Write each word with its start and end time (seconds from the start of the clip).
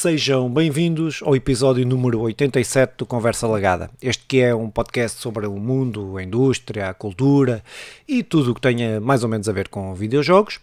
Sejam 0.00 0.48
bem-vindos 0.48 1.20
ao 1.22 1.36
episódio 1.36 1.84
número 1.86 2.20
87 2.20 2.94
do 2.96 3.04
Conversa 3.04 3.46
Lagada. 3.46 3.90
Este 4.00 4.24
que 4.26 4.40
é 4.40 4.54
um 4.54 4.70
podcast 4.70 5.20
sobre 5.20 5.46
o 5.46 5.58
mundo, 5.58 6.16
a 6.16 6.22
indústria, 6.22 6.88
a 6.88 6.94
cultura 6.94 7.62
e 8.08 8.22
tudo 8.22 8.52
o 8.52 8.54
que 8.54 8.62
tenha 8.62 8.98
mais 8.98 9.22
ou 9.22 9.28
menos 9.28 9.46
a 9.46 9.52
ver 9.52 9.68
com 9.68 9.92
videojogos. 9.92 10.58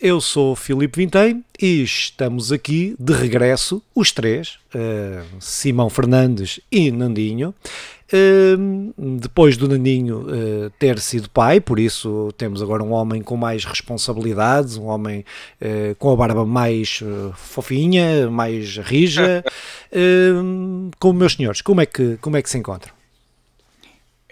Eu 0.00 0.20
sou 0.20 0.56
Filipe 0.56 1.04
Vintém 1.04 1.44
e 1.60 1.82
estamos 1.82 2.50
aqui 2.50 2.96
de 2.98 3.12
regresso, 3.12 3.82
os 3.94 4.10
três, 4.10 4.58
uh, 4.74 5.24
Simão 5.38 5.90
Fernandes 5.90 6.58
e 6.72 6.90
Nandinho. 6.90 7.54
Uh, 8.12 8.92
depois 9.20 9.56
do 9.56 9.68
Nandinho 9.68 10.22
uh, 10.22 10.70
ter 10.78 10.98
sido 10.98 11.28
pai, 11.28 11.60
por 11.60 11.78
isso 11.78 12.32
temos 12.38 12.62
agora 12.62 12.82
um 12.82 12.92
homem 12.92 13.22
com 13.22 13.36
mais 13.36 13.64
responsabilidades, 13.64 14.76
um 14.76 14.86
homem 14.86 15.24
com 15.98 16.10
a 16.10 16.16
barba 16.16 16.46
mais 16.46 17.02
fofinha, 17.36 18.30
mais 18.30 18.78
rija. 18.78 19.44
como 20.98 21.18
meus 21.18 21.34
senhores, 21.34 21.60
como 21.60 21.80
é 21.80 21.86
que, 21.86 22.16
como 22.20 22.36
é 22.36 22.42
que 22.42 22.48
se 22.48 22.58
encontram? 22.58 22.99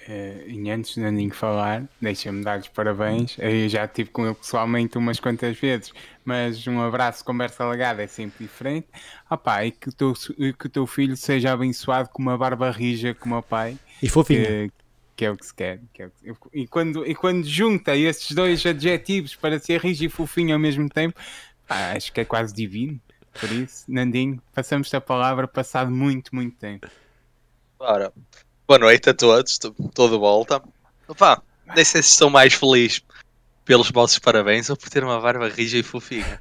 Uh, 0.08 0.48
e 0.48 0.70
antes 0.70 0.94
de 0.94 1.02
Nandinho 1.02 1.34
falar, 1.34 1.86
deixa-me 2.00 2.42
dar-lhes 2.42 2.66
parabéns. 2.68 3.36
Eu 3.38 3.68
já 3.68 3.84
estive 3.84 4.08
com 4.08 4.24
ele 4.24 4.34
pessoalmente 4.34 4.96
umas 4.96 5.20
quantas 5.20 5.58
vezes, 5.58 5.92
mas 6.24 6.66
um 6.66 6.80
abraço, 6.80 7.22
conversa 7.22 7.62
alagada 7.62 8.02
é 8.02 8.06
sempre 8.06 8.46
diferente. 8.46 8.88
Ah 9.28 9.36
pá, 9.36 9.66
e 9.66 9.70
que 9.70 9.90
o 9.90 9.92
teu, 9.92 10.14
que 10.14 10.66
o 10.66 10.68
teu 10.70 10.86
filho 10.86 11.14
seja 11.14 11.52
abençoado 11.52 12.08
com 12.08 12.22
uma 12.22 12.38
barba 12.38 12.70
rija 12.70 13.12
como 13.12 13.36
o 13.36 13.42
pai. 13.42 13.76
E 14.02 14.08
fofinho. 14.08 14.44
Que, 14.44 14.72
que 15.14 15.24
é 15.26 15.30
o 15.30 15.36
que 15.36 15.44
se 15.44 15.54
quer. 15.54 15.80
Que 15.92 16.04
é 16.04 16.08
que, 16.08 16.34
e, 16.54 16.66
quando, 16.66 17.06
e 17.06 17.14
quando 17.14 17.44
junta 17.44 17.94
esses 17.94 18.30
dois 18.34 18.64
adjetivos 18.64 19.34
para 19.34 19.58
ser 19.58 19.78
rijo 19.78 20.06
e 20.06 20.08
fofinho 20.08 20.54
ao 20.54 20.58
mesmo 20.58 20.88
tempo, 20.88 21.20
pá, 21.66 21.92
acho 21.94 22.10
que 22.14 22.22
é 22.22 22.24
quase 22.24 22.54
divino. 22.54 22.98
Por 23.38 23.52
isso, 23.52 23.84
Nandinho, 23.86 24.42
passamos-te 24.54 24.96
a 24.96 25.02
palavra 25.02 25.46
passado 25.46 25.90
muito, 25.90 26.34
muito 26.34 26.56
tempo. 26.56 26.88
Ora, 27.78 28.10
Boa 28.68 28.80
noite 28.80 29.08
a 29.08 29.14
todos, 29.14 29.52
estou 29.52 30.10
de 30.10 30.18
volta. 30.18 30.60
Opa, 31.08 31.42
nem 31.74 31.82
sei 31.82 32.02
se 32.02 32.10
estou 32.10 32.28
mais 32.28 32.52
feliz 32.52 33.02
pelos 33.64 33.90
vossos 33.90 34.18
parabéns 34.18 34.68
ou 34.68 34.76
por 34.76 34.90
ter 34.90 35.02
uma 35.02 35.18
barba 35.18 35.48
rija 35.48 35.78
e 35.78 35.82
fofinha. 35.82 36.38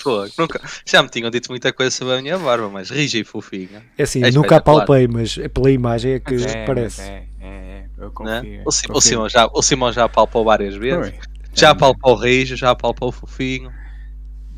Pô, 0.00 0.24
nunca, 0.38 0.60
já 0.86 1.02
me 1.02 1.08
tinham 1.08 1.28
dito 1.30 1.50
muita 1.50 1.72
coisa 1.72 1.90
sobre 1.90 2.14
a 2.14 2.22
minha 2.22 2.38
barba, 2.38 2.68
mas 2.68 2.90
rija 2.90 3.18
e 3.18 3.24
fofinha. 3.24 3.84
É 3.98 4.04
assim, 4.04 4.22
é 4.22 4.30
nunca 4.30 4.60
palpei, 4.60 5.08
mas 5.08 5.36
pela 5.52 5.68
imagem 5.68 6.12
é 6.12 6.20
que 6.20 6.36
é, 6.36 6.64
parece. 6.64 7.02
É, 7.02 7.26
é, 7.40 7.48
é, 7.48 7.86
eu 7.98 8.12
confio, 8.12 8.32
né? 8.32 8.60
o, 8.60 8.64
confio. 8.66 8.94
o, 8.94 9.00
Simão 9.00 9.28
já, 9.28 9.50
o 9.52 9.60
Simão 9.60 9.92
já 9.92 10.08
palpou 10.08 10.44
várias 10.44 10.76
vezes. 10.76 11.12
Oi. 11.12 11.18
Já 11.52 11.70
é, 11.70 11.74
palpou 11.74 12.14
rijo, 12.14 12.54
já 12.54 12.72
palpou 12.76 13.10
fofinho. 13.10 13.72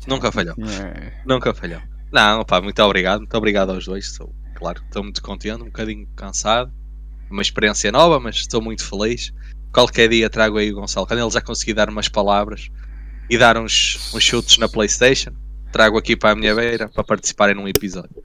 Nunca 0.05 0.31
falhou. 0.31 0.53
É. 0.59 1.13
Nunca 1.25 1.51
falhou. 1.51 1.81
Não, 2.13 2.45
pá, 2.45 2.61
muito 2.61 2.79
obrigado, 2.83 3.21
muito 3.21 3.35
obrigado 3.35 3.71
aos 3.71 3.85
dois. 3.85 4.05
Estou, 4.05 4.31
claro, 4.53 4.83
estou 4.85 5.01
muito 5.01 5.19
contente, 5.23 5.63
um 5.63 5.65
bocadinho 5.65 6.07
cansado 6.15 6.71
uma 7.29 7.41
experiência 7.41 7.91
nova, 7.91 8.19
mas 8.19 8.37
estou 8.37 8.61
muito 8.61 8.87
feliz. 8.87 9.33
Qualquer 9.73 10.09
dia 10.09 10.29
trago 10.29 10.57
aí 10.57 10.71
o 10.71 10.75
Gonçalo, 10.75 11.05
quando 11.05 11.19
ele 11.19 11.29
já 11.29 11.41
conseguir 11.41 11.73
dar 11.73 11.89
umas 11.89 12.07
palavras 12.07 12.69
e 13.29 13.37
dar 13.37 13.57
uns, 13.57 14.13
uns 14.13 14.23
chutes 14.23 14.57
na 14.57 14.69
Playstation, 14.69 15.33
trago 15.71 15.97
aqui 15.97 16.15
para 16.15 16.31
a 16.31 16.35
minha 16.35 16.55
beira 16.55 16.87
para 16.89 17.03
participarem 17.03 17.55
num 17.55 17.67
episódio. 17.67 18.23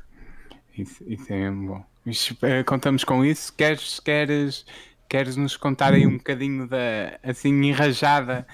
Isso, 0.76 1.04
isso 1.06 1.32
é 1.32 1.50
bom. 1.50 1.84
Eh, 2.42 2.62
contamos 2.64 3.04
com 3.04 3.24
isso. 3.24 3.52
Queres, 3.52 4.00
queres, 4.00 4.64
queres 5.08 5.36
nos 5.36 5.56
contar 5.56 5.92
aí 5.92 6.06
um 6.06 6.16
bocadinho 6.16 6.66
da 6.66 7.18
assim 7.22 7.50
enrajada 7.64 8.46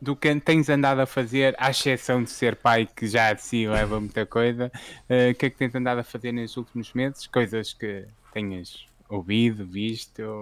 do 0.00 0.16
que 0.16 0.34
tens 0.40 0.68
andado 0.68 1.00
a 1.00 1.06
fazer, 1.06 1.54
à 1.58 1.70
exceção 1.70 2.22
de 2.22 2.30
ser 2.30 2.56
pai, 2.56 2.88
que 2.94 3.06
já 3.06 3.32
de 3.32 3.42
si 3.42 3.68
leva 3.68 4.00
muita 4.00 4.26
coisa, 4.26 4.70
eh, 5.08 5.28
o 5.28 5.30
uh, 5.30 5.34
que 5.34 5.46
é 5.46 5.50
que 5.50 5.56
tens 5.56 5.74
andado 5.74 5.98
a 5.98 6.04
fazer 6.04 6.32
nos 6.32 6.56
últimos 6.56 6.92
meses? 6.92 7.26
Coisas 7.28 7.72
que 7.72 8.04
tenhas 8.32 8.86
ouvido, 9.08 9.64
visto. 9.64 10.40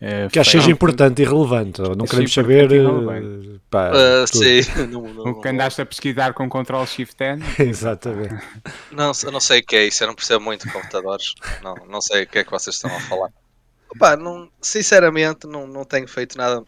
Uh, 0.00 0.28
que 0.30 0.38
acho 0.38 0.50
seja 0.50 0.70
importante 0.70 1.22
e 1.22 1.24
relevante. 1.24 1.80
Não 1.80 2.06
queremos 2.06 2.32
saber. 2.32 2.70
Uh, 2.72 3.60
pá, 3.70 3.90
uh, 3.90 4.26
sim. 4.26 4.60
o 5.18 5.40
que 5.40 5.48
andaste 5.48 5.80
a 5.80 5.86
pesquisar 5.86 6.32
com 6.34 6.48
Ctrl 6.48 6.84
Shift 6.84 7.22
N. 7.22 7.42
Exatamente. 7.58 8.42
Não, 8.90 9.12
eu 9.24 9.32
não 9.32 9.40
sei 9.40 9.60
o 9.60 9.64
que 9.64 9.76
é 9.76 9.86
isso, 9.86 10.02
eu 10.02 10.08
não 10.08 10.14
percebo 10.14 10.44
muito 10.44 10.66
de 10.66 10.72
computadores. 10.72 11.34
não, 11.62 11.74
não 11.88 12.00
sei 12.00 12.24
o 12.24 12.26
que 12.26 12.38
é 12.38 12.44
que 12.44 12.50
vocês 12.50 12.76
estão 12.76 12.94
a 12.94 13.00
falar. 13.00 13.30
Opa, 13.90 14.16
não, 14.16 14.48
sinceramente, 14.60 15.46
não, 15.46 15.66
não 15.66 15.84
tenho 15.84 16.08
feito 16.08 16.36
nada 16.38 16.60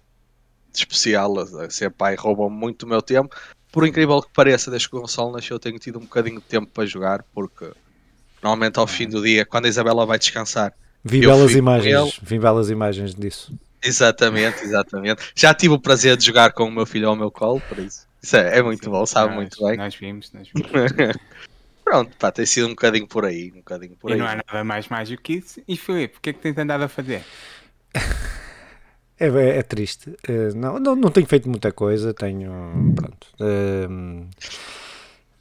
de 0.73 0.79
especial. 0.79 1.35
Ser 1.71 1.91
pai 1.91 2.15
rouba 2.15 2.49
muito 2.49 2.85
do 2.85 2.91
meu 2.91 3.01
tempo. 3.01 3.35
Por 3.73 3.87
incrível 3.87 4.23
que 4.23 4.29
pareça, 4.33 4.71
desde 4.71 4.89
que 4.89 4.97
o 4.97 5.01
Gonçalo 5.01 5.33
nasceu, 5.33 5.59
tenho 5.59 5.79
tido 5.79 5.99
um 5.99 6.03
bocadinho 6.03 6.39
de 6.39 6.47
tempo 6.47 6.71
para 6.73 6.87
jogar, 6.87 7.25
porque 7.35 7.73
normalmente 8.41 8.79
ao 8.79 8.87
fim 8.87 9.09
do 9.09 9.23
dia, 9.23 9.45
quando 9.45 9.65
a 9.65 9.69
Isabela 9.69 10.07
vai 10.07 10.19
descansar, 10.19 10.73
Vi 11.05 11.21
belas 11.21 11.53
imagens, 11.53 12.19
vi 12.23 12.39
belas 12.39 12.71
imagens 12.71 13.15
disso. 13.15 13.53
Exatamente, 13.83 14.65
exatamente. 14.65 15.23
Já 15.35 15.53
tive 15.53 15.75
o 15.75 15.79
prazer 15.79 16.17
de 16.17 16.25
jogar 16.25 16.53
com 16.53 16.65
o 16.65 16.71
meu 16.71 16.87
filho 16.87 17.09
ao 17.09 17.15
meu 17.15 17.31
colo, 17.31 17.61
por 17.69 17.79
isso. 17.79 18.07
Isso 18.23 18.37
é, 18.37 18.59
é 18.59 18.63
muito 18.63 18.85
Sim, 18.85 18.91
bom, 18.91 19.05
sabe 19.05 19.29
nós, 19.29 19.37
muito 19.37 19.63
bem. 19.63 19.77
Nós 19.77 19.95
vimos, 19.95 20.33
nós 20.33 20.49
vimos. 20.49 20.71
Pronto, 21.85 22.17
pá, 22.17 22.33
tem 22.33 22.47
sido 22.47 22.67
um 22.67 22.71
bocadinho 22.71 23.07
por 23.07 23.27
aí, 23.27 23.53
um 23.53 23.59
bocadinho 23.59 23.95
por 24.01 24.11
e 24.11 24.15
aí. 24.15 24.19
não 24.19 24.27
há 24.27 24.37
nada 24.37 24.65
mais 24.65 24.89
mágico 24.89 25.23
que 25.23 25.35
isso. 25.35 25.61
E 25.69 25.77
Filipe, 25.77 26.17
o 26.17 26.21
que 26.23 26.31
é 26.31 26.33
que 26.33 26.41
tens 26.41 26.57
andado 26.57 26.83
a 26.83 26.89
fazer? 26.89 27.23
É, 29.21 29.29
é, 29.29 29.59
é 29.59 29.63
triste. 29.63 30.11
Uh, 30.29 30.57
não, 30.57 30.79
não, 30.81 30.97
não 30.97 31.11
tenho 31.11 31.27
feito 31.27 31.49
muita 31.49 31.71
coisa, 31.71 32.15
tenho. 32.15 32.51
Pronto. 32.97 33.27
Uh, 33.39 34.27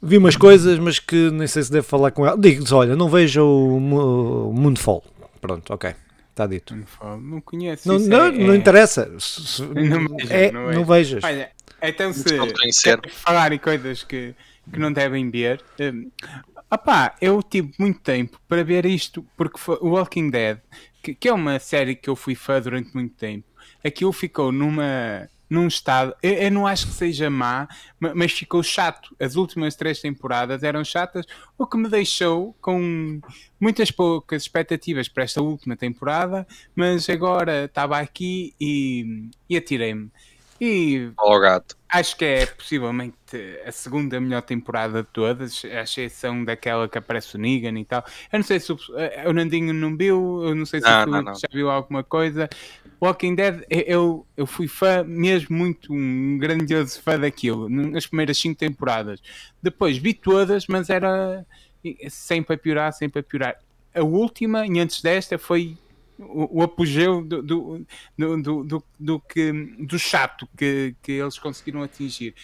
vi 0.02 0.18
umas 0.18 0.36
coisas, 0.36 0.78
mas 0.78 0.98
que 0.98 1.30
nem 1.30 1.46
sei 1.46 1.62
se 1.62 1.72
devo 1.72 1.86
falar 1.86 2.10
com 2.10 2.26
ela. 2.26 2.38
Digo-lhes: 2.38 2.70
olha, 2.70 2.94
não 2.94 3.08
vejo 3.08 3.42
o, 3.42 4.50
o 4.50 4.52
Moonfall. 4.52 5.02
Pronto, 5.44 5.74
ok. 5.74 5.94
Está 6.30 6.46
dito. 6.46 6.74
Não 7.20 7.38
conheço. 7.42 7.86
Não, 7.86 7.98
não, 7.98 8.26
é, 8.28 8.30
não 8.32 8.54
interessa. 8.54 9.04
Não, 9.74 10.16
é, 10.30 10.50
não, 10.50 10.72
não 10.72 10.84
vejas. 10.86 11.22
Olha, 11.22 11.50
então 11.82 12.14
se 12.14 12.24
falar 13.10 13.52
em 13.52 13.58
coisas 13.58 14.02
que, 14.02 14.34
que 14.72 14.78
não 14.78 14.90
devem 14.90 15.30
ver. 15.30 15.62
Um, 15.78 16.10
opá, 16.70 17.14
eu 17.20 17.42
tive 17.42 17.74
muito 17.78 18.00
tempo 18.00 18.40
para 18.48 18.64
ver 18.64 18.86
isto, 18.86 19.22
porque 19.36 19.60
o 19.82 19.90
Walking 19.90 20.30
Dead, 20.30 20.60
que, 21.02 21.14
que 21.14 21.28
é 21.28 21.32
uma 21.32 21.58
série 21.58 21.94
que 21.94 22.08
eu 22.08 22.16
fui 22.16 22.34
fã 22.34 22.58
durante 22.58 22.94
muito 22.94 23.14
tempo, 23.14 23.46
aquilo 23.84 24.14
ficou 24.14 24.50
numa 24.50 25.28
num 25.54 25.66
estado. 25.66 26.14
Eu, 26.22 26.34
eu, 26.34 26.50
não 26.50 26.66
acho 26.66 26.86
que 26.86 26.92
seja 26.92 27.30
má, 27.30 27.68
mas 27.98 28.32
ficou 28.32 28.62
chato. 28.62 29.14
As 29.18 29.36
últimas 29.36 29.76
três 29.76 30.00
temporadas 30.00 30.62
eram 30.62 30.84
chatas, 30.84 31.24
o 31.56 31.66
que 31.66 31.76
me 31.76 31.88
deixou 31.88 32.54
com 32.60 33.20
muitas 33.58 33.90
poucas 33.90 34.42
expectativas 34.42 35.08
para 35.08 35.24
esta 35.24 35.40
última 35.40 35.76
temporada. 35.76 36.46
Mas 36.74 37.08
agora 37.08 37.64
estava 37.64 37.98
aqui 37.98 38.54
e, 38.60 39.30
e 39.48 39.56
atirei-me. 39.56 40.10
E 40.60 41.10
oh, 41.18 41.38
gato. 41.40 41.76
acho 41.88 42.16
que 42.16 42.24
é 42.24 42.46
possivelmente 42.46 43.16
a 43.66 43.72
segunda 43.72 44.20
melhor 44.20 44.42
temporada 44.42 45.02
de 45.02 45.08
todas, 45.12 45.64
a 45.64 45.82
exceção 45.82 46.44
daquela 46.44 46.88
que 46.88 46.96
aparece 46.96 47.36
o 47.36 47.38
Negan 47.38 47.78
e 47.78 47.84
tal. 47.84 48.04
Eu 48.32 48.38
não 48.38 48.44
sei 48.44 48.60
se 48.60 48.72
o, 48.72 48.78
o 49.26 49.32
Nandinho 49.32 49.74
não 49.74 49.96
viu, 49.96 50.42
eu 50.44 50.54
não 50.54 50.64
sei 50.64 50.80
se 50.80 50.86
não, 50.86 51.06
não, 51.06 51.22
não. 51.22 51.34
já 51.34 51.48
viu 51.52 51.70
alguma 51.70 52.04
coisa. 52.04 52.48
Walking 53.02 53.34
Dead, 53.34 53.64
eu, 53.68 54.26
eu 54.36 54.46
fui 54.46 54.68
fã, 54.68 55.04
mesmo 55.04 55.56
muito 55.56 55.92
um 55.92 56.38
grandioso 56.38 57.02
fã 57.02 57.18
daquilo, 57.18 57.68
nas 57.68 58.06
primeiras 58.06 58.38
cinco 58.38 58.58
temporadas. 58.58 59.20
Depois 59.62 59.98
vi 59.98 60.14
todas, 60.14 60.66
mas 60.66 60.88
era 60.88 61.44
sempre 62.08 62.54
a 62.54 62.58
piorar, 62.58 62.92
sempre 62.92 63.20
a 63.20 63.22
piorar. 63.22 63.56
A 63.94 64.02
última, 64.02 64.66
e 64.66 64.78
antes 64.80 65.02
desta, 65.02 65.38
foi 65.38 65.76
o, 66.18 66.60
o 66.60 66.62
apogeu 66.62 67.22
do, 67.22 67.42
do, 67.42 67.86
do, 68.16 68.64
do, 68.64 68.84
do, 68.98 69.20
que, 69.20 69.52
do 69.78 69.98
chato 69.98 70.48
que, 70.56 70.94
que 71.02 71.12
eles 71.12 71.38
conseguiram 71.38 71.82
atingir. 71.82 72.34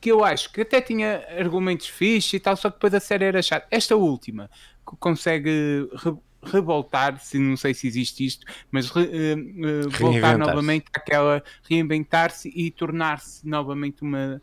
Que 0.00 0.10
eu 0.10 0.24
acho 0.24 0.52
que 0.52 0.62
até 0.62 0.80
tinha 0.80 1.24
argumentos 1.38 1.86
fixos 1.86 2.34
e 2.34 2.40
tal, 2.40 2.56
só 2.56 2.68
que 2.68 2.76
depois 2.76 2.94
a 2.94 3.00
série 3.00 3.24
era 3.24 3.42
chata. 3.42 3.66
Esta 3.70 3.94
última 3.96 4.50
consegue 4.84 5.88
re, 5.94 6.12
revoltar, 6.42 7.20
se 7.20 7.38
não 7.38 7.56
sei 7.56 7.72
se 7.72 7.86
existe 7.86 8.26
isto, 8.26 8.46
mas 8.70 8.90
re, 8.90 9.02
uh, 9.02 9.90
voltar 9.90 10.36
novamente 10.36 10.86
àquela, 10.92 11.42
reinventar-se 11.62 12.52
e 12.54 12.70
tornar-se 12.70 13.46
novamente 13.48 14.02
uma 14.02 14.40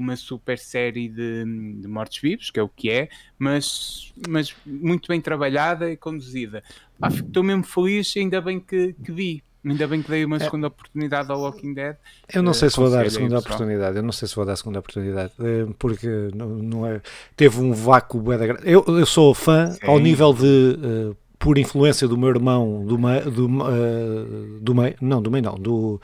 uma 0.00 0.16
super 0.16 0.58
série 0.58 1.08
de, 1.08 1.44
de 1.80 1.86
mortos-vivos, 1.86 2.50
que 2.50 2.58
é 2.58 2.62
o 2.62 2.68
que 2.68 2.90
é, 2.90 3.08
mas, 3.38 4.12
mas 4.28 4.54
muito 4.66 5.06
bem 5.08 5.20
trabalhada 5.20 5.90
e 5.90 5.96
conduzida. 5.96 6.62
Estou 7.08 7.42
mesmo 7.42 7.62
feliz, 7.62 8.12
ainda 8.16 8.40
bem 8.40 8.58
que, 8.58 8.94
que 9.04 9.12
vi. 9.12 9.44
Ainda 9.62 9.86
bem 9.86 10.00
que 10.00 10.10
dei 10.10 10.24
uma 10.24 10.36
é. 10.36 10.40
segunda 10.40 10.68
oportunidade 10.68 11.30
ao 11.30 11.38
Walking 11.38 11.74
Dead. 11.74 11.94
Eu 12.32 12.42
não 12.42 12.54
sei 12.54 12.70
se 12.70 12.76
vou 12.78 12.90
dar 12.90 13.04
a 13.04 13.10
segunda 13.10 13.38
oportunidade. 13.38 13.96
Eu 13.96 14.02
não 14.02 14.12
sei 14.12 14.26
se 14.26 14.34
vou 14.34 14.46
dar 14.46 14.54
a 14.54 14.56
segunda 14.56 14.78
oportunidade. 14.78 15.32
Eh, 15.38 15.66
porque 15.78 16.30
não, 16.34 16.48
não 16.48 16.86
é, 16.86 17.02
teve 17.36 17.60
um 17.60 17.74
vácuo. 17.74 18.24
Eu, 18.64 18.82
eu 18.86 19.04
sou 19.04 19.34
fã 19.34 19.70
Sim. 19.70 19.86
ao 19.86 19.98
nível 19.98 20.32
de. 20.32 20.78
Uh, 21.12 21.16
por 21.38 21.56
influência 21.56 22.06
do 22.06 22.18
meu 22.18 22.28
irmão 22.28 22.84
do 22.84 22.98
meio, 22.98 23.30
do, 23.30 23.46
uh, 23.46 24.60
do 24.60 24.74
meio, 24.74 24.94
não, 25.00 25.22
do 25.22 25.30
meio 25.30 25.42
não, 25.42 25.54
do, 25.54 26.00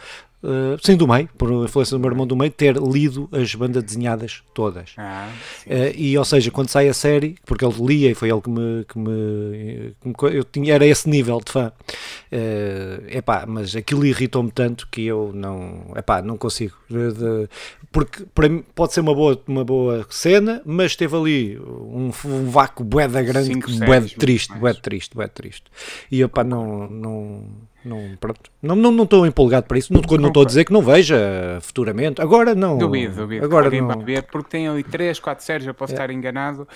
uh, 0.46 0.78
sim, 0.82 0.96
do 0.96 1.06
meio, 1.06 1.28
por 1.36 1.50
influência 1.64 1.96
do 1.96 2.00
meu 2.00 2.10
irmão 2.10 2.26
do 2.26 2.36
meio, 2.36 2.50
ter 2.50 2.76
lido 2.76 3.28
as 3.32 3.54
bandas 3.54 3.82
desenhadas 3.82 4.42
todas. 4.54 4.94
Ah, 4.96 5.28
uh, 5.66 5.70
e, 5.96 6.16
ou 6.16 6.24
seja, 6.24 6.50
quando 6.50 6.68
sai 6.68 6.88
a 6.88 6.94
série, 6.94 7.36
porque 7.44 7.64
ele 7.64 7.74
lia 7.80 8.10
e 8.10 8.14
foi 8.14 8.30
ele 8.30 8.40
que 8.40 8.50
me. 8.50 8.84
Que 8.84 8.98
me, 8.98 9.94
que 10.00 10.08
me 10.08 10.36
eu 10.36 10.44
tinha, 10.44 10.74
era 10.74 10.86
esse 10.86 11.08
nível 11.08 11.40
de 11.44 11.52
fã. 11.52 11.72
Uh, 12.32 13.08
epá, 13.08 13.44
mas 13.46 13.74
aquilo 13.74 14.06
irritou-me 14.06 14.50
tanto 14.50 14.88
que 14.88 15.04
eu 15.04 15.32
não. 15.34 15.92
Epá, 15.96 16.22
não 16.22 16.36
consigo. 16.36 16.74
De, 16.88 17.48
porque 17.90 18.24
para 18.34 18.48
mim 18.48 18.62
pode 18.74 18.92
ser 18.92 19.00
uma 19.00 19.14
boa, 19.14 19.40
uma 19.46 19.64
boa 19.64 20.06
cena, 20.10 20.62
mas 20.64 20.94
teve 20.94 21.16
ali 21.16 21.58
um, 21.58 22.10
um 22.24 22.50
vácuo 22.50 22.84
boeda 22.84 23.22
grande, 23.22 23.46
Cinco, 23.46 23.70
bué 23.84 24.00
triste, 24.02 24.52
bué 24.54 24.74
triste, 24.74 25.14
bué 25.14 25.28
triste. 25.28 25.64
E 26.10 26.22
epá, 26.22 26.44
não. 26.44 26.88
não 26.88 27.44
não, 27.86 28.16
pronto. 28.18 28.50
Não 28.60 28.74
estou 28.74 28.92
não, 28.92 29.06
não 29.20 29.26
empolgado 29.26 29.66
para 29.66 29.78
isso. 29.78 29.92
Não 29.92 30.00
estou 30.00 30.42
a 30.42 30.44
dizer 30.44 30.64
que 30.64 30.72
não 30.72 30.82
veja 30.82 31.58
futuramente. 31.62 32.20
Agora 32.20 32.52
não. 32.52 32.76
Duvido, 32.76 33.14
duvido. 33.14 33.44
Agora 33.44 33.70
não. 33.70 33.86
vai 33.86 33.98
ver, 34.04 34.22
porque 34.24 34.50
tem 34.50 34.66
ali 34.66 34.82
3, 34.82 35.20
4 35.20 35.44
séries, 35.44 35.66
eu 35.66 35.72
posso 35.72 35.92
é. 35.92 35.94
estar 35.94 36.10
enganado, 36.10 36.66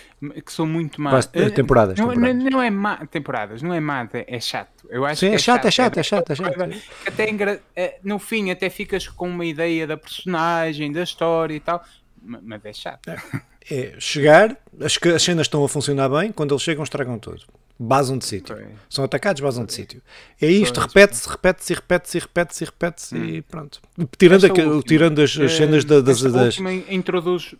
que 0.44 0.52
são 0.52 0.66
muito 0.66 1.02
más. 1.02 1.28
Eh, 1.32 1.50
temporadas. 1.50 1.98
Não, 1.98 2.08
temporadas. 2.10 2.44
não, 2.44 2.62
é 2.62 2.70
má, 2.70 3.04
temporadas, 3.06 3.60
não 3.60 3.74
é 3.74 3.80
má, 3.80 4.08
é, 4.12 4.36
é 4.36 4.40
chato. 4.40 4.86
Eu 4.88 5.04
acho 5.04 5.20
Sim, 5.20 5.30
é, 5.30 5.34
é, 5.34 5.38
chato, 5.38 5.66
é 5.66 5.70
chato, 5.70 5.98
é 5.98 6.02
chato, 6.02 6.30
é 6.30 6.34
chato. 6.36 6.62
É 6.62 6.70
chato. 6.70 6.82
Até 7.06 7.28
engra... 7.28 7.60
Eh, 7.74 7.98
no 8.04 8.20
fim, 8.20 8.50
até 8.52 8.70
ficas 8.70 9.08
com 9.08 9.28
uma 9.28 9.44
ideia 9.44 9.88
da 9.88 9.96
personagem, 9.96 10.92
da 10.92 11.02
história 11.02 11.54
e 11.54 11.60
tal, 11.60 11.82
mas 12.22 12.64
é 12.64 12.72
chato. 12.72 13.10
É, 13.70 13.94
chegar, 13.98 14.56
as, 14.80 14.98
as 15.14 15.22
cenas 15.22 15.46
estão 15.46 15.64
a 15.64 15.68
funcionar 15.68 16.08
bem, 16.08 16.30
quando 16.30 16.52
eles 16.52 16.62
chegam, 16.62 16.84
estragam 16.84 17.18
tudo 17.18 17.44
basam 17.80 18.18
de 18.18 18.26
sítio. 18.26 18.54
São 18.90 19.02
atacados, 19.04 19.40
basam 19.40 19.64
de 19.64 19.72
sítio. 19.72 20.02
É 20.40 20.46
isto, 20.46 20.78
repete-se, 20.78 21.26
repete-se, 21.26 21.72
repete-se, 21.72 22.18
repete-se, 22.18 22.64
repete-se 22.66 23.16
hum. 23.16 23.24
e 23.24 23.42
pronto. 23.42 23.80
Tirando, 24.18 24.44
a, 24.44 24.82
tirando 24.82 25.22
as, 25.22 25.38
as 25.38 25.52
cenas 25.52 25.84
da, 25.86 26.02
das. 26.02 26.20
das... 26.20 26.58
introduz 26.90 27.54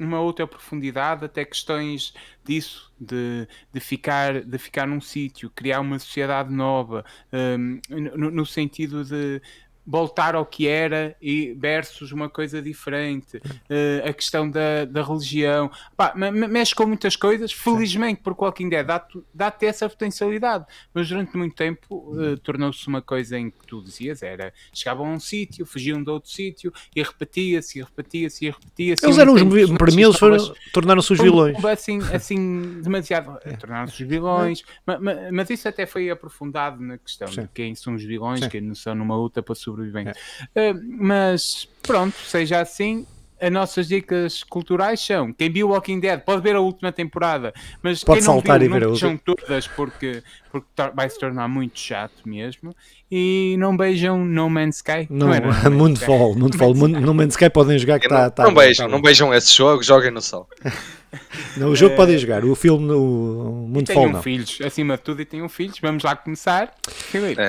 uma 0.00 0.18
outra 0.18 0.46
profundidade, 0.46 1.26
até 1.26 1.44
questões 1.44 2.14
disso, 2.42 2.90
de, 2.98 3.46
de, 3.72 3.80
ficar, 3.80 4.42
de 4.42 4.58
ficar 4.58 4.86
num 4.86 5.00
sítio, 5.00 5.50
criar 5.54 5.80
uma 5.80 5.98
sociedade 5.98 6.52
nova, 6.52 7.04
um, 7.32 7.80
no, 8.16 8.30
no, 8.30 8.46
sentido 8.46 9.04
de 9.04 9.42
voltar 9.90 10.36
ao 10.36 10.46
que 10.46 10.68
era 10.68 11.16
e 11.20 11.52
versus 11.54 12.12
uma 12.12 12.28
coisa 12.28 12.62
diferente, 12.62 13.38
uh, 13.38 14.08
a 14.08 14.12
questão 14.12 14.48
da, 14.48 14.84
da 14.84 15.02
religião, 15.02 15.68
Pá, 15.96 16.14
mexe 16.14 16.74
com 16.74 16.86
muitas 16.86 17.16
coisas, 17.16 17.52
felizmente 17.52 18.20
o 18.24 18.36
Walking 18.38 18.68
Dead 18.68 18.86
dá-te 18.86 19.20
dá 19.34 19.52
essa 19.62 19.88
potencialidade, 19.88 20.64
mas 20.94 21.08
durante 21.08 21.36
muito 21.36 21.56
tempo 21.56 22.14
uh, 22.14 22.36
tornou-se 22.38 22.86
uma 22.86 23.02
coisa 23.02 23.36
em 23.36 23.50
que 23.50 23.66
tu 23.66 23.82
dizias, 23.82 24.22
era, 24.22 24.54
chegavam 24.72 25.06
a 25.06 25.10
um 25.10 25.20
sítio, 25.20 25.66
fugiam 25.66 26.02
de 26.02 26.08
outro 26.08 26.30
sítio 26.30 26.72
e 26.94 27.02
repetia-se, 27.02 27.80
e 27.80 27.82
repetia-se, 27.82 28.46
e 28.46 28.50
repetia-se. 28.50 29.04
Eles 29.04 29.18
eram 29.18 29.34
os, 29.34 29.42
para 29.76 29.92
mim 29.92 30.02
eles 30.02 30.18
tornaram-se 30.72 31.12
os 31.12 31.18
vilões. 31.18 31.64
Assim, 31.64 31.98
assim 32.14 32.80
demasiado, 32.80 33.36
é. 33.44 33.56
tornaram-se 33.56 34.02
os 34.02 34.08
vilões, 34.08 34.62
mas, 34.86 35.00
mas, 35.32 35.50
isso 35.50 35.68
até 35.68 35.84
foi 35.84 36.10
aprofundado 36.10 36.80
na 36.80 36.96
questão 36.96 37.26
Sim. 37.26 37.42
de 37.42 37.48
quem 37.48 37.74
são 37.74 37.94
os 37.96 38.04
vilões, 38.04 38.40
Sim. 38.40 38.48
quem 38.48 38.60
não 38.60 38.74
são 38.74 38.94
numa 38.94 39.16
luta 39.16 39.42
para 39.42 39.54
sobreviver 39.54 39.79
sobrevivente. 39.80 40.18
É. 40.54 40.72
Uh, 40.72 40.80
mas 40.98 41.68
pronto, 41.82 42.14
seja 42.26 42.60
assim, 42.60 43.06
as 43.40 43.50
nossas 43.50 43.88
dicas 43.88 44.44
culturais 44.44 45.00
são 45.00 45.32
quem 45.32 45.50
viu 45.50 45.70
Walking 45.70 45.98
Dead 45.98 46.20
pode 46.20 46.42
ver 46.42 46.54
a 46.54 46.60
última 46.60 46.92
temporada, 46.92 47.54
mas 47.82 48.04
pode 48.04 48.20
quem 48.20 48.26
não 48.26 48.34
saltar 48.34 48.58
viu, 48.60 48.68
e 48.68 48.72
ver 48.72 48.86
não 48.86 48.94
são 48.94 49.16
todas 49.16 49.66
porque, 49.66 50.22
porque 50.52 50.66
vai 50.94 51.08
se 51.08 51.18
tornar 51.18 51.48
muito 51.48 51.78
chato 51.78 52.28
mesmo. 52.28 52.74
E 53.10 53.56
não 53.58 53.76
beijam 53.76 54.24
No 54.24 54.48
Man's 54.48 54.76
Sky. 54.76 55.06
Não, 55.10 55.28
não 55.28 55.34
era 55.34 55.50
Moonfall, 55.70 56.36
Moonfall, 56.36 56.74
No 56.74 57.14
Man's 57.14 57.34
Sky 57.34 57.50
podem 57.50 57.78
jogar 57.78 57.98
que 57.98 58.06
está. 58.06 58.24
Não, 58.24 58.30
tá, 58.30 58.42
não, 58.44 58.54
beijam, 58.54 58.86
tá 58.86 58.92
não 58.92 59.02
beijam 59.02 59.34
esse 59.34 59.52
jogo, 59.56 59.82
joguem 59.82 60.10
no 60.10 60.22
sol. 60.22 60.46
Não, 61.56 61.70
o 61.70 61.76
jogo 61.76 61.94
é... 61.94 61.96
podem 61.96 62.16
jogar, 62.16 62.44
o 62.44 62.54
filme 62.54 62.86
no 62.86 63.66
Mundo 63.68 63.92
Fall 63.92 64.10
não. 64.10 64.22
filhos, 64.22 64.58
acima 64.64 64.96
de 64.96 65.02
tudo, 65.02 65.20
e 65.20 65.24
tenham 65.24 65.48
filhos. 65.48 65.78
Vamos 65.80 66.04
lá 66.04 66.14
começar. 66.14 66.72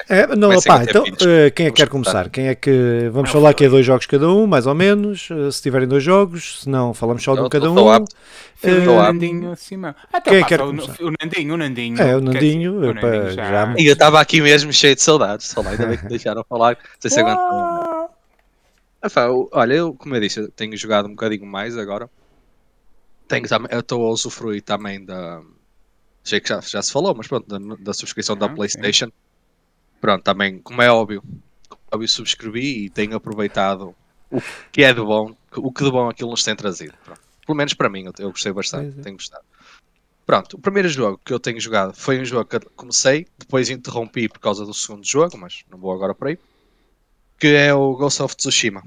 É, 0.09 0.21
é 0.21 0.35
não, 0.35 0.49
opá, 0.49 0.83
então, 0.83 1.03
uh, 1.03 1.51
quem 1.55 1.67
é 1.67 1.69
que 1.69 1.75
quer 1.77 1.87
começar? 1.87 2.29
Quem 2.29 2.47
é 2.47 2.55
que. 2.55 3.09
Vamos 3.11 3.29
não, 3.29 3.39
falar 3.39 3.53
que 3.53 3.65
é 3.65 3.69
dois 3.69 3.85
jogos 3.85 4.07
cada 4.07 4.27
um, 4.29 4.47
mais 4.47 4.65
ou 4.65 4.73
menos. 4.73 5.29
Uh, 5.29 5.51
se 5.51 5.61
tiverem 5.61 5.87
dois 5.87 6.03
jogos, 6.03 6.61
se 6.61 6.69
não, 6.69 6.93
falamos 6.93 7.23
só 7.23 7.35
de 7.35 7.41
um 7.41 7.49
cada 7.49 7.71
um. 7.71 7.75
Uh, 7.75 8.05
o 8.89 9.01
Nandinho 9.01 9.51
acima. 9.51 9.95
Até 10.11 10.31
quem 10.31 10.39
é 10.39 10.43
que 10.43 10.49
quer 10.49 10.59
começar? 10.59 10.95
O, 10.99 11.11
Nandinho, 11.11 11.53
o 11.53 11.57
Nandinho. 11.57 12.01
É, 12.01 12.15
o 12.15 12.21
Nandinho. 12.21 12.77
O 12.77 12.93
Nandinho 12.93 13.31
já... 13.31 13.45
Já... 13.45 13.75
E 13.77 13.85
eu 13.85 13.93
estava 13.93 14.19
aqui 14.19 14.41
mesmo 14.41 14.73
cheio 14.73 14.95
de 14.95 15.01
saudades. 15.01 15.47
Só 15.47 15.61
lá, 15.61 15.71
ainda 15.71 15.85
bem 15.85 15.97
que 15.97 16.07
deixaram 16.07 16.43
falar. 16.47 16.71
Não 16.71 16.99
sei 16.99 17.11
se 17.11 17.19
aguentam. 17.19 18.09
Olha, 19.51 19.73
eu, 19.73 19.93
como 19.93 20.15
eu 20.15 20.21
disse, 20.21 20.39
eu 20.39 20.51
tenho 20.51 20.75
jogado 20.77 21.05
um 21.07 21.11
bocadinho 21.11 21.45
mais 21.45 21.77
agora 21.77 22.09
tenho, 23.31 23.45
eu 23.69 23.79
estou 23.79 24.05
a 24.05 24.09
usufruir 24.09 24.61
também 24.61 25.03
da. 25.03 25.41
Sei 26.23 26.39
que 26.39 26.49
já, 26.49 26.59
já 26.59 26.81
se 26.81 26.91
falou, 26.91 27.15
mas 27.15 27.27
pronto, 27.27 27.47
da, 27.47 27.75
da 27.77 27.93
subscrição 27.93 28.35
da 28.35 28.49
PlayStation. 28.49 29.11
Pronto, 29.99 30.23
também, 30.23 30.59
como 30.59 30.81
é 30.81 30.91
óbvio, 30.91 31.23
eu 31.91 32.07
subscrevi 32.07 32.85
e 32.85 32.89
tenho 32.89 33.15
aproveitado 33.15 33.95
o 34.29 34.41
que 34.71 34.83
é 34.83 34.93
de 34.93 35.01
bom, 35.01 35.35
o 35.55 35.71
que 35.71 35.83
de 35.83 35.91
bom 35.91 36.09
aquilo 36.09 36.31
nos 36.31 36.43
tem 36.43 36.55
trazido. 36.55 36.93
Pronto. 37.03 37.21
Pelo 37.45 37.57
menos 37.57 37.73
para 37.73 37.89
mim, 37.89 38.05
eu, 38.05 38.13
eu 38.19 38.31
gostei 38.31 38.51
bastante, 38.51 38.99
é. 38.99 39.03
tenho 39.03 39.15
gostado. 39.15 39.43
Pronto, 40.25 40.55
o 40.55 40.59
primeiro 40.59 40.87
jogo 40.87 41.19
que 41.23 41.33
eu 41.33 41.39
tenho 41.39 41.59
jogado 41.59 41.93
foi 41.93 42.19
um 42.19 42.25
jogo 42.25 42.45
que 42.45 42.59
comecei, 42.75 43.27
depois 43.37 43.69
interrompi 43.69 44.29
por 44.29 44.39
causa 44.39 44.65
do 44.65 44.73
segundo 44.73 45.05
jogo, 45.05 45.37
mas 45.37 45.63
não 45.69 45.77
vou 45.77 45.91
agora 45.91 46.13
por 46.13 46.27
aí, 46.27 46.37
que 47.39 47.47
é 47.47 47.73
o 47.73 47.95
Ghost 47.95 48.21
of 48.21 48.35
Tsushima, 48.35 48.83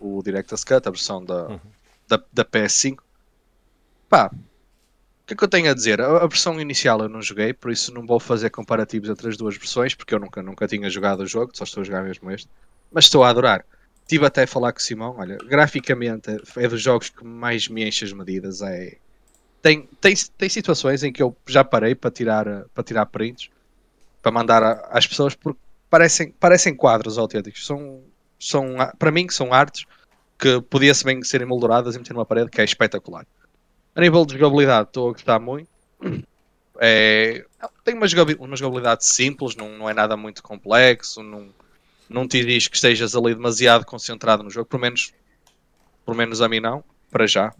o 0.00 0.22
Director's 0.22 0.64
Cut, 0.64 0.86
a 0.86 0.90
versão 0.90 1.24
da, 1.24 1.48
uhum. 1.48 1.60
da, 2.08 2.22
da 2.32 2.44
PS5. 2.44 2.98
Pá, 4.14 4.30
o 4.32 5.26
que 5.26 5.34
é 5.34 5.36
que 5.36 5.42
eu 5.42 5.48
tenho 5.48 5.68
a 5.68 5.74
dizer? 5.74 6.00
A, 6.00 6.18
a, 6.18 6.26
versão 6.28 6.60
inicial 6.60 7.00
eu 7.00 7.08
não 7.08 7.20
joguei, 7.20 7.52
por 7.52 7.72
isso 7.72 7.92
não 7.92 8.06
vou 8.06 8.20
fazer 8.20 8.48
comparativos 8.48 9.10
entre 9.10 9.28
as 9.28 9.36
duas 9.36 9.56
versões, 9.56 9.92
porque 9.92 10.14
eu 10.14 10.20
nunca, 10.20 10.40
nunca 10.40 10.68
tinha 10.68 10.88
jogado 10.88 11.24
o 11.24 11.26
jogo, 11.26 11.50
só 11.52 11.64
estou 11.64 11.80
a 11.80 11.84
jogar 11.84 12.04
mesmo 12.04 12.30
este. 12.30 12.48
Mas 12.92 13.06
estou 13.06 13.24
a 13.24 13.28
adorar. 13.28 13.64
Tive 14.06 14.24
até 14.24 14.44
a 14.44 14.46
falar 14.46 14.72
com 14.72 14.78
o 14.78 14.82
Simão, 14.82 15.16
olha, 15.18 15.36
graficamente 15.38 16.30
é 16.56 16.68
dos 16.68 16.80
jogos 16.80 17.08
que 17.10 17.24
mais 17.24 17.66
me 17.66 17.84
enche 17.84 18.04
as 18.04 18.12
medidas. 18.12 18.62
É... 18.62 18.98
Tem, 19.60 19.88
tem, 20.00 20.14
tem 20.38 20.48
situações 20.48 21.02
em 21.02 21.12
que 21.12 21.20
eu 21.20 21.36
já 21.48 21.64
parei 21.64 21.96
para 21.96 22.12
tirar, 22.12 22.46
para 22.72 22.84
tirar 22.84 23.06
prints, 23.06 23.50
para 24.22 24.30
mandar 24.30 24.62
a, 24.62 24.90
às 24.92 25.08
pessoas, 25.08 25.34
porque 25.34 25.58
parecem, 25.90 26.30
parecem 26.30 26.72
quadros 26.72 27.18
autênticos. 27.18 27.66
São, 27.66 28.00
são, 28.38 28.76
para 28.96 29.10
mim, 29.10 29.26
que 29.26 29.34
são 29.34 29.52
artes 29.52 29.84
que 30.38 30.60
podia-se 30.60 31.04
bem 31.04 31.20
ser 31.24 31.42
emolduradas 31.42 31.96
e 31.96 31.98
meter 31.98 32.12
numa 32.12 32.24
parede, 32.24 32.48
que 32.48 32.60
é 32.60 32.64
espetacular. 32.64 33.26
A 33.94 34.00
nível 34.00 34.26
de 34.26 34.36
jogabilidade, 34.36 34.88
estou 34.88 35.08
a 35.08 35.12
gostar 35.12 35.38
muito. 35.38 35.68
É, 36.80 37.44
tem 37.84 37.94
uma 37.94 38.08
jogabilidade, 38.08 38.48
uma 38.48 38.56
jogabilidade 38.56 39.06
simples, 39.06 39.54
não, 39.54 39.78
não 39.78 39.88
é 39.88 39.94
nada 39.94 40.16
muito 40.16 40.42
complexo, 40.42 41.22
não, 41.22 41.48
não 42.08 42.26
te 42.26 42.44
diz 42.44 42.66
que 42.66 42.74
estejas 42.74 43.14
ali 43.14 43.32
demasiado 43.34 43.86
concentrado 43.86 44.42
no 44.42 44.50
jogo, 44.50 44.66
pelo 44.66 44.82
menos, 44.82 45.12
pelo 46.04 46.16
menos 46.16 46.42
a 46.42 46.48
mim 46.48 46.58
não, 46.58 46.82
para 47.10 47.26
já. 47.26 47.54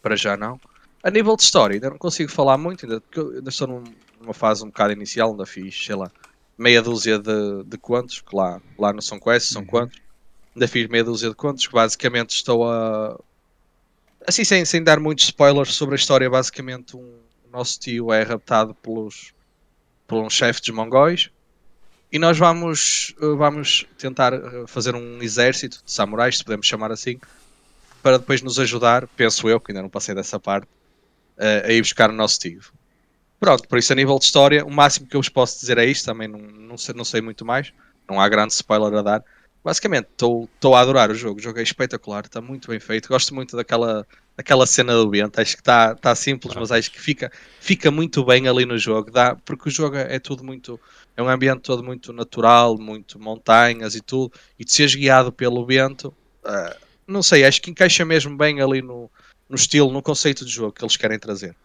Para 0.00 0.14
já 0.14 0.36
não. 0.36 0.60
A 1.02 1.10
nível 1.10 1.36
de 1.36 1.42
história, 1.42 1.74
ainda 1.74 1.90
não 1.90 1.98
consigo 1.98 2.30
falar 2.30 2.56
muito, 2.56 2.86
ainda, 2.86 3.02
ainda 3.16 3.50
estou 3.50 3.82
numa 4.20 4.32
fase 4.32 4.62
um 4.62 4.68
bocado 4.68 4.92
inicial, 4.92 5.32
ainda 5.32 5.44
fiz, 5.44 5.84
sei 5.84 5.96
lá, 5.96 6.10
meia 6.56 6.80
dúzia 6.80 7.18
de, 7.18 7.64
de 7.64 7.76
contos, 7.76 8.20
que 8.20 8.34
lá, 8.34 8.60
lá 8.78 8.92
no 8.92 9.02
São 9.02 9.18
Quest 9.18 9.52
são 9.52 9.62
uhum. 9.62 9.68
quantos, 9.68 9.98
ainda 10.54 10.68
fiz 10.68 10.88
meia 10.88 11.04
dúzia 11.04 11.28
de 11.28 11.34
contos, 11.34 11.66
que 11.66 11.72
basicamente 11.72 12.30
estou 12.30 12.70
a, 12.70 13.18
assim, 14.26 14.44
sem, 14.44 14.64
sem 14.64 14.82
dar 14.82 15.00
muitos 15.00 15.24
spoilers 15.24 15.74
sobre 15.74 15.94
a 15.94 15.96
história, 15.96 16.28
basicamente 16.28 16.96
um 16.96 17.18
nosso 17.52 17.78
tio 17.78 18.12
é 18.12 18.22
raptado 18.22 18.74
pelos 18.74 19.32
por 20.06 20.22
um 20.22 20.30
chefe 20.30 20.60
dos 20.60 20.70
mongóis 20.70 21.30
e 22.12 22.18
nós 22.18 22.38
vamos, 22.38 23.14
eh, 23.20 23.34
vamos 23.36 23.86
tentar 23.98 24.32
eh, 24.32 24.64
fazer 24.66 24.94
um 24.94 25.20
exército 25.20 25.82
de 25.84 25.90
samurais, 25.90 26.38
se 26.38 26.44
podemos 26.44 26.66
chamar 26.66 26.92
assim, 26.92 27.18
para 28.02 28.18
depois 28.18 28.40
nos 28.42 28.58
ajudar, 28.58 29.06
penso 29.08 29.48
eu, 29.48 29.60
que 29.60 29.72
ainda 29.72 29.82
não 29.82 29.88
passei 29.88 30.14
dessa 30.14 30.38
parte, 30.38 30.68
eh, 31.36 31.64
a 31.66 31.72
ir 31.72 31.80
buscar 31.80 32.10
o 32.10 32.12
nosso 32.12 32.38
tio. 32.38 32.60
Pronto, 33.40 33.68
por 33.68 33.78
isso 33.78 33.92
a 33.92 33.96
nível 33.96 34.18
de 34.18 34.24
história, 34.24 34.64
o 34.64 34.70
máximo 34.70 35.06
que 35.06 35.16
eu 35.16 35.20
vos 35.20 35.28
posso 35.28 35.58
dizer 35.60 35.76
é 35.78 35.84
isto, 35.84 36.06
também 36.06 36.28
não, 36.28 36.38
não, 36.38 36.78
sei, 36.78 36.94
não 36.94 37.04
sei 37.04 37.20
muito 37.20 37.44
mais, 37.44 37.72
não 38.08 38.20
há 38.20 38.28
grande 38.28 38.52
spoiler 38.54 38.98
a 38.98 39.02
dar, 39.02 39.24
basicamente, 39.66 40.06
estou 40.12 40.48
a 40.76 40.80
adorar 40.80 41.10
o 41.10 41.14
jogo. 41.16 41.40
O 41.40 41.42
jogo 41.42 41.58
é 41.58 41.62
espetacular, 41.64 42.24
está 42.24 42.40
muito 42.40 42.70
bem 42.70 42.78
feito. 42.78 43.08
Gosto 43.08 43.34
muito 43.34 43.56
daquela, 43.56 44.06
daquela 44.36 44.64
cena 44.64 44.92
do 44.94 45.10
vento. 45.10 45.40
Acho 45.40 45.56
que 45.56 45.60
está 45.60 45.92
tá 45.96 46.14
simples, 46.14 46.54
mas 46.54 46.70
acho 46.70 46.88
que 46.88 47.00
fica, 47.00 47.32
fica 47.58 47.90
muito 47.90 48.24
bem 48.24 48.46
ali 48.46 48.64
no 48.64 48.78
jogo. 48.78 49.10
Dá, 49.10 49.34
porque 49.34 49.68
o 49.68 49.72
jogo 49.72 49.96
é 49.96 50.20
tudo 50.20 50.44
muito. 50.44 50.78
É 51.16 51.22
um 51.22 51.28
ambiente 51.28 51.62
todo 51.62 51.82
muito 51.82 52.12
natural, 52.12 52.78
muito 52.78 53.18
montanhas 53.18 53.96
e 53.96 54.00
tudo. 54.00 54.32
E 54.56 54.64
de 54.64 54.72
seres 54.72 54.94
guiado 54.94 55.32
pelo 55.32 55.66
vento, 55.66 56.14
uh, 56.44 56.76
não 57.04 57.20
sei, 57.20 57.44
acho 57.44 57.60
que 57.60 57.68
encaixa 57.68 58.04
mesmo 58.04 58.36
bem 58.36 58.60
ali 58.60 58.80
no, 58.80 59.10
no 59.48 59.56
estilo, 59.56 59.90
no 59.90 60.00
conceito 60.00 60.44
de 60.44 60.52
jogo 60.52 60.70
que 60.70 60.84
eles 60.84 60.96
querem 60.96 61.18
trazer. 61.18 61.56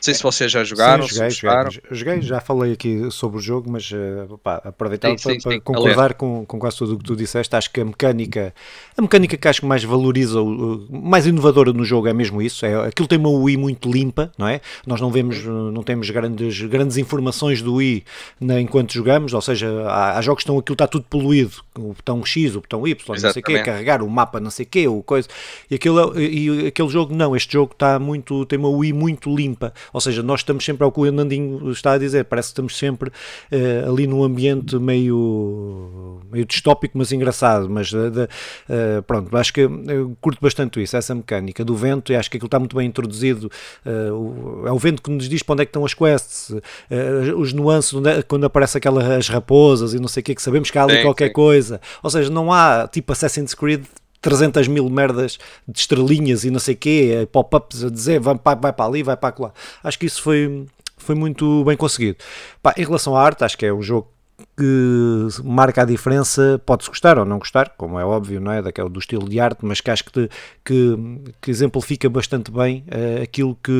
Sei 0.00 0.14
se 0.14 0.22
vocês 0.22 0.50
já 0.50 0.64
jogaram. 0.64 1.06
Sim, 1.06 1.14
joguei, 1.14 1.30
joguei, 1.30 1.82
joguei, 1.90 2.22
já 2.22 2.40
falei 2.40 2.72
aqui 2.72 3.10
sobre 3.10 3.38
o 3.38 3.40
jogo, 3.40 3.70
mas 3.70 3.90
uh, 3.90 4.38
pá, 4.38 4.60
aproveitar 4.64 5.08
sim, 5.10 5.22
para, 5.22 5.32
sim, 5.34 5.40
para 5.40 5.60
concordar 5.60 6.14
com, 6.14 6.44
com 6.46 6.58
quase 6.58 6.76
tudo 6.76 6.94
o 6.94 6.98
que 6.98 7.04
tu 7.04 7.16
disseste. 7.16 7.54
Acho 7.54 7.70
que 7.70 7.80
a 7.80 7.84
mecânica, 7.84 8.54
a 8.96 9.02
mecânica 9.02 9.36
que 9.36 9.48
acho 9.48 9.60
que 9.60 9.66
mais 9.66 9.82
valoriza, 9.84 10.38
mais 10.90 11.26
inovadora 11.26 11.72
no 11.72 11.84
jogo 11.84 12.08
é 12.08 12.12
mesmo 12.12 12.40
isso. 12.40 12.64
É, 12.64 12.86
aquilo 12.86 13.08
tem 13.08 13.18
uma 13.18 13.30
UI 13.30 13.56
muito 13.56 13.90
limpa, 13.90 14.32
não 14.38 14.48
é? 14.48 14.60
Nós 14.86 15.00
não 15.00 15.10
vemos, 15.10 15.44
não 15.44 15.82
temos 15.82 16.10
grandes, 16.10 16.60
grandes 16.62 16.96
informações 16.96 17.62
do 17.62 17.74
UI 17.74 18.04
na, 18.40 18.60
enquanto 18.60 18.92
jogamos, 18.92 19.32
ou 19.32 19.40
seja, 19.40 19.68
há, 19.88 20.18
há 20.18 20.22
jogos 20.22 20.42
que 20.42 20.44
estão, 20.44 20.58
aquilo 20.58 20.74
está 20.74 20.86
tudo 20.86 21.06
poluído, 21.08 21.62
o 21.78 21.92
botão 21.92 22.24
X, 22.24 22.54
o 22.56 22.60
botão 22.60 22.86
Y, 22.86 22.96
Exatamente. 22.96 23.22
não 23.22 23.32
sei 23.32 23.42
o 23.42 23.44
quê, 23.44 23.58
carregar 23.64 24.02
o 24.02 24.08
mapa, 24.08 24.40
não 24.40 24.50
sei 24.50 24.64
o 24.64 24.68
quê, 24.68 24.88
o 24.88 25.02
coisa. 25.02 25.28
E, 25.70 25.74
aquilo, 25.74 26.18
e 26.20 26.66
aquele 26.68 26.88
jogo 26.88 27.14
não, 27.14 27.34
este 27.34 27.52
jogo 27.52 27.72
está 27.72 27.98
muito, 27.98 28.44
tem 28.46 28.58
uma 28.58 28.68
UI 28.68 28.92
muito 28.92 29.34
limpa, 29.34 29.72
ou 29.92 30.00
seja, 30.00 30.22
nós 30.22 30.40
estamos 30.40 30.64
sempre 30.64 30.84
ao 30.84 30.92
que 30.92 31.00
o 31.00 31.12
Nandinho 31.12 31.70
está 31.70 31.92
a 31.92 31.98
dizer, 31.98 32.24
parece 32.24 32.48
que 32.48 32.52
estamos 32.52 32.76
sempre 32.76 33.08
uh, 33.10 33.90
ali 33.90 34.06
num 34.06 34.22
ambiente 34.22 34.78
meio, 34.78 36.20
meio 36.30 36.44
distópico, 36.44 36.96
mas 36.98 37.12
engraçado, 37.12 37.68
mas 37.68 37.92
uh, 37.92 37.98
uh, 37.98 39.02
pronto, 39.06 39.34
acho 39.36 39.52
que 39.52 39.68
curto 40.20 40.38
bastante 40.40 40.82
isso, 40.82 40.96
essa 40.96 41.14
mecânica 41.14 41.64
do 41.64 41.74
vento, 41.74 42.12
e 42.12 42.16
acho 42.16 42.30
que 42.30 42.36
aquilo 42.36 42.46
está 42.46 42.58
muito 42.58 42.76
bem 42.76 42.86
introduzido, 42.86 43.50
o, 43.84 44.66
é 44.66 44.72
o 44.72 44.78
vento 44.78 45.02
que 45.02 45.10
nos 45.10 45.28
diz 45.28 45.42
para 45.42 45.54
onde 45.54 45.62
é 45.62 45.66
que 45.66 45.70
estão 45.70 45.84
as 45.84 45.94
quests, 45.94 46.54
os 47.36 47.52
nuances, 47.52 47.94
é, 48.06 48.22
quando 48.22 48.44
aparece 48.44 48.78
aquelas 48.78 49.28
raposas 49.28 49.94
e 49.94 49.98
não 49.98 50.08
sei 50.08 50.20
o 50.20 50.24
que, 50.24 50.34
que 50.34 50.42
sabemos 50.42 50.70
que 50.70 50.78
há 50.78 50.84
ali 50.84 50.96
sim, 50.96 51.02
qualquer 51.02 51.28
sim. 51.28 51.32
coisa, 51.32 51.80
ou 52.02 52.10
seja, 52.10 52.30
não 52.30 52.52
há 52.52 52.88
tipo 52.88 53.12
Assassin's 53.12 53.54
Creed 53.54 53.84
300 54.20 54.68
mil 54.68 54.88
merdas 54.88 55.38
de 55.66 55.78
estrelinhas 55.78 56.44
e 56.44 56.50
não 56.50 56.58
sei 56.58 56.74
o 56.74 56.78
quê, 56.78 57.28
pop-ups 57.30 57.84
a 57.84 57.90
dizer 57.90 58.20
vai, 58.20 58.34
vai 58.60 58.72
para 58.72 58.84
ali, 58.84 59.02
vai 59.02 59.16
para 59.16 59.34
lá. 59.38 59.52
Acho 59.82 59.98
que 59.98 60.06
isso 60.06 60.22
foi, 60.22 60.66
foi 60.96 61.14
muito 61.14 61.64
bem 61.64 61.76
conseguido. 61.76 62.18
Pá, 62.62 62.74
em 62.76 62.84
relação 62.84 63.16
à 63.16 63.22
arte, 63.22 63.44
acho 63.44 63.56
que 63.56 63.66
é 63.66 63.72
um 63.72 63.82
jogo 63.82 64.08
que 64.56 65.28
marca 65.44 65.82
a 65.82 65.84
diferença, 65.84 66.60
pode-se 66.64 66.88
gostar 66.88 67.18
ou 67.18 67.26
não 67.26 67.38
gostar, 67.38 67.74
como 67.76 68.00
é 68.00 68.04
óbvio, 68.04 68.40
não 68.40 68.50
é? 68.50 68.62
Daquele, 68.62 68.88
do 68.88 68.98
estilo 68.98 69.28
de 69.28 69.38
arte, 69.38 69.58
mas 69.62 69.82
que 69.82 69.90
acho 69.90 70.04
que, 70.04 70.30
que, 70.64 70.98
que 71.42 71.50
exemplifica 71.50 72.08
bastante 72.08 72.50
bem 72.50 72.82
uh, 72.88 73.22
aquilo 73.22 73.56
que. 73.62 73.72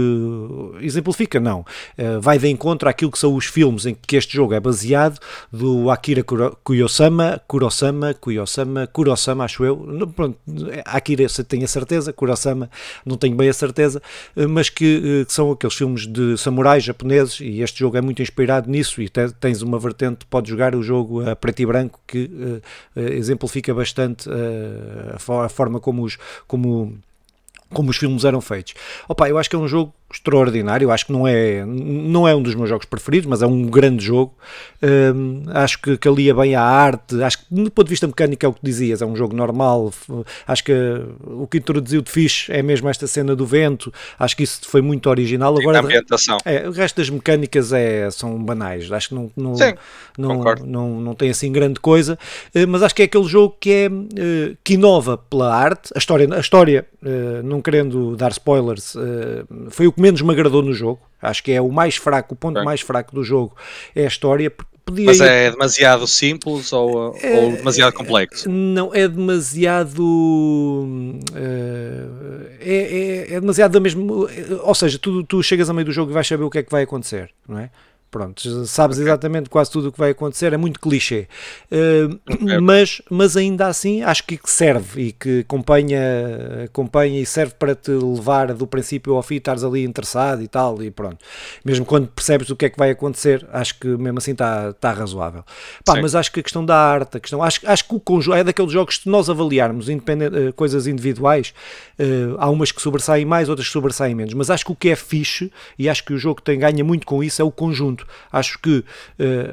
Exemplifica, 0.83 1.41
não. 1.41 1.61
Uh, 1.99 2.21
vai 2.21 2.39
de 2.39 2.49
encontro 2.49 2.89
àquilo 2.89 3.11
que 3.11 3.19
são 3.19 3.35
os 3.35 3.47
filmes 3.47 3.87
em 3.87 3.95
que 3.95 4.17
este 4.17 4.35
jogo 4.35 4.53
é 4.53 4.61
baseado, 4.61 5.19
do 5.51 5.91
Akira 5.91 6.23
Kurosawa, 6.23 7.41
Kurosawa, 7.49 8.15
Kurosawa, 8.15 8.87
Kurosawa, 8.87 9.45
acho 9.45 9.65
eu. 9.65 9.77
Pronto, 10.15 10.39
Akira 10.85 11.27
tenho 11.49 11.65
a 11.65 11.69
certeza, 11.69 12.13
Kurosawa 12.13 12.69
não 13.05 13.17
tenho 13.17 13.35
bem 13.35 13.49
a 13.49 13.55
certeza, 13.55 14.03
uh, 14.37 14.47
mas 14.47 14.69
que, 14.69 15.25
que, 15.27 15.33
são 15.33 15.51
aqueles 15.53 15.75
filmes 15.75 16.07
de 16.07 16.37
samurais 16.37 16.85
japoneses 16.85 17.41
e 17.41 17.63
este 17.63 17.79
jogo 17.79 17.97
é 17.97 18.03
muito 18.03 18.21
inspirado 18.21 18.71
nisso 18.71 19.01
e 19.01 19.09
te, 19.09 19.31
tens 19.41 19.63
uma 19.63 19.79
vertente, 19.79 20.27
pode 20.27 20.51
jogar 20.51 20.66
o 20.75 20.83
jogo 20.83 21.29
a 21.29 21.37
preto 21.37 21.61
e 21.61 21.67
branco 21.67 22.01
que 22.07 22.25
uh, 22.25 23.01
exemplifica 23.01 23.73
bastante 23.75 24.29
a, 25.15 25.49
forma 25.49 25.79
como 25.81 26.03
os 26.03 26.19
como 26.47 26.99
como 27.73 27.91
os 27.91 27.97
filmes 27.97 28.25
eram 28.25 28.41
feitos. 28.41 28.75
Opa, 29.09 29.29
eu 29.29 29.39
acho 29.39 29.51
que 29.51 29.57
é 29.57 29.59
um 29.59 29.69
jogo 29.69 29.93
extraordinário. 30.13 30.91
Acho 30.91 31.07
que 31.07 31.13
não 31.13 31.27
é, 31.27 31.65
não 31.65 32.27
é 32.27 32.35
um 32.35 32.43
dos 32.43 32.55
meus 32.55 32.69
jogos 32.69 32.87
preferidos, 32.87 33.27
mas 33.27 33.43
é 33.43 33.47
um 33.47 33.67
grande 33.67 34.05
jogo. 34.05 34.35
Um, 34.83 35.43
acho 35.49 35.81
que, 35.81 35.97
que 35.97 36.09
alia 36.09 36.35
bem 36.35 36.55
a 36.55 36.63
arte. 36.63 37.23
Acho 37.23 37.39
que, 37.39 37.45
do 37.51 37.71
ponto 37.71 37.87
de 37.87 37.91
vista 37.91 38.07
mecânico, 38.07 38.45
é 38.45 38.49
o 38.49 38.53
que 38.53 38.61
dizias, 38.63 39.03
é 39.03 39.07
um 39.07 39.17
jogo 39.17 39.35
normal. 39.35 39.93
Acho 40.47 40.65
que 40.65 40.73
o 41.25 41.47
que 41.47 41.59
introduziu 41.59 42.03
de 42.03 42.11
fixe 42.11 42.53
é 42.53 42.63
mesmo 42.63 42.89
esta 42.89 43.07
cena 43.07 43.35
do 43.35 43.45
vento. 43.45 43.93
Acho 44.19 44.37
que 44.37 44.45
isso 44.45 44.61
foi 44.69 44.81
muito 44.81 45.11
original. 45.11 45.57
Agora, 45.59 45.79
a 45.79 45.83
ambientação. 45.83 46.39
É, 46.45 46.69
o 46.69 46.73
resto 46.73 46.97
das 46.97 47.11
mecânicas 47.11 47.73
é, 47.73 48.11
são 48.11 48.43
banais. 48.43 48.91
Acho 48.93 49.09
que 49.09 49.15
não, 49.15 49.31
não, 49.37 49.55
Sim, 49.57 49.75
não, 50.17 50.43
não, 50.65 51.01
não, 51.01 51.15
tem 51.15 51.31
assim 51.31 51.51
grande 51.51 51.81
coisa. 51.81 52.19
Uh, 52.55 52.67
mas 52.69 52.83
acho 52.83 52.95
que 52.95 53.03
é 53.03 53.05
aquele 53.07 53.25
jogo 53.25 53.57
que 53.59 53.71
é 53.71 53.89
uh, 53.89 54.57
que 54.63 54.75
inova 54.75 55.19
pela 55.19 55.55
arte. 55.55 55.91
A 55.95 55.99
história, 55.99 56.29
a 56.33 56.41
história 56.41 56.87
uh, 57.03 57.43
não 57.43 57.61
querendo 57.61 58.17
dar 58.17 58.31
spoilers, 58.31 58.95
foi 59.71 59.87
o 59.87 59.93
que 59.97 60.03
menos 60.03 60.21
me 60.21 60.31
agradou 60.31 60.63
no 60.63 60.73
jogo. 60.73 61.01
Acho 61.21 61.43
que 61.43 61.51
é 61.51 61.61
o 61.61 61.71
mais 61.71 61.97
fraco, 61.97 62.35
o 62.35 62.37
ponto 62.37 62.63
mais 62.63 62.83
fraco 62.83 63.15
do 63.15 63.25
jogo 63.25 63.57
é 63.95 64.05
a 64.05 64.07
história. 64.07 64.53
Podia 64.85 65.07
Mas 65.07 65.19
ir... 65.19 65.25
é 65.25 65.51
demasiado 65.51 66.07
simples 66.07 66.73
ou, 66.73 67.17
é, 67.21 67.41
ou 67.41 67.53
demasiado 67.57 67.93
complexo? 67.95 68.49
Não, 68.49 68.95
é 68.95 69.09
demasiado. 69.09 70.01
Uh, 70.01 71.19
é, 72.61 72.77
é, 73.31 73.35
é, 73.35 73.41
demasiado 73.41 73.73
da 73.73 73.81
mesma. 73.81 74.01
Ou 74.63 74.75
seja, 74.75 74.97
tu, 74.99 75.25
tu 75.25 75.43
chegas 75.43 75.69
a 75.69 75.73
meio 75.73 75.87
do 75.87 75.93
jogo 75.93 76.13
e 76.13 76.15
vais 76.15 76.29
saber 76.29 76.45
o 76.45 76.51
que 76.51 76.59
é 76.59 76.63
que 76.63 76.71
vai 76.71 76.85
acontecer, 76.85 77.31
não 77.49 77.59
é? 77.59 77.71
Pronto, 78.11 78.65
sabes 78.67 78.99
exatamente 78.99 79.51
quase 79.51 79.71
tudo 79.71 79.89
o 79.89 79.93
que 79.93 79.99
vai 79.99 80.11
acontecer, 80.11 80.53
é 80.53 80.57
muito 80.57 80.81
clichê. 80.81 81.27
Uh, 81.71 82.19
mas, 82.63 83.03
mas 83.11 83.37
ainda 83.37 83.67
assim 83.67 84.03
acho 84.03 84.25
que 84.25 84.39
serve 84.45 85.03
e 85.03 85.13
que 85.13 85.41
acompanha, 85.41 86.01
acompanha 86.65 87.21
e 87.21 87.27
serve 87.27 87.55
para 87.59 87.75
te 87.75 87.91
levar 87.91 88.55
do 88.55 88.67
princípio 88.67 89.15
ao 89.15 89.23
fim, 89.23 89.37
estares 89.37 89.65
ali 89.65 89.85
interessado 89.85 90.43
e 90.43 90.49
tal, 90.49 90.83
e 90.83 90.91
pronto. 90.91 91.19
Mesmo 91.65 91.85
quando 91.85 92.09
percebes 92.09 92.49
o 92.51 92.57
que 92.57 92.67
é 92.67 92.71
que 92.71 92.79
vai 92.79 92.91
acontecer, 92.91 93.47
acho 93.53 93.79
que 93.79 93.89
mesmo 93.89 94.19
assim 94.19 94.33
está 94.33 94.73
tá 94.73 94.93
razoável. 94.93 95.45
Pá, 95.85 96.01
mas 96.01 96.15
acho 96.15 96.33
que 96.33 96.41
a 96.41 96.43
questão 96.43 96.65
da 96.65 96.77
arte, 96.77 97.17
a 97.17 97.21
questão, 97.21 97.43
acho, 97.43 97.61
acho 97.65 97.87
que 97.87 97.95
o 97.95 98.01
conjunto 98.01 98.37
é 98.37 98.45
daqueles 98.45 98.73
jogos 98.73 98.97
que 98.97 99.03
se 99.05 99.09
nós 99.09 99.29
avaliarmos 99.29 99.89
independente, 99.89 100.37
uh, 100.37 100.53
coisas 100.53 100.87
individuais, 100.87 101.53
uh, 101.99 102.37
há 102.39 102.49
umas 102.49 102.73
que 102.73 102.81
sobressaem 102.81 103.25
mais, 103.25 103.49
outras 103.49 103.67
que 103.67 103.73
sobressaem 103.73 104.15
menos, 104.15 104.33
mas 104.35 104.49
acho 104.49 104.65
que 104.65 104.73
o 104.73 104.77
que 104.77 104.89
é 104.89 104.97
fixe, 104.97 105.53
e 105.79 105.89
acho 105.89 106.05
que 106.05 106.13
o 106.13 106.19
jogo 106.19 106.41
tem 106.41 106.59
ganha 106.59 106.85
muito 106.85 107.07
com 107.07 107.23
isso, 107.23 107.43
é 107.43 107.45
o 107.45 107.51
conjunto. 107.51 107.96
Acho 108.31 108.59
que 108.59 108.79
uh, 108.79 108.85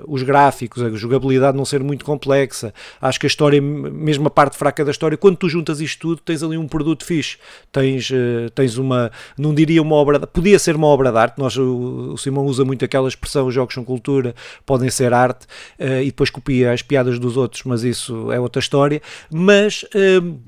os 0.08 0.24
gráficos, 0.24 0.82
a 0.82 0.90
jogabilidade 0.92 1.56
não 1.58 1.66
ser 1.66 1.84
muito 1.84 2.04
complexa, 2.04 2.74
acho 3.02 3.20
que 3.20 3.26
a 3.26 3.28
história, 3.28 3.62
mesmo 3.62 4.28
a 4.28 4.30
parte 4.30 4.58
fraca 4.58 4.84
da 4.84 4.92
história, 4.92 5.18
quando 5.18 5.38
tu 5.38 5.48
juntas 5.48 5.80
isto 5.80 6.00
tudo, 6.02 6.22
tens 6.22 6.44
ali 6.44 6.58
um 6.58 6.68
produto 6.68 7.06
fixe. 7.06 7.38
Tens, 7.72 8.10
uh, 8.10 8.50
tens 8.54 8.78
uma, 8.78 9.12
não 9.38 9.54
diria 9.54 9.82
uma 9.82 9.96
obra, 9.96 10.20
podia 10.28 10.60
ser 10.60 10.76
uma 10.76 10.88
obra 10.88 11.12
de 11.12 11.18
arte, 11.18 11.38
nós, 11.38 11.56
o, 11.56 12.14
o 12.14 12.18
Simão 12.18 12.46
usa 12.46 12.66
muito 12.66 12.84
aquela 12.84 13.08
expressão, 13.08 13.48
os 13.48 13.54
jogos 13.54 13.74
são 13.74 13.84
cultura, 13.84 14.36
podem 14.66 14.90
ser 14.90 15.14
arte, 15.14 15.46
uh, 15.80 16.02
e 16.02 16.08
depois 16.08 16.30
copia 16.30 16.72
as 16.72 16.82
piadas 16.82 17.20
dos 17.20 17.38
outros, 17.38 17.64
mas 17.64 17.84
isso 17.84 18.32
é 18.32 18.40
outra 18.40 18.60
história. 18.60 19.02
Mas 19.32 19.84
Uh, 19.94 20.40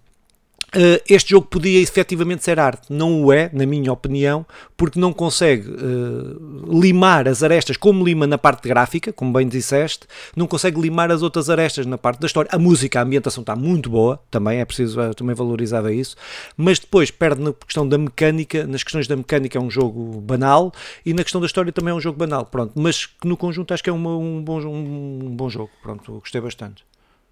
este 1.07 1.31
jogo 1.31 1.47
podia 1.47 1.79
efetivamente 1.81 2.43
ser 2.43 2.59
arte. 2.59 2.91
Não 2.91 3.23
o 3.23 3.31
é, 3.31 3.49
na 3.53 3.65
minha 3.65 3.91
opinião, 3.91 4.45
porque 4.77 4.99
não 4.99 5.13
consegue 5.13 5.69
uh, 5.69 6.79
limar 6.79 7.27
as 7.27 7.43
arestas 7.43 7.77
como 7.77 8.03
lima 8.03 8.27
na 8.27 8.37
parte 8.37 8.67
gráfica, 8.67 9.13
como 9.13 9.31
bem 9.31 9.47
disseste, 9.47 10.07
não 10.35 10.47
consegue 10.47 10.79
limar 10.79 11.11
as 11.11 11.21
outras 11.21 11.49
arestas 11.49 11.85
na 11.85 11.97
parte 11.97 12.19
da 12.19 12.27
história. 12.27 12.49
A 12.51 12.59
música, 12.59 12.99
a 12.99 13.03
ambientação 13.03 13.41
está 13.41 13.55
muito 13.55 13.89
boa, 13.89 14.19
também 14.29 14.59
é 14.59 14.65
preciso 14.65 14.99
uh, 14.99 15.13
também 15.13 15.35
valorizar 15.35 15.89
isso, 15.91 16.15
mas 16.57 16.79
depois 16.79 17.11
perde 17.11 17.41
na 17.41 17.53
questão 17.53 17.87
da 17.87 17.97
mecânica, 17.97 18.65
nas 18.65 18.83
questões 18.83 19.07
da 19.07 19.15
mecânica 19.15 19.57
é 19.57 19.61
um 19.61 19.69
jogo 19.69 20.21
banal 20.21 20.71
e 21.05 21.13
na 21.13 21.23
questão 21.23 21.39
da 21.39 21.47
história 21.47 21.71
também 21.71 21.91
é 21.91 21.95
um 21.95 22.01
jogo 22.01 22.17
banal, 22.17 22.45
pronto, 22.45 22.73
mas 22.75 23.05
que 23.05 23.27
no 23.27 23.37
conjunto 23.37 23.73
acho 23.73 23.83
que 23.83 23.89
é 23.89 23.93
uma, 23.93 24.15
um, 24.17 24.41
bom, 24.43 24.59
um, 24.61 25.19
um 25.25 25.35
bom 25.35 25.49
jogo, 25.49 25.69
pronto, 25.81 26.13
gostei 26.13 26.41
bastante. 26.41 26.83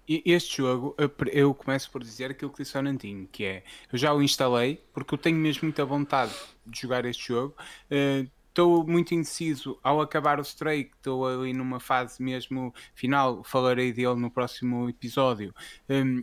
Este 0.06 0.58
jogo, 0.58 0.94
eu 1.32 1.54
começo 1.54 1.90
por 1.90 2.02
dizer 2.02 2.30
aquilo 2.30 2.50
que 2.50 2.62
disse 2.62 2.76
ao 2.76 2.82
Nantinho, 2.82 3.26
que 3.32 3.44
é, 3.44 3.64
eu 3.90 3.98
já 3.98 4.12
o 4.12 4.22
instalei, 4.22 4.84
porque 4.92 5.14
eu 5.14 5.18
tenho 5.18 5.36
mesmo 5.36 5.62
muita 5.62 5.84
vontade 5.84 6.34
de 6.66 6.82
jogar 6.82 7.06
este 7.06 7.28
jogo. 7.28 7.54
Estou 8.48 8.82
uh, 8.82 8.86
muito 8.86 9.14
indeciso 9.14 9.78
ao 9.82 10.02
acabar 10.02 10.38
o 10.38 10.42
Stray, 10.42 10.90
estou 10.94 11.26
ali 11.26 11.54
numa 11.54 11.80
fase 11.80 12.22
mesmo 12.22 12.74
final, 12.94 13.42
falarei 13.44 13.94
dele 13.94 14.16
no 14.16 14.30
próximo 14.30 14.90
episódio. 14.90 15.54
Um, 15.88 16.22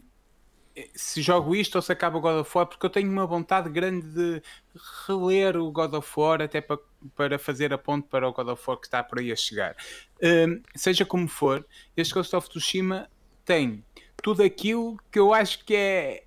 se 0.95 1.21
jogo 1.21 1.55
isto 1.55 1.75
ou 1.75 1.81
se 1.81 1.91
acaba 1.91 2.17
o 2.17 2.21
God 2.21 2.41
of 2.41 2.57
War, 2.57 2.65
porque 2.65 2.85
eu 2.85 2.89
tenho 2.89 3.11
uma 3.11 3.25
vontade 3.25 3.69
grande 3.69 4.07
de 4.07 4.41
reler 5.07 5.57
o 5.57 5.71
God 5.71 5.93
of 5.93 6.09
War 6.15 6.41
até 6.41 6.61
para, 6.61 6.79
para 7.15 7.37
fazer 7.37 7.73
a 7.73 7.77
ponte 7.77 8.07
para 8.07 8.27
o 8.27 8.31
God 8.31 8.49
of 8.49 8.63
War 8.65 8.77
que 8.77 8.87
está 8.87 9.03
por 9.03 9.19
aí 9.19 9.31
a 9.31 9.35
chegar. 9.35 9.75
Um, 10.21 10.61
seja 10.75 11.05
como 11.05 11.27
for, 11.27 11.65
este 11.97 12.13
Ghost 12.13 12.35
of 12.35 12.47
Tsushima 12.47 13.09
tem 13.45 13.83
tudo 14.21 14.43
aquilo 14.43 14.97
que 15.11 15.19
eu 15.19 15.33
acho 15.33 15.63
que 15.65 15.75
é 15.75 16.23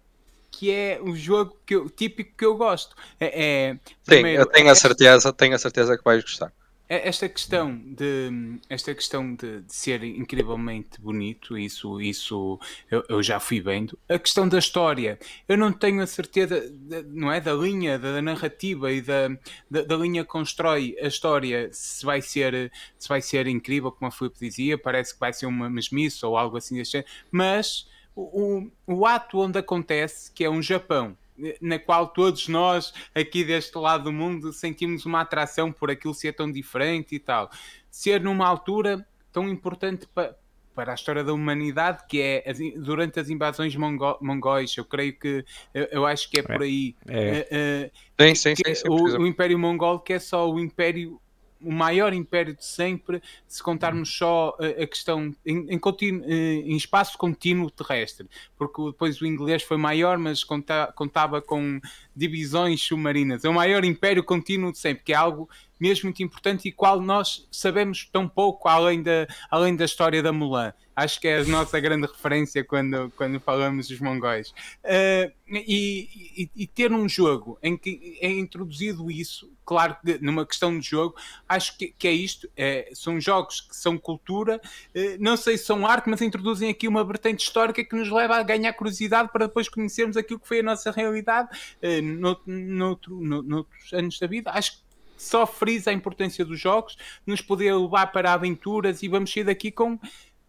que 0.51 0.71
é 0.71 1.01
um 1.03 1.17
jogo 1.17 1.57
que 1.67 1.75
eu, 1.75 1.91
típico 1.91 2.37
que 2.37 2.45
eu 2.45 2.57
gosto. 2.57 2.95
É, 3.19 3.71
é 3.71 3.75
Sim, 3.75 3.95
primeiro, 4.05 4.43
eu 4.43 4.47
tenho 4.47 4.71
a 4.71 4.75
certeza, 4.75 5.33
tenho 5.33 5.55
a 5.55 5.59
certeza 5.59 5.99
que 5.99 6.05
vais 6.05 6.23
gostar. 6.23 6.53
É 6.87 7.09
esta 7.09 7.27
questão 7.31 7.79
de 7.79 8.61
esta 8.69 8.95
questão 8.95 9.35
de, 9.35 9.63
de, 9.63 9.75
ser 9.75 10.05
incrivelmente 10.05 11.01
bonito 11.01 11.57
isso 11.57 11.99
isso 11.99 12.61
eu, 12.91 13.03
eu, 13.09 13.23
já 13.23 13.41
fui 13.41 13.59
vendo. 13.59 13.99
A 14.07 14.19
questão 14.19 14.47
da 14.47 14.59
história 14.59 15.19
eu 15.49 15.57
não 15.57 15.73
tenho 15.73 16.03
a 16.03 16.07
certeza 16.07 16.61
de, 16.61 17.03
não 17.05 17.33
é 17.33 17.41
da 17.41 17.55
linha 17.55 17.99
da 17.99 18.21
narrativa 18.21 18.93
e 18.93 19.01
da, 19.01 19.29
da, 19.71 19.83
da, 19.83 19.97
linha 19.97 20.25
que 20.25 20.31
constrói 20.31 20.95
a 21.01 21.07
história 21.07 21.71
se 21.73 22.05
vai 22.05 22.21
ser 22.21 22.71
se 22.99 23.09
vai 23.09 23.23
ser 23.23 23.47
incrível 23.47 23.91
como 23.91 24.09
a 24.09 24.13
Filipe 24.13 24.39
dizia 24.39 24.77
parece 24.77 25.15
que 25.15 25.21
vai 25.21 25.33
ser 25.33 25.47
uma 25.47 25.71
mesmice 25.71 26.25
ou 26.27 26.37
algo 26.37 26.59
assim 26.59 26.83
mas 27.31 27.89
o, 28.15 28.69
o, 28.87 28.95
o 28.95 29.07
ato 29.07 29.39
onde 29.39 29.59
acontece 29.59 30.31
que 30.33 30.45
é 30.45 30.51
um 30.51 30.61
Japão 30.61 31.17
na 31.61 31.79
qual 31.79 32.09
todos 32.09 32.49
nós 32.49 32.93
aqui 33.15 33.45
deste 33.45 33.77
lado 33.77 34.05
do 34.05 34.13
mundo 34.13 34.53
sentimos 34.53 35.05
uma 35.05 35.21
atração 35.21 35.73
por 35.73 35.91
aquilo 35.91 36.15
ser 36.15 36.33
tão 36.33 36.51
diferente 36.51 37.15
e 37.15 37.19
tal. 37.19 37.51
Ser 37.91 38.21
numa 38.21 38.47
altura 38.47 39.07
tão 39.33 39.49
importante 39.49 40.07
para, 40.15 40.37
para 40.75 40.93
a 40.93 40.95
história 40.95 41.25
da 41.25 41.33
humanidade, 41.33 42.05
que 42.09 42.21
é 42.21 42.45
as, 42.49 42.59
durante 42.77 43.19
as 43.19 43.29
invasões 43.31 43.75
mongo, 43.77 44.19
mongóis, 44.21 44.77
eu 44.77 44.85
creio 44.85 45.19
que 45.19 45.45
eu, 45.73 45.85
eu 45.91 46.07
acho 46.07 46.31
que 46.31 46.41
é 46.41 46.43
por 46.43 46.63
aí. 46.63 46.95
É. 47.07 47.91
Uh, 48.21 48.23
uh, 48.23 48.27
sim, 48.29 48.35
sim, 48.35 48.55
sim, 48.57 48.75
sim, 48.75 48.89
o, 48.89 49.23
o, 49.23 49.27
Império 49.27 49.59
Mongol 49.59 50.01
que 50.01 50.13
é 50.13 50.19
só 50.19 50.51
o 50.51 50.59
Império 50.59 51.21
o 51.65 51.73
maior 51.73 52.13
império 52.13 52.55
de 52.55 52.65
sempre, 52.65 53.23
se 53.47 53.63
contarmos 53.63 54.15
só 54.15 54.57
a, 54.59 54.83
a 54.83 54.87
questão 54.87 55.35
em, 55.45 55.67
em, 55.71 55.81
eh, 56.25 56.63
em, 56.67 56.77
espaço 56.77 57.17
contínuo 57.17 57.71
terrestre, 57.71 58.29
porque 58.57 58.85
depois 58.85 59.21
o 59.21 59.27
inglês 59.27 59.63
foi 59.63 59.77
maior, 59.77 60.19
mas 60.19 60.45
conta, 60.45 60.93
contava 60.95 61.41
com 61.41 61.81
divisões 62.15 62.83
submarinas. 62.83 63.45
É 63.45 63.49
o 63.49 63.55
maior 63.55 63.85
império 63.85 64.23
contínuo 64.23 64.73
de 64.73 64.79
sempre, 64.79 65.05
que 65.05 65.13
é 65.13 65.17
algo 65.17 65.49
mesmo 65.81 66.07
muito 66.07 66.23
importante 66.23 66.69
e 66.69 66.73
qual 66.73 67.01
nós 67.01 67.47
sabemos 67.51 68.09
tão 68.13 68.29
pouco 68.29 68.69
além 68.69 69.03
da, 69.03 69.27
além 69.51 69.75
da 69.75 69.85
história 69.85 70.23
da 70.23 70.33
Mulan. 70.33 70.73
Acho 70.97 71.21
que 71.21 71.27
é 71.27 71.39
a 71.39 71.45
nossa 71.45 71.79
grande 71.81 72.07
referência 72.07 72.63
quando, 72.65 73.13
quando 73.17 73.41
falamos 73.41 73.89
dos 73.89 73.99
mongóis. 74.01 74.51
Uh, 74.85 75.33
e, 75.49 76.09
e, 76.37 76.51
e, 76.55 76.67
ter 76.67 76.93
um 76.93 77.09
jogo 77.09 77.59
em 77.63 77.77
que 77.77 78.19
é 78.21 78.31
introduzido 78.31 79.11
isso, 79.11 79.53
claro 79.65 79.97
que 80.05 80.19
numa 80.19 80.47
questão 80.47 80.79
de 80.79 80.87
jogo, 80.87 81.17
acho 81.49 81.77
que, 81.77 81.89
que 81.99 82.07
é 82.07 82.13
isto. 82.13 82.49
É, 82.57 82.91
são 82.95 83.21
jogos 83.21 83.61
que 83.61 83.77
são 83.77 83.99
cultura, 83.99 84.61
uh, 84.95 85.01
não 85.19 85.37
sei 85.37 85.59
se 85.59 85.65
são 85.65 85.87
arte, 85.87 86.09
mas 86.09 86.23
introduzem 86.23 86.71
aqui 86.71 86.87
uma 86.87 87.05
vertente 87.05 87.45
histórica 87.45 87.85
que 87.85 87.97
nos 87.97 88.11
leva 88.11 88.37
a 88.37 88.43
ganhar 88.43 88.73
curiosidade 88.73 89.31
para 89.33 89.47
depois 89.47 89.69
conhecermos 89.69 90.17
aquilo 90.17 90.39
que 90.39 90.49
foi 90.49 90.61
a 90.61 90.63
nossa 90.63 90.91
realidade 90.91 91.49
uh, 91.83 92.03
noutro, 92.03 92.53
noutro, 92.53 93.21
noutros 93.21 93.93
anos 93.93 94.19
da 94.19 94.27
vida. 94.27 94.51
Acho 94.53 94.79
que 94.79 94.85
só 95.17 95.47
frisa 95.47 95.91
a 95.91 95.93
importância 95.93 96.45
dos 96.45 96.61
jogos, 96.61 96.97
nos 97.27 97.41
poder 97.41 97.75
levar 97.75 98.09
para 98.09 98.33
aventuras 98.33 99.03
e 99.03 99.09
vamos 99.09 99.33
sair 99.33 99.45
daqui 99.45 99.71
com 99.71 99.99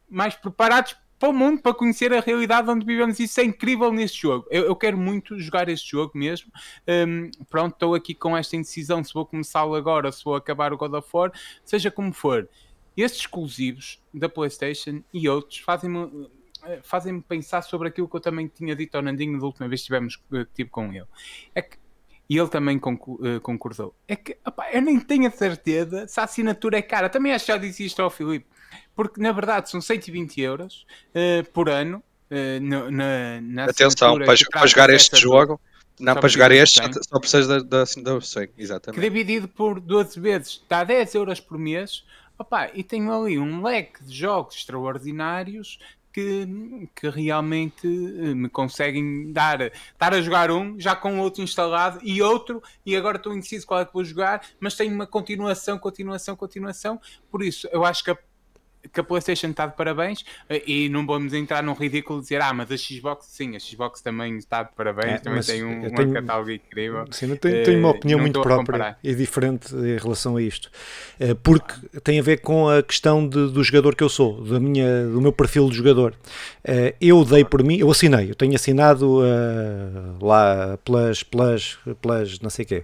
mais 0.09 0.35
preparados 0.35 0.95
para 1.19 1.29
o 1.29 1.33
mundo, 1.33 1.61
para 1.61 1.73
conhecer 1.73 2.13
a 2.13 2.19
realidade 2.19 2.69
onde 2.69 2.85
vivemos. 2.85 3.19
Isso 3.19 3.39
é 3.39 3.43
incrível 3.43 3.91
neste 3.91 4.21
jogo. 4.21 4.47
Eu, 4.51 4.65
eu 4.65 4.75
quero 4.75 4.97
muito 4.97 5.39
jogar 5.39 5.69
este 5.69 5.91
jogo 5.91 6.11
mesmo. 6.15 6.51
Um, 6.87 7.31
pronto, 7.49 7.73
estou 7.73 7.95
aqui 7.95 8.13
com 8.13 8.35
esta 8.35 8.55
indecisão 8.55 9.03
se 9.03 9.13
vou 9.13 9.25
começá-lo 9.25 9.75
agora 9.75 10.11
se 10.11 10.23
vou 10.23 10.35
acabar 10.35 10.73
o 10.73 10.77
God 10.77 10.93
of 10.93 11.09
War, 11.13 11.31
seja 11.63 11.89
como 11.89 12.13
for. 12.13 12.47
Estes 12.95 13.21
exclusivos 13.21 14.01
da 14.13 14.29
PlayStation 14.29 15.01
e 15.13 15.27
outros 15.27 15.59
fazem-me 15.59 16.29
fazem-me 16.81 17.21
pensar 17.21 17.61
sobre 17.61 17.89
aquilo 17.89 18.09
que 18.09 18.15
eu 18.15 18.19
também 18.19 18.47
tinha 18.47 18.75
dito 18.75 18.95
ao 18.95 19.01
Nandinho 19.03 19.39
da 19.39 19.45
última 19.45 19.67
vez 19.67 19.81
que 19.81 19.93
estivemos 19.93 20.19
tipo, 20.55 20.71
com 20.71 20.91
ele. 20.91 21.05
É 21.53 21.61
que 21.61 21.77
e 22.27 22.37
ele 22.37 22.47
também 22.47 22.77
eh, 22.77 23.39
concordou. 23.39 23.95
É 24.07 24.15
que 24.15 24.37
opa, 24.43 24.71
eu 24.71 24.81
nem 24.81 24.99
tenho 24.99 25.27
a 25.27 25.31
certeza 25.31 26.07
se 26.07 26.19
a 26.19 26.23
assinatura 26.23 26.79
é 26.79 26.81
cara. 26.81 27.07
Também 27.07 27.31
acho 27.31 27.45
que 27.45 27.51
já 27.51 27.57
disse 27.57 27.85
isto 27.85 28.01
ao 28.01 28.09
Filipe. 28.09 28.47
Porque 28.95 29.21
na 29.21 29.31
verdade 29.31 29.69
são 29.69 29.81
120 29.81 30.39
euros 30.41 30.85
uh, 31.09 31.49
por 31.51 31.69
ano. 31.69 32.03
Uh, 32.29 32.59
no, 32.59 32.89
na, 32.89 33.39
na 33.41 33.65
Atenção, 33.65 34.17
para, 34.17 34.35
para 34.51 34.67
jogar 34.67 34.89
este 34.89 35.15
jogo. 35.15 35.59
Não, 35.99 36.13
para 36.13 36.27
jogar 36.27 36.51
este 36.51 36.81
só 37.07 37.19
precisas 37.19 37.47
da, 37.47 37.59
da, 37.59 37.83
da 37.83 38.19
exatamente. 38.57 38.99
Que 38.99 39.09
dividido 39.09 39.47
por 39.47 39.79
12 39.79 40.19
vezes 40.19 40.47
está 40.49 40.83
10 40.83 41.15
euros 41.15 41.39
por 41.39 41.57
mês. 41.57 42.03
Opa, 42.37 42.69
e 42.73 42.83
tenho 42.83 43.13
ali 43.13 43.39
um 43.39 43.63
leque 43.63 44.03
de 44.03 44.13
jogos 44.13 44.55
extraordinários 44.55 45.79
que, 46.15 46.89
que 46.95 47.09
realmente 47.09 47.85
eh, 47.85 48.33
me 48.33 48.47
conseguem 48.47 49.33
dar, 49.33 49.61
estar 49.61 50.13
a 50.13 50.21
jogar 50.21 50.49
um, 50.49 50.79
já 50.79 50.95
com 50.95 51.19
outro 51.19 51.43
instalado 51.43 51.99
e 52.01 52.21
outro, 52.21 52.63
e 52.85 52.95
agora 52.95 53.17
estou 53.17 53.33
indeciso 53.33 53.67
qual 53.67 53.81
é 53.81 53.85
que 53.85 53.93
vou 53.93 54.03
jogar, 54.03 54.41
mas 54.57 54.75
tenho 54.75 54.93
uma 54.93 55.05
continuação, 55.05 55.77
continuação, 55.77 56.33
continuação. 56.35 57.01
Por 57.29 57.43
isso, 57.43 57.67
eu 57.69 57.83
acho 57.83 58.01
que 58.01 58.11
a 58.11 58.17
que 58.91 58.99
a 58.99 59.03
PlayStation 59.03 59.47
está 59.47 59.67
de 59.67 59.75
parabéns 59.75 60.23
eh, 60.49 60.63
e 60.65 60.89
não 60.89 61.05
vamos 61.05 61.33
entrar 61.33 61.63
num 61.63 61.73
ridículo 61.73 62.21
dizer 62.21 62.41
ah, 62.41 62.53
mas 62.53 62.71
a 62.71 62.77
Xbox, 62.77 63.27
sim, 63.29 63.55
a 63.55 63.59
Xbox 63.59 64.01
também 64.01 64.37
está 64.37 64.63
de 64.63 64.71
parabéns, 64.73 65.13
é, 65.13 65.17
também 65.19 65.41
tem 65.41 65.63
um, 65.63 65.89
tenho, 65.89 66.09
um 66.09 66.13
catálogo 66.13 66.51
incrível. 66.51 67.05
Sim, 67.11 67.27
não 67.27 67.35
tenho, 67.35 67.63
tenho 67.63 67.79
uma 67.79 67.89
eh, 67.89 67.91
opinião 67.91 68.19
muito 68.19 68.41
própria 68.41 68.97
e 69.03 69.13
diferente 69.13 69.73
em 69.75 69.97
relação 69.97 70.37
a 70.37 70.41
isto, 70.41 70.69
eh, 71.19 71.33
porque 71.33 71.73
tem 72.03 72.19
a 72.19 72.23
ver 72.23 72.41
com 72.41 72.69
a 72.69 72.81
questão 72.81 73.27
de, 73.27 73.51
do 73.51 73.63
jogador 73.63 73.95
que 73.95 74.03
eu 74.03 74.09
sou, 74.09 74.43
da 74.43 74.59
minha, 74.59 75.05
do 75.05 75.21
meu 75.21 75.31
perfil 75.31 75.69
de 75.69 75.77
jogador. 75.77 76.13
Eu 76.99 77.23
dei 77.23 77.45
por 77.45 77.63
mim, 77.63 77.77
eu 77.77 77.89
assinei, 77.91 78.29
eu 78.31 78.35
tenho 78.35 78.55
assinado 78.55 79.19
uh, 79.19 80.25
lá 80.25 80.77
plus, 80.83 81.23
plus, 81.23 81.77
plus, 82.01 82.39
não 82.39 82.49
sei 82.49 82.65
o 82.65 82.67
quê, 82.67 82.83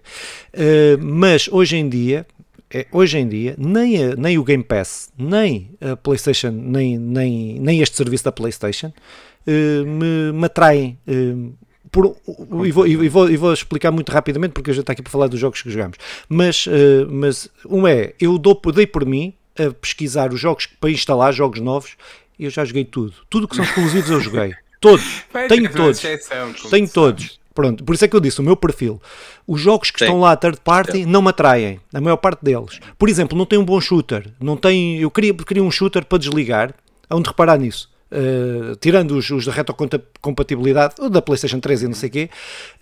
uh, 0.54 1.04
mas 1.04 1.48
hoje 1.52 1.78
em 1.78 1.90
dia 1.90 2.26
é, 2.74 2.88
hoje 2.92 3.18
em 3.18 3.28
dia, 3.28 3.56
nem, 3.58 4.04
a, 4.04 4.16
nem 4.16 4.38
o 4.38 4.44
Game 4.44 4.64
Pass, 4.64 5.12
nem 5.18 5.72
a 5.82 5.96
PlayStation, 5.98 6.52
nem, 6.52 6.98
nem, 6.98 7.60
nem 7.60 7.82
este 7.82 7.98
serviço 7.98 8.24
da 8.24 8.32
PlayStation 8.32 8.88
uh, 8.88 9.86
me, 9.86 10.32
me 10.34 10.46
atraem. 10.46 10.98
Uh, 11.08 11.54
por, 11.92 12.16
e, 12.66 12.72
vou, 12.72 12.88
e, 12.88 13.10
vou, 13.10 13.30
e 13.30 13.36
vou 13.36 13.52
explicar 13.52 13.92
muito 13.92 14.10
rapidamente 14.12 14.54
porque 14.54 14.72
a 14.72 14.74
gente 14.74 14.84
está 14.84 14.94
aqui 14.94 15.02
para 15.02 15.12
falar 15.12 15.28
dos 15.28 15.40
jogos 15.40 15.62
que 15.62 15.70
jogamos. 15.70 15.98
Mas, 16.30 16.66
uh, 16.68 16.72
mas 17.10 17.50
um 17.70 17.86
é, 17.86 18.14
eu 18.20 18.38
dou, 18.38 18.60
dei 18.74 18.88
por 18.88 19.06
mim 19.06 19.34
a 19.60 19.74
pesquisar 19.74 20.32
os 20.32 20.40
jogos 20.40 20.66
para 20.66 20.90
instalar, 20.90 21.34
jogos 21.34 21.60
novos, 21.60 21.98
e 22.40 22.46
eu 22.46 22.50
já 22.50 22.64
joguei 22.64 22.86
tudo. 22.86 23.14
Tudo 23.30 23.48
que 23.48 23.56
são 23.58 23.66
exclusivos 23.66 24.10
eu 24.10 24.22
joguei. 24.22 24.54
Todos. 24.80 25.24
Tenho 25.48 25.72
todos. 25.72 26.02
Tenho 26.72 26.90
todos. 26.90 27.40
Pronto, 27.54 27.84
por 27.84 27.94
isso 27.94 28.06
é 28.06 28.08
que 28.08 28.16
eu 28.16 28.20
disse, 28.20 28.40
o 28.40 28.44
meu 28.44 28.56
perfil. 28.56 29.02
Os 29.46 29.60
jogos 29.60 29.92
que 29.92 30.00
Sim. 30.00 30.06
estão 30.06 30.20
lá 30.20 30.36
third 30.36 30.60
party 30.64 31.06
não 31.06 31.22
me 31.22 31.30
atraem, 31.30 31.80
a 31.94 32.00
maior 32.00 32.18
parte 32.18 32.44
deles. 32.44 32.80
Por 32.98 33.10
exemplo, 33.10 33.38
não 33.38 33.46
tem 33.46 33.60
um 33.60 33.66
bom 33.66 33.80
shooter. 33.82 34.32
Não 34.40 34.56
tem, 34.56 35.00
eu 35.00 35.12
queria, 35.12 35.34
queria 35.34 35.64
um 35.64 35.72
shooter 35.72 36.06
para 36.06 36.18
desligar, 36.18 36.74
onde 37.10 37.28
reparar 37.28 37.58
nisso. 37.58 37.92
Uh, 38.12 38.76
tirando 38.76 39.12
os, 39.18 39.30
os 39.30 39.46
da 39.46 39.54
retrocompatibilidade 39.54 40.96
da 41.10 41.22
PlayStation 41.22 41.62
3 41.62 41.84
e 41.84 41.88
não 41.88 41.94
sei 41.94 42.10
o 42.10 42.12
quê, 42.12 42.30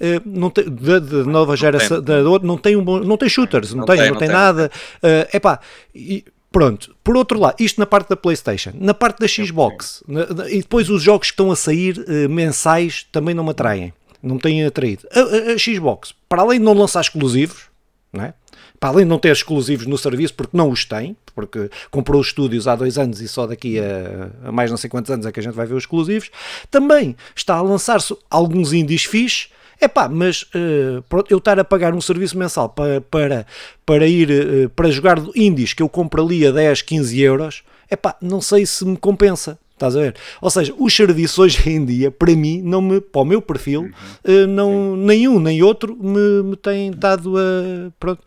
uh, 0.02 0.22
não 0.26 0.52
da, 0.52 0.98
da 0.98 1.24
nova 1.24 1.56
geração, 1.56 2.02
da, 2.02 2.24
da, 2.24 2.40
não 2.40 2.58
tem 2.58 2.76
um 2.76 2.84
bom, 2.84 3.00
não 3.00 3.16
tem 3.16 3.30
shooters, 3.30 3.72
não, 3.72 3.82
não 3.82 3.86
tem, 3.86 3.98
tem, 3.98 4.10
não, 4.10 4.18
tem, 4.18 4.28
tem 4.28 4.36
nada. 4.36 4.72
Uh, 4.98 5.36
epá, 5.36 5.60
e, 5.94 6.24
Pronto, 6.52 6.96
por 7.04 7.16
outro 7.16 7.40
lado, 7.40 7.58
isto 7.60 7.80
na 7.80 7.86
parte 7.86 8.10
da 8.10 8.16
PlayStation, 8.16 8.72
na 8.74 8.92
parte 8.92 9.20
da 9.20 9.28
Xbox, 9.28 10.04
na, 10.08 10.50
e 10.50 10.64
depois 10.64 10.90
os 10.90 11.04
jogos 11.04 11.28
que 11.28 11.34
estão 11.34 11.52
a 11.52 11.56
sair 11.56 12.04
mensais 12.28 13.06
também 13.12 13.36
não 13.36 13.44
me 13.44 13.52
atraem 13.52 13.94
não 14.22 14.36
me 14.36 14.42
têm 14.42 14.66
atraído. 14.66 15.08
A, 15.12 15.20
a, 15.20 15.54
a, 15.54 15.58
Xbox, 15.58 16.14
para 16.28 16.42
além 16.42 16.60
de 16.60 16.66
não 16.66 16.74
lançar 16.74 17.02
exclusivos, 17.02 17.64
não 18.12 18.24
é? 18.24 18.34
para 18.80 18.90
além 18.90 19.06
de 19.06 19.10
não 19.10 19.20
ter 19.20 19.32
exclusivos 19.32 19.86
no 19.86 19.98
serviço, 19.98 20.34
porque 20.34 20.56
não 20.56 20.70
os 20.70 20.86
tem, 20.86 21.16
porque 21.36 21.70
comprou 21.92 22.22
os 22.22 22.28
estúdios 22.28 22.68
há 22.68 22.76
dois 22.76 22.98
anos 22.98 23.20
e 23.20 23.28
só 23.28 23.46
daqui 23.46 23.78
a, 23.80 24.48
a, 24.48 24.52
mais 24.52 24.72
não 24.72 24.78
sei 24.78 24.90
quantos 24.90 25.12
anos 25.12 25.26
é 25.26 25.32
que 25.32 25.40
a 25.40 25.44
gente 25.44 25.54
vai 25.54 25.66
ver 25.66 25.74
os 25.74 25.84
exclusivos, 25.84 26.32
também 26.72 27.16
está 27.36 27.56
a 27.56 27.62
lançar-se 27.62 28.16
alguns 28.30 28.72
indies 28.72 29.04
fixe, 29.04 29.50
é 29.82 29.88
pá, 29.88 30.10
mas 30.10 30.44
uh, 30.44 31.04
eu 31.30 31.38
estar 31.38 31.60
a 31.60 31.64
pagar 31.64 31.94
um 31.94 32.02
serviço 32.02 32.38
mensal 32.38 32.70
para, 32.70 33.02
para, 33.02 33.46
para 33.86 34.08
ir 34.08 34.30
uh, 34.30 34.70
para 34.70 34.92
jogar 34.92 35.22
indies 35.36 35.74
que 35.74 35.82
eu 35.82 35.90
compro 35.90 36.24
ali 36.24 36.46
a 36.46 36.52
10, 36.52 36.82
15 36.82 37.22
euros, 37.22 37.64
é 37.90 37.96
pá, 37.96 38.16
não 38.22 38.42
sei 38.42 38.66
se 38.66 38.86
me 38.86 38.98
compensa. 38.98 39.58
Estás 39.80 39.96
a 39.96 40.02
ver? 40.02 40.16
Ou 40.42 40.50
seja, 40.50 40.74
os 40.78 40.94
serviços 40.94 41.40
hoje 41.40 41.70
em 41.70 41.86
dia, 41.86 42.12
para 42.12 42.36
mim, 42.36 42.62
não 42.62 42.82
me, 42.82 43.00
para 43.00 43.22
o 43.22 43.26
meu 43.26 43.42
perfil, 43.42 43.84
uhum. 43.84 44.44
uh, 44.44 44.48
não, 44.48 44.98
nenhum 44.98 45.40
nem 45.40 45.64
outro 45.64 45.96
me, 45.96 46.44
me 46.44 46.56
tem 46.58 46.92
dado 46.92 47.38
a. 47.38 47.92
Pronto. 47.98 48.22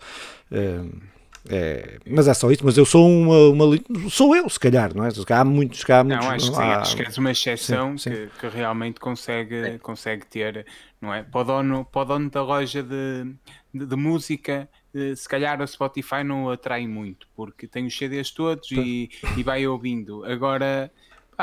Uh, 0.51 1.13
é, 1.49 1.99
mas 2.09 2.29
é 2.29 2.35
só 2.35 2.51
isso, 2.53 2.65
mas 2.65 2.79
eu 2.79 2.85
sou 2.85 3.09
uma, 3.09 3.49
uma, 3.49 3.79
sou 4.09 4.35
eu, 4.35 4.49
se 4.49 4.61
calhar, 4.61 4.95
não 4.95 5.05
é? 5.05 5.09
Há 5.09 5.45
muitos, 5.45 5.91
há 5.91 6.05
muitos, 6.05 6.25
não, 6.25 6.31
acho 6.31 6.53
que, 6.53 6.59
há, 6.59 6.81
acho 6.81 6.97
que 6.97 7.03
és 7.03 7.19
uma 7.19 7.31
exceção 7.33 7.99
sim, 7.99 8.11
sim. 8.11 8.17
Que, 8.29 8.41
que, 8.41 8.57
realmente 8.57 9.01
consegue, 9.01 9.79
consegue 9.81 10.25
ter, 10.25 10.65
não 11.01 11.13
é? 11.13 11.25
Para 11.25 11.41
o 11.41 11.45
dono, 11.45 11.85
para 11.85 12.03
o 12.03 12.05
dono 12.05 12.31
da 12.31 12.43
loja 12.43 12.81
de, 12.81 13.35
de, 13.75 13.87
de 13.87 13.97
música, 13.97 14.69
eh, 14.95 15.17
se 15.17 15.29
calhar 15.29 15.61
a 15.61 15.67
Spotify 15.67 16.23
não 16.23 16.45
o 16.45 16.51
atrai 16.51 16.87
muito, 16.87 17.27
porque 17.35 17.67
tem 17.67 17.87
os 17.87 17.97
CDs 17.97 18.31
todos 18.31 18.71
e, 18.71 19.11
e 19.37 19.43
vai 19.43 19.67
ouvindo. 19.67 20.25
Agora 20.25 20.93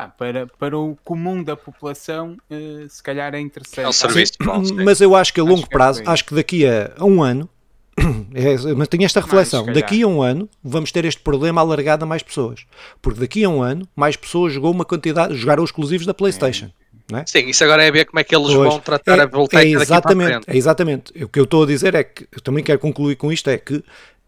para, 0.07 0.47
para 0.47 0.77
o 0.77 0.97
comum 1.03 1.43
da 1.43 1.55
população, 1.55 2.37
uh, 2.49 2.89
se 2.89 3.01
calhar 3.01 3.33
é 3.33 3.39
interessante. 3.39 3.85
É 3.85 3.89
um 3.89 3.93
serviço 3.93 4.33
mas 4.75 5.01
eu 5.01 5.15
acho 5.15 5.33
que 5.33 5.39
a 5.39 5.43
longo 5.43 5.55
acho 5.55 5.65
é 5.65 5.69
prazo, 5.69 6.01
é 6.01 6.09
acho 6.09 6.25
que 6.25 6.35
daqui 6.35 6.65
a, 6.65 6.91
a 6.97 7.05
um 7.05 7.21
ano, 7.21 7.49
é, 8.33 8.73
mas 8.75 8.87
tenho 8.87 9.03
esta 9.03 9.19
reflexão, 9.19 9.65
mais, 9.65 9.77
daqui 9.77 10.03
a 10.03 10.07
um 10.07 10.21
ano 10.21 10.49
vamos 10.63 10.91
ter 10.91 11.05
este 11.05 11.21
problema 11.21 11.61
alargado 11.61 12.03
a 12.03 12.07
mais 12.07 12.23
pessoas, 12.23 12.65
porque 13.01 13.19
daqui 13.19 13.43
a 13.43 13.49
um 13.49 13.61
ano 13.61 13.87
mais 13.95 14.15
pessoas 14.15 14.53
jogou 14.53 14.71
uma 14.71 14.85
quantidade, 14.85 15.35
jogaram 15.35 15.63
os 15.63 15.69
exclusivos 15.69 16.05
da 16.05 16.13
Playstation. 16.13 16.69
É. 17.11 17.23
Sim, 17.25 17.47
isso 17.47 17.63
agora 17.63 17.83
é 17.83 17.91
ver 17.91 18.05
como 18.05 18.19
é 18.19 18.23
que 18.23 18.35
eles 18.35 18.53
pois, 18.53 18.69
vão 18.69 18.79
tratar 18.79 19.17
é, 19.17 19.21
a 19.23 19.25
voltar 19.25 19.63
é 19.63 19.69
exatamente, 19.69 20.47
é 20.47 20.55
exatamente. 20.55 21.23
O 21.23 21.27
que 21.27 21.39
eu 21.39 21.43
estou 21.43 21.63
a 21.63 21.65
dizer 21.65 21.95
é 21.95 22.03
que, 22.03 22.27
eu 22.31 22.39
também 22.39 22.63
quero 22.63 22.77
concluir 22.77 23.15
com 23.15 23.31
isto, 23.31 23.49
é 23.49 23.57
que 23.57 23.83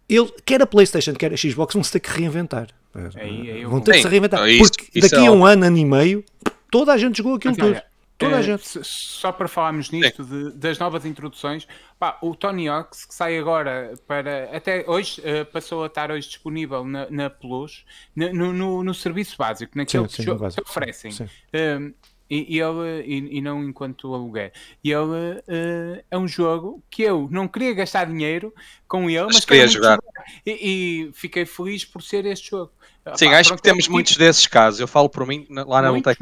ele, 0.09 0.29
quer 0.43 0.61
a 0.61 0.65
Playstation, 0.65 1.13
quer 1.13 1.31
a 1.31 1.37
Xbox, 1.37 1.73
vão 1.73 1.83
se 1.83 1.91
ter 1.91 1.99
que 1.99 2.09
reinventar. 2.09 2.67
Aí, 3.15 3.51
aí 3.51 3.65
vão 3.65 3.79
ter 3.81 3.93
que 3.93 4.01
se 4.01 4.07
reinventar. 4.07 4.47
Isso, 4.49 4.71
porque 4.71 4.99
isso 4.99 5.09
daqui 5.09 5.25
é 5.25 5.27
a 5.27 5.31
um 5.31 5.45
ano, 5.45 5.65
ano 5.65 5.77
e 5.77 5.85
meio, 5.85 6.23
toda 6.69 6.93
a 6.93 6.97
gente 6.97 7.17
jogou 7.17 7.35
aquilo 7.35 7.55
tudo. 7.55 7.81
Toda 8.21 8.37
a 8.37 8.41
gente. 8.41 8.63
Só 8.83 9.31
para 9.31 9.47
falarmos 9.47 9.89
nisto, 9.89 10.23
de, 10.23 10.51
das 10.51 10.77
novas 10.77 11.05
introduções, 11.05 11.67
pá, 11.99 12.17
o 12.21 12.35
Tony 12.35 12.67
Hawks, 12.67 13.05
que 13.05 13.15
sai 13.15 13.37
agora 13.37 13.93
para. 14.07 14.55
Até 14.55 14.85
hoje, 14.87 15.21
uh, 15.21 15.45
passou 15.45 15.83
a 15.83 15.87
estar 15.87 16.11
hoje 16.11 16.27
disponível 16.27 16.85
na, 16.85 17.09
na 17.09 17.29
Plus, 17.29 17.83
no, 18.15 18.53
no, 18.53 18.83
no, 18.83 18.93
serviço 18.93 19.35
básico, 19.37 19.75
naquele 19.75 20.07
sim, 20.07 20.23
sim, 20.23 20.25
que 20.25 20.61
oferecem. 20.61 21.11
Uh, 21.11 21.93
e, 22.29 22.55
e, 22.55 22.61
ele, 22.61 23.01
e, 23.05 23.37
e, 23.39 23.41
não 23.41 23.61
enquanto 23.61 24.13
aluguer. 24.13 24.53
E 24.81 24.89
ele 24.91 25.01
uh, 25.01 26.03
é 26.09 26.17
um 26.17 26.27
jogo 26.27 26.81
que 26.89 27.03
eu 27.03 27.27
não 27.29 27.45
queria 27.45 27.73
gastar 27.73 28.05
dinheiro 28.05 28.53
com 28.87 29.09
ele, 29.09 29.25
mas, 29.25 29.35
mas 29.35 29.45
queria 29.45 29.67
jogar. 29.67 29.99
E, 30.45 30.51
e, 30.51 31.11
fiquei 31.13 31.45
feliz 31.45 31.85
por 31.85 32.01
ser 32.01 32.25
este 32.25 32.51
jogo. 32.51 32.71
Sim, 33.15 33.29
Pá, 33.29 33.39
acho 33.39 33.55
que 33.55 33.61
temos 33.61 33.87
muitos 33.87 34.15
desses 34.15 34.45
casos. 34.45 34.79
Eu 34.79 34.87
falo 34.87 35.09
por 35.09 35.25
mim, 35.25 35.47
lá 35.49 35.81
na 35.81 35.89
Lutec 35.89 36.19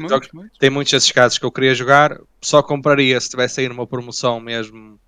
tem 0.58 0.70
muitos 0.70 0.92
desses 0.92 1.12
casos 1.12 1.38
que 1.38 1.44
eu 1.44 1.52
queria 1.52 1.74
jogar, 1.74 2.18
só 2.40 2.62
compraria 2.62 3.20
se 3.20 3.28
tivesse 3.28 3.60
aí 3.60 3.68
numa 3.68 3.86
promoção 3.86 4.40
mesmo 4.40 4.98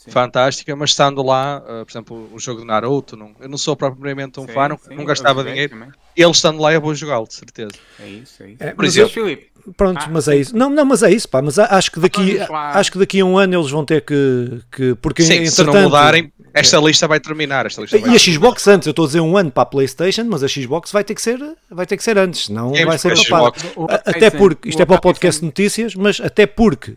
sim. 0.00 0.10
fantástica, 0.10 0.74
mas 0.74 0.90
estando 0.90 1.22
lá, 1.22 1.58
uh, 1.58 1.84
por 1.84 1.92
exemplo, 1.92 2.30
o 2.32 2.38
jogo 2.38 2.60
de 2.60 2.66
Naruto, 2.66 3.16
não, 3.16 3.34
eu 3.38 3.48
não 3.48 3.58
sou 3.58 3.76
propriamente 3.76 4.40
um 4.40 4.46
sim, 4.46 4.52
fã, 4.52 4.68
não, 4.68 4.78
sim, 4.78 4.94
não 4.94 5.04
gastava 5.04 5.44
dinheiro. 5.44 5.70
Também. 5.70 5.92
Ele 6.16 6.30
estando 6.30 6.60
lá, 6.60 6.72
eu 6.72 6.80
vou 6.80 6.94
jogá-lo, 6.94 7.26
de 7.26 7.34
certeza. 7.34 7.72
É 7.98 8.08
isso, 8.08 8.42
é 8.42 8.50
isso. 8.50 8.62
É, 8.62 8.74
por 8.74 8.84
exemplo, 8.84 9.10
Filipe, 9.10 9.49
Pronto, 9.76 10.00
ah, 10.02 10.08
mas 10.10 10.28
é 10.28 10.36
isso. 10.36 10.56
Não, 10.56 10.70
não, 10.70 10.84
mas 10.84 11.02
é 11.02 11.10
isso, 11.10 11.28
pá. 11.28 11.42
Mas 11.42 11.58
acho 11.58 11.90
que 11.92 12.00
daqui, 12.00 12.38
acho 12.40 12.92
que 12.92 12.98
daqui 12.98 13.20
a 13.20 13.24
um 13.24 13.38
ano 13.38 13.58
eles 13.58 13.70
vão 13.70 13.84
ter 13.84 14.02
que. 14.02 14.60
que 14.70 14.94
porque 14.96 15.22
Sim, 15.22 15.46
se 15.46 15.62
não 15.64 15.74
mudarem, 15.82 16.32
esta 16.52 16.76
é. 16.76 16.80
lista 16.80 17.06
vai 17.06 17.20
terminar. 17.20 17.66
Esta 17.66 17.80
lista 17.80 17.98
vai 17.98 18.10
e 18.10 18.16
a 18.16 18.18
Xbox 18.18 18.66
antes, 18.66 18.86
eu 18.86 18.90
estou 18.90 19.04
a 19.04 19.06
dizer 19.06 19.20
um 19.20 19.36
ano 19.36 19.50
para 19.50 19.62
a 19.62 19.66
PlayStation, 19.66 20.24
mas 20.24 20.42
a 20.42 20.48
Xbox 20.48 20.92
vai 20.92 21.04
ter 21.04 21.14
que 21.14 21.22
ser, 21.22 21.38
vai 21.70 21.86
ter 21.86 21.96
que 21.96 22.02
ser 22.02 22.18
antes, 22.18 22.48
não 22.48 22.72
vai 22.72 22.98
ser 22.98 23.14
papada. 23.28 23.56
Até 24.04 24.30
porque, 24.30 24.68
isto 24.68 24.82
é 24.82 24.84
para 24.84 24.96
o 24.96 25.00
podcast 25.00 25.44
notícias, 25.44 25.94
mas 25.94 26.20
até 26.20 26.46
porque 26.46 26.96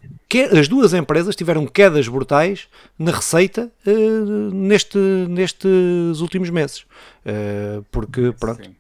as 0.52 0.68
duas 0.68 0.94
empresas 0.94 1.36
tiveram 1.36 1.66
quedas 1.68 2.08
brutais 2.08 2.68
na 2.98 3.12
receita 3.12 3.70
uh, 3.86 4.52
neste, 4.54 4.98
nestes 4.98 6.20
últimos 6.20 6.50
meses. 6.50 6.86
Uh, 7.26 7.86
porque, 7.92 8.34
pronto. 8.40 8.64
Sim. 8.64 8.76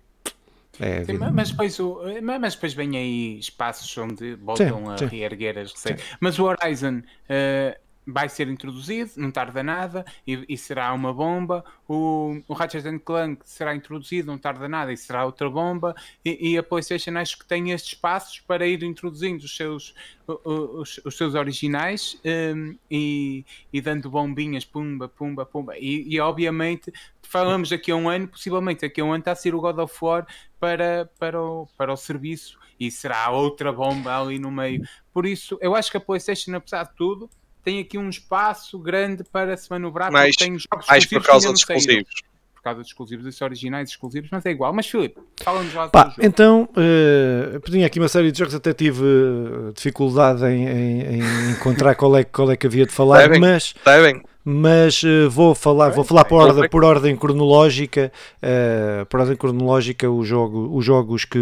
É, 0.79 1.03
sim, 1.03 1.17
mas, 1.17 1.51
depois 1.51 1.79
o, 1.79 2.01
mas 2.21 2.55
depois 2.55 2.73
vem 2.73 2.97
aí 2.97 3.39
espaços 3.39 3.95
onde 3.97 4.35
voltam 4.35 4.85
sim, 4.85 4.91
a 4.91 4.97
sim. 4.97 5.05
reerguer 5.05 5.57
as 5.59 5.71
receitas. 5.71 6.03
Mas 6.19 6.39
o 6.39 6.45
Horizon 6.45 6.99
uh, 6.99 7.79
vai 8.05 8.27
ser 8.29 8.47
introduzido, 8.47 9.11
não 9.17 9.31
tarda 9.31 9.63
nada, 9.63 10.05
e, 10.27 10.45
e 10.47 10.57
será 10.57 10.93
uma 10.93 11.13
bomba. 11.13 11.63
O, 11.87 12.41
o 12.47 12.53
Ratchet 12.53 12.99
Clank 12.99 13.41
será 13.45 13.75
introduzido, 13.75 14.27
não 14.27 14.37
tarda 14.37 14.67
nada, 14.67 14.91
e 14.91 14.97
será 14.97 15.25
outra 15.25 15.49
bomba. 15.49 15.95
E, 16.23 16.51
e, 16.51 16.57
a 16.57 16.63
PlayStation 16.63 17.17
acho 17.17 17.39
que 17.39 17.45
tem 17.45 17.71
estes 17.71 17.93
espaços 17.93 18.39
para 18.39 18.65
ir 18.67 18.83
introduzindo 18.83 19.43
os 19.43 19.55
seus, 19.55 19.93
os, 20.27 20.99
os 21.05 21.17
seus 21.17 21.35
originais 21.35 22.19
um, 22.55 22.77
e, 22.89 23.45
e, 23.71 23.81
dando 23.81 24.09
bombinhas, 24.09 24.65
pumba, 24.65 25.07
pumba, 25.07 25.45
pumba. 25.45 25.77
E, 25.77 26.13
e 26.13 26.19
obviamente 26.19 26.91
falamos 27.21 27.69
daqui 27.69 27.91
a 27.91 27.95
um 27.95 28.09
ano, 28.09 28.27
possivelmente 28.27 28.81
daqui 28.81 29.01
a 29.01 29.05
um 29.05 29.11
ano 29.11 29.19
está 29.19 29.31
a 29.31 29.35
ser 29.35 29.55
o 29.55 29.61
God 29.61 29.79
of 29.79 29.95
War 30.01 30.27
para, 30.59 31.09
para, 31.17 31.41
o, 31.41 31.67
para 31.77 31.91
o 31.91 31.97
serviço 31.97 32.59
e 32.79 32.91
será 32.91 33.29
outra 33.29 33.71
bomba 33.71 34.19
ali 34.19 34.39
no 34.39 34.51
meio. 34.51 34.87
Por 35.13 35.25
isso, 35.25 35.57
eu 35.61 35.75
acho 35.75 35.89
que 35.89 35.97
a 35.97 36.01
PlayStation, 36.01 36.55
apesar 36.55 36.83
de 36.83 36.95
tudo, 36.95 37.29
tem 37.63 37.79
aqui 37.79 37.97
um 37.97 38.09
espaço 38.09 38.77
grande 38.77 39.23
para 39.23 39.55
se 39.55 39.69
manobrar. 39.69 40.11
Mais, 40.11 40.35
tem 40.35 40.57
jogos 40.57 40.85
mais 40.87 41.05
por 41.05 41.23
causa 41.23 41.51
dos 41.51 41.61
exclusivos. 41.61 42.21
Por 42.53 42.63
causa 42.63 42.79
dos 42.79 42.87
exclusivos, 42.87 43.25
esses 43.25 43.41
originais 43.41 43.89
exclusivos, 43.89 44.29
mas 44.31 44.45
é 44.45 44.51
igual. 44.51 44.71
Mas 44.73 44.87
Filipe, 44.87 45.19
fala-nos 45.41 45.73
lá 45.73 45.89
Pá, 45.89 46.13
Então, 46.21 46.69
uh, 46.71 47.59
tinha 47.69 47.87
aqui 47.87 47.99
uma 47.99 48.07
série 48.07 48.31
de 48.31 48.39
jogos, 48.39 48.55
até 48.55 48.73
tive 48.73 49.03
uh, 49.03 49.73
dificuldade 49.73 50.45
em, 50.45 50.67
em, 50.67 51.01
em 51.15 51.51
encontrar 51.51 51.95
qual 51.95 52.15
é, 52.15 52.23
qual 52.23 52.49
é 52.51 52.55
que 52.55 52.65
havia 52.65 52.85
de 52.85 52.93
falar, 52.93 53.23
devem, 53.23 53.39
mas... 53.39 53.73
Devem 53.83 54.23
mas 54.45 55.01
uh, 55.03 55.29
vou 55.29 55.55
falar, 55.55 55.89
vou 55.89 56.03
falar 56.03 56.25
por 56.25 56.41
ordem, 56.41 56.69
por 56.69 56.83
ordem 56.83 57.15
cronológica, 57.15 58.11
uh, 58.41 59.05
por 59.05 59.19
ordem 59.21 59.35
cronológica 59.35 60.09
o 60.09 60.23
jogo, 60.23 60.69
os 60.75 60.83
jogos 60.83 61.25
que 61.25 61.39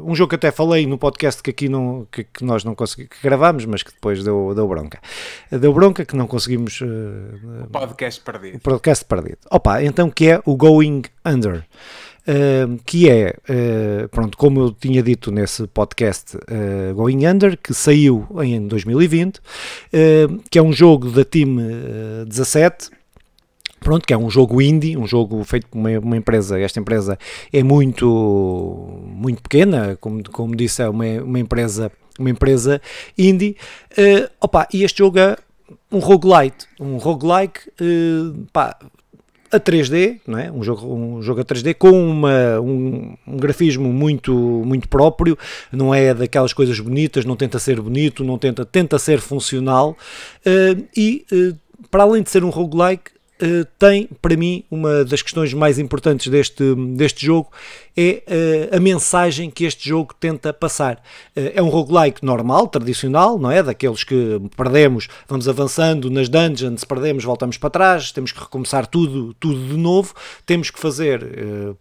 um 0.00 0.14
jogo 0.14 0.30
que 0.30 0.36
até 0.36 0.50
falei 0.50 0.86
no 0.86 0.96
podcast 0.96 1.42
que 1.42 1.50
aqui 1.50 1.68
não 1.68 2.06
que, 2.10 2.24
que 2.24 2.44
nós 2.44 2.64
não 2.64 2.74
conseguimos 2.74 3.10
que 3.16 3.22
gravamos, 3.22 3.64
mas 3.64 3.82
que 3.82 3.92
depois 3.92 4.22
deu, 4.22 4.52
deu 4.54 4.68
bronca, 4.68 5.00
deu 5.50 5.72
bronca 5.72 6.04
que 6.04 6.16
não 6.16 6.26
conseguimos 6.26 6.80
uh, 6.80 7.68
podcast 7.72 8.20
perdido, 8.20 8.60
podcast 8.60 9.04
perdido. 9.04 9.38
Opa, 9.50 9.82
então 9.82 10.10
que 10.10 10.30
é 10.30 10.40
o 10.44 10.56
Going 10.56 11.02
Under. 11.24 11.64
Uh, 12.26 12.80
que 12.86 13.10
é, 13.10 13.36
uh, 13.50 14.08
pronto, 14.08 14.38
como 14.38 14.58
eu 14.58 14.72
tinha 14.72 15.02
dito 15.02 15.30
nesse 15.30 15.66
podcast 15.66 16.38
uh, 16.38 16.94
Going 16.94 17.26
Under, 17.26 17.54
que 17.54 17.74
saiu 17.74 18.26
em 18.42 18.66
2020, 18.66 19.40
que 20.50 20.58
é 20.58 20.62
um 20.62 20.72
jogo 20.72 21.10
da 21.10 21.22
Team 21.22 21.58
17, 22.26 22.88
pronto, 23.78 24.06
que 24.06 24.14
é 24.14 24.16
um 24.16 24.30
jogo 24.30 24.62
indie, 24.62 24.96
um 24.96 25.06
jogo 25.06 25.44
feito 25.44 25.68
por 25.68 25.76
uma, 25.76 25.98
uma, 25.98 26.16
empresa, 26.16 26.58
esta 26.58 26.80
empresa 26.80 27.18
é 27.52 27.62
muito, 27.62 29.02
muito 29.04 29.42
pequena, 29.42 29.98
como, 30.00 30.22
como 30.30 30.56
disse, 30.56 30.80
é 30.80 30.88
uma, 30.88 31.04
uma 31.22 31.38
empresa, 31.38 31.92
uma 32.18 32.30
empresa 32.30 32.80
indie, 33.18 33.54
opa, 34.40 34.66
e 34.72 34.82
este 34.82 34.98
jogo 34.98 35.18
é 35.18 35.36
um 35.92 35.98
roguelite, 35.98 36.66
um 36.80 36.96
roguelike, 36.96 37.60
pá, 38.50 38.78
a 39.54 39.60
3D, 39.60 40.20
não 40.26 40.38
é? 40.38 40.50
um, 40.50 40.62
jogo, 40.62 40.94
um 40.94 41.22
jogo 41.22 41.40
a 41.40 41.44
3D 41.44 41.74
com 41.74 41.90
uma, 41.90 42.60
um, 42.60 43.16
um, 43.26 43.36
grafismo 43.36 43.92
muito, 43.92 44.34
muito 44.34 44.88
próprio, 44.88 45.38
não 45.72 45.94
é 45.94 46.12
daquelas 46.12 46.52
coisas 46.52 46.78
bonitas, 46.80 47.24
não 47.24 47.36
tenta 47.36 47.58
ser 47.58 47.80
bonito, 47.80 48.24
não 48.24 48.38
tenta, 48.38 48.64
tenta 48.64 48.98
ser 48.98 49.20
funcional 49.20 49.96
uh, 50.46 50.84
e 50.96 51.24
uh, 51.32 51.56
para 51.90 52.02
além 52.02 52.22
de 52.22 52.30
ser 52.30 52.44
um 52.44 52.50
roguelike, 52.50 53.10
tem 53.78 54.08
para 54.22 54.36
mim 54.36 54.64
uma 54.70 55.04
das 55.04 55.20
questões 55.20 55.52
mais 55.52 55.78
importantes 55.78 56.28
deste, 56.28 56.74
deste 56.94 57.26
jogo 57.26 57.50
é 57.96 58.22
uh, 58.72 58.76
a 58.76 58.80
mensagem 58.80 59.50
que 59.50 59.64
este 59.64 59.88
jogo 59.88 60.14
tenta 60.18 60.52
passar. 60.52 60.96
Uh, 61.36 61.52
é 61.54 61.62
um 61.62 61.68
roguelike 61.68 62.24
normal, 62.24 62.66
tradicional, 62.66 63.38
não 63.38 63.50
é? 63.50 63.62
Daqueles 63.62 64.02
que 64.02 64.40
perdemos, 64.56 65.08
vamos 65.28 65.48
avançando 65.48 66.10
nas 66.10 66.28
dungeons, 66.28 66.84
perdemos, 66.84 67.22
voltamos 67.24 67.56
para 67.56 67.70
trás, 67.70 68.10
temos 68.10 68.32
que 68.32 68.40
recomeçar 68.40 68.86
tudo, 68.86 69.32
tudo 69.34 69.68
de 69.68 69.76
novo, 69.76 70.12
temos 70.44 70.70
que 70.70 70.78
fazer 70.78 71.24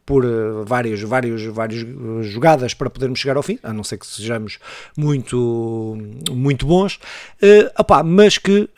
por 0.05 0.23
várias, 0.65 1.01
várias, 1.01 1.43
várias 1.45 1.85
jogadas 2.27 2.73
para 2.73 2.89
podermos 2.89 3.19
chegar 3.19 3.37
ao 3.37 3.43
fim, 3.43 3.57
a 3.63 3.73
não 3.73 3.83
ser 3.83 3.97
que 3.97 4.05
sejamos 4.05 4.59
muito, 4.95 5.97
muito 6.31 6.65
bons, 6.65 6.95
uh, 7.41 7.71
opá, 7.81 8.03
mas 8.03 8.37
que 8.37 8.69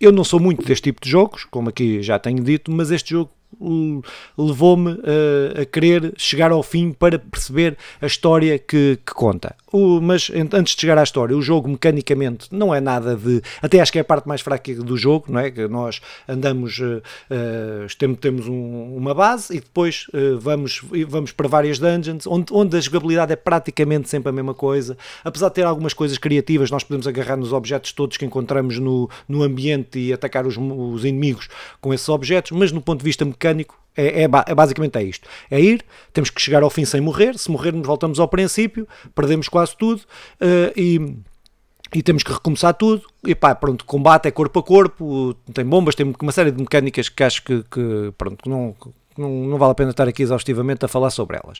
eu 0.00 0.12
não 0.12 0.24
sou 0.24 0.38
muito 0.38 0.64
deste 0.64 0.84
tipo 0.84 1.00
de 1.02 1.10
jogos, 1.10 1.44
como 1.44 1.68
aqui 1.68 2.02
já 2.02 2.18
tenho 2.18 2.42
dito, 2.42 2.70
mas 2.70 2.90
este 2.90 3.10
jogo 3.10 3.30
levou-me 4.36 4.92
a, 4.92 5.62
a 5.62 5.64
querer 5.64 6.12
chegar 6.16 6.52
ao 6.52 6.62
fim 6.62 6.92
para 6.92 7.18
perceber 7.18 7.76
a 8.00 8.06
história 8.06 8.58
que, 8.58 8.98
que 9.04 9.14
conta. 9.14 9.54
O, 9.72 10.00
mas 10.00 10.30
antes 10.52 10.74
de 10.74 10.80
chegar 10.80 10.96
à 10.96 11.02
história, 11.02 11.36
o 11.36 11.42
jogo 11.42 11.68
mecanicamente 11.68 12.48
não 12.50 12.74
é 12.74 12.80
nada 12.80 13.14
de. 13.16 13.42
Até 13.60 13.80
acho 13.80 13.92
que 13.92 13.98
é 13.98 14.00
a 14.00 14.04
parte 14.04 14.26
mais 14.26 14.40
fraca 14.40 14.74
do 14.74 14.96
jogo, 14.96 15.26
não 15.28 15.40
é? 15.40 15.50
Que 15.50 15.68
nós 15.68 16.00
andamos, 16.26 16.78
uh, 16.78 17.02
uh, 17.30 18.16
temos 18.16 18.48
um, 18.48 18.96
uma 18.96 19.14
base 19.14 19.56
e 19.56 19.60
depois 19.60 20.06
uh, 20.08 20.38
vamos, 20.38 20.82
vamos 21.06 21.32
para 21.32 21.48
várias 21.48 21.78
dungeons, 21.78 22.26
onde, 22.26 22.52
onde 22.52 22.76
a 22.76 22.80
jogabilidade 22.80 23.32
é 23.32 23.36
praticamente 23.36 24.08
sempre 24.08 24.30
a 24.30 24.32
mesma 24.32 24.54
coisa. 24.54 24.96
Apesar 25.22 25.48
de 25.48 25.56
ter 25.56 25.64
algumas 25.64 25.92
coisas 25.92 26.16
criativas, 26.18 26.70
nós 26.70 26.82
podemos 26.82 27.06
agarrar 27.06 27.36
nos 27.36 27.52
objetos 27.52 27.92
todos 27.92 28.16
que 28.16 28.24
encontramos 28.24 28.78
no, 28.78 29.08
no 29.28 29.42
ambiente 29.42 29.98
e 29.98 30.12
atacar 30.12 30.46
os, 30.46 30.56
os 30.58 31.04
inimigos 31.04 31.48
com 31.80 31.92
esses 31.92 32.08
objetos, 32.08 32.52
mas 32.52 32.72
no 32.72 32.80
ponto 32.80 33.00
de 33.00 33.04
vista 33.04 33.24
mecânico 33.38 33.78
é, 33.96 34.22
é, 34.22 34.24
é, 34.24 34.54
basicamente 34.54 34.96
é 34.96 35.02
isto. 35.02 35.28
É 35.50 35.60
ir, 35.60 35.84
temos 36.12 36.30
que 36.30 36.40
chegar 36.40 36.62
ao 36.62 36.70
fim 36.70 36.84
sem 36.84 37.00
morrer. 37.00 37.36
Se 37.36 37.50
morrermos, 37.50 37.84
voltamos 37.84 38.20
ao 38.20 38.28
princípio, 38.28 38.86
perdemos 39.12 39.48
quase 39.48 39.76
tudo 39.76 40.02
uh, 40.40 40.72
e, 40.76 41.16
e 41.92 42.00
temos 42.00 42.22
que 42.22 42.32
recomeçar 42.32 42.74
tudo. 42.74 43.02
E 43.26 43.34
pá, 43.34 43.56
pronto, 43.56 43.84
combate 43.84 44.28
é 44.28 44.30
corpo 44.30 44.60
a 44.60 44.62
corpo, 44.62 45.34
tem 45.52 45.64
bombas, 45.64 45.96
tem 45.96 46.14
uma 46.22 46.30
série 46.30 46.52
de 46.52 46.60
mecânicas 46.60 47.08
que 47.08 47.24
acho 47.24 47.42
que, 47.42 47.64
que 47.64 48.12
pronto, 48.16 48.48
não, 48.48 48.76
não, 49.16 49.30
não 49.30 49.58
vale 49.58 49.72
a 49.72 49.74
pena 49.74 49.90
estar 49.90 50.06
aqui 50.06 50.22
exaustivamente 50.22 50.84
a 50.84 50.88
falar 50.88 51.10
sobre 51.10 51.40
elas. 51.42 51.58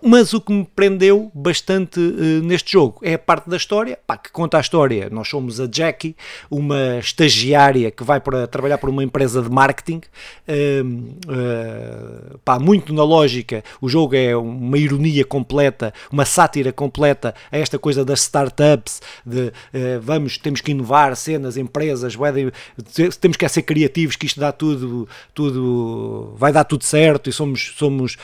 Mas 0.00 0.32
o 0.32 0.40
que 0.40 0.52
me 0.52 0.64
prendeu 0.64 1.30
bastante 1.34 1.98
uh, 1.98 2.42
neste 2.44 2.72
jogo 2.72 3.00
é 3.02 3.14
a 3.14 3.18
parte 3.18 3.50
da 3.50 3.56
história, 3.56 3.98
pá, 4.06 4.16
que 4.16 4.30
conta 4.30 4.56
a 4.56 4.60
história. 4.60 5.08
Nós 5.10 5.28
somos 5.28 5.60
a 5.60 5.66
Jackie, 5.66 6.14
uma 6.48 6.98
estagiária 6.98 7.90
que 7.90 8.04
vai 8.04 8.20
para 8.20 8.46
trabalhar 8.46 8.78
para 8.78 8.90
uma 8.90 9.02
empresa 9.02 9.42
de 9.42 9.50
marketing. 9.50 10.00
Uh, 10.46 11.08
uh, 11.26 12.38
pá, 12.44 12.60
muito 12.60 12.94
na 12.94 13.02
lógica, 13.02 13.64
o 13.80 13.88
jogo 13.88 14.14
é 14.14 14.36
uma 14.36 14.78
ironia 14.78 15.24
completa, 15.24 15.92
uma 16.12 16.24
sátira 16.24 16.72
completa 16.72 17.34
a 17.50 17.58
esta 17.58 17.76
coisa 17.76 18.04
das 18.04 18.20
startups, 18.20 19.02
de 19.26 19.52
vamos, 20.00 20.38
temos 20.38 20.60
que 20.60 20.70
inovar 20.70 21.16
cenas, 21.16 21.56
empresas, 21.56 22.16
temos 23.20 23.36
que 23.36 23.48
ser 23.48 23.62
criativos, 23.62 24.16
que 24.16 24.26
isto 24.26 24.38
dá 24.38 24.52
tudo, 24.52 25.08
tudo 25.34 26.34
vai 26.36 26.52
dar 26.52 26.64
tudo 26.64 26.84
certo 26.84 27.28
e 27.30 27.32
somos, 27.32 27.72
somos 27.76 28.16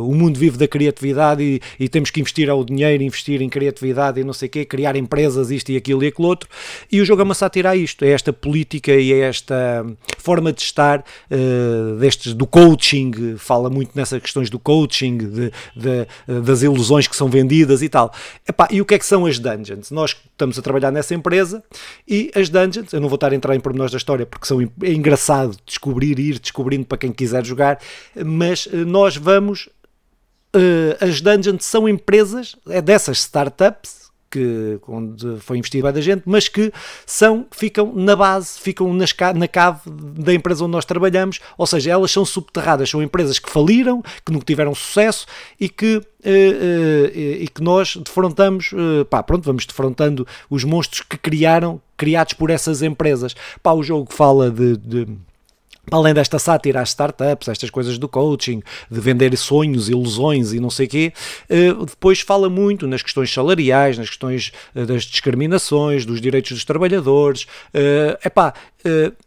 o 0.00 0.14
mundo 0.14 0.38
vive 0.38 0.56
da 0.56 0.66
criatividade 0.66 1.03
criatividade 1.04 1.42
e, 1.42 1.60
e, 1.78 1.88
temos 1.88 2.10
que 2.10 2.20
investir 2.20 2.48
ao 2.48 2.64
dinheiro, 2.64 3.02
investir 3.02 3.42
em 3.42 3.48
criatividade 3.48 4.20
e 4.20 4.24
não 4.24 4.32
sei 4.32 4.48
o 4.48 4.50
quê, 4.50 4.64
criar 4.64 4.96
empresas, 4.96 5.50
isto 5.50 5.70
e 5.70 5.76
aquilo 5.76 6.02
e 6.02 6.06
aquilo 6.08 6.28
outro. 6.28 6.48
E 6.90 7.00
o 7.00 7.04
jogo 7.04 7.20
é 7.20 7.24
uma 7.24 7.34
sátira 7.34 7.70
a 7.70 7.76
isto, 7.76 8.04
é 8.04 8.10
esta 8.10 8.32
política 8.32 8.92
e 8.92 9.12
é 9.12 9.20
esta 9.20 9.84
forma 10.18 10.52
de 10.52 10.62
estar 10.62 11.00
uh, 11.00 11.96
destes, 11.96 12.32
do 12.32 12.46
coaching, 12.46 13.36
fala 13.36 13.68
muito 13.68 13.90
nessas 13.94 14.20
questões 14.20 14.48
do 14.48 14.58
coaching, 14.58 15.18
de, 15.18 15.52
de, 15.76 16.40
das 16.42 16.62
ilusões 16.62 17.06
que 17.06 17.14
são 17.14 17.28
vendidas 17.28 17.82
e 17.82 17.88
tal. 17.88 18.12
Epá, 18.48 18.68
e 18.70 18.80
o 18.80 18.84
que 18.84 18.94
é 18.94 18.98
que 18.98 19.06
são 19.06 19.26
as 19.26 19.38
dungeons? 19.38 19.90
Nós 19.90 20.16
estamos 20.30 20.58
a 20.58 20.62
trabalhar 20.62 20.90
nessa 20.90 21.14
empresa 21.14 21.62
e 22.08 22.30
as 22.34 22.48
dungeons, 22.48 22.92
eu 22.92 23.00
não 23.00 23.08
vou 23.08 23.16
estar 23.16 23.32
a 23.32 23.34
entrar 23.34 23.54
em 23.54 23.60
pormenores 23.60 23.92
da 23.92 23.98
história 23.98 24.24
porque 24.24 24.46
são, 24.46 24.60
é 24.60 24.92
engraçado 24.92 25.56
descobrir 25.66 26.18
e 26.18 26.30
ir 26.30 26.38
descobrindo 26.38 26.86
para 26.86 26.98
quem 26.98 27.12
quiser 27.12 27.44
jogar, 27.44 27.78
mas 28.24 28.68
eh, 28.72 28.76
nós 28.84 29.16
vamos. 29.16 29.68
Uh, 30.54 31.04
as 31.04 31.20
dungeons 31.20 31.64
são 31.64 31.88
empresas, 31.88 32.54
é 32.68 32.80
dessas 32.80 33.18
startups 33.18 34.04
que, 34.30 34.78
onde 34.88 35.38
foi 35.40 35.58
investido 35.58 35.92
da 35.92 36.00
gente, 36.00 36.22
mas 36.26 36.48
que 36.48 36.72
são, 37.06 37.46
ficam 37.52 37.92
na 37.94 38.14
base, 38.16 38.58
ficam 38.58 38.92
nas, 38.92 39.14
na 39.34 39.48
cave 39.48 39.80
da 39.90 40.32
empresa 40.34 40.64
onde 40.64 40.72
nós 40.72 40.84
trabalhamos, 40.84 41.40
ou 41.58 41.66
seja, 41.66 41.92
elas 41.92 42.10
são 42.10 42.24
subterradas, 42.24 42.90
são 42.90 43.02
empresas 43.02 43.38
que 43.38 43.50
faliram, 43.50 44.02
que 44.24 44.32
não 44.32 44.40
tiveram 44.40 44.74
sucesso 44.74 45.26
e 45.58 45.68
que, 45.68 45.96
uh, 45.96 46.00
uh, 46.00 47.16
e 47.16 47.48
que 47.52 47.62
nós 47.62 47.96
defrontamos, 47.96 48.70
pá, 49.10 49.22
pronto, 49.22 49.44
vamos 49.44 49.66
defrontando 49.66 50.26
os 50.50 50.64
monstros 50.64 51.02
que 51.02 51.16
criaram, 51.16 51.80
criados 51.96 52.32
por 52.32 52.50
essas 52.50 52.82
empresas. 52.82 53.34
Pá, 53.62 53.72
o 53.72 53.82
jogo 53.82 54.12
fala 54.12 54.50
de, 54.50 54.76
de 54.76 55.08
além 55.90 56.14
desta 56.14 56.38
sátira 56.38 56.80
às 56.80 56.90
startups, 56.90 57.48
estas 57.48 57.70
coisas 57.70 57.98
do 57.98 58.08
coaching, 58.08 58.62
de 58.90 59.00
vender 59.00 59.36
sonhos, 59.36 59.88
ilusões 59.88 60.52
e 60.52 60.60
não 60.60 60.70
sei 60.70 60.86
o 60.86 60.88
quê, 60.88 61.12
eh, 61.48 61.72
depois 61.86 62.20
fala 62.20 62.48
muito 62.48 62.86
nas 62.86 63.02
questões 63.02 63.32
salariais, 63.32 63.98
nas 63.98 64.08
questões 64.08 64.52
eh, 64.74 64.84
das 64.84 65.04
discriminações, 65.04 66.04
dos 66.04 66.20
direitos 66.20 66.52
dos 66.52 66.64
trabalhadores. 66.64 67.46
Eh, 67.72 68.18
epá, 68.24 68.54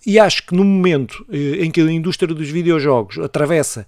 e 0.06 0.20
acho 0.20 0.46
que 0.46 0.54
no 0.54 0.64
momento 0.64 1.26
em 1.32 1.72
que 1.72 1.82
a 1.82 1.92
indústria 1.92 2.32
dos 2.32 2.48
videojogos 2.48 3.18
atravessa 3.18 3.88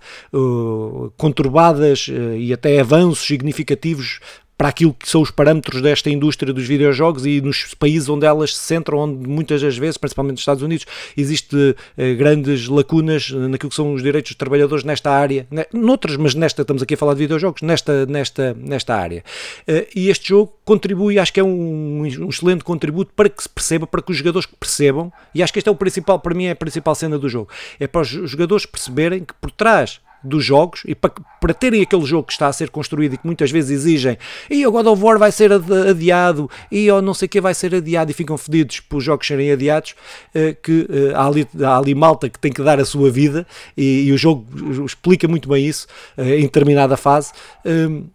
conturbadas 1.16 2.08
e 2.40 2.52
até 2.52 2.80
avanços 2.80 3.28
significativos 3.28 4.20
para 4.60 4.68
aquilo 4.68 4.94
que 4.94 5.08
são 5.08 5.22
os 5.22 5.32
parâmetros 5.32 5.82
desta 5.82 6.10
indústria 6.10 6.52
dos 6.52 6.68
videojogos 6.68 7.26
e 7.26 7.40
nos 7.40 7.74
países 7.76 8.10
onde 8.10 8.26
elas 8.26 8.54
se 8.54 8.62
centram, 8.62 8.98
onde 8.98 9.26
muitas 9.26 9.62
das 9.62 9.78
vezes, 9.78 9.96
principalmente 9.96 10.34
nos 10.34 10.42
Estados 10.42 10.62
Unidos, 10.62 10.86
existe 11.16 11.78
eh, 11.98 12.14
grandes 12.16 12.68
lacunas 12.68 13.32
naquilo 13.32 13.70
que 13.70 13.76
são 13.76 13.94
os 13.94 14.04
direitos 14.04 14.32
dos 14.32 14.38
trabalhadores 14.38 14.84
nesta 14.84 15.12
área, 15.12 15.48
noutras, 15.72 16.18
mas 16.18 16.36
nesta, 16.36 16.64
estamos 16.64 16.84
aqui 16.84 16.96
a 16.96 16.98
falar 16.98 17.14
de 17.14 17.20
videojogos, 17.20 17.62
nesta, 17.62 18.06
nesta, 18.06 18.54
nesta 18.54 18.96
área. 18.98 19.24
Eh, 19.66 19.88
e 19.96 20.10
este 20.10 20.28
jogo 20.28 20.52
contribui, 20.66 21.18
acho 21.18 21.32
que 21.32 21.40
é 21.40 21.44
um, 21.44 22.02
um, 22.02 22.28
excelente 22.28 22.66
contributo 22.66 23.14
para 23.16 23.30
que 23.30 23.42
se 23.42 23.48
perceba, 23.48 23.88
para 23.88 24.02
que 24.02 24.12
os 24.12 24.18
jogadores 24.18 24.46
percebam, 24.46 25.10
e 25.34 25.42
acho 25.42 25.54
que 25.54 25.60
este 25.60 25.70
é 25.70 25.72
o 25.72 25.76
principal, 25.76 26.20
para 26.20 26.36
mim 26.36 26.48
é 26.48 26.52
a 26.52 26.56
principal 26.56 26.94
cena 26.96 27.18
do 27.18 27.30
jogo, 27.30 27.48
é 27.80 27.88
para 27.88 28.02
os 28.02 28.10
jogadores 28.10 28.66
perceberem 28.66 29.24
que 29.24 29.34
por 29.36 29.52
trás 29.52 30.02
dos 30.24 30.44
jogos 30.44 30.82
e 30.86 30.94
para, 30.94 31.12
para 31.40 31.54
terem 31.54 31.82
aquele 31.82 32.06
jogo 32.06 32.28
que 32.28 32.34
está 32.34 32.48
a 32.48 32.54
ser 32.54 32.70
construído 32.70 33.14
e 33.14 33.18
que 33.18 33.26
muitas 33.26 33.52
vezes 33.52 33.72
exigem 33.72 34.18
e 34.50 34.66
o 34.66 34.72
God 34.72 34.88
of 34.88 35.04
War 35.04 35.18
vai 35.18 35.32
ser 35.32 35.52
adiado 35.54 36.50
e 36.72 36.92
o 36.92 37.02
não 37.02 37.14
sei 37.14 37.26
o 37.26 37.30
que 37.30 37.42
vai 37.42 37.54
ser 37.54 37.74
adiado 37.76 38.12
e 38.12 38.14
ficam 38.14 38.38
fedidos 38.38 38.80
por 38.80 38.98
os 38.98 39.04
jogos 39.04 39.26
serem 39.26 39.52
adiados 39.52 39.96
eh, 40.34 40.56
que 40.62 40.88
eh, 40.90 41.14
há, 41.16 41.26
ali, 41.26 41.48
há 41.62 41.78
ali 41.78 41.96
malta 41.96 42.30
que 42.30 42.40
tem 42.40 42.52
que 42.52 42.62
dar 42.62 42.80
a 42.80 42.86
sua 42.86 43.10
vida 43.10 43.48
e, 43.76 44.08
e 44.08 44.12
o 44.12 44.18
jogo 44.18 44.46
explica 44.86 45.28
muito 45.28 45.48
bem 45.50 45.66
isso 45.66 45.88
eh, 46.18 46.38
em 46.38 46.44
determinada 46.44 46.98
fase. 46.98 47.32
Hum, 47.66 48.06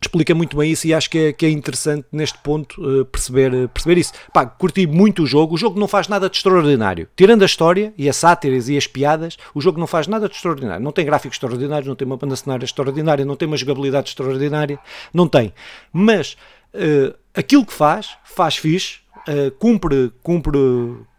explica 0.00 0.34
muito 0.34 0.56
bem 0.56 0.70
isso 0.70 0.86
e 0.86 0.94
acho 0.94 1.10
que 1.10 1.18
é, 1.18 1.32
que 1.32 1.44
é 1.46 1.50
interessante 1.50 2.06
neste 2.12 2.38
ponto 2.38 2.80
uh, 2.80 3.04
perceber, 3.04 3.52
uh, 3.52 3.68
perceber 3.68 3.98
isso. 3.98 4.12
Pá, 4.32 4.46
curti 4.46 4.86
muito 4.86 5.22
o 5.24 5.26
jogo, 5.26 5.54
o 5.54 5.58
jogo 5.58 5.78
não 5.78 5.88
faz 5.88 6.08
nada 6.08 6.28
de 6.30 6.36
extraordinário. 6.36 7.08
Tirando 7.16 7.42
a 7.42 7.46
história 7.46 7.92
e 7.96 8.08
as 8.08 8.16
sátiras 8.16 8.68
e 8.68 8.76
as 8.76 8.86
piadas, 8.86 9.36
o 9.54 9.60
jogo 9.60 9.78
não 9.78 9.86
faz 9.86 10.06
nada 10.06 10.28
de 10.28 10.34
extraordinário. 10.34 10.82
Não 10.82 10.92
tem 10.92 11.04
gráficos 11.04 11.36
extraordinários, 11.36 11.88
não 11.88 11.96
tem 11.96 12.06
uma 12.06 12.16
banda 12.16 12.36
sonora 12.36 12.64
extraordinária, 12.64 13.24
não 13.24 13.36
tem 13.36 13.48
uma 13.48 13.56
jogabilidade 13.56 14.10
extraordinária, 14.10 14.78
não 15.12 15.28
tem. 15.28 15.52
Mas 15.92 16.36
uh, 16.74 17.14
aquilo 17.34 17.66
que 17.66 17.72
faz, 17.72 18.10
faz 18.24 18.56
fixe, 18.56 19.00
Uh, 19.28 19.50
cumpre, 19.58 20.10
cumpre, 20.22 20.58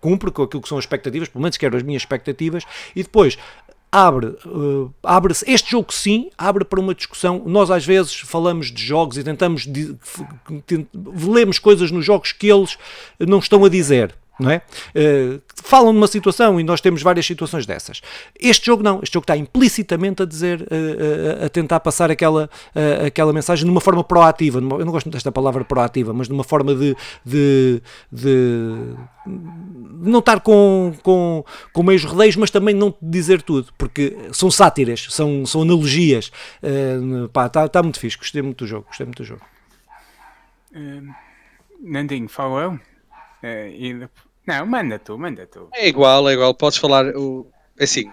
cumpre 0.01 0.31
com 0.31 0.41
aquilo 0.41 0.63
que 0.63 0.67
são 0.67 0.79
as 0.79 0.83
expectativas, 0.83 1.29
pelo 1.29 1.43
menos 1.43 1.57
quero 1.57 1.77
as 1.77 1.83
minhas 1.83 2.01
expectativas, 2.01 2.63
e 2.95 3.03
depois 3.03 3.37
abre, 3.91 4.35
uh, 4.45 4.93
abre-se, 5.03 5.49
este 5.49 5.71
jogo 5.71 5.93
sim, 5.93 6.29
abre 6.37 6.63
para 6.63 6.79
uma 6.79 6.93
discussão, 6.93 7.41
nós 7.45 7.71
às 7.71 7.85
vezes 7.85 8.13
falamos 8.13 8.71
de 8.71 8.83
jogos 8.83 9.17
e 9.17 9.23
tentamos, 9.23 9.65
de, 9.65 9.95
lemos 11.15 11.57
coisas 11.57 11.89
nos 11.89 12.05
jogos 12.05 12.31
que 12.31 12.47
eles 12.47 12.77
não 13.19 13.39
estão 13.39 13.65
a 13.65 13.69
dizer, 13.69 14.15
não 14.39 14.49
é? 14.49 14.61
Uh, 14.95 15.41
falam 15.55 15.91
de 15.91 15.97
uma 15.97 16.07
situação 16.07 16.59
e 16.59 16.63
nós 16.63 16.79
temos 16.79 17.01
várias 17.01 17.25
situações 17.25 17.65
dessas. 17.65 18.01
Este 18.39 18.65
jogo 18.65 18.81
não, 18.81 19.01
este 19.03 19.13
jogo 19.13 19.23
está 19.23 19.35
implicitamente 19.35 20.23
a 20.23 20.25
dizer, 20.25 20.61
uh, 20.61 20.63
uh, 20.63 21.45
a 21.45 21.49
tentar 21.49 21.79
passar 21.81 22.09
aquela, 22.09 22.49
aquela 23.05 23.33
mensagem 23.33 23.65
de 23.65 23.71
uma 23.71 23.81
forma 23.81 24.03
proativa. 24.03 24.61
Numa, 24.61 24.77
eu 24.77 24.85
não 24.85 24.91
gosto 24.91 25.09
desta 25.09 25.31
palavra 25.31 25.65
proativa, 25.65 26.13
mas 26.13 26.27
de 26.27 26.33
uma 26.33 26.43
forma 26.43 26.73
de, 26.73 26.95
de, 27.25 27.81
de 28.11 28.95
não 29.25 30.19
estar 30.19 30.39
com, 30.39 30.93
com, 31.03 31.43
com 31.73 31.83
meios 31.83 32.05
rodeios, 32.05 32.35
mas 32.37 32.49
também 32.49 32.73
não 32.73 32.95
dizer 33.01 33.41
tudo, 33.41 33.73
porque 33.77 34.17
são 34.31 34.49
sátiras, 34.49 35.07
são, 35.09 35.45
são 35.45 35.63
analogias. 35.63 36.31
está 37.27 37.67
tá 37.67 37.83
muito 37.83 37.99
fixe, 37.99 38.17
gostei 38.17 38.41
muito 38.41 38.63
do 38.63 38.67
jogo, 38.67 38.85
gostei 38.87 39.05
muito 39.05 39.21
do 39.21 39.25
jogo. 39.25 39.41
Nandinho, 41.81 42.29
fala 42.29 42.61
eu? 42.61 42.79
e 43.43 44.07
não, 44.49 44.65
manda 44.65 44.97
tu, 44.97 45.15
manda 45.17 45.45
tu. 45.45 45.69
É 45.73 45.87
igual, 45.87 46.27
é 46.27 46.33
igual. 46.33 46.55
Podes 46.55 46.79
falar. 46.79 47.15
O... 47.15 47.47
É 47.77 47.83
assim. 47.83 48.11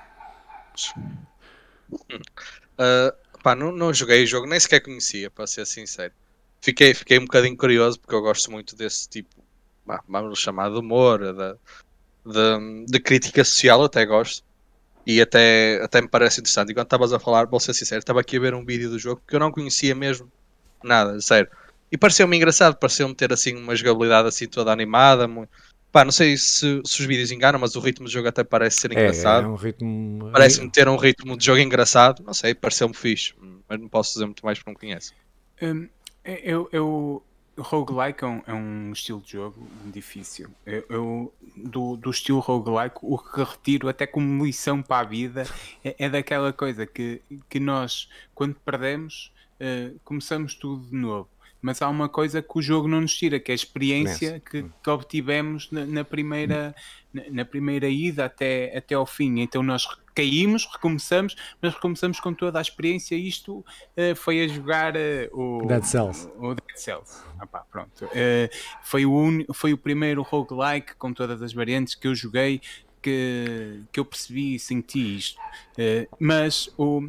Uh, 1.90 3.10
pá, 3.42 3.54
não, 3.54 3.72
não 3.72 3.94
joguei 3.94 4.22
o 4.22 4.26
jogo, 4.26 4.46
nem 4.46 4.60
sequer 4.60 4.80
conhecia, 4.80 5.30
para 5.30 5.46
ser 5.46 5.66
sincero. 5.66 6.12
Fiquei, 6.60 6.92
fiquei 6.92 7.18
um 7.18 7.22
bocadinho 7.22 7.56
curioso 7.56 7.98
porque 7.98 8.14
eu 8.14 8.20
gosto 8.20 8.50
muito 8.50 8.76
desse 8.76 9.08
tipo, 9.08 9.34
vamos 10.06 10.38
chamar 10.38 10.70
de 10.70 10.78
humor, 10.78 11.20
de, 11.20 11.54
de, 12.32 12.86
de, 12.86 13.00
crítica 13.00 13.42
social, 13.42 13.82
até 13.84 14.04
gosto. 14.04 14.44
E 15.06 15.22
até, 15.22 15.80
até 15.82 16.02
me 16.02 16.08
parece 16.08 16.40
interessante. 16.40 16.70
E 16.70 16.74
quando 16.74 16.86
estavas 16.86 17.12
a 17.14 17.18
falar, 17.18 17.46
vou 17.46 17.60
ser 17.60 17.72
sincero, 17.72 18.00
estava 18.00 18.20
aqui 18.20 18.36
a 18.36 18.40
ver 18.40 18.54
um 18.54 18.64
vídeo 18.64 18.90
do 18.90 18.98
jogo 18.98 19.22
que 19.26 19.36
eu 19.36 19.40
não 19.40 19.52
conhecia 19.52 19.94
mesmo 19.94 20.30
nada, 20.82 21.18
sério. 21.20 21.48
E 21.90 21.96
pareceu-me 21.96 22.36
engraçado, 22.36 22.76
pareceu-me 22.76 23.14
ter 23.14 23.32
assim 23.32 23.54
uma 23.56 23.74
jogabilidade 23.74 24.28
assim 24.28 24.48
toda 24.48 24.72
animada, 24.72 25.26
muito 25.28 25.48
Pá, 25.96 26.04
não 26.04 26.12
sei 26.12 26.36
se, 26.36 26.82
se, 26.84 27.00
os 27.00 27.06
vídeos 27.06 27.32
enganam, 27.32 27.58
mas 27.58 27.74
o 27.74 27.80
ritmo 27.80 28.04
do 28.04 28.12
jogo 28.12 28.28
até 28.28 28.44
parece 28.44 28.80
ser 28.80 28.92
engraçado. 28.92 29.44
É, 29.44 29.46
é 29.46 29.48
um 29.48 29.54
ritmo. 29.54 30.30
Parece-me 30.30 30.68
ter 30.68 30.86
um 30.90 30.96
ritmo 30.98 31.38
de 31.38 31.46
jogo 31.46 31.58
engraçado. 31.58 32.22
Não 32.22 32.34
sei, 32.34 32.54
pareceu-me 32.54 32.92
fixe, 32.92 33.32
mas 33.66 33.80
não 33.80 33.88
posso 33.88 34.12
dizer 34.12 34.26
muito 34.26 34.44
mais 34.44 34.58
porque 34.58 34.70
não 34.70 34.78
conheço. 34.78 35.14
Um, 35.62 35.88
eu, 36.22 36.68
eu, 36.70 37.22
roguelike 37.56 38.22
é 38.22 38.26
um, 38.26 38.42
é 38.46 38.52
um, 38.52 38.92
estilo 38.92 39.22
de 39.22 39.32
jogo 39.32 39.66
difícil. 39.86 40.50
Eu, 40.66 40.84
eu, 40.90 41.34
do, 41.56 41.96
do 41.96 42.10
estilo 42.10 42.40
roguelike, 42.40 42.98
o 43.00 43.16
que 43.16 43.42
retiro 43.42 43.88
até 43.88 44.06
como 44.06 44.44
lição 44.44 44.82
para 44.82 44.98
a 44.98 45.08
vida 45.08 45.46
é, 45.82 45.96
é 45.98 46.10
daquela 46.10 46.52
coisa 46.52 46.84
que, 46.84 47.22
que 47.48 47.58
nós, 47.58 48.10
quando 48.34 48.54
perdemos, 48.56 49.32
uh, 49.58 49.98
começamos 50.04 50.54
tudo 50.56 50.90
de 50.90 50.94
novo 50.94 51.30
mas 51.66 51.82
há 51.82 51.88
uma 51.88 52.08
coisa 52.08 52.40
que 52.40 52.56
o 52.56 52.62
jogo 52.62 52.86
não 52.86 53.00
nos 53.00 53.12
tira, 53.12 53.40
que 53.40 53.50
é 53.50 53.52
a 53.52 53.56
experiência 53.56 54.38
que, 54.38 54.62
que, 54.62 54.88
obtivemos 54.88 55.68
na, 55.72 55.84
na 55.84 56.04
primeira, 56.04 56.72
na, 57.12 57.22
na, 57.28 57.44
primeira 57.44 57.88
ida 57.88 58.26
até, 58.26 58.78
até 58.78 58.94
ao 58.94 59.04
fim. 59.04 59.40
Então 59.40 59.64
nós 59.64 59.84
caímos, 60.14 60.64
recomeçamos, 60.72 61.34
mas 61.60 61.74
recomeçamos 61.74 62.20
com 62.20 62.32
toda 62.32 62.60
a 62.60 62.62
experiência. 62.62 63.16
Isto 63.16 63.58
uh, 63.58 64.14
foi 64.14 64.44
a 64.44 64.46
jogar 64.46 64.94
uh, 64.94 65.00
o 65.32 65.66
Dead 65.66 65.82
Cells. 65.82 66.28
O, 66.38 66.54
Dead 66.54 66.76
Cells. 66.76 67.20
Ah, 67.36 67.46
pá, 67.48 67.66
pronto. 67.68 68.04
Uh, 68.04 68.48
foi, 68.84 69.04
o 69.04 69.12
un, 69.12 69.44
foi 69.52 69.72
o 69.72 69.76
primeiro 69.76 70.22
roguelike 70.22 70.94
com 70.94 71.12
todas 71.12 71.42
as 71.42 71.52
variantes 71.52 71.96
que 71.96 72.06
eu 72.06 72.14
joguei 72.14 72.60
que, 73.02 73.82
que 73.90 73.98
eu 73.98 74.04
percebi 74.04 74.54
e 74.54 74.58
senti 74.60 75.16
isto. 75.16 75.40
mas 76.20 76.72
o, 76.78 77.08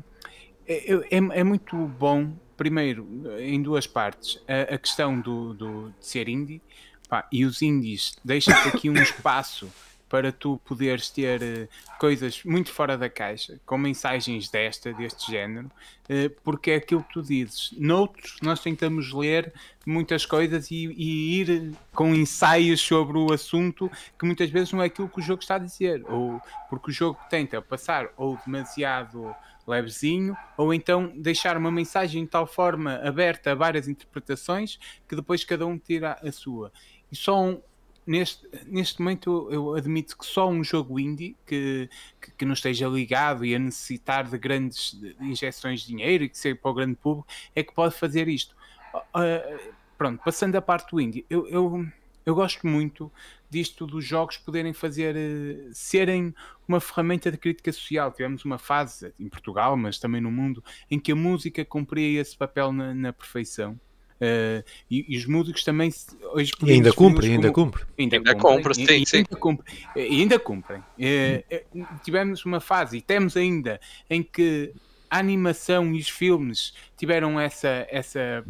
é, 0.67 0.93
é, 0.93 1.39
é 1.41 1.43
muito 1.43 1.75
bom 1.75 2.33
primeiro, 2.57 3.07
em 3.39 3.61
duas 3.61 3.87
partes, 3.87 4.41
a, 4.47 4.73
a 4.73 4.77
questão 4.77 5.19
do, 5.19 5.53
do, 5.53 5.89
de 5.99 6.05
ser 6.05 6.27
indie 6.27 6.61
pá, 7.07 7.27
e 7.31 7.45
os 7.45 7.61
indies 7.61 8.17
deixam-te 8.25 8.67
aqui 8.67 8.89
um 8.89 8.97
espaço 8.97 9.71
para 10.09 10.31
tu 10.31 10.59
poderes 10.65 11.09
ter 11.09 11.41
uh, 11.41 11.67
coisas 11.99 12.43
muito 12.43 12.71
fora 12.71 12.97
da 12.97 13.09
caixa, 13.09 13.59
com 13.65 13.77
mensagens 13.77 14.49
desta, 14.49 14.93
deste 14.93 15.29
género, 15.29 15.67
uh, 16.09 16.29
porque 16.43 16.71
é 16.71 16.75
aquilo 16.75 17.03
que 17.03 17.13
tu 17.13 17.21
dizes. 17.21 17.71
Noutros, 17.77 18.37
nós 18.41 18.61
tentamos 18.61 19.11
ler 19.13 19.53
muitas 19.85 20.25
coisas 20.25 20.71
e, 20.71 20.93
e, 20.97 21.41
ir 21.41 21.73
com 21.93 22.15
ensaios 22.15 22.81
sobre 22.81 23.17
o 23.17 23.33
assunto 23.33 23.91
que 24.17 24.25
muitas 24.25 24.49
vezes 24.49 24.71
não 24.71 24.81
é 24.81 24.85
aquilo 24.85 25.09
que 25.09 25.19
o 25.19 25.23
jogo 25.23 25.41
está 25.41 25.55
a 25.55 25.59
dizer, 25.59 26.03
ou 26.07 26.41
porque 26.69 26.89
o 26.89 26.93
jogo 26.93 27.19
tenta 27.29 27.61
passar 27.61 28.07
ou 28.15 28.39
demasiado 28.45 29.35
levezinho, 29.67 30.35
ou 30.57 30.73
então 30.73 31.11
deixar 31.15 31.57
uma 31.57 31.69
mensagem 31.69 32.23
de 32.23 32.29
tal 32.29 32.47
forma 32.47 32.95
aberta 33.03 33.51
a 33.51 33.55
várias 33.55 33.87
interpretações 33.87 34.79
que 35.07 35.15
depois 35.15 35.43
cada 35.43 35.67
um 35.67 35.77
tira 35.77 36.17
a 36.23 36.31
sua. 36.31 36.71
E 37.11 37.15
só 37.15 37.43
um, 37.43 37.61
neste, 38.05 38.47
neste 38.65 39.01
momento 39.01 39.49
eu 39.51 39.75
admito 39.75 40.17
que 40.17 40.25
só 40.25 40.49
um 40.49 40.63
jogo 40.63 40.97
indie 40.97 41.35
que, 41.45 41.89
que, 42.21 42.31
que, 42.31 42.45
não 42.45 42.53
esteja 42.53 42.87
ligado 42.87 43.45
e 43.45 43.53
a 43.53 43.59
necessitar 43.59 44.27
de 44.27 44.37
grandes 44.37 44.97
injeções 45.19 45.81
de 45.81 45.87
dinheiro 45.87 46.23
e 46.23 46.29
que 46.29 46.37
seja 46.37 46.55
para 46.55 46.71
o 46.71 46.73
grande 46.73 46.95
público 46.95 47.27
é 47.53 47.61
que 47.61 47.73
pode 47.73 47.93
fazer 47.95 48.29
isto. 48.29 48.55
Uh, 48.95 49.73
pronto, 49.97 50.23
passando 50.23 50.55
a 50.55 50.61
parte 50.61 50.89
do 50.89 51.01
indie, 51.01 51.25
eu, 51.29 51.47
eu, 51.49 51.85
eu 52.25 52.33
gosto 52.33 52.65
muito 52.65 53.11
disto 53.49 53.85
dos 53.85 54.05
jogos 54.05 54.37
poderem 54.37 54.73
fazer 54.73 55.15
uh, 55.15 55.69
serem 55.73 56.33
uma 56.67 56.79
ferramenta 56.79 57.31
de 57.31 57.37
crítica 57.37 57.71
social. 57.71 58.11
Tivemos 58.11 58.43
uma 58.45 58.57
fase 58.57 59.13
em 59.19 59.29
Portugal, 59.29 59.77
mas 59.77 59.99
também 59.99 60.21
no 60.21 60.31
mundo, 60.31 60.63
em 60.89 60.99
que 60.99 61.11
a 61.11 61.15
música 61.15 61.63
cumpria 61.63 62.21
esse 62.21 62.35
papel 62.35 62.71
na, 62.71 62.93
na 62.93 63.13
perfeição. 63.13 63.79
Uh, 64.17 64.65
e, 64.89 65.05
e, 65.13 65.17
os 65.17 65.27
músicos 65.27 65.63
também 65.63 65.93
hoje 66.33 66.51
e 66.65 66.71
ainda 66.71 66.91
cumpre, 66.91 67.27
ainda 67.27 67.51
cumpre. 67.51 67.83
Ainda, 67.99 68.17
ainda 68.17 68.35
cumpre, 68.35 68.73
sim, 68.73 69.05
sim. 69.05 69.17
Ainda, 69.17 69.35
cumpre, 69.35 69.73
e 69.95 70.21
ainda 70.21 70.39
cumprem. 70.39 70.79
Uh, 70.79 71.85
tivemos 72.03 72.43
uma 72.43 72.59
fase 72.59 72.97
e 72.97 73.01
temos 73.01 73.37
ainda 73.37 73.79
em 74.09 74.23
que 74.23 74.73
a 75.09 75.19
animação 75.19 75.93
e 75.93 75.99
os 75.99 76.09
filmes 76.09 76.73
tiveram 76.97 77.39
essa, 77.39 77.87
essa 77.91 78.43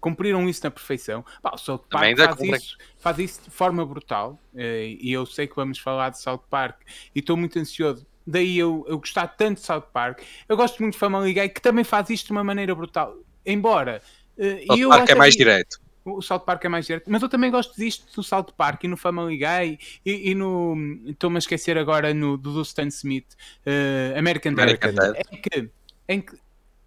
cumpriram 0.00 0.48
isso 0.48 0.60
na 0.64 0.70
perfeição. 0.70 1.24
Pá, 1.42 1.52
o 1.54 1.58
South 1.58 1.84
Park 1.90 2.16
faz 2.16 2.40
isso, 2.40 2.78
faz 2.98 3.18
isso 3.18 3.42
de 3.44 3.50
forma 3.50 3.84
brutal 3.84 4.38
uh, 4.54 4.58
e 4.58 5.12
eu 5.12 5.26
sei 5.26 5.46
que 5.46 5.56
vamos 5.56 5.78
falar 5.78 6.10
de 6.10 6.20
South 6.20 6.42
Park 6.50 6.80
e 7.14 7.18
estou 7.20 7.36
muito 7.36 7.58
ansioso 7.58 8.06
daí 8.26 8.58
eu, 8.58 8.84
eu 8.86 8.98
gostar 8.98 9.26
tanto 9.26 9.58
de 9.58 9.64
South 9.64 9.86
Park. 9.90 10.20
Eu 10.46 10.54
gosto 10.54 10.80
muito 10.82 10.92
de 10.92 10.98
Family 10.98 11.32
Guy, 11.32 11.48
que 11.48 11.62
também 11.62 11.82
faz 11.82 12.10
isto 12.10 12.26
de 12.26 12.32
uma 12.32 12.44
maneira 12.44 12.74
brutal. 12.74 13.16
Embora 13.46 14.02
Uh, 14.38 14.76
South 14.76 14.88
Park 14.88 15.10
é 15.10 15.14
mais 15.16 15.34
direto. 15.34 15.80
O 16.04 16.22
South 16.22 16.40
Park 16.40 16.64
é 16.64 16.68
mais 16.68 16.86
direto, 16.86 17.10
mas 17.10 17.20
eu 17.20 17.28
também 17.28 17.50
gosto 17.50 17.76
disto 17.76 18.06
do 18.14 18.22
South 18.22 18.52
Park 18.56 18.84
e 18.84 18.88
no 18.88 18.96
Family 18.96 19.36
Guy 19.36 19.78
e, 20.06 20.30
e 20.30 20.34
no. 20.34 20.74
Estou-me 21.06 21.36
a 21.36 21.38
esquecer 21.38 21.76
agora 21.76 22.14
no 22.14 22.38
do, 22.38 22.54
do 22.54 22.62
Stan 22.62 22.86
Smith, 22.86 23.26
uh, 23.66 24.16
American, 24.16 24.52
American 24.52 24.94
Dad. 24.94 25.16
Em, 25.30 25.42
que, 25.42 25.70
em 26.08 26.20
que 26.20 26.34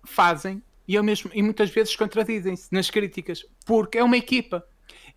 fazem 0.03 0.63
e, 0.87 0.95
eu 0.95 1.03
mesmo, 1.03 1.31
e 1.33 1.41
muitas 1.41 1.69
vezes 1.69 1.95
contradizem-se 1.95 2.67
nas 2.71 2.89
críticas, 2.89 3.45
porque 3.65 3.97
é 3.97 4.03
uma 4.03 4.17
equipa 4.17 4.65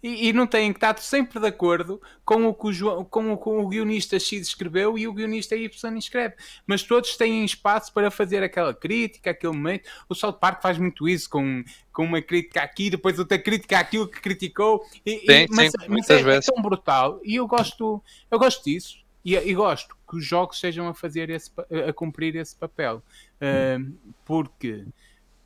e, 0.05 0.29
e, 0.29 0.33
não 0.35 0.46
têm 0.46 0.70
que 0.70 0.77
estar 0.77 0.98
sempre 0.98 1.40
de 1.40 1.46
acordo 1.46 1.98
com 2.27 2.44
o 2.46 2.53
que 2.53 2.66
o, 2.66 2.72
João, 2.74 3.03
com 3.07 3.33
o, 3.33 3.38
com 3.38 3.64
o 3.64 3.66
guionista 3.66 4.20
X 4.20 4.48
escreveu 4.48 4.98
e 4.98 5.09
o 5.09 5.14
guionista 5.14 5.57
Y 5.57 5.96
escreve. 5.96 6.35
Mas 6.66 6.83
todos 6.83 7.16
têm 7.16 7.42
espaço 7.42 7.90
para 7.90 8.11
fazer 8.11 8.42
aquela 8.42 8.74
crítica, 8.74 9.31
aquele 9.31 9.55
momento. 9.55 9.88
O 10.07 10.14
South 10.14 10.35
Park 10.35 10.61
faz 10.61 10.77
muito 10.77 11.09
isso 11.09 11.31
com, 11.31 11.64
com 11.90 12.05
uma 12.05 12.20
crítica 12.20 12.61
aqui, 12.61 12.90
depois 12.90 13.18
outra 13.18 13.38
crítica 13.38 13.79
àquilo 13.79 14.07
que 14.07 14.20
criticou. 14.20 14.85
E, 15.07 15.20
sim, 15.20 15.27
e, 15.27 15.46
mas, 15.48 15.70
sim, 15.70 15.88
mas 15.88 16.11
é, 16.11 16.37
é, 16.37 16.40
tão 16.40 16.61
brutal 16.61 17.18
e 17.24 17.37
eu 17.37 17.46
gosto, 17.46 18.03
eu 18.31 18.38
gosto 18.38 18.62
disso. 18.62 19.03
E, 19.24 19.35
e, 19.35 19.55
gosto 19.55 19.96
que 20.07 20.18
os 20.18 20.27
jogos 20.27 20.61
sejam 20.61 20.87
a 20.87 20.92
fazer 20.92 21.31
esse, 21.31 21.50
a 21.88 21.94
cumprir 21.94 22.37
esse 22.37 22.55
papel, 22.55 23.03
uh, 23.40 24.14
porque 24.22 24.85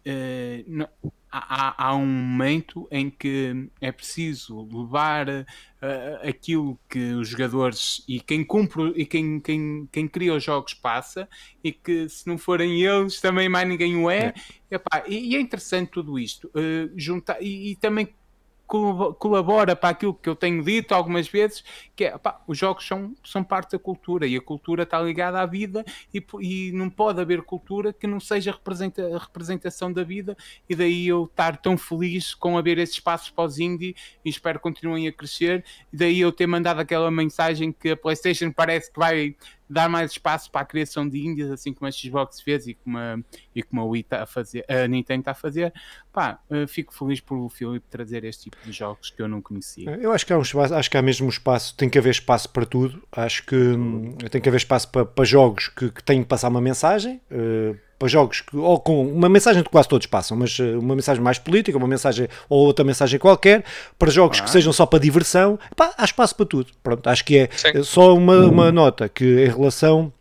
uh, 0.08 0.88
há, 1.30 1.86
há, 1.86 1.94
um 1.94 2.06
momento 2.06 2.88
em 2.90 3.10
que 3.10 3.68
é 3.80 3.92
preciso 3.92 4.66
levar 4.72 5.28
uh, 5.28 6.28
aquilo 6.28 6.78
que 6.88 7.12
os 7.12 7.28
jogadores 7.28 8.02
e 8.08 8.20
quem 8.20 8.44
cumpre 8.44 8.92
e 8.96 9.04
quem, 9.04 9.40
quem, 9.40 9.88
quem 9.92 10.08
cria 10.08 10.34
os 10.34 10.42
jogos 10.42 10.74
passa 10.74 11.28
e 11.62 11.72
que 11.72 12.08
se 12.08 12.26
não 12.26 12.38
forem 12.38 12.82
eles 12.82 13.20
também 13.20 13.48
mais 13.48 13.68
ninguém 13.68 13.96
o 13.96 14.10
é, 14.10 14.34
é. 14.70 14.76
Epá, 14.76 15.04
e, 15.06 15.32
e, 15.32 15.36
é 15.36 15.40
interessante 15.40 15.90
tudo 15.90 16.18
isto 16.18 16.48
uh, 16.48 16.90
juntar 16.96 17.40
e, 17.40 17.72
e, 17.72 17.76
também 17.76 18.08
colabora 18.68 19.74
para 19.74 19.88
aquilo 19.88 20.12
que 20.12 20.28
eu 20.28 20.36
tenho 20.36 20.62
dito 20.62 20.94
algumas 20.94 21.26
vezes, 21.26 21.64
que 21.96 22.04
é, 22.04 22.18
pá, 22.18 22.40
os 22.46 22.58
jogos 22.58 22.86
são, 22.86 23.14
são 23.24 23.42
parte 23.42 23.72
da 23.72 23.78
cultura 23.78 24.26
e 24.26 24.36
a 24.36 24.40
cultura 24.40 24.82
está 24.82 25.00
ligada 25.00 25.40
à 25.40 25.46
vida 25.46 25.84
e, 26.12 26.22
e 26.40 26.72
não 26.72 26.90
pode 26.90 27.18
haver 27.18 27.40
cultura 27.42 27.92
que 27.92 28.06
não 28.06 28.20
seja 28.20 28.52
representa, 28.52 29.16
a 29.16 29.18
representação 29.18 29.90
da 29.90 30.04
vida 30.04 30.36
e 30.68 30.74
daí 30.74 31.08
eu 31.08 31.24
estar 31.24 31.56
tão 31.56 31.78
feliz 31.78 32.34
com 32.34 32.58
haver 32.58 32.76
esses 32.76 32.96
espaços 32.96 33.30
para 33.30 33.44
os 33.44 33.58
indie 33.58 33.96
e 34.22 34.28
espero 34.28 34.58
que 34.58 34.64
continuem 34.64 35.08
a 35.08 35.12
crescer. 35.12 35.64
E 35.90 35.96
daí 35.96 36.20
eu 36.20 36.30
ter 36.30 36.46
mandado 36.46 36.80
aquela 36.80 37.10
mensagem 37.10 37.72
que 37.72 37.90
a 37.90 37.96
Playstation 37.96 38.52
parece 38.52 38.92
que 38.92 38.98
vai 38.98 39.34
dar 39.68 39.88
mais 39.88 40.12
espaço 40.12 40.50
para 40.50 40.62
a 40.62 40.64
criação 40.64 41.08
de 41.08 41.18
índias, 41.18 41.50
assim 41.50 41.72
como 41.72 41.88
a 41.88 41.92
Xbox 41.92 42.40
fez 42.40 42.66
e 42.66 42.74
como 42.74 42.98
a, 42.98 43.18
e 43.54 43.62
como 43.62 43.82
a, 43.82 43.84
Wii 43.84 44.02
tá 44.02 44.22
a, 44.22 44.26
fazer, 44.26 44.64
a 44.68 44.86
Nintendo 44.88 45.20
está 45.20 45.30
a 45.32 45.34
fazer. 45.34 45.72
Pá, 46.12 46.40
uh, 46.50 46.66
fico 46.66 46.92
feliz 46.94 47.20
por 47.20 47.36
o 47.36 47.48
Filipe 47.48 47.86
trazer 47.90 48.24
este 48.24 48.44
tipo 48.44 48.56
de 48.64 48.72
jogos 48.72 49.10
que 49.10 49.20
eu 49.20 49.28
não 49.28 49.42
conhecia. 49.42 49.90
Eu 50.00 50.12
acho 50.12 50.24
que 50.24 50.32
há 50.32 50.38
um 50.38 50.42
espaço, 50.42 50.74
acho 50.74 50.90
que 50.90 50.96
há 50.96 51.02
mesmo 51.02 51.28
espaço, 51.28 51.76
tem 51.76 51.88
que 51.88 51.98
haver 51.98 52.10
espaço 52.10 52.48
para 52.50 52.64
tudo. 52.66 53.02
Acho 53.12 53.44
que 53.44 53.56
hum, 53.56 54.16
tem 54.30 54.40
que 54.40 54.48
haver 54.48 54.58
espaço 54.58 54.90
para, 54.90 55.04
para 55.04 55.24
jogos 55.24 55.68
que, 55.68 55.90
que 55.90 56.02
têm 56.02 56.22
que 56.22 56.28
passar 56.28 56.48
uma 56.48 56.60
mensagem. 56.60 57.20
Uh, 57.30 57.76
para 57.98 58.08
jogos 58.08 58.42
que, 58.42 58.56
ou 58.56 58.78
com 58.78 59.06
uma 59.06 59.28
mensagem 59.28 59.62
que 59.62 59.70
quase 59.70 59.88
todos 59.88 60.06
passam, 60.06 60.36
mas 60.36 60.58
eh, 60.60 60.76
uma 60.76 60.94
mensagem 60.94 61.22
mais 61.22 61.38
política, 61.38 61.76
uma 61.76 61.88
mensagem 61.88 62.28
ou 62.48 62.64
outra 62.64 62.84
mensagem 62.84 63.18
qualquer, 63.18 63.64
para 63.98 64.10
jogos 64.10 64.38
ah. 64.38 64.44
que 64.44 64.50
sejam 64.50 64.72
só 64.72 64.86
para 64.86 65.00
diversão, 65.00 65.58
pá, 65.74 65.92
há 65.98 66.04
espaço 66.04 66.36
para 66.36 66.46
tudo. 66.46 66.70
Pronto, 66.82 67.06
acho 67.08 67.24
que 67.24 67.38
é 67.38 67.48
Sim. 67.54 67.82
só 67.82 68.14
uma, 68.14 68.46
uma 68.46 68.72
nota 68.72 69.08
que 69.08 69.44
em 69.44 69.48
relação 69.48 70.12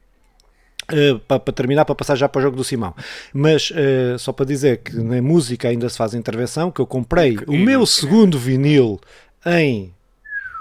Uh, 0.89 1.19
para, 1.19 1.37
para, 1.37 1.53
terminar, 1.53 1.83
para 1.83 1.93
passar 1.93 2.15
já 2.15 2.29
para 2.29 2.39
o 2.39 2.41
jogo 2.41 2.55
do 2.55 2.63
Simão. 2.63 2.95
Mas 3.33 3.71
uh, 3.71 4.17
só 4.17 4.31
para 4.31 4.45
dizer 4.45 4.77
que 4.77 4.95
na 4.95 5.21
música 5.21 5.67
ainda 5.67 5.89
se 5.89 5.97
faz 5.97 6.13
intervenção, 6.13 6.71
que 6.71 6.79
eu 6.79 6.87
comprei 6.87 7.37
o 7.45 7.57
meu 7.57 7.85
segundo 7.85 8.39
vinil 8.39 8.97
em 9.45 9.93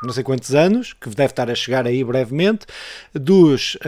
não 0.02 0.12
sei 0.12 0.22
quantos 0.22 0.54
anos, 0.54 0.92
que 0.92 1.08
deve 1.10 1.32
estar 1.32 1.50
a 1.50 1.54
chegar 1.54 1.86
aí 1.86 2.02
brevemente, 2.04 2.66
dos 3.14 3.76
uh, 3.76 3.78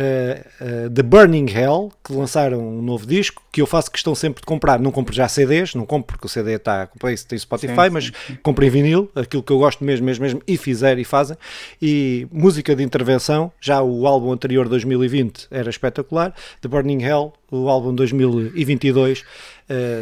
uh, 0.87 0.91
The 0.91 1.03
Burning 1.03 1.51
Hell, 1.51 1.93
que 2.03 2.13
lançaram 2.13 2.59
um 2.59 2.83
novo 2.83 3.07
disco, 3.07 3.43
que 3.53 3.61
eu 3.61 3.67
faço 3.67 3.91
questão 3.91 4.15
sempre 4.15 4.41
de 4.41 4.47
comprar. 4.47 4.79
Não 4.79 4.91
compro 4.91 5.15
já 5.15 5.29
CDs, 5.29 5.75
não 5.75 5.85
compro 5.85 6.17
porque 6.17 6.27
o 6.27 6.29
CD 6.29 6.55
está, 6.55 6.87
comprei, 6.87 7.17
tem 7.17 7.39
Spotify, 7.39 7.85
sim, 7.85 7.91
mas 7.91 8.05
sim. 8.05 8.39
compro 8.43 8.65
em 8.65 8.71
vinil, 8.71 9.11
aquilo 9.15 9.43
que 9.43 9.53
eu 9.53 9.59
gosto 9.59 9.85
mesmo, 9.85 10.07
mesmo, 10.07 10.23
mesmo, 10.23 10.43
e 10.47 10.57
fizer 10.57 10.99
e 10.99 11.05
fazem. 11.05 11.37
E 11.81 12.27
música 12.33 12.75
de 12.75 12.83
intervenção, 12.83 13.53
já 13.61 13.83
o 13.83 14.07
álbum 14.07 14.33
anterior, 14.33 14.69
2020, 14.69 15.49
era 15.51 15.69
espetacular. 15.71 16.35
The 16.61 16.69
Burning 16.69 17.03
Hell, 17.03 17.33
o 17.51 17.69
álbum 17.69 17.95
2022, 17.95 19.21
uh, 19.21 19.25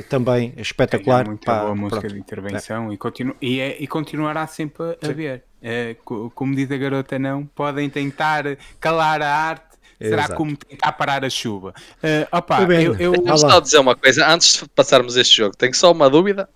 também 0.08 0.52
espetacular. 0.56 1.24
É 1.24 1.28
muita 1.28 1.46
pá, 1.46 1.60
boa 1.62 1.74
música 1.74 2.00
pronto. 2.00 2.14
de 2.14 2.20
intervenção 2.20 2.90
é. 2.90 2.94
e, 2.94 2.96
continu 2.96 3.36
e, 3.40 3.60
é, 3.60 3.76
e 3.80 3.86
continuará 3.86 4.46
sempre 4.46 4.98
a 5.02 5.12
ver. 5.12 5.44
É, 5.62 5.96
como 6.04 6.54
diz 6.54 6.70
a 6.70 6.76
garota, 6.76 7.18
não 7.18 7.44
podem 7.46 7.88
tentar 7.90 8.44
calar 8.78 9.22
a 9.22 9.28
arte. 9.28 9.76
Será 9.98 10.24
Exato. 10.24 10.34
como 10.34 10.54
tentar 10.54 10.92
parar 10.92 11.24
a 11.24 11.30
chuva? 11.30 11.72
Uh, 12.02 12.36
opa, 12.36 12.66
Bem, 12.66 12.84
eu, 12.84 12.94
eu... 12.96 13.38
Só 13.38 13.60
dizer 13.60 13.78
uma 13.78 13.96
coisa, 13.96 14.28
antes 14.28 14.60
de 14.62 14.68
passarmos 14.68 15.16
este 15.16 15.38
jogo, 15.38 15.56
tenho 15.56 15.74
só 15.74 15.90
uma 15.90 16.10
dúvida, 16.10 16.46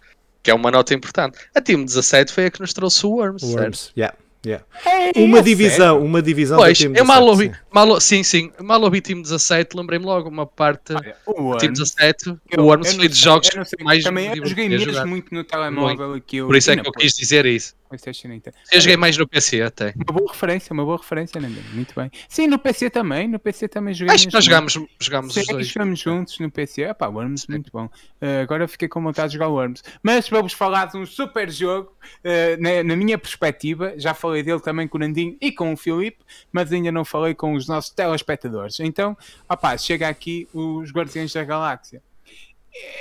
que 0.42 0.50
é 0.50 0.55
uma 0.55 0.70
nota 0.70 0.92
importante. 0.92 1.38
A 1.55 1.61
Team 1.61 1.85
17 1.85 2.31
foi 2.33 2.46
a 2.46 2.50
que 2.50 2.61
nos 2.61 2.74
trouxe 2.74 3.07
o 3.07 3.12
Worms, 3.12 3.42
o 3.42 3.53
Worms 3.53 3.79
certo? 3.79 3.96
Yeah. 3.96 4.16
Yeah. 4.44 4.64
É, 4.87 5.12
uma 5.20 5.42
divisão, 5.42 5.94
sério? 5.96 6.03
uma 6.03 6.22
divisão 6.22 6.57
pois, 6.57 6.79
do 6.79 6.83
time 6.83 6.98
eu 6.98 7.05
mal 7.05 7.22
ouvi, 7.22 7.48
sim. 7.48 7.53
Mal, 7.70 8.00
sim, 8.00 8.22
sim, 8.22 8.50
mal 8.59 8.81
ouvi 8.81 9.03
time 9.03 9.20
17, 9.20 9.76
lembrei-me 9.76 10.07
logo 10.07 10.31
uma 10.31 10.46
parte 10.46 10.94
Olha, 10.94 11.14
o 11.26 11.59
time 11.59 11.74
17, 11.74 12.38
eu, 12.50 12.62
o 12.62 12.66
Worms 12.66 12.94
foi 12.94 13.09
de 13.09 13.20
jogos 13.20 13.50
mais 13.83 14.03
também 14.03 14.35
eu 14.35 14.46
joguei 14.46 14.66
mesmo 14.66 15.07
muito 15.07 15.35
no 15.35 15.44
telemóvel 15.44 16.09
muito. 16.09 16.46
Por 16.46 16.57
isso 16.57 16.70
é 16.70 16.76
que 16.76 16.88
eu 16.88 16.92
quis 16.92 17.12
dizer 17.12 17.44
isso. 17.44 17.74
PlayStation. 17.90 18.29
Eu 18.70 18.81
joguei 18.81 18.96
mais 18.96 19.16
no 19.16 19.26
PC 19.26 19.62
até. 19.62 19.92
Uma 19.96 20.18
boa 20.18 20.33
referência, 20.33 20.72
uma 20.72 20.85
boa 20.85 20.96
referência, 20.96 21.40
Nando. 21.40 21.61
Muito 21.72 21.92
bem. 21.94 22.09
Sim, 22.29 22.46
no 22.46 22.59
PC 22.59 22.88
também. 22.88 23.26
No 23.26 23.38
PC 23.38 23.66
também 23.66 23.92
joguei. 23.92 24.14
Acho 24.14 24.29
que 24.29 24.35
nós 24.35 24.44
jogámos, 24.44 24.79
jogámos 25.00 25.35
Sim, 25.35 25.40
os 25.40 25.46
dois. 25.48 25.66
jogamos 25.66 25.98
juntos 25.98 26.38
no 26.38 26.50
PC. 26.50 26.83
Epá, 26.83 27.09
Worms, 27.09 27.42
Sim. 27.42 27.46
muito 27.50 27.70
bom. 27.72 27.87
Uh, 27.87 28.42
agora 28.42 28.68
fiquei 28.68 28.87
com 28.87 29.03
vontade 29.03 29.31
de 29.31 29.35
jogar 29.35 29.48
Worms. 29.48 29.83
Mas 30.03 30.29
vamos 30.29 30.53
falar 30.53 30.87
de 30.87 30.96
um 30.96 31.05
super 31.05 31.50
jogo, 31.50 31.92
uh, 32.24 32.62
na, 32.62 32.85
na, 32.85 32.96
minha 32.96 33.18
perspectiva. 33.18 33.94
Já 33.96 34.14
falei 34.14 34.44
dele 34.44 34.61
também 34.61 34.87
com 34.87 34.96
o 34.96 35.00
Nandinho 35.00 35.37
e 35.40 35.50
com 35.50 35.72
o 35.72 35.76
Filipe, 35.76 36.24
mas 36.53 36.72
ainda 36.72 36.92
não 36.92 37.05
falei 37.05 37.35
com 37.35 37.55
os 37.55 37.66
nossos 37.66 37.90
telespectadores. 37.90 38.79
Então, 38.79 39.16
opá, 39.48 39.76
chega 39.76 40.09
aqui 40.09 40.46
os 40.55 40.92
Guardiões 40.92 41.33
da 41.33 41.42
Galáxia. 41.42 42.00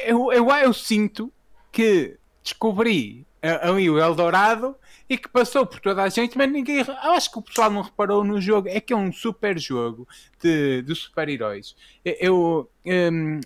Eu, 0.03 0.33
eu, 0.33 0.49
eu 0.49 0.73
sinto 0.73 1.31
que 1.71 2.17
descobri 2.43 3.27
ali 3.41 3.89
o 3.89 3.99
Eldorado 3.99 4.75
e 5.09 5.17
que 5.17 5.27
passou 5.27 5.65
por 5.65 5.79
toda 5.79 6.03
a 6.03 6.09
gente, 6.09 6.37
mas 6.37 6.51
ninguém. 6.51 6.77
Eu 6.77 7.11
acho 7.11 7.31
que 7.31 7.39
o 7.39 7.41
pessoal 7.41 7.71
não 7.71 7.81
reparou 7.81 8.23
no 8.23 8.39
jogo. 8.39 8.69
É 8.69 8.79
que 8.79 8.93
é 8.93 8.95
um 8.95 9.11
super 9.11 9.57
jogo 9.57 10.07
de, 10.41 10.81
de 10.83 10.95
super-heróis. 10.95 11.75
Eu. 12.05 12.69
Um, 12.85 13.39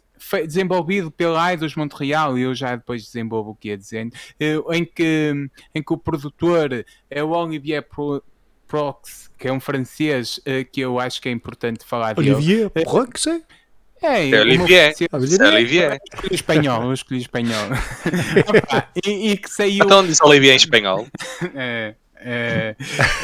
desenvolvido 0.46 1.12
pela 1.12 1.52
Eidos 1.52 1.76
Montreal, 1.76 2.38
e 2.38 2.44
eu 2.44 2.56
já 2.56 2.78
depois 2.78 3.04
desenvolvo 3.04 3.52
o 3.52 3.56
que 3.56 3.68
ia 3.68 3.78
dizendo, 3.78 4.16
em 4.72 4.86
que, 4.86 5.50
em 5.76 5.84
que 5.84 5.94
o 5.94 5.98
produtor 5.98 6.86
é 7.10 7.22
o 7.22 7.32
Olivier 7.32 7.84
Pro, 7.84 8.24
Prox, 8.66 9.30
que 9.38 9.48
é 9.48 9.54
um 9.54 9.60
francês 9.60 10.40
eh, 10.46 10.64
que 10.64 10.82
eu 10.82 10.98
acho 10.98 11.22
que 11.22 11.30
é 11.30 11.32
importante 11.32 11.86
falar 11.86 12.18
Olivier 12.18 12.38
dele. 12.38 12.72
Olivier 12.74 12.86
Prox? 12.86 13.28
É, 13.28 13.42
é 14.04 14.42
Olivier. 14.42 14.94
É 15.00 15.48
Olivier. 15.48 16.00
escolhi 16.14 16.36
espanhol, 16.36 16.84
eu 16.84 16.94
escolhi 16.94 17.22
espanhol. 17.22 17.70
e, 19.06 19.32
e, 19.32 19.38
que 19.38 19.50
saiu. 19.50 19.86
Então 19.86 20.06
disse 20.06 20.24
Olivier 20.24 20.54
em 20.54 20.58
espanhol. 20.58 21.08
é. 21.56 21.96
É, 22.26 22.76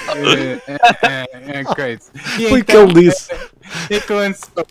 é, 0.09 0.77
é, 1.03 1.59
é, 1.59 1.63
coisa. 1.63 2.11
E 2.37 2.49
Foi 2.49 2.59
então, 2.59 2.85
que 2.85 2.99
ele 2.99 3.09
disse. 3.09 3.31
E 3.89 4.01
que, 4.01 4.11
lançou, 4.11 4.65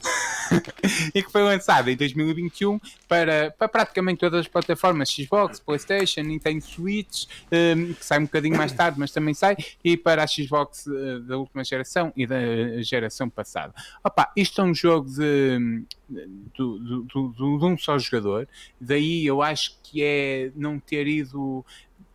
e 1.14 1.22
que 1.22 1.30
foi 1.30 1.42
lançado 1.42 1.88
em 1.90 1.96
2021 1.96 2.80
para, 3.06 3.54
para 3.58 3.68
praticamente 3.68 4.20
todas 4.20 4.40
as 4.40 4.48
plataformas 4.48 5.10
Xbox, 5.10 5.60
Playstation, 5.60 6.22
Nintendo 6.22 6.62
Switch, 6.62 7.26
um, 7.52 7.92
que 7.94 8.04
sai 8.04 8.18
um 8.18 8.24
bocadinho 8.24 8.56
mais 8.56 8.72
tarde, 8.72 8.98
mas 8.98 9.10
também 9.10 9.34
sai, 9.34 9.56
e 9.84 9.96
para 9.96 10.22
a 10.22 10.26
Xbox 10.26 10.86
uh, 10.86 11.20
da 11.20 11.36
última 11.36 11.64
geração 11.64 12.12
e 12.16 12.26
da 12.26 12.38
geração 12.82 13.28
passada. 13.28 13.74
Opa, 14.04 14.30
isto 14.36 14.60
é 14.60 14.64
um 14.64 14.74
jogo 14.74 15.08
de, 15.08 15.84
de, 16.08 16.24
de, 16.56 17.06
de 17.36 17.64
um 17.64 17.76
só 17.78 17.98
jogador, 17.98 18.48
daí 18.80 19.26
eu 19.26 19.42
acho 19.42 19.78
que 19.82 20.02
é 20.02 20.50
não 20.54 20.78
ter 20.78 21.06
ido 21.06 21.64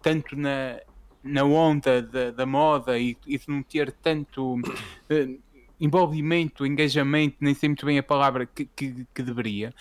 tanto 0.01 0.35
na 0.35 0.79
na 1.23 1.45
onda 1.45 2.01
da, 2.01 2.31
da 2.31 2.45
moda 2.45 2.99
e, 2.99 3.15
e, 3.25 3.37
de 3.37 3.47
não 3.47 3.63
ter 3.63 3.93
tanto 3.93 4.55
uh, 4.55 5.39
envolvimento, 5.83 6.65
engajamento, 6.65 7.35
nem 7.41 7.53
sei 7.53 7.67
muito 7.67 7.85
bem 7.85 7.99
a 7.99 8.03
palavra 8.03 8.45
que, 8.45 8.65
que, 8.65 9.05
que 9.13 9.21
deveria, 9.21 9.73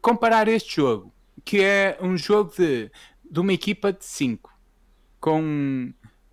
comparar 0.00 0.48
este 0.48 0.76
jogo, 0.76 1.12
que 1.44 1.62
é 1.62 1.98
um 2.00 2.16
jogo 2.16 2.52
de, 2.56 2.90
de 3.30 3.38
uma 3.38 3.52
equipa 3.52 3.92
de 3.92 4.02
5, 4.02 4.50
com, 5.20 5.92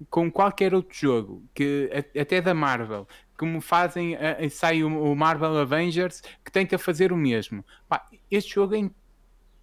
com 0.10 0.32
qualquer 0.32 0.74
outro 0.74 0.98
jogo, 0.98 1.44
que 1.54 1.90
até 2.18 2.40
da 2.40 2.54
Marvel, 2.54 3.06
como 3.38 3.60
fazem, 3.60 4.18
sai 4.50 4.86
o, 4.86 5.16
Marvel 5.16 5.58
Avengers, 5.58 6.22
que 6.44 6.50
tenta 6.50 6.78
fazer 6.78 7.12
o 7.12 7.18
mesmo. 7.18 7.66
Pá, 7.90 8.08
este 8.32 8.54
jogo 8.54 8.74
é 8.74 8.90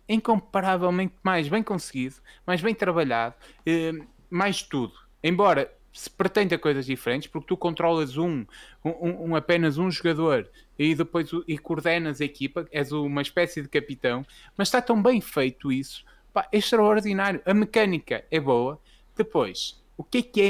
incomparavelmente 0.07 1.15
mais 1.23 1.49
bem 1.49 1.63
conseguido, 1.63 2.17
mais 2.47 2.61
bem 2.61 2.75
trabalhado. 2.75 3.35
Uh, 3.61 4.07
mais 4.29 4.63
tudo. 4.63 4.93
Embora 5.23 5.73
se 5.93 6.09
pretenda 6.11 6.57
coisas 6.59 6.87
diferentes, 6.87 7.29
porque 7.29 7.49
tu 7.49 7.57
controlas 7.57 8.17
um, 8.17 8.47
um, 8.85 9.31
um, 9.31 9.37
apenas 9.37 9.79
um 9.79 9.91
jogador 9.91 10.49
e 10.79 10.95
depois 10.95 11.31
e 11.47 11.59
coordenas 11.59 12.21
a 12.21 12.25
equipa, 12.25 12.67
és 12.73 12.93
uma 12.93 13.23
espécie 13.23 13.61
de 13.61 13.69
capitão, 13.69 14.25
mas 14.57 14.69
está 14.69 14.81
tão 14.81 15.03
bem 15.03 15.21
feito 15.21 15.71
isso, 15.71 16.05
pá, 16.33 16.49
é 16.51 16.59
extraordinário. 16.59 17.43
A 17.45 17.53
mecânica 17.53 18.25
é 18.31 18.41
boa. 18.41 18.81
Depois, 19.17 19.83
o 19.97 20.03
que 20.03 20.19
é 20.19 20.23
que 20.23 20.43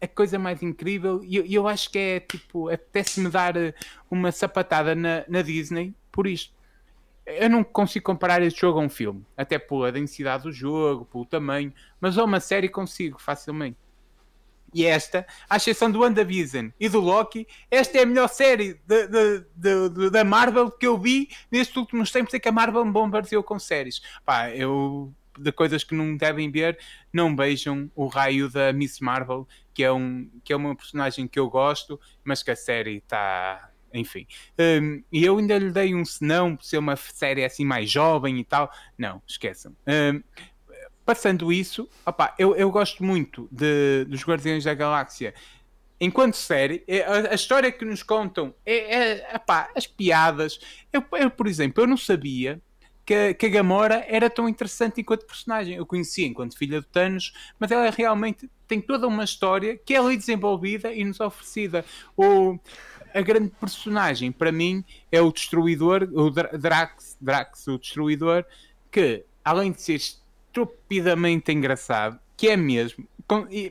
é 0.00 0.04
a 0.04 0.08
coisa 0.08 0.38
mais 0.38 0.62
incrível? 0.62 1.22
E 1.22 1.36
eu, 1.36 1.44
eu, 1.44 1.68
acho 1.68 1.90
que 1.90 1.98
é 1.98 2.20
tipo, 2.20 2.68
apetece-me 2.68 3.28
dar 3.28 3.56
eh, 3.56 3.74
uma 4.10 4.32
sapatada 4.32 4.94
na, 4.94 5.24
na 5.28 5.42
Disney 5.42 5.94
por 6.10 6.26
isto 6.26 6.58
eu 7.28 7.50
não 7.50 7.62
consigo 7.62 8.06
comparar 8.06 8.42
este 8.42 8.60
jogo 8.60 8.80
a 8.80 8.82
um 8.82 8.88
filme, 8.88 9.24
até 9.36 9.58
pela 9.58 9.92
densidade 9.92 10.44
do 10.44 10.52
jogo, 10.52 11.04
pelo 11.04 11.26
tamanho, 11.26 11.72
mas 12.00 12.16
a 12.16 12.24
uma 12.24 12.40
série 12.40 12.68
consigo 12.68 13.20
facilmente. 13.20 13.76
E 14.72 14.84
esta, 14.84 15.26
à 15.48 15.56
exceção 15.56 15.90
do 15.90 16.00
WandaVision 16.00 16.68
e 16.78 16.88
do 16.88 17.00
Loki, 17.00 17.46
esta 17.70 17.98
é 17.98 18.02
a 18.02 18.06
melhor 18.06 18.28
série 18.28 18.80
da 20.12 20.24
Marvel 20.24 20.70
que 20.70 20.86
eu 20.86 20.98
vi 20.98 21.28
nestes 21.50 21.76
últimos 21.76 22.10
tempos 22.10 22.34
em 22.34 22.40
que 22.40 22.48
a 22.48 22.52
Marvel 22.52 22.84
me 22.84 22.92
bombardeou 22.92 23.42
com 23.42 23.58
séries. 23.58 24.02
Pá, 24.24 24.50
eu 24.50 25.12
de 25.38 25.52
coisas 25.52 25.84
que 25.84 25.94
não 25.94 26.16
devem 26.16 26.50
ver, 26.50 26.78
não 27.12 27.34
beijam 27.34 27.90
o 27.94 28.06
raio 28.06 28.50
da 28.50 28.72
Miss 28.72 28.98
Marvel, 29.00 29.46
que 29.72 29.84
é, 29.84 29.92
um, 29.92 30.28
que 30.42 30.52
é 30.52 30.56
uma 30.56 30.74
personagem 30.74 31.28
que 31.28 31.38
eu 31.38 31.48
gosto, 31.48 31.98
mas 32.24 32.42
que 32.42 32.50
a 32.50 32.56
série 32.56 32.96
está 32.96 33.70
enfim. 33.92 34.26
Um, 34.58 35.02
e 35.10 35.24
eu 35.24 35.38
ainda 35.38 35.58
lhe 35.58 35.70
dei 35.70 35.94
um 35.94 36.04
senão 36.04 36.56
por 36.56 36.64
ser 36.64 36.76
uma 36.78 36.94
série 36.96 37.44
assim 37.44 37.64
mais 37.64 37.90
jovem 37.90 38.38
e 38.38 38.44
tal. 38.44 38.70
Não, 38.98 39.22
esqueçam. 39.26 39.74
Um, 39.86 40.22
passando 41.08 41.50
isso, 41.50 41.88
opa, 42.04 42.34
eu, 42.38 42.54
eu 42.54 42.70
gosto 42.70 43.02
muito 43.02 43.48
de, 43.50 44.04
dos 44.04 44.22
Guardiões 44.24 44.62
da 44.62 44.74
Galáxia. 44.74 45.32
Enquanto 45.98 46.36
série, 46.36 46.84
é, 46.86 47.02
a, 47.30 47.34
história 47.34 47.72
que 47.72 47.82
nos 47.82 48.02
contam 48.02 48.54
é, 48.66 49.14
é 49.16 49.40
as 49.74 49.86
piadas. 49.86 50.60
Eu, 50.92 51.02
eu, 51.12 51.30
por 51.30 51.46
exemplo, 51.46 51.82
eu 51.82 51.86
não 51.86 51.96
sabia 51.96 52.60
que, 53.06 53.32
que, 53.32 53.46
a 53.46 53.48
Gamora 53.48 54.04
era 54.06 54.28
tão 54.28 54.46
interessante 54.46 55.00
enquanto 55.00 55.24
personagem. 55.24 55.76
Eu 55.76 55.86
conhecia 55.86 56.26
enquanto 56.26 56.58
filha 56.58 56.78
de 56.78 56.86
Thanos, 56.86 57.32
mas 57.58 57.70
ela 57.70 57.88
realmente 57.88 58.46
tem 58.66 58.78
toda 58.78 59.08
uma 59.08 59.24
história 59.24 59.78
que 59.78 59.94
é 59.94 59.98
ali 59.98 60.14
desenvolvida 60.14 60.92
e 60.92 61.06
nos 61.06 61.20
oferecida. 61.20 61.86
O, 62.18 62.58
a 63.14 63.22
grande 63.22 63.48
personagem 63.58 64.30
para 64.30 64.52
mim 64.52 64.84
é 65.10 65.22
o 65.22 65.32
Destruidor, 65.32 66.06
o 66.12 66.28
Drax, 66.28 67.16
Drax, 67.18 67.66
o 67.66 67.78
Destruidor, 67.78 68.44
que 68.92 69.24
além 69.42 69.72
de 69.72 69.80
ser 69.80 69.98
estupidamente 70.48 71.52
engraçado, 71.52 72.18
que 72.36 72.48
é 72.48 72.56
mesmo, 72.56 73.06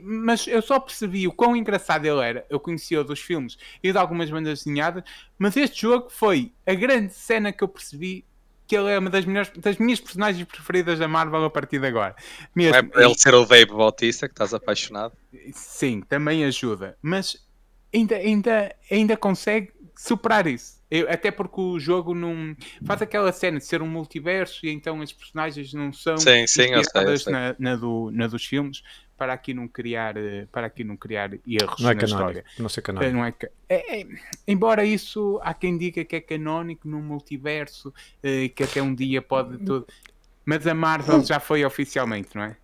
mas 0.03 0.45
eu 0.47 0.61
só 0.61 0.79
percebi 0.79 1.27
o 1.27 1.31
quão 1.31 1.55
engraçado 1.55 2.05
ele 2.05 2.21
era. 2.21 2.45
Eu 2.49 2.59
conhecia-o 2.59 3.03
dos 3.03 3.19
filmes 3.19 3.57
e 3.83 3.91
de 3.91 3.97
algumas 3.97 4.29
bandas 4.29 4.59
desenhadas, 4.59 5.03
mas 5.37 5.57
este 5.57 5.81
jogo 5.81 6.09
foi 6.09 6.51
a 6.65 6.73
grande 6.75 7.13
cena 7.13 7.51
que 7.51 7.63
eu 7.63 7.67
percebi 7.67 8.23
que 8.67 8.75
ele 8.75 8.91
é 8.91 8.99
uma 8.99 9.09
das, 9.09 9.25
melhores, 9.25 9.49
das 9.55 9.77
minhas 9.77 9.99
personagens 9.99 10.45
preferidas 10.45 10.99
da 10.99 11.07
Marvel 11.07 11.45
a 11.45 11.49
partir 11.49 11.79
de 11.79 11.87
agora. 11.87 12.15
Mesmo. 12.53 12.75
é 12.75 12.83
para 12.83 13.03
ele 13.03 13.15
ser 13.17 13.33
o 13.33 13.45
Dave 13.45 13.71
Bautista 13.71 14.27
que 14.27 14.33
estás 14.33 14.53
apaixonado? 14.53 15.13
Sim, 15.53 16.01
também 16.01 16.43
ajuda. 16.43 16.97
Mas 17.01 17.47
ainda, 17.93 18.15
ainda, 18.15 18.75
ainda 18.91 19.15
consegue 19.15 19.71
superar 19.95 20.45
isso. 20.45 20.76
Eu, 20.89 21.09
até 21.11 21.31
porque 21.31 21.59
o 21.59 21.77
jogo 21.79 22.15
não 22.15 22.55
faz 22.85 23.01
aquela 23.01 23.31
cena 23.31 23.57
de 23.57 23.65
ser 23.65 23.81
um 23.81 23.87
multiverso 23.87 24.65
e 24.65 24.69
então 24.69 25.01
as 25.01 25.11
personagens 25.11 25.73
não 25.73 25.91
são 25.91 26.17
sim, 26.17 26.47
sim, 26.47 26.71
eu 26.71 26.83
sei, 26.83 27.03
eu 27.05 27.17
sei. 27.17 27.33
Na, 27.33 27.55
na, 27.59 27.75
do, 27.75 28.09
na 28.11 28.25
dos 28.27 28.45
filmes 28.45 28.81
para 29.17 29.33
aqui 29.33 29.53
não 29.53 29.67
criar 29.67 30.15
eh, 30.15 30.47
para 30.51 30.67
aqui 30.67 30.83
não 30.83 30.95
criar 30.95 31.33
erros 31.45 31.81
não 31.81 31.89
é 31.89 31.93
na 31.93 32.01
canónico, 32.01 32.05
história. 32.05 32.45
Não 32.59 32.69
sei 32.69 32.83
canónico. 32.83 33.13
Não 33.13 33.25
é, 33.25 33.33
é, 33.67 34.01
é, 34.01 34.07
embora 34.47 34.85
isso 34.85 35.39
há 35.43 35.53
quem 35.53 35.77
diga 35.77 36.05
que 36.05 36.15
é 36.15 36.21
canónico 36.21 36.87
num 36.87 37.01
multiverso 37.01 37.93
eh, 38.23 38.47
que 38.49 38.63
até 38.63 38.81
um 38.81 38.93
dia 38.93 39.21
pode 39.21 39.57
tudo 39.57 39.87
mas 40.47 40.65
a 40.65 40.73
Marvel 40.73 41.21
já 41.25 41.41
foi 41.41 41.65
oficialmente, 41.65 42.29
não 42.33 42.43
é? 42.43 42.55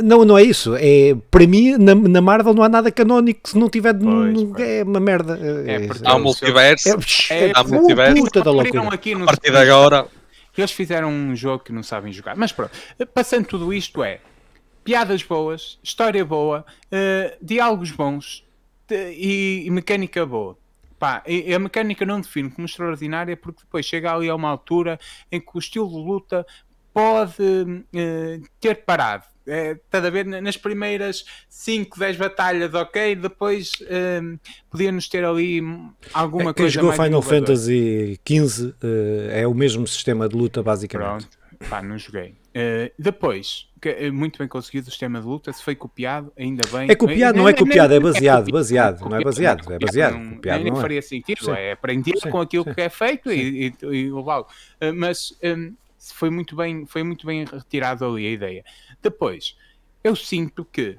Não, 0.00 0.24
não 0.24 0.38
é 0.38 0.44
isso. 0.44 0.76
É, 0.76 1.12
para 1.28 1.44
mim, 1.44 1.76
na, 1.76 1.92
na 1.92 2.20
Marvel 2.20 2.54
não 2.54 2.62
há 2.62 2.68
nada 2.68 2.88
canónico 2.92 3.48
se 3.48 3.58
não 3.58 3.68
tiver. 3.68 3.94
Pois, 3.94 4.44
pois. 4.44 4.60
É 4.60 4.84
uma 4.84 5.00
merda. 5.00 5.36
É, 5.66 5.86
é 5.86 5.88
há 6.04 6.14
um 6.14 6.20
multiverso. 6.20 6.88
É, 7.28 7.50
há 7.52 7.64
multiverso. 7.64 8.22
Puta 8.22 8.42
da 8.44 8.52
loucura. 8.52 8.94
Aqui 8.94 9.14
a 9.14 9.24
partir 9.24 9.50
de 9.50 9.56
agora. 9.56 10.06
Eles 10.56 10.70
fizeram 10.70 11.08
um 11.08 11.34
jogo 11.34 11.64
que 11.64 11.72
não 11.72 11.82
sabem 11.82 12.12
jogar. 12.12 12.36
Mas 12.36 12.52
pronto, 12.52 12.70
passando 13.12 13.44
tudo 13.44 13.74
isto 13.74 14.04
é 14.04 14.20
piadas 14.84 15.24
boas, 15.24 15.80
história 15.82 16.24
boa, 16.24 16.64
uh, 16.92 17.36
diálogos 17.42 17.90
bons 17.90 18.44
e, 18.88 19.64
e 19.66 19.70
mecânica 19.70 20.24
boa. 20.24 20.56
Pá, 20.96 21.24
a 21.26 21.58
mecânica 21.58 22.06
não 22.06 22.20
define 22.20 22.50
como 22.50 22.66
extraordinária 22.66 23.36
porque 23.36 23.62
depois 23.64 23.84
chega 23.84 24.14
ali 24.14 24.30
a 24.30 24.34
uma 24.34 24.48
altura 24.48 24.98
em 25.30 25.40
que 25.40 25.50
o 25.54 25.58
estilo 25.58 25.88
de 25.88 25.96
luta 25.96 26.46
pode 26.96 27.42
uh, 27.42 28.48
ter 28.58 28.76
parado. 28.76 29.24
É, 29.46 29.72
estás 29.72 30.02
a 30.02 30.08
ver? 30.08 30.24
Nas 30.24 30.56
primeiras 30.56 31.26
5, 31.50 31.98
10 31.98 32.16
batalhas, 32.16 32.72
ok, 32.72 33.14
depois 33.14 33.72
uh, 33.82 34.40
podíamos 34.70 35.06
ter 35.06 35.22
ali 35.22 35.62
alguma 36.14 36.50
é, 36.50 36.54
coisa. 36.54 36.54
Quem 36.54 36.68
jogou 36.70 36.92
Final 36.92 37.20
Fantasy 37.20 38.18
XV 38.26 38.68
uh, 38.68 38.74
é 39.30 39.46
o 39.46 39.52
mesmo 39.52 39.86
sistema 39.86 40.26
de 40.26 40.34
luta, 40.34 40.62
basicamente. 40.62 41.28
Pronto, 41.28 41.68
pá, 41.68 41.82
não 41.82 41.98
joguei. 41.98 42.30
Uh, 42.30 42.90
depois, 42.98 43.68
que 43.78 43.90
é 43.90 44.10
muito 44.10 44.38
bem 44.38 44.48
conseguido 44.48 44.88
o 44.88 44.90
sistema 44.90 45.20
de 45.20 45.26
luta, 45.26 45.52
se 45.52 45.62
foi 45.62 45.76
copiado, 45.76 46.32
ainda 46.36 46.66
bem. 46.72 46.90
É 46.90 46.94
copiado, 46.94 47.36
não 47.36 47.46
é 47.46 47.52
copiado, 47.52 47.92
é 47.92 48.00
baseado, 48.00 48.50
baseado, 48.50 49.00
não 49.06 49.18
é 49.18 49.22
baseado, 49.22 49.70
é 49.70 49.78
baseado. 49.78 50.14
Não, 50.14 50.34
copiado 50.36 50.64
nem, 50.64 50.72
não 50.72 50.78
é. 50.78 50.82
faria 50.82 51.02
sentido, 51.02 51.52
é 51.52 51.72
aprender 51.72 52.18
com 52.30 52.40
aquilo 52.40 52.64
que 52.64 52.80
é 52.80 52.88
feito 52.88 53.30
e, 53.30 53.66
e, 53.66 53.84
e 53.84 54.10
levá-lo. 54.10 54.46
mas 54.94 55.38
um, 55.44 55.74
foi 56.14 56.30
muito 56.30 56.56
bem, 56.56 56.86
foi 56.86 57.02
muito 57.02 57.26
bem 57.26 57.44
retirado 57.44 58.04
ali 58.04 58.26
a 58.26 58.30
ideia. 58.30 58.64
Depois, 59.02 59.56
eu 60.02 60.14
sinto 60.14 60.64
que 60.64 60.96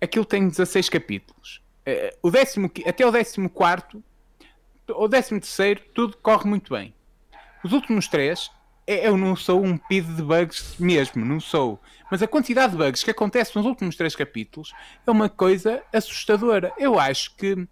aquilo 0.00 0.24
tem 0.24 0.48
16 0.48 0.88
capítulos. 0.88 1.62
Eh, 1.86 2.16
o 2.22 2.30
décimo, 2.30 2.70
até 2.86 3.06
o 3.06 3.12
14 3.12 3.38
o 4.88 5.08
13 5.08 5.40
tudo 5.94 6.16
corre 6.18 6.48
muito 6.48 6.74
bem. 6.74 6.94
Os 7.62 7.72
últimos 7.72 8.08
três, 8.08 8.50
é, 8.86 9.06
eu 9.06 9.16
não 9.16 9.36
sou 9.36 9.62
um 9.62 9.76
pido 9.76 10.14
de 10.14 10.22
bugs 10.22 10.76
mesmo, 10.78 11.24
não 11.24 11.38
sou. 11.38 11.80
Mas 12.10 12.22
a 12.22 12.26
quantidade 12.26 12.72
de 12.72 12.78
bugs 12.78 13.04
que 13.04 13.10
acontece 13.10 13.54
nos 13.54 13.66
últimos 13.66 13.96
três 13.96 14.16
capítulos 14.16 14.72
é 15.06 15.10
uma 15.10 15.28
coisa 15.28 15.82
assustadora. 15.92 16.72
Eu 16.76 16.98
acho 16.98 17.36
que 17.36 17.68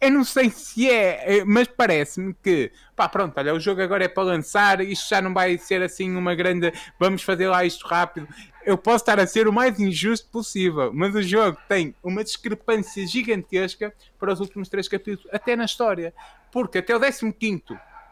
eu 0.00 0.10
não 0.10 0.24
sei 0.24 0.50
se 0.50 0.90
é, 0.90 1.44
mas 1.44 1.68
parece-me 1.68 2.34
que, 2.34 2.70
pá, 2.94 3.08
pronto, 3.08 3.36
olha, 3.38 3.54
o 3.54 3.60
jogo 3.60 3.80
agora 3.80 4.04
é 4.04 4.08
para 4.08 4.24
lançar, 4.24 4.80
isto 4.80 5.08
já 5.08 5.20
não 5.22 5.32
vai 5.32 5.56
ser 5.58 5.82
assim 5.82 6.14
uma 6.14 6.34
grande, 6.34 6.72
vamos 6.98 7.22
fazer 7.22 7.48
lá 7.48 7.64
isto 7.64 7.86
rápido. 7.86 8.28
Eu 8.64 8.76
posso 8.76 9.02
estar 9.02 9.18
a 9.18 9.26
ser 9.26 9.48
o 9.48 9.52
mais 9.52 9.78
injusto 9.78 10.28
possível, 10.30 10.92
mas 10.92 11.14
o 11.14 11.22
jogo 11.22 11.58
tem 11.68 11.94
uma 12.02 12.22
discrepância 12.22 13.06
gigantesca 13.06 13.92
para 14.18 14.32
os 14.32 14.40
últimos 14.40 14.68
três 14.68 14.88
capítulos, 14.88 15.32
até 15.32 15.56
na 15.56 15.64
história, 15.64 16.12
porque 16.50 16.78
até 16.78 16.94
o 16.94 17.00
15 17.00 17.62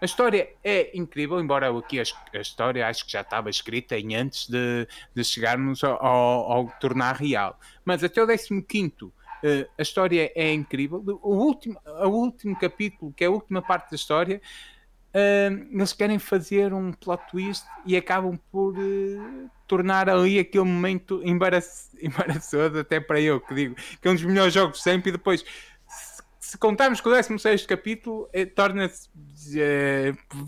A 0.01 0.05
história 0.05 0.49
é 0.63 0.97
incrível, 0.97 1.41
embora 1.41 1.77
aqui 1.77 2.01
a, 2.01 2.05
a 2.35 2.41
história 2.41 2.87
acho 2.87 3.05
que 3.05 3.13
já 3.13 3.21
estava 3.21 3.51
escrita 3.51 3.99
em 3.99 4.15
antes 4.15 4.49
de, 4.49 4.87
de 5.15 5.25
chegarmos 5.25 5.83
ao, 5.83 6.03
ao, 6.05 6.53
ao 6.53 6.73
tornar 6.81 7.17
real. 7.17 7.59
Mas 7.85 8.05
até 8.05 8.23
o 8.23 8.27
15 8.27 9.13
Uh, 9.45 9.69
a 9.77 9.83
história 9.83 10.33
é 10.35 10.51
incrível. 10.55 11.05
O 11.23 11.35
último, 11.35 11.79
o 11.85 12.09
último 12.09 12.59
capítulo, 12.59 13.13
que 13.13 13.25
é 13.25 13.27
a 13.27 13.31
última 13.31 13.61
parte 13.61 13.91
da 13.91 13.95
história, 13.95 14.41
uh, 15.11 15.69
eles 15.71 15.93
querem 15.93 16.19
fazer 16.19 16.73
um 16.73 16.91
plot 16.95 17.23
twist 17.31 17.67
e 17.85 17.95
acabam 17.95 18.39
por 18.51 18.75
uh, 18.79 19.51
tornar 19.69 20.09
ali 20.09 20.39
aquele 20.39 20.65
momento 20.65 21.21
embaraç, 21.23 21.91
embaraçoso, 22.01 22.79
até 22.79 22.99
para 23.01 23.21
eu 23.21 23.39
que 23.39 23.55
digo 23.55 23.75
que 23.75 24.09
é 24.09 24.11
um 24.11 24.15
dos 24.15 24.25
melhores 24.25 24.55
jogos 24.55 24.83
sempre. 24.83 25.11
E 25.11 25.13
depois, 25.13 25.45
se, 26.41 26.57
contarmos 26.57 27.03
com 27.03 27.11
o 27.11 27.13
16 27.13 27.67
capítulo, 27.67 28.31
torna-se 28.55 29.11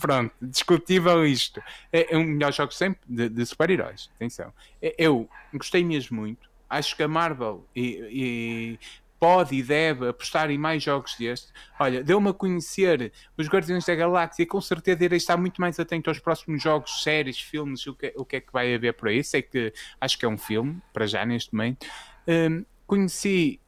pronto, 0.00 0.32
discutível 0.40 1.26
isto. 1.26 1.60
É, 1.92 2.14
é 2.14 2.16
um 2.16 2.24
melhor 2.24 2.50
jogo 2.50 2.72
sempre 2.72 3.00
de, 3.06 3.28
de 3.28 3.44
super-heróis. 3.44 4.08
Atenção, 4.14 4.54
eu 4.80 5.28
gostei 5.52 5.84
mesmo 5.84 6.18
muito 6.18 6.55
acho 6.68 6.96
que 6.96 7.02
a 7.02 7.08
Marvel 7.08 7.66
e, 7.74 8.08
e 8.10 8.78
pode 9.18 9.54
e 9.56 9.62
deve 9.62 10.08
apostar 10.08 10.50
em 10.50 10.58
mais 10.58 10.82
jogos 10.82 11.14
destes. 11.18 11.52
Olha, 11.78 12.02
deu-me 12.02 12.30
a 12.30 12.32
conhecer 12.32 13.12
os 13.36 13.48
Guardiões 13.48 13.84
da 13.84 13.94
Galáxia 13.94 14.42
e 14.42 14.46
com 14.46 14.60
certeza 14.60 15.04
irei 15.04 15.16
estar 15.16 15.36
muito 15.36 15.60
mais 15.60 15.78
atento 15.80 16.10
aos 16.10 16.18
próximos 16.18 16.62
jogos, 16.62 17.02
séries, 17.02 17.40
filmes, 17.40 17.86
o 17.86 17.94
que, 17.94 18.12
o 18.16 18.24
que 18.24 18.36
é 18.36 18.40
que 18.40 18.52
vai 18.52 18.74
haver 18.74 18.94
por 18.94 19.08
aí. 19.08 19.22
Sei 19.24 19.42
que 19.42 19.72
acho 20.00 20.18
que 20.18 20.24
é 20.24 20.28
um 20.28 20.38
filme, 20.38 20.80
para 20.92 21.06
já 21.06 21.24
neste 21.24 21.54
momento. 21.54 21.86
Um, 22.28 22.64
conheci 22.86 23.60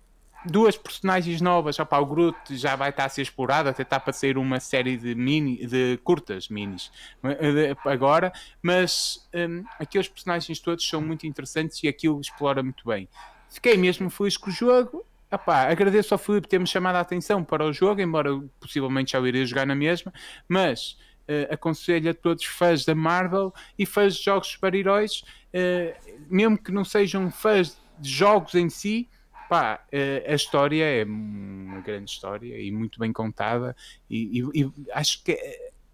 duas 0.44 0.76
personagens 0.76 1.40
novas, 1.40 1.78
opa, 1.78 1.98
o 1.98 2.06
Groot 2.06 2.56
já 2.56 2.76
vai 2.76 2.90
estar 2.90 3.04
a 3.04 3.08
ser 3.08 3.22
explorado, 3.22 3.68
até 3.68 3.82
está 3.82 3.98
para 3.98 4.12
sair 4.12 4.38
uma 4.38 4.60
série 4.60 4.96
de 4.96 5.14
mini, 5.14 5.66
de 5.66 5.98
curtas 6.04 6.48
minis 6.48 6.90
eh, 7.24 7.76
agora, 7.84 8.32
mas 8.62 9.28
um, 9.34 9.64
aqueles 9.78 10.08
personagens 10.08 10.60
todos 10.60 10.86
são 10.88 11.00
muito 11.00 11.26
interessantes 11.26 11.82
e 11.82 11.88
aquilo 11.88 12.20
explora 12.20 12.62
muito 12.62 12.86
bem. 12.86 13.08
Fiquei 13.50 13.76
mesmo 13.76 14.10
feliz 14.10 14.36
com 14.36 14.50
o 14.50 14.52
jogo. 14.52 15.04
Epá, 15.30 15.70
agradeço 15.70 16.14
ao 16.14 16.18
Filipe 16.18 16.48
ter-me 16.48 16.66
chamado 16.66 16.96
a 16.96 17.00
atenção 17.00 17.44
para 17.44 17.64
o 17.64 17.72
jogo, 17.72 18.00
embora 18.00 18.30
possivelmente 18.58 19.12
já 19.12 19.20
o 19.20 19.26
iria 19.26 19.44
jogar 19.44 19.66
na 19.66 19.74
mesma, 19.74 20.12
mas 20.48 20.96
uh, 21.28 21.52
aconselho 21.52 22.10
a 22.10 22.14
todos 22.14 22.44
fãs 22.44 22.84
da 22.84 22.94
Marvel 22.94 23.52
e 23.78 23.84
fãs 23.84 24.16
de 24.16 24.24
jogos 24.24 24.48
super-heróis, 24.48 25.22
uh, 25.52 26.24
mesmo 26.30 26.56
que 26.56 26.72
não 26.72 26.82
sejam 26.82 27.30
fãs 27.30 27.78
de 27.98 28.08
jogos 28.08 28.54
em 28.54 28.70
si, 28.70 29.06
Pá, 29.48 29.84
eh, 29.90 30.24
a 30.28 30.34
história 30.34 30.84
é 30.84 31.04
uma 31.04 31.80
grande 31.80 32.10
história 32.10 32.60
e 32.60 32.70
muito 32.70 32.98
bem 32.98 33.12
contada 33.12 33.74
e, 34.10 34.40
e, 34.40 34.62
e 34.62 34.72
acho 34.92 35.24
que 35.24 35.38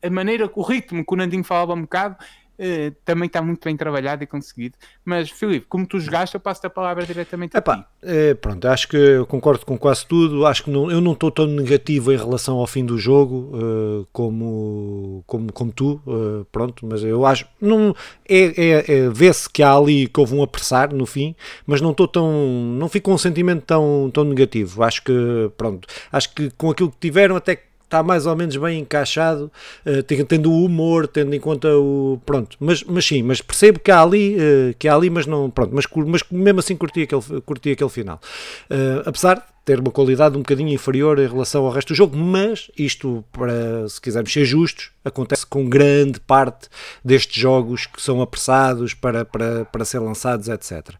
a 0.02 0.10
maneira, 0.10 0.50
o 0.54 0.62
ritmo 0.62 1.04
que 1.04 1.14
o 1.14 1.16
Nandinho 1.16 1.44
falava 1.44 1.72
um 1.72 1.82
bocado 1.82 2.16
Uh, 2.58 2.94
também 3.04 3.26
está 3.26 3.42
muito 3.42 3.64
bem 3.64 3.76
trabalhado 3.76 4.22
e 4.22 4.26
conseguido. 4.26 4.76
Mas, 5.04 5.30
Filipe, 5.30 5.66
como 5.68 5.86
tu 5.86 5.98
jogaste, 5.98 6.36
eu 6.36 6.40
passo 6.40 6.66
a 6.66 6.70
palavra 6.70 7.04
diretamente 7.04 7.56
Epá, 7.56 7.72
a 7.72 7.76
ti. 7.78 7.84
É, 8.02 8.34
pronto, 8.34 8.66
acho 8.68 8.88
que 8.88 8.96
eu 8.96 9.26
concordo 9.26 9.66
com 9.66 9.76
quase 9.76 10.06
tudo. 10.06 10.46
Acho 10.46 10.64
que 10.64 10.70
não, 10.70 10.90
eu 10.90 11.00
não 11.00 11.12
estou 11.12 11.30
tão 11.30 11.46
negativo 11.46 12.12
em 12.12 12.16
relação 12.16 12.56
ao 12.58 12.66
fim 12.66 12.84
do 12.84 12.96
jogo 12.96 13.50
uh, 13.56 14.06
como, 14.12 15.24
como, 15.26 15.52
como 15.52 15.72
tu. 15.72 16.00
Uh, 16.06 16.44
pronto, 16.52 16.86
mas 16.86 17.02
eu 17.02 17.26
acho. 17.26 17.46
Não, 17.60 17.94
é, 18.28 18.38
é, 18.38 18.98
é 18.98 19.10
Vê-se 19.10 19.48
que 19.50 19.62
há 19.62 19.74
ali 19.74 20.06
que 20.06 20.20
houve 20.20 20.34
um 20.34 20.42
apressar 20.42 20.94
no 20.94 21.06
fim, 21.06 21.34
mas 21.66 21.80
não 21.80 21.90
estou 21.90 22.06
tão. 22.06 22.32
Não 22.78 22.88
fico 22.88 23.10
com 23.10 23.14
um 23.14 23.18
sentimento 23.18 23.64
tão, 23.64 24.10
tão 24.12 24.24
negativo. 24.24 24.82
Acho 24.82 25.02
que, 25.02 25.50
pronto, 25.56 25.88
acho 26.12 26.34
que 26.34 26.50
com 26.50 26.70
aquilo 26.70 26.90
que 26.90 26.98
tiveram, 26.98 27.36
até 27.36 27.56
que 27.56 27.73
está 27.94 28.02
mais 28.02 28.26
ou 28.26 28.34
menos 28.34 28.56
bem 28.56 28.80
encaixado, 28.80 29.50
uh, 29.86 30.02
tendo 30.02 30.50
o 30.50 30.64
humor, 30.64 31.06
tendo 31.06 31.34
em 31.34 31.40
conta 31.40 31.68
o. 31.76 32.20
Pronto, 32.26 32.56
mas, 32.58 32.82
mas 32.82 33.06
sim, 33.06 33.22
mas 33.22 33.40
percebo 33.40 33.78
que 33.78 33.90
há 33.90 34.02
ali, 34.02 34.36
uh, 34.36 34.74
que 34.78 34.88
há 34.88 34.94
ali, 34.94 35.08
mas 35.08 35.26
não. 35.26 35.48
Pronto, 35.48 35.72
mas, 35.74 35.86
mas 36.06 36.22
mesmo 36.30 36.60
assim 36.60 36.76
curti 36.76 37.02
aquele, 37.02 37.40
curti 37.42 37.70
aquele 37.70 37.90
final. 37.90 38.20
Uh, 38.68 39.06
apesar 39.06 39.36
de 39.36 39.54
ter 39.64 39.80
uma 39.80 39.90
qualidade 39.90 40.36
um 40.36 40.40
bocadinho 40.40 40.68
inferior 40.68 41.18
em 41.18 41.26
relação 41.26 41.64
ao 41.64 41.72
resto 41.72 41.88
do 41.88 41.94
jogo, 41.94 42.14
mas 42.14 42.70
isto, 42.76 43.24
para, 43.32 43.88
se 43.88 43.98
quisermos 43.98 44.30
ser 44.30 44.44
justos, 44.44 44.90
acontece 45.02 45.46
com 45.46 45.66
grande 45.66 46.20
parte 46.20 46.68
destes 47.02 47.40
jogos 47.40 47.86
que 47.86 48.02
são 48.02 48.20
apressados 48.20 48.92
para, 48.92 49.24
para, 49.24 49.64
para 49.64 49.84
ser 49.86 50.00
lançados, 50.00 50.48
etc. 50.48 50.90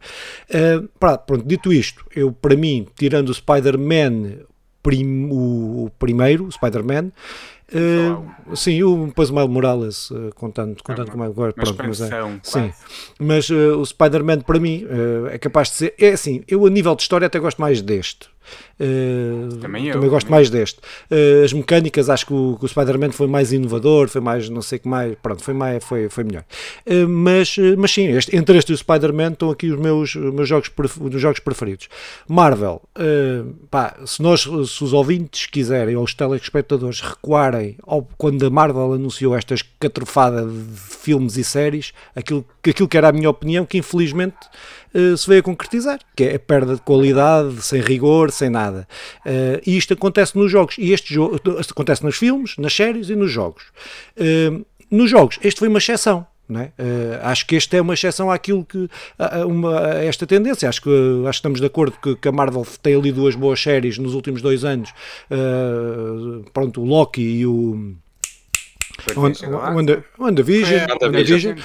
Pronto, 0.99 1.47
dito 1.47 1.75
isto, 1.75 2.07
eu 2.17 2.33
para 2.33 2.57
mim, 2.57 2.87
tirando 2.97 3.29
o 3.29 3.35
Spider-Man, 3.35 4.39
prim, 4.85 5.29
o, 5.31 5.87
o 5.87 5.91
primeiro, 5.99 6.53
Spider-Man. 6.53 7.11
Uh, 7.75 8.55
sim, 8.55 8.83
o, 8.85 9.07
depois 9.07 9.31
o 9.31 9.35
Miles 9.35 9.49
Morales, 9.51 10.11
uh, 10.11 10.31
contando, 10.37 10.81
contando 10.85 11.09
é 11.09 11.11
como 11.11 11.25
agora. 11.25 11.53
Pronto, 11.53 11.83
mas 11.83 12.01
é, 12.01 12.11
sim, 12.43 12.73
mas 13.19 13.51
uh, 13.51 13.79
o 13.79 13.85
Spider-Man 13.85 14.43
para 14.43 14.61
mim 14.61 14.87
é 15.31 15.39
capaz 15.39 15.71
de 15.71 15.75
ser. 15.75 15.95
É 15.99 16.11
assim, 16.11 16.45
eu 16.47 16.65
a 16.67 16.71
nível 16.71 16.95
de 16.95 17.03
história 17.03 17.27
até 17.27 17.39
gosto 17.41 17.61
mais 17.61 17.81
deste. 17.81 18.29
Uh, 18.79 19.57
também 19.57 19.87
eu. 19.87 19.95
Também 19.95 20.11
gosto 20.11 20.27
também. 20.27 20.39
mais 20.39 20.51
deste. 20.51 20.79
Uh, 21.11 21.45
as 21.45 21.53
mecânicas, 21.53 22.11
acho 22.11 22.27
que 22.27 22.33
o, 22.33 22.59
o 22.61 22.69
Spider-Man 22.69 23.13
foi 23.13 23.27
mais 23.27 23.53
inovador, 23.53 24.09
foi 24.09 24.21
mais, 24.21 24.49
não 24.49 24.63
sei 24.63 24.79
o 24.79 24.83
que 24.83 24.89
mais, 24.89 25.15
pronto, 25.23 25.43
foi, 25.43 25.55
mais, 25.55 25.85
foi, 25.85 26.09
foi 26.09 26.25
melhor. 26.25 26.45
Uh, 26.87 27.09
mas, 27.09 27.57
mas 27.79 27.91
sim, 27.91 28.09
este, 28.09 28.37
entre 28.37 28.59
este 28.59 28.73
e 28.73 28.75
o 28.75 28.79
Spider-Man 28.79 29.33
estão 29.33 29.51
aqui 29.51 29.71
os 29.71 29.79
meus, 29.79 30.15
meus 30.17 30.49
jogos, 30.49 30.71
os 31.01 31.21
jogos 31.21 31.41
preferidos. 31.41 31.89
Marvel, 32.29 32.83
pá, 33.71 33.97
se, 34.07 34.23
nós, 34.23 34.43
se 34.43 34.85
os 34.85 34.93
ouvintes 34.93 35.47
quiserem, 35.47 35.97
ou 35.97 36.05
os 36.05 36.15
telespectadores 36.15 37.01
recuarem 37.01 37.77
ao, 37.83 38.07
quando 38.17 38.45
a 38.45 38.51
Marvel 38.51 38.93
anunciou 38.95 39.37
esta 39.37 39.55
escatrofada 39.55 40.45
de 40.45 40.77
filmes 40.77 41.37
e 41.37 41.45
séries, 41.45 41.93
aquilo, 42.15 42.45
aquilo 42.67 42.89
que 42.89 42.97
era 42.97 43.09
a 43.09 43.13
minha 43.13 43.31
opinião, 43.31 43.65
que 43.65 43.79
infelizmente 43.79 44.37
uh, 44.95 45.17
se 45.17 45.29
veio 45.29 45.41
a 45.41 45.43
concretizar, 45.43 45.99
que 46.17 46.25
é 46.25 46.35
a 46.37 46.39
perda 46.39 46.75
de 46.75 46.81
qualidade, 46.81 47.63
sem 47.63 47.81
rigor, 47.81 48.31
sem 48.31 48.51
nada. 48.51 48.87
Uh, 49.25 49.61
e 49.67 49.77
isto 49.77 49.95
acontece 49.95 50.37
nos 50.37 50.51
jogos, 50.51 50.77
e 50.79 50.93
este 50.93 51.13
jogo 51.13 51.41
acontece 51.71 52.05
nos 52.05 52.17
filmes, 52.17 52.57
nas 52.59 52.75
séries 52.75 53.11
e 53.11 53.17
nos 53.17 53.31
jogos. 53.31 53.65
Uh, 54.17 54.65
nos 54.91 55.11
jogos, 55.11 55.39
este 55.43 55.59
foi 55.59 55.69
uma 55.69 55.79
exceção. 55.79 56.27
É? 56.51 56.65
Uh, 56.79 57.21
acho 57.23 57.47
que 57.47 57.57
esta 57.57 57.75
é 57.79 57.81
uma 57.81 57.95
exceção 57.95 58.31
àquilo 58.31 58.67
que 58.67 58.87
a, 59.19 59.47
uma, 59.47 59.81
esta 59.95 60.27
tendência. 60.27 60.69
Acho 60.69 60.83
que, 60.83 60.91
acho 60.91 61.25
que 61.25 61.31
estamos 61.31 61.59
de 61.59 61.67
acordo 61.67 61.97
que, 62.03 62.15
que, 62.17 62.29
a 62.29 62.33
Marvel 62.33 62.67
tem 62.83 62.95
ali 62.95 63.11
duas 63.11 63.35
boas 63.35 63.61
séries 63.61 63.97
nos 63.97 64.15
últimos 64.15 64.43
dois 64.43 64.63
anos. 64.63 64.91
Uh, 65.31 66.45
pronto, 66.53 66.83
o 66.83 66.85
Loki 66.85 67.23
e 67.23 67.47
o 67.47 67.97
WandaVision, 69.17 70.05
WandaVision, 70.19 70.87
WandaVision. 71.01 71.57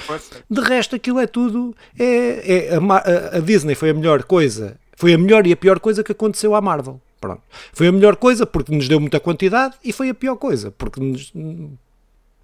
De 0.50 0.60
resto, 0.60 0.96
aquilo 0.96 1.18
é 1.18 1.26
tudo. 1.26 1.74
É, 1.98 2.68
é 2.68 2.74
a, 2.74 3.36
a, 3.38 3.40
Disney 3.40 3.74
foi 3.74 3.90
a 3.90 3.94
melhor 3.94 4.24
coisa, 4.24 4.78
foi 4.96 5.14
a 5.14 5.18
melhor 5.18 5.46
e 5.46 5.52
a 5.52 5.56
pior 5.56 5.78
coisa 5.80 6.02
que 6.02 6.12
aconteceu 6.12 6.54
à 6.54 6.60
Marvel. 6.60 7.00
Pronto. 7.20 7.42
Foi 7.72 7.86
a 7.86 7.92
melhor 7.92 8.16
coisa 8.16 8.46
porque 8.46 8.74
nos 8.74 8.88
deu 8.88 8.98
muita 8.98 9.20
quantidade 9.20 9.74
e 9.84 9.92
foi 9.92 10.08
a 10.08 10.14
pior 10.14 10.36
coisa 10.36 10.70
porque 10.70 11.00
nos, 11.00 11.32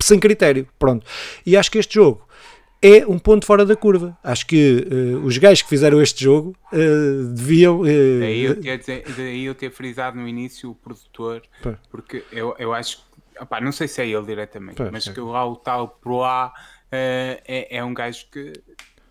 sem 0.01 0.18
critério. 0.20 0.68
Pronto. 0.78 1.07
E 1.45 1.57
acho 1.57 1.70
que 1.70 1.78
este 1.78 1.95
jogo 1.95 2.26
é 2.82 3.07
um 3.07 3.18
ponto 3.18 3.47
fora 3.47 3.64
da 3.64 3.74
curva. 3.74 4.16
Acho 4.22 4.47
que 4.47 4.87
uh, 4.91 5.24
os 5.24 5.39
gajos 5.39 5.62
que 5.62 5.68
fizeram 5.68 6.01
este 6.01 6.22
jogo 6.22 6.55
uh, 6.72 7.24
deviam. 7.34 7.80
Uh, 7.80 8.20
daí, 8.20 8.45
eu 8.45 8.78
ter, 8.78 9.05
daí 9.16 9.45
eu 9.45 9.55
ter 9.55 9.70
frisado 9.70 10.18
no 10.18 10.28
início 10.28 10.70
o 10.70 10.74
produtor, 10.74 11.43
porque 11.91 12.22
eu, 12.30 12.55
eu 12.59 12.72
acho 12.72 12.99
que 12.99 13.06
Não 13.62 13.72
sei 13.72 13.89
se 13.89 14.03
é 14.03 14.09
ele 14.09 14.24
diretamente, 14.24 14.76
Pô, 14.76 14.91
mas 14.91 15.07
é. 15.07 15.12
que 15.12 15.20
lá 15.20 15.45
o 15.47 15.57
tal 15.57 15.89
Pro 15.89 16.22
A 16.22 16.49
uh, 16.49 16.53
é, 16.93 17.76
é 17.76 17.84
um 17.84 17.95
gajo 17.95 18.26
que 18.30 18.53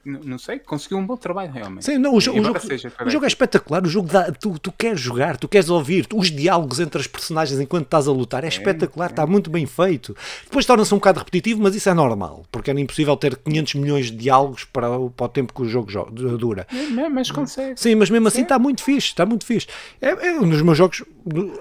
não 0.05 0.37
sei, 0.37 0.59
conseguiu 0.59 0.99
um 0.99 1.05
bom 1.05 1.17
trabalho 1.17 1.51
realmente. 1.51 1.85
Sim, 1.85 1.97
não, 1.97 2.13
o, 2.13 2.21
jo 2.21 2.31
o, 2.31 2.43
jogo, 2.43 2.59
o 3.05 3.09
jogo, 3.09 3.25
é 3.25 3.27
espetacular, 3.27 3.83
o 3.83 3.89
jogo 3.89 4.07
dá, 4.07 4.31
tu, 4.31 4.59
tu 4.59 4.71
queres 4.71 4.99
jogar, 4.99 5.35
tu 5.35 5.47
queres 5.47 5.67
ouvir 5.69 6.07
os 6.13 6.29
diálogos 6.29 6.79
entre 6.79 7.01
as 7.01 7.07
personagens 7.07 7.59
enquanto 7.59 7.85
estás 7.85 8.07
a 8.07 8.11
lutar, 8.11 8.43
é, 8.43 8.47
é 8.47 8.49
espetacular, 8.49 9.07
é. 9.07 9.11
está 9.11 9.25
muito 9.25 9.49
bem 9.49 9.65
feito. 9.65 10.15
Depois 10.43 10.63
torna-se 10.65 10.93
um 10.93 10.97
bocado 10.97 11.19
repetitivo, 11.19 11.61
mas 11.63 11.75
isso 11.75 11.89
é 11.89 11.93
normal, 11.93 12.45
porque 12.51 12.69
é 12.69 12.73
impossível 12.79 13.17
ter 13.17 13.35
500 13.35 13.75
milhões 13.75 14.05
de 14.11 14.17
diálogos 14.17 14.63
para, 14.63 14.87
para 15.09 15.25
o 15.25 15.29
tempo 15.29 15.53
que 15.53 15.61
o 15.63 15.65
jogo 15.65 15.91
dura. 16.37 16.67
É, 16.71 17.09
mas 17.09 17.31
consegue. 17.31 17.79
Sim, 17.79 17.95
mas 17.95 18.09
mesmo 18.09 18.27
assim 18.27 18.43
está 18.43 18.59
muito 18.59 18.83
fixe, 18.83 19.07
está 19.07 19.25
muito 19.25 19.45
fixe. 19.45 19.67
É, 19.99 20.09
é, 20.09 20.39
um 20.39 20.47
dos 20.47 20.61
meus 20.61 20.77
jogos, 20.77 21.03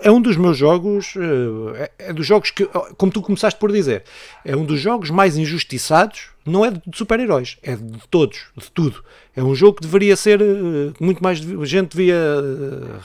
é 0.02 0.10
um 0.10 0.20
dos 0.20 0.36
meus 0.36 0.58
jogos, 0.58 1.14
eh, 1.16 1.90
é, 1.98 2.10
é 2.10 2.12
dos 2.12 2.26
jogos 2.26 2.50
que, 2.50 2.68
como 2.98 3.10
tu 3.10 3.22
começaste 3.22 3.58
por 3.58 3.72
dizer, 3.72 4.04
é 4.44 4.54
um 4.54 4.64
dos 4.64 4.80
jogos 4.80 5.08
mais 5.08 5.38
injustiçados 5.38 6.33
não 6.44 6.64
é 6.64 6.70
de 6.70 6.82
super-heróis, 6.92 7.56
é 7.62 7.74
de 7.74 8.06
todos, 8.08 8.46
de 8.56 8.70
tudo. 8.70 9.02
É 9.34 9.42
um 9.42 9.54
jogo 9.54 9.76
que 9.76 9.82
deveria 9.82 10.14
ser, 10.14 10.40
eh, 10.40 10.92
muito 11.00 11.22
mais 11.22 11.38
gente 11.38 11.96
devia 11.96 12.16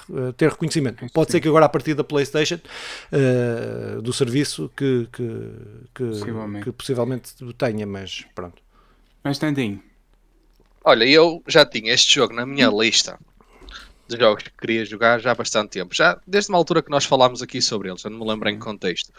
uh, 0.09 0.33
ter 0.33 0.49
reconhecimento. 0.49 1.05
Pode 1.13 1.31
Sim. 1.31 1.37
ser 1.37 1.41
que 1.41 1.47
agora 1.47 1.65
a 1.65 1.69
partir 1.69 1.93
da 1.93 2.03
Playstation, 2.03 2.59
uh, 3.11 4.01
do 4.01 4.11
serviço, 4.11 4.69
que, 4.75 5.07
que, 5.11 5.51
que, 5.95 6.03
possivelmente. 6.03 6.63
que 6.65 6.71
possivelmente 6.71 7.33
tenha, 7.57 7.87
mas 7.87 8.25
pronto. 8.35 8.61
Mas 9.23 9.37
Tandinho. 9.39 9.81
Olha, 10.83 11.05
eu 11.05 11.41
já 11.47 11.65
tinha 11.65 11.93
este 11.93 12.15
jogo 12.15 12.33
na 12.33 12.45
minha 12.45 12.67
lista 12.67 13.19
de 14.09 14.17
jogos 14.17 14.43
que 14.43 14.51
queria 14.51 14.83
jogar 14.83 15.19
já 15.19 15.31
há 15.31 15.35
bastante 15.35 15.69
tempo. 15.69 15.93
Já 15.93 16.19
desde 16.25 16.49
uma 16.49 16.57
altura 16.57 16.81
que 16.81 16.89
nós 16.89 17.05
falámos 17.05 17.41
aqui 17.41 17.61
sobre 17.61 17.89
eles, 17.89 18.03
eu 18.03 18.09
não 18.09 18.19
me 18.19 18.27
lembro 18.27 18.49
em 18.49 18.55
que 18.57 18.65
contexto. 18.65 19.13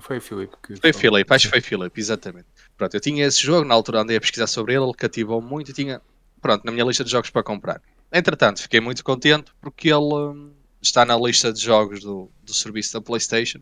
Foi 0.00 0.18
o, 0.18 0.20
Filipe 0.20 0.56
que. 0.62 0.76
Foi 0.76 0.90
o 0.90 0.94
Filipe, 0.94 1.32
acho 1.32 1.44
que 1.46 1.50
foi 1.50 1.60
o 1.60 1.62
Filipe, 1.62 2.00
exatamente. 2.00 2.46
Pronto, 2.76 2.94
eu 2.94 3.00
tinha 3.00 3.24
esse 3.24 3.40
jogo, 3.40 3.66
na 3.66 3.74
altura 3.74 4.00
andei 4.00 4.16
a 4.16 4.20
pesquisar 4.20 4.48
sobre 4.48 4.74
ele, 4.74 4.84
ele 4.84 4.94
cativou 4.94 5.40
muito 5.40 5.70
e 5.70 5.74
tinha, 5.74 6.02
pronto, 6.42 6.64
na 6.64 6.72
minha 6.72 6.84
lista 6.84 7.04
de 7.04 7.10
jogos 7.10 7.30
para 7.30 7.42
comprar. 7.42 7.80
Entretanto, 8.12 8.60
fiquei 8.60 8.80
muito 8.80 9.04
contente 9.04 9.52
porque 9.60 9.88
ele 9.88 10.14
hum, 10.14 10.52
está 10.82 11.04
na 11.04 11.16
lista 11.16 11.52
de 11.52 11.60
jogos 11.60 12.00
do, 12.00 12.30
do 12.42 12.54
serviço 12.54 12.94
da 12.94 13.00
PlayStation 13.00 13.60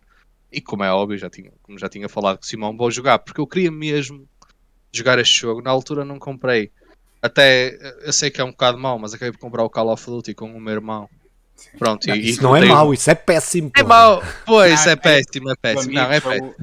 e, 0.50 0.61
como 0.61 0.84
é 0.84 0.90
óbvio, 0.90 1.18
já 1.18 1.28
tinha, 1.28 1.52
como 1.62 1.78
já 1.78 1.88
tinha 1.88 2.09
falado 2.09 2.38
com 2.38 2.44
o 2.44 2.46
Simão, 2.46 2.76
vou 2.76 2.90
jogar 2.90 3.18
porque 3.18 3.40
eu 3.40 3.46
queria 3.46 3.70
mesmo 3.70 4.26
jogar 4.90 5.18
este 5.18 5.40
jogo. 5.40 5.61
Na 5.61 5.70
altura 5.70 6.04
não 6.04 6.18
comprei 6.18 6.70
até 7.23 7.79
eu 8.03 8.12
sei 8.12 8.31
que 8.31 8.41
é 8.41 8.45
um 8.45 8.51
bocado 8.51 8.79
mau, 8.79 8.99
mas 8.99 9.14
acabei 9.14 9.33
por 9.33 9.39
comprar 9.39 9.64
o 9.64 9.71
Call 9.71 9.93
of 9.93 10.05
Duty 10.05 10.35
com 10.35 10.47
o 10.47 10.61
meu 10.61 10.75
irmão. 10.75 11.09
Pronto, 11.79 12.07
não, 12.07 12.14
e, 12.14 12.31
isso 12.31 12.41
e 12.41 12.43
não 12.43 12.57
é 12.57 12.64
mau, 12.64 12.93
isso 12.93 13.11
é 13.11 13.14
péssimo. 13.14 13.71
É 13.77 13.83
mau, 13.83 14.23
pois, 14.45 14.85
não, 14.85 14.91
é, 14.91 14.93
é 14.93 14.97
péssimo, 14.97 15.51
é 15.51 15.55
péssimo. 15.57 15.95
Não, 15.95 16.12
é 16.12 16.21
péssimo. 16.21 16.55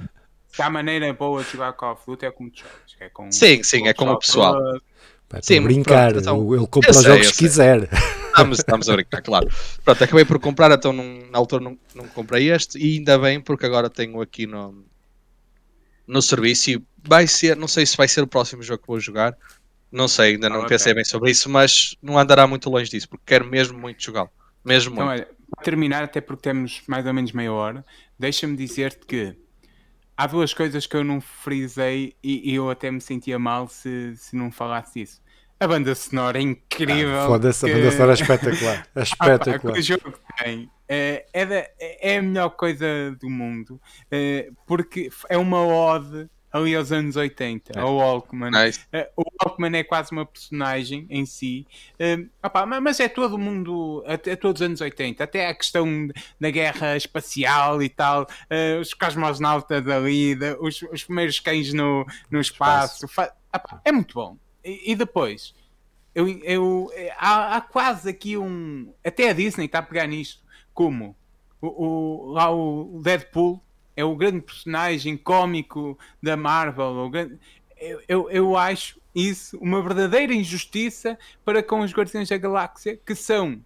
Se 0.47 0.62
há 0.62 0.70
maneira 0.70 1.12
boa 1.14 1.43
de 1.43 1.51
jogar 1.51 1.74
Call 1.74 1.93
of 1.93 2.04
Duty 2.06 2.26
é 2.26 2.32
como 2.32 2.51
jogas. 2.54 2.95
É 2.99 3.10
com, 3.10 3.32
sim, 3.32 3.64
sim, 3.64 3.88
é 3.88 3.93
como 3.93 4.12
o 4.12 4.20
pessoal. 4.20 4.56
Pá, 5.28 5.39
sim, 5.41 5.60
brincar, 5.62 6.12
pronto, 6.12 6.22
então, 6.22 6.56
ele 6.56 6.68
compra 6.68 6.91
os 6.91 7.04
jogos 7.04 7.32
que 7.32 7.38
quiser. 7.39 7.89
Estamos, 8.28 8.60
estamos 8.60 8.89
a 8.89 8.93
brincar, 8.93 9.22
claro. 9.22 9.47
Pronto, 9.84 10.04
acabei 10.04 10.26
por 10.26 10.39
comprar, 10.39 10.72
então 10.72 10.93
não, 10.93 11.04
na 11.32 11.38
altura 11.38 11.64
não, 11.64 11.78
não 11.93 12.08
comprei 12.08 12.51
este 12.51 12.78
e 12.78 12.97
ainda 12.97 13.18
bem 13.18 13.41
porque 13.41 13.66
agora 13.66 13.89
tenho 13.89 14.22
aqui 14.22 14.47
no, 14.47 14.86
no 16.08 16.22
serviço 16.22 16.72
e 16.72 16.84
vai 17.04 17.28
ser, 17.28 17.56
não 17.56 17.68
sei 17.68 17.86
se 17.86 17.97
vai 17.97 18.08
ser 18.08 18.22
o 18.22 18.28
próximo 18.28 18.64
jogo 18.64 18.82
que 18.82 18.88
vou 18.88 18.99
jogar, 18.99 19.36
não 19.93 20.07
sei, 20.07 20.33
ainda 20.33 20.49
não 20.49 20.63
ah, 20.63 20.65
pensei 20.65 20.91
bem 20.91 21.05
sobre 21.05 21.29
isso, 21.29 21.47
mas 21.47 21.95
não 22.01 22.17
andará 22.17 22.47
muito 22.47 22.67
longe 22.67 22.89
disso, 22.89 23.07
porque 23.07 23.23
quero 23.27 23.45
mesmo 23.45 23.77
muito 23.77 24.03
jogá-lo. 24.03 24.29
Mesmo 24.65 24.93
então, 24.93 25.05
muito. 25.05 25.19
Olha, 25.19 25.29
para 25.55 25.63
terminar, 25.63 26.03
até 26.03 26.19
porque 26.19 26.41
temos 26.41 26.81
mais 26.87 27.05
ou 27.05 27.13
menos 27.13 27.31
meia 27.31 27.53
hora, 27.53 27.85
deixa-me 28.17 28.57
dizer-te 28.57 29.05
que 29.05 29.37
há 30.17 30.25
duas 30.25 30.51
coisas 30.51 30.87
que 30.87 30.97
eu 30.97 31.03
não 31.03 31.21
frisei 31.21 32.15
e, 32.23 32.51
e 32.51 32.55
eu 32.55 32.71
até 32.71 32.89
me 32.89 32.99
sentia 32.99 33.37
mal 33.37 33.67
se, 33.67 34.15
se 34.17 34.35
não 34.35 34.51
falasse 34.51 35.01
isso. 35.01 35.21
A 35.59 35.67
banda 35.67 35.93
sonora 35.93 36.39
é 36.39 36.41
incrível. 36.41 37.21
Ah, 37.21 37.27
Foda-se, 37.27 37.63
que... 37.63 37.71
a 37.71 37.75
banda 37.75 37.91
sonora 37.91 38.11
é 38.11 38.15
espetacular. 38.15 38.87
É 38.95 39.03
espetacular. 39.03 39.53
Ah, 39.55 39.73
pá, 39.73 39.79
o 39.79 39.81
jogo 39.81 40.13
tem. 40.39 40.71
É, 40.89 41.25
é, 41.31 41.45
da, 41.45 41.67
é, 41.79 42.17
a 42.17 42.21
melhor 42.21 42.49
coisa 42.49 43.15
do 43.21 43.29
mundo. 43.29 43.79
É, 44.09 44.49
porque 44.65 45.09
é 45.29 45.37
uma 45.37 45.63
ode 45.63 46.27
ali 46.54 46.76
aos 46.76 46.91
anos 46.91 47.16
80, 47.16 47.74
é. 47.76 47.82
ao 47.82 47.95
Walkman. 47.95 48.51
Nice. 48.51 48.80
Uh, 48.93 49.24
o 49.24 49.24
Walkman 49.43 49.76
é 49.76 49.84
quase 49.84 50.12
uma 50.12 50.24
personagem 50.24 51.08
em 51.10 51.26
si, 51.26 51.66
uh, 51.93 52.30
opa, 52.43 52.66
mas 52.66 52.99
é 52.99 53.10
todo 53.10 53.39
mundo, 53.39 54.04
é, 54.06 54.14
é 54.14 54.36
todos 54.36 54.62
os 54.62 54.66
anos 54.66 54.80
80, 54.80 55.24
até 55.24 55.47
a 55.47 55.56
questão 55.56 56.08
da 56.39 56.51
guerra 56.51 56.95
espacial 56.95 57.82
e 57.82 57.89
tal, 57.89 58.24
uh, 58.24 58.80
os 58.80 58.93
cosmonautas 58.93 59.88
ali, 59.88 60.36
de, 60.36 60.56
os, 60.60 60.80
os, 60.84 61.04
primeiros 61.04 61.39
cães 61.39 61.74
no, 61.74 62.06
no 62.30 62.39
espaço, 62.39 63.06
espaço. 63.06 63.34
Opa, 63.51 63.82
é 63.84 63.91
muito 63.91 64.14
bom. 64.14 64.38
E, 64.64 64.91
e 64.91 64.95
depois, 64.95 65.56
eu, 66.14 66.28
eu, 66.43 66.91
há, 67.18 67.58
há, 67.58 67.62
quase 67.62 68.10
aqui 68.10 68.38
um. 68.38 68.93
Até 69.04 69.30
a 69.30 69.34
Disney 69.34 69.66
está 69.66 69.80
a 69.80 69.84
pegar 69.84 70.06
nisto, 70.06 70.43
como 70.72 71.16
o, 71.60 71.68
o, 71.68 72.32
lá 72.32 72.51
o 72.51 73.01
Deadpool 73.04 73.62
é 73.95 74.03
o 74.03 74.15
grande 74.15 74.41
personagem 74.41 75.17
cómico 75.17 75.97
da 76.21 76.35
Marvel. 76.35 77.09
Grande... 77.09 77.39
Eu, 77.77 78.01
eu, 78.07 78.29
eu, 78.29 78.57
acho 78.57 78.99
isso 79.13 79.57
uma 79.59 79.81
verdadeira 79.81 80.33
injustiça 80.33 81.17
para 81.43 81.61
com 81.61 81.81
os 81.81 81.91
Guardiões 81.91 82.29
da 82.29 82.37
Galáxia, 82.37 82.97
que 83.05 83.13
são 83.13 83.61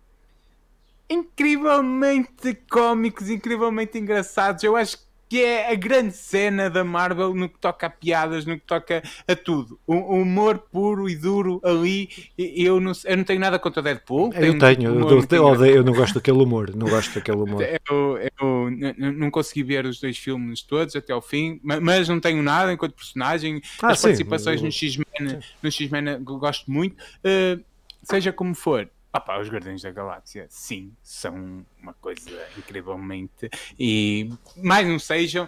incrivelmente 1.09 2.55
cómicos, 2.69 3.29
incrivelmente 3.29 3.97
engraçados. 3.97 4.63
Eu 4.63 4.75
acho 4.75 4.97
que 4.97 5.06
é 5.35 5.71
a 5.71 5.75
grande 5.75 6.13
cena 6.13 6.69
da 6.69 6.83
Marvel 6.83 7.33
no 7.33 7.49
que 7.49 7.59
toca 7.59 7.87
a 7.87 7.89
piadas, 7.89 8.45
no 8.45 8.55
que 8.57 8.65
toca 8.65 9.03
a 9.27 9.35
tudo. 9.35 9.79
O, 9.85 9.95
humor 9.95 10.59
puro 10.71 11.09
e 11.09 11.15
duro 11.15 11.59
ali. 11.63 12.09
Eu 12.37 12.79
não, 12.79 12.93
eu 13.05 13.17
não 13.17 13.23
tenho 13.23 13.39
nada 13.39 13.59
contra 13.59 13.81
o 13.81 13.83
Deadpool. 13.83 14.33
Eu 14.33 14.57
tenho, 14.57 14.83
eu, 14.83 15.09
eu, 15.09 15.65
eu, 15.65 15.83
não 15.83 15.93
gosto 15.93 16.15
daquele 16.15 16.37
humor. 16.41 16.73
Não 16.75 16.87
gosto 16.87 17.15
daquele 17.15 17.37
humor. 17.37 17.61
Eu, 17.89 18.17
eu 18.39 18.71
não 19.13 19.31
consegui 19.31 19.63
ver 19.63 19.85
os 19.85 19.99
dois 19.99 20.17
filmes 20.17 20.61
todos 20.61 20.95
até 20.95 21.13
ao 21.13 21.21
fim, 21.21 21.59
mas 21.63 22.07
não 22.07 22.19
tenho 22.19 22.41
nada 22.43 22.71
enquanto 22.71 22.93
personagem. 22.93 23.61
Ah, 23.81 23.89
As 23.89 23.99
sim, 23.99 24.07
participações 24.07 24.61
no 24.61 24.71
X-Men 24.71 25.39
no 25.61 25.71
X-Men 25.71 26.23
gosto 26.23 26.69
muito. 26.71 26.95
Uh, 26.95 27.63
seja 28.03 28.31
como 28.31 28.53
for, 28.55 28.89
Opa, 29.17 29.39
os 29.39 29.49
Guardiões 29.49 29.81
da 29.81 29.91
Galáxia, 29.91 30.45
sim, 30.49 30.93
são 31.01 31.65
uma 31.81 31.93
coisa 31.93 32.29
incrivelmente. 32.57 33.49
E 33.79 34.29
mais 34.57 34.87
não 34.87 34.99
sejam, 34.99 35.47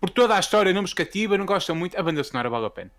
por 0.00 0.10
toda 0.10 0.34
a 0.36 0.40
história 0.40 0.72
não 0.72 0.82
vos 0.82 0.94
cativa, 0.94 1.36
não 1.36 1.46
gostam 1.46 1.76
muito, 1.76 1.98
a 1.98 2.02
banda 2.02 2.24
sonora 2.24 2.48
vale 2.48 2.66
a 2.66 2.70
pena. 2.70 2.90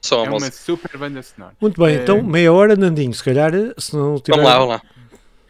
Só 0.00 0.24
é 0.24 0.28
uma 0.28 0.50
super 0.50 0.98
banda 0.98 1.22
sonora. 1.22 1.56
Muito 1.60 1.80
bem, 1.80 1.96
então 1.96 2.18
eh, 2.18 2.22
meia 2.22 2.52
hora, 2.52 2.74
Nandinho, 2.74 3.14
se 3.14 3.22
calhar, 3.22 3.52
se 3.78 3.96
não 3.96 4.18
tiver... 4.18 4.36
Vamos 4.36 4.50
lá, 4.50 4.58
vamos 4.58 4.74
lá. 4.74 4.82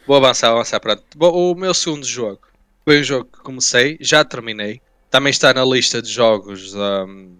Vou 0.07 0.17
avançar, 0.17 0.51
avançar. 0.51 0.81
Pronto. 0.81 1.03
O 1.19 1.55
meu 1.55 1.73
segundo 1.73 2.05
jogo 2.05 2.41
foi 2.85 3.01
um 3.01 3.03
jogo 3.03 3.31
que 3.33 3.39
comecei, 3.41 3.97
já 4.01 4.25
terminei. 4.25 4.83
Também 5.11 5.31
está 5.31 5.55
na 5.55 5.65
lista 5.65 6.03
de 6.03 6.11
jogos 6.11 6.75
um, 6.75 7.37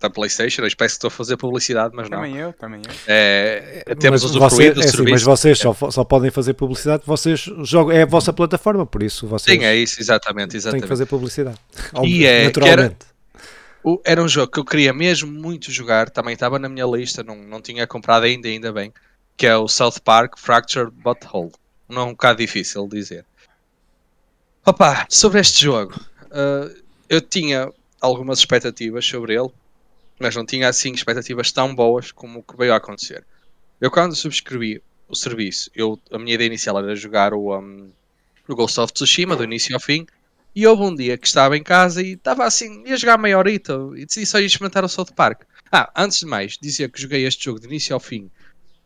da 0.00 0.08
PlayStation. 0.08 0.62
Eu 0.62 0.66
espero 0.66 0.88
que 0.88 0.94
estou 0.94 1.08
a 1.08 1.10
fazer 1.10 1.36
publicidade, 1.36 1.94
mas 1.94 2.08
não. 2.08 2.18
Também 2.18 2.36
eu, 2.36 2.52
também 2.54 2.82
eu. 2.84 2.92
É, 3.06 3.84
temos 3.98 4.24
os 4.24 4.34
você, 4.34 4.68
é 4.68 4.70
assim, 4.70 5.02
Mas 5.10 5.22
vocês 5.22 5.58
só, 5.58 5.74
só 5.74 6.04
podem 6.04 6.30
fazer 6.30 6.54
publicidade, 6.54 7.02
vocês 7.06 7.40
jogam, 7.64 7.94
é 7.94 8.02
a 8.02 8.06
vossa 8.06 8.32
plataforma, 8.32 8.86
por 8.86 9.02
isso 9.02 9.26
vocês. 9.26 9.58
Sim, 9.58 9.64
é 9.64 9.76
isso, 9.76 10.00
exatamente. 10.00 10.56
exatamente. 10.56 10.80
Têm 10.80 10.88
que 10.88 10.88
fazer 10.88 11.06
publicidade. 11.06 11.58
E 12.02 12.24
é, 12.24 12.44
naturalmente. 12.44 13.06
Era, 13.84 13.98
era 14.04 14.22
um 14.22 14.28
jogo 14.28 14.50
que 14.50 14.58
eu 14.58 14.64
queria 14.64 14.92
mesmo 14.92 15.30
muito 15.30 15.70
jogar, 15.70 16.10
também 16.10 16.34
estava 16.34 16.58
na 16.58 16.68
minha 16.68 16.86
lista, 16.86 17.22
não, 17.22 17.36
não 17.36 17.60
tinha 17.60 17.86
comprado 17.86 18.24
ainda, 18.24 18.48
ainda 18.48 18.72
bem, 18.72 18.92
que 19.36 19.46
é 19.46 19.56
o 19.56 19.68
South 19.68 20.00
Park 20.02 20.38
Fractured 20.38 20.90
Butthole. 20.90 21.52
Não 21.88 22.02
é 22.02 22.04
um 22.04 22.10
bocado 22.10 22.38
difícil 22.38 22.86
de 22.88 22.96
dizer. 22.96 23.24
Opa, 24.64 25.06
sobre 25.08 25.40
este 25.40 25.62
jogo, 25.62 25.98
uh, 26.26 26.74
eu 27.08 27.20
tinha 27.20 27.70
algumas 28.00 28.38
expectativas 28.38 29.04
sobre 29.04 29.34
ele, 29.34 29.50
mas 30.20 30.36
não 30.36 30.44
tinha 30.44 30.68
assim 30.68 30.92
expectativas 30.92 31.50
tão 31.50 31.74
boas 31.74 32.12
como 32.12 32.40
o 32.40 32.42
que 32.42 32.56
veio 32.56 32.74
a 32.74 32.76
acontecer. 32.76 33.24
Eu 33.80 33.90
quando 33.90 34.14
subscrevi 34.14 34.82
o 35.08 35.16
serviço, 35.16 35.70
eu, 35.74 35.98
a 36.12 36.18
minha 36.18 36.34
ideia 36.34 36.46
inicial 36.46 36.78
era 36.78 36.94
jogar 36.94 37.32
o, 37.32 37.58
um, 37.58 37.90
o 38.46 38.54
Ghost 38.54 38.78
of 38.78 38.92
Tsushima 38.92 39.34
do 39.34 39.42
início 39.42 39.74
ao 39.74 39.80
fim, 39.80 40.06
e 40.54 40.66
houve 40.66 40.82
um 40.82 40.94
dia 40.94 41.16
que 41.16 41.26
estava 41.26 41.56
em 41.56 41.62
casa 41.62 42.02
e 42.02 42.12
estava 42.12 42.44
assim, 42.44 42.84
ia 42.86 42.96
jogar 42.96 43.16
meia 43.16 43.38
horita 43.38 43.72
e 43.96 44.04
decidi 44.04 44.26
só 44.26 44.38
ir 44.38 44.46
experimentar 44.46 44.84
o 44.84 44.88
South 44.88 45.12
Park. 45.16 45.42
Ah, 45.72 45.90
antes 45.96 46.18
de 46.18 46.26
mais, 46.26 46.58
dizia 46.60 46.88
que 46.88 47.00
joguei 47.00 47.24
este 47.24 47.44
jogo 47.44 47.60
de 47.60 47.66
início 47.66 47.94
ao 47.94 48.00
fim 48.00 48.30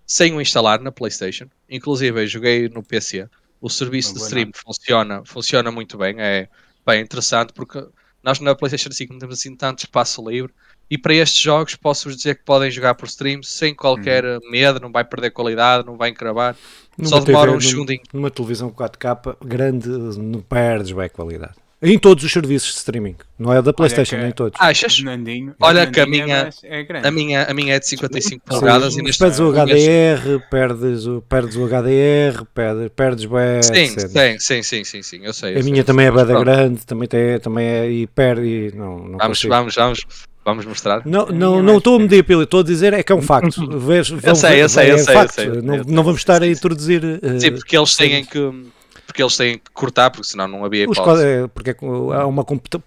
sem 0.06 0.34
o 0.34 0.40
instalar 0.40 0.80
na 0.80 0.92
Playstation, 0.92 1.46
inclusive 1.68 2.26
joguei 2.26 2.68
no 2.68 2.82
PC. 2.82 3.28
O 3.60 3.70
serviço 3.70 4.12
de 4.12 4.20
stream 4.20 4.50
funciona, 4.54 5.22
funciona 5.24 5.70
muito 5.70 5.96
bem, 5.96 6.16
é 6.20 6.48
bem 6.86 7.00
interessante 7.00 7.54
porque 7.54 7.82
nós 8.22 8.38
na 8.38 8.54
Playstation 8.54 8.92
5 8.92 9.12
não 9.14 9.20
temos 9.20 9.38
assim 9.38 9.56
tanto 9.56 9.80
espaço 9.80 10.28
livre 10.28 10.52
e 10.90 10.98
para 10.98 11.14
estes 11.14 11.40
jogos 11.40 11.74
posso-vos 11.76 12.16
dizer 12.16 12.36
que 12.36 12.44
podem 12.44 12.70
jogar 12.70 12.94
por 12.94 13.06
stream 13.06 13.42
sem 13.42 13.74
qualquer 13.74 14.24
uhum. 14.24 14.50
medo, 14.50 14.80
não 14.80 14.92
vai 14.92 15.04
perder 15.04 15.30
qualidade, 15.30 15.86
não 15.86 15.96
vai 15.96 16.10
encravar. 16.10 16.56
Numa 16.96 17.08
Só 17.08 17.20
demora 17.20 17.52
TV, 17.52 17.56
um 17.56 17.60
segundinho. 17.60 18.02
Numa 18.12 18.30
televisão 18.30 18.70
4K 18.70 19.36
grande, 19.44 19.88
não 19.88 20.40
perdes 20.40 20.92
bem 20.92 21.08
qualidade. 21.08 21.64
Em 21.86 21.98
todos 21.98 22.24
os 22.24 22.32
serviços 22.32 22.70
de 22.70 22.76
streaming, 22.78 23.16
não 23.38 23.52
é 23.52 23.60
da 23.60 23.70
PlayStation, 23.70 24.16
nem 24.16 24.32
todos. 24.32 24.58
Achas? 24.58 25.02
Nandinho, 25.02 25.54
Olha 25.60 25.86
que 25.86 26.00
a 26.00 26.06
minha, 26.06 26.48
é 26.62 26.86
a, 27.06 27.10
minha, 27.10 27.42
a 27.42 27.52
minha 27.52 27.74
é 27.74 27.78
de 27.78 27.86
55 27.86 28.42
polegadas 28.46 28.96
e 28.96 29.02
neste 29.02 29.18
perdes 29.18 29.38
o 29.38 29.50
HDR, 29.52 30.48
perdes 30.50 31.06
o, 31.06 31.20
perdes 31.20 31.56
o 31.56 31.66
HDR, 31.66 32.42
perdes, 32.54 32.90
perdes 32.96 33.24
bem. 33.26 33.62
Sim, 33.62 33.98
sim, 33.98 34.38
sim, 34.38 34.62
sim, 34.62 34.84
sim, 34.84 35.02
sim, 35.02 35.20
eu 35.24 35.34
sei. 35.34 35.56
Eu 35.56 35.58
a 35.58 35.62
sei, 35.62 35.70
minha 35.70 35.84
também 35.84 36.06
é 36.06 36.10
bada 36.10 36.40
grande, 36.40 36.86
também, 36.86 37.06
tem, 37.06 37.38
também 37.38 37.66
é 37.66 37.90
e 37.90 38.06
perde. 38.06 38.72
Não, 38.74 38.98
não 39.00 39.18
vamos, 39.18 39.42
vamos, 39.42 39.74
vamos. 39.74 40.06
Vamos 40.44 40.66
mostrar? 40.66 41.02
Não, 41.06 41.26
não, 41.26 41.62
não 41.62 41.78
estou 41.78 41.96
a 41.96 41.98
medir 41.98 42.22
pelo, 42.22 42.42
estou 42.42 42.60
a 42.60 42.62
dizer 42.62 42.92
é 42.92 43.02
que 43.02 43.10
é 43.10 43.14
um 43.14 43.22
facto. 43.22 43.66
Vês, 43.78 44.10
eu 44.10 44.34
sei, 44.34 44.62
eu 44.62 44.68
sei, 44.68 44.92
eu 44.92 44.98
sei, 44.98 45.16
eu 45.16 45.28
sei. 45.28 45.46
Não, 45.62 45.76
não 45.78 46.04
vamos 46.04 46.20
estar 46.20 46.42
a 46.42 46.46
introduzir. 46.46 47.02
Uh, 47.02 47.40
Sim, 47.40 47.52
porque 47.52 47.76
eles 47.76 47.96
têm 47.96 48.24
que 48.24 48.72
porque 49.06 49.22
eles 49.22 49.36
têm 49.36 49.58
que 49.58 49.70
cortar, 49.70 50.10
porque 50.10 50.26
senão 50.26 50.48
não 50.48 50.64
havia 50.64 50.84
hipótese. 50.84 51.24
É, 51.24 51.46
porque 51.46 51.70
é 51.70 51.76
há 52.14 52.26
uma 52.26 52.44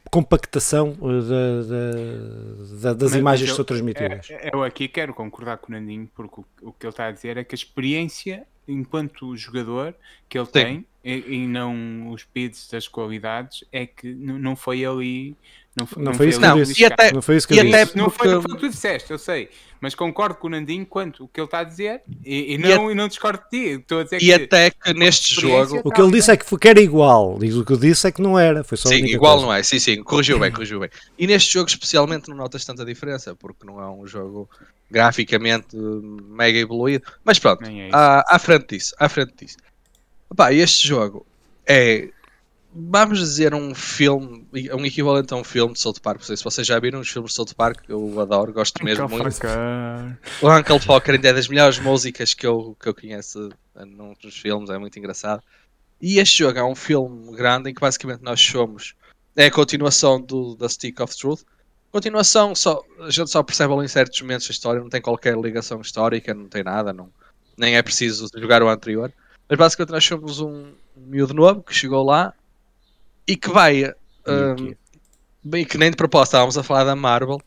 compactação 0.09 0.97
das 2.81 2.97
Mas 3.01 3.15
imagens 3.15 3.49
que 3.49 3.55
são 3.55 3.65
transmitidas. 3.65 4.29
É, 4.29 4.47
é, 4.47 4.49
eu 4.53 4.63
aqui 4.63 4.87
quero 4.87 5.13
concordar 5.13 5.57
com 5.57 5.71
o 5.71 5.75
Nandinho, 5.75 6.09
porque 6.15 6.41
o, 6.41 6.45
o 6.69 6.71
que 6.73 6.85
ele 6.85 6.91
está 6.91 7.07
a 7.07 7.11
dizer 7.11 7.37
é 7.37 7.43
que 7.43 7.53
a 7.53 7.57
experiência 7.57 8.43
enquanto 8.67 9.35
jogador 9.35 9.95
que 10.27 10.37
ele 10.37 10.45
Sim. 10.45 10.51
tem 10.51 10.85
e, 11.03 11.35
e, 11.35 11.47
não 11.47 12.11
os 12.11 12.21
speeds 12.21 12.67
das 12.69 12.87
qualidades, 12.87 13.63
é 13.71 13.85
que 13.85 14.13
não 14.13 14.55
foi 14.55 14.83
ali 14.85 15.35
não, 15.77 15.87
não, 15.95 16.03
não 16.05 16.13
foi 16.15 16.29
isso 16.29 16.39
que 16.39 16.45
eu 16.45 16.55
disse. 16.55 16.85
Até, 16.85 17.13
não 17.13 17.21
foi 17.21 17.35
isso 17.37 17.47
que 17.47 17.53
eu 17.53 17.63
disse. 17.63 17.95
Não 17.95 18.09
foi, 18.09 18.35
o 18.35 18.41
que 18.41 18.57
tu 18.57 18.67
disseste, 18.67 19.11
eu 19.11 19.19
sei. 19.19 19.47
Mas 19.79 19.93
concordo 19.93 20.33
com 20.33 20.47
o 20.47 20.49
Nandinho 20.49 20.83
quanto 20.87 21.25
o 21.25 21.27
que 21.27 21.39
ele 21.39 21.45
está 21.45 21.59
a 21.59 21.63
dizer 21.63 22.01
e, 22.25 22.55
e 22.55 22.57
não, 22.57 22.67
e, 22.67 22.73
a... 22.73 22.91
e 22.91 22.95
não 22.95 23.07
discordo 23.07 23.43
de 23.43 23.49
ti. 23.49 23.79
Estou 23.79 23.99
a 23.99 24.03
dizer 24.03 24.17
e 24.17 24.25
que 24.25 24.33
até 24.33 24.71
que 24.71 24.93
neste 24.95 25.39
jogo. 25.39 25.81
O 25.83 25.91
que 25.91 26.01
ele 26.01 26.11
disse 26.13 26.31
é 26.31 26.35
que 26.35 26.67
era 26.67 26.81
igual. 26.81 27.37
Diz 27.37 27.53
o 27.53 27.63
que 27.63 27.73
eu 27.73 27.77
disse 27.77 28.07
é 28.07 28.11
que 28.11 28.23
não 28.23 28.39
era. 28.39 28.63
Foi 28.63 28.75
só 28.75 28.89
sim, 28.89 29.05
igual 29.05 29.33
coisa. 29.33 29.45
não 29.45 29.53
é. 29.53 29.61
Sim, 29.61 29.77
sim. 29.77 30.01
Corrigiu 30.01 30.39
bem, 30.39 30.51
corrigiu 30.51 30.79
bem. 30.79 30.89
E 31.15 31.27
neste 31.27 31.53
jogo, 31.53 31.69
especialmente, 31.69 32.27
não 32.27 32.35
notas 32.35 32.65
tanta 32.65 32.83
diferença 32.83 33.35
porque 33.35 33.63
não 33.63 33.79
é 33.79 33.87
um 33.87 34.07
jogo 34.07 34.49
graficamente 34.89 35.75
mega 35.75 36.57
evoluído. 36.57 37.05
Mas 37.23 37.39
pronto, 37.39 37.63
é 37.65 37.89
à, 37.91 38.23
à 38.35 38.39
frente 38.39 38.75
disso. 38.75 38.95
À 38.99 39.09
frente 39.09 39.33
disso. 39.37 39.57
Opa, 40.29 40.53
este 40.53 40.87
jogo 40.87 41.25
é 41.65 42.09
vamos 42.73 43.19
dizer, 43.19 43.53
um 43.53 43.73
filme, 43.73 44.45
um 44.73 44.85
equivalente 44.85 45.33
a 45.33 45.37
um 45.37 45.43
filme 45.43 45.73
de 45.73 45.79
South 45.79 45.95
Park. 46.01 46.19
Não 46.19 46.25
sei 46.25 46.37
se 46.37 46.43
vocês 46.43 46.67
já 46.67 46.79
viram 46.79 46.99
os 46.99 47.09
filmes 47.09 47.31
de 47.31 47.35
South 47.35 47.55
Park, 47.55 47.83
eu 47.89 48.19
adoro, 48.19 48.53
gosto 48.53 48.83
mesmo 48.83 49.05
Uncle 49.05 49.17
muito. 49.17 49.39
O 50.41 50.51
Uncle 50.51 50.79
Fokker 50.79 51.15
ainda 51.15 51.29
é 51.29 51.33
das 51.33 51.47
melhores 51.47 51.79
músicas 51.79 52.33
que 52.33 52.45
eu, 52.45 52.75
que 52.79 52.87
eu 52.87 52.93
conheço 52.93 53.49
nos 54.23 54.37
filmes, 54.37 54.69
é 54.69 54.77
muito 54.77 54.97
engraçado. 54.99 55.41
E 55.99 56.19
este 56.19 56.39
jogo 56.39 56.59
é 56.59 56.63
um 56.63 56.75
filme 56.75 57.35
grande 57.35 57.71
em 57.71 57.73
que 57.73 57.81
basicamente 57.81 58.21
nós 58.21 58.39
somos. 58.39 58.93
É 59.35 59.47
a 59.47 59.51
continuação 59.51 60.21
do, 60.21 60.55
da 60.55 60.69
Stick 60.69 60.99
of 60.99 61.15
Truth. 61.17 61.41
Continuação, 61.97 62.53
só, 62.53 62.83
a 62.99 63.09
gente 63.09 63.31
só 63.31 63.41
percebe 63.41 63.73
ali 63.73 63.85
em 63.85 63.87
certos 63.87 64.21
momentos 64.21 64.47
da 64.47 64.51
história, 64.51 64.79
não 64.79 64.87
tem 64.87 65.01
qualquer 65.01 65.35
ligação 65.35 65.81
histórica, 65.81 66.31
não 66.31 66.47
tem 66.47 66.61
nada, 66.61 66.93
não, 66.93 67.09
nem 67.57 67.75
é 67.75 67.81
preciso 67.81 68.27
jogar 68.35 68.61
o 68.61 68.69
anterior. 68.69 69.11
Mas 69.49 69.57
basicamente 69.57 69.93
nós 69.93 70.05
somos 70.05 70.39
um, 70.39 70.73
um 70.95 71.01
miúdo 71.07 71.33
novo 71.33 71.63
que 71.63 71.73
chegou 71.73 72.05
lá 72.05 72.35
e 73.25 73.35
que 73.35 73.49
vai. 73.49 73.91
Um, 74.27 74.75
bem, 75.43 75.65
que 75.65 75.75
nem 75.75 75.89
de 75.89 75.97
propósito 75.97 76.33
estávamos 76.33 76.55
a 76.55 76.61
falar 76.61 76.83
da 76.83 76.95
Marvel. 76.95 77.41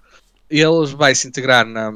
E 0.50 0.58
ele 0.60 0.96
vai 0.96 1.14
se 1.14 1.28
integrar 1.28 1.64
na, 1.64 1.92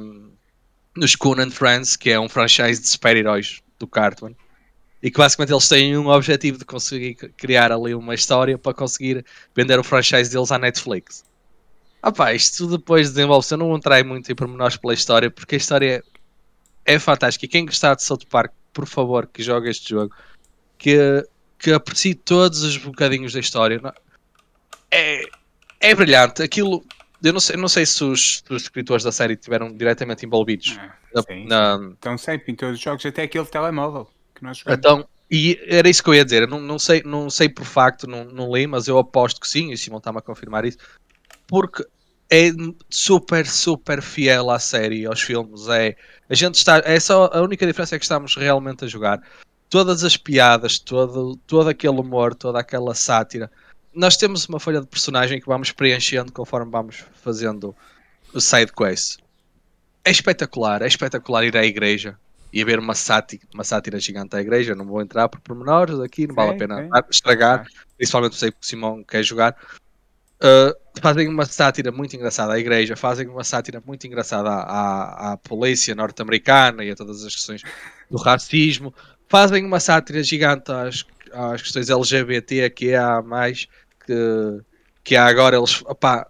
nos 0.97 1.17
Conan 1.17 1.51
Friends, 1.51 1.97
que 1.97 2.11
é 2.11 2.21
um 2.21 2.29
franchise 2.29 2.81
de 2.81 2.87
super-heróis 2.87 3.63
do 3.81 3.89
Cartman. 3.89 4.37
E 5.03 5.11
que 5.11 5.19
basicamente 5.19 5.53
eles 5.53 5.69
têm 5.69 5.99
um 5.99 6.07
objetivo 6.07 6.57
de 6.57 6.65
conseguir 6.65 7.17
criar 7.37 7.73
ali 7.73 7.97
uma 7.97 8.15
história 8.15 8.57
para 8.57 8.73
conseguir 8.73 9.27
vender 9.57 9.77
o 9.77 9.83
franchise 9.83 10.31
deles 10.31 10.53
à 10.53 10.59
Netflix. 10.61 11.25
Ah 12.07 12.13
pá, 12.13 12.35
isto 12.35 12.67
depois 12.67 13.09
desenvolve-se. 13.09 13.55
Eu 13.55 13.59
não 13.59 13.75
entrei 13.75 14.05
muito 14.05 14.31
em 14.31 14.35
pormenores 14.35 14.77
pela 14.77 14.93
história, 14.93 15.31
porque 15.31 15.55
a 15.55 15.59
história 15.59 16.05
é, 16.85 16.99
fantástica. 16.99 17.47
E 17.47 17.49
quem 17.49 17.65
gostar 17.65 17.95
de 17.95 18.03
South 18.03 18.27
Park, 18.29 18.53
por 18.75 18.87
favor, 18.87 19.27
que 19.27 19.43
jogue 19.43 19.71
este 19.71 19.89
jogo. 19.89 20.15
Que 20.77 21.27
que 21.59 21.73
aprecie 21.73 22.15
todos 22.15 22.63
os 22.63 22.77
bocadinhos 22.77 23.33
da 23.33 23.41
história. 23.41 23.81
É, 24.91 25.25
é 25.81 25.95
brilhante. 25.95 26.43
Aquilo. 26.43 26.85
Eu 27.23 27.33
não 27.33 27.41
sei, 27.41 27.57
não 27.57 27.69
sei 27.69 27.87
se, 27.87 28.05
os, 28.05 28.45
os 28.51 28.65
escritores 28.65 29.03
da 29.03 29.11
série 29.11 29.33
estiveram 29.33 29.75
diretamente 29.75 30.27
envolvidos. 30.27 30.77
Ah, 30.79 30.95
na, 31.15 31.23
sim, 31.23 31.47
na... 31.47 31.81
Então 31.99 32.19
sempre 32.19 32.53
em 32.53 32.55
todos 32.55 32.77
os 32.77 32.83
jogos, 32.83 33.07
até 33.07 33.23
aquele 33.23 33.47
telemóvel 33.47 34.07
que 34.35 34.45
nós 34.45 34.59
jogamos. 34.59 34.79
Então, 34.79 35.09
e 35.31 35.59
era 35.67 35.89
isso 35.89 36.05
que 36.05 36.11
eu 36.11 36.15
ia 36.15 36.25
dizer. 36.25 36.43
Eu 36.43 36.49
não, 36.49 36.61
não, 36.61 36.79
sei, 36.79 37.03
não 37.03 37.31
sei 37.31 37.49
por 37.49 37.65
facto, 37.65 38.07
não, 38.07 38.27
não 38.27 38.55
li, 38.55 38.67
mas 38.67 38.89
eu 38.89 38.99
aposto 38.99 39.41
que 39.41 39.49
sim, 39.49 39.71
e 39.71 39.75
o 39.75 39.79
Simão 39.79 39.97
está-me 39.97 40.19
a 40.19 40.21
confirmar 40.21 40.67
isso. 40.67 40.77
Porque 41.47 41.87
é 42.31 42.51
super, 42.91 43.47
super 43.47 44.03
fiel 44.03 44.51
à 44.51 44.59
série, 44.59 45.07
aos 45.07 45.21
filmes. 45.21 45.69
É, 45.69 45.97
a 46.29 46.35
gente 46.35 46.57
está, 46.57 46.83
é 46.85 46.99
só, 46.99 47.31
a 47.33 47.41
única 47.41 47.67
diferença 47.67 47.97
é 47.97 47.99
que 47.99 48.05
estamos 48.05 48.37
realmente 48.37 48.85
a 48.85 48.89
jogar 48.89 49.23
todas 49.69 50.05
as 50.05 50.17
piadas, 50.17 50.79
todo, 50.79 51.37
todo 51.47 51.69
aquele 51.69 51.99
humor, 51.99 52.35
toda 52.35 52.61
aquela 52.61 52.95
sátira. 52.95 53.51
Nós 53.95 54.17
temos 54.17 54.47
uma 54.49 54.61
folha 54.61 54.81
de 54.81 54.87
personagem 54.87 55.41
que 55.41 55.47
vamos 55.47 55.73
preenchendo 55.73 56.33
conforme 56.33 56.71
vamos 56.71 57.05
fazendo 57.23 57.75
o 58.33 58.41
side 58.41 58.73
quest. 58.73 59.19
É 60.05 60.11
espetacular, 60.11 60.83
é 60.83 60.87
espetacular 60.87 61.45
ir 61.45 61.57
à 61.57 61.65
igreja 61.65 62.17
e 62.53 62.65
ver 62.65 62.79
uma 62.79 62.95
sátira, 62.95 63.43
uma 63.53 63.65
sátira 63.65 63.99
gigante 63.99 64.37
à 64.37 64.41
igreja. 64.41 64.75
Não 64.75 64.87
vou 64.87 65.01
entrar 65.01 65.29
por 65.29 65.41
pormenores 65.41 65.99
aqui, 66.01 66.27
não 66.27 66.35
vale 66.35 66.53
a 66.53 66.57
pena 66.57 66.89
estragar, 67.11 67.67
principalmente 67.97 68.37
sei 68.37 68.51
que 68.51 68.59
o 68.61 68.67
Simão 68.67 69.03
quer 69.03 69.23
jogar. 69.23 69.57
Uh, 70.37 70.84
fazem 71.01 71.29
uma 71.29 71.45
sátira 71.45 71.91
muito 71.91 72.15
engraçada 72.15 72.53
à 72.53 72.59
igreja, 72.59 72.97
fazem 72.97 73.27
uma 73.27 73.45
sátira 73.45 73.83
muito 73.85 74.07
engraçada 74.07 74.49
à, 74.49 74.63
à, 74.63 75.33
à 75.33 75.37
polícia 75.37 75.95
norte-americana 75.95 76.85
e 76.85 76.91
a 76.91 76.97
todas 76.97 77.25
as 77.25 77.35
questões 77.35 77.63
do 78.11 78.17
racismo 78.17 78.95
fazem 79.29 79.65
uma 79.65 79.81
sátira 79.81 80.23
gigante 80.23 80.71
às, 80.71 81.05
às 81.33 81.63
questões 81.63 81.91
LGBT 81.91 82.71
que 82.71 82.95
há 82.95 83.21
mais 83.23 83.67
que, 84.07 84.61
que 85.03 85.17
há 85.17 85.27
agora 85.27 85.57
eles 85.57 85.83
opá, 85.83 86.27